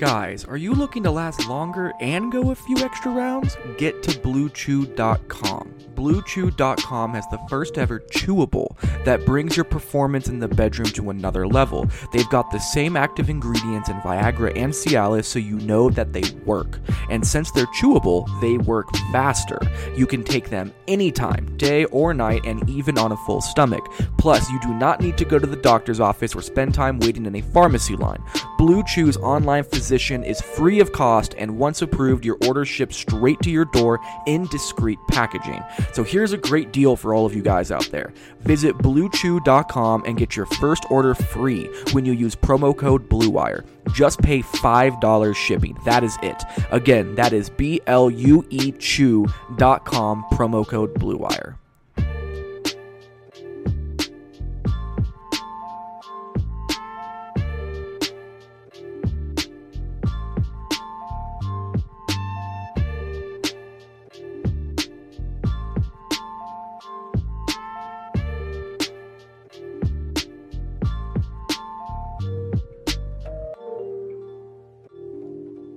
Guys, 0.10 0.44
are 0.44 0.58
you 0.58 0.74
looking 0.74 1.04
to 1.04 1.12
last 1.12 1.48
longer 1.48 1.94
and 2.00 2.32
go 2.32 2.50
a 2.50 2.56
few 2.56 2.78
extra 2.78 3.12
rounds? 3.12 3.56
Get 3.78 4.02
to 4.02 4.10
BlueChew.com. 4.10 5.89
BlueChew.com 6.00 7.14
has 7.14 7.28
the 7.28 7.40
first 7.50 7.78
ever 7.78 8.00
chewable 8.00 8.78
that 9.04 9.26
brings 9.26 9.58
your 9.58 9.66
performance 9.66 10.30
in 10.30 10.40
the 10.40 10.48
bedroom 10.48 10.88
to 10.92 11.10
another 11.10 11.46
level. 11.46 11.90
They've 12.14 12.30
got 12.30 12.52
the 12.52 12.58
same 12.58 12.96
active 12.96 13.30
ingredients 13.30 13.90
in 13.90 13.98
Viagra 13.98 14.54
and 14.56 14.72
Cialis, 14.72 15.26
so 15.26 15.40
you 15.40 15.58
know 15.60 15.90
that 15.90 16.14
they 16.14 16.24
work. 16.46 16.80
And 17.10 17.28
since 17.28 17.52
they're 17.52 17.66
chewable, 17.66 18.26
they 18.40 18.58
work 18.58 18.88
faster. 19.12 19.60
You 19.94 20.08
can 20.08 20.24
take 20.24 20.50
them 20.50 20.74
anytime, 20.88 21.58
day 21.58 21.84
or 21.86 22.14
night, 22.14 22.44
and 22.46 22.68
even 22.70 22.98
on 22.98 23.12
a 23.12 23.18
full 23.18 23.42
stomach. 23.42 23.86
Plus, 24.18 24.50
you 24.50 24.60
do 24.62 24.74
not 24.74 25.02
need 25.02 25.18
to 25.18 25.26
go 25.26 25.38
to 25.38 25.48
the 25.48 25.58
doctor's 25.58 26.00
office 26.00 26.34
or 26.34 26.42
spend 26.42 26.74
time 26.74 27.00
waiting 27.00 27.26
in 27.26 27.36
a 27.36 27.42
pharmacy 27.42 27.98
line. 27.98 28.24
Blue 28.58 28.84
Chew's 28.84 29.18
online 29.18 29.66
physician 29.66 30.24
is 30.24 30.40
free 30.40 30.80
of 30.80 30.94
cost, 30.94 31.36
and 31.38 31.58
once 31.58 31.82
approved, 31.82 32.24
your 32.24 32.38
order 32.48 32.64
ships 32.64 32.96
straight 32.96 33.42
to 33.42 33.50
your 33.50 33.66
door 33.66 34.00
in 34.28 34.46
discreet 34.48 35.00
packaging. 35.10 35.62
So 35.94 36.04
here's 36.04 36.34
a 36.34 36.38
great 36.38 36.72
deal 36.72 36.96
for 36.96 37.14
all 37.14 37.26
of 37.26 37.36
you 37.36 37.42
guys 37.42 37.72
out 37.72 37.90
there. 37.92 38.14
Visit 38.42 38.78
BlueChew.com 38.78 40.04
and 40.06 40.18
get 40.18 40.36
your 40.36 40.46
first 40.46 40.86
order 40.90 41.14
free 41.14 41.66
when 41.92 42.06
you 42.06 42.14
use 42.14 42.36
promo 42.36 42.76
code 42.76 43.10
BLUEWIRE. 43.10 43.66
Just 43.94 44.20
pay 44.22 44.42
$5 44.42 45.36
shipping. 45.36 45.78
That 45.86 46.04
is 46.04 46.18
it. 46.22 46.44
Again, 46.72 47.16
that 47.16 47.34
is 47.34 47.50
B 47.50 47.82
L 47.88 48.10
U 48.10 48.46
E 48.50 48.72
Chew.com, 48.72 50.26
promo 50.32 50.68
code 50.68 50.94
BLUEWIRE. 50.96 51.56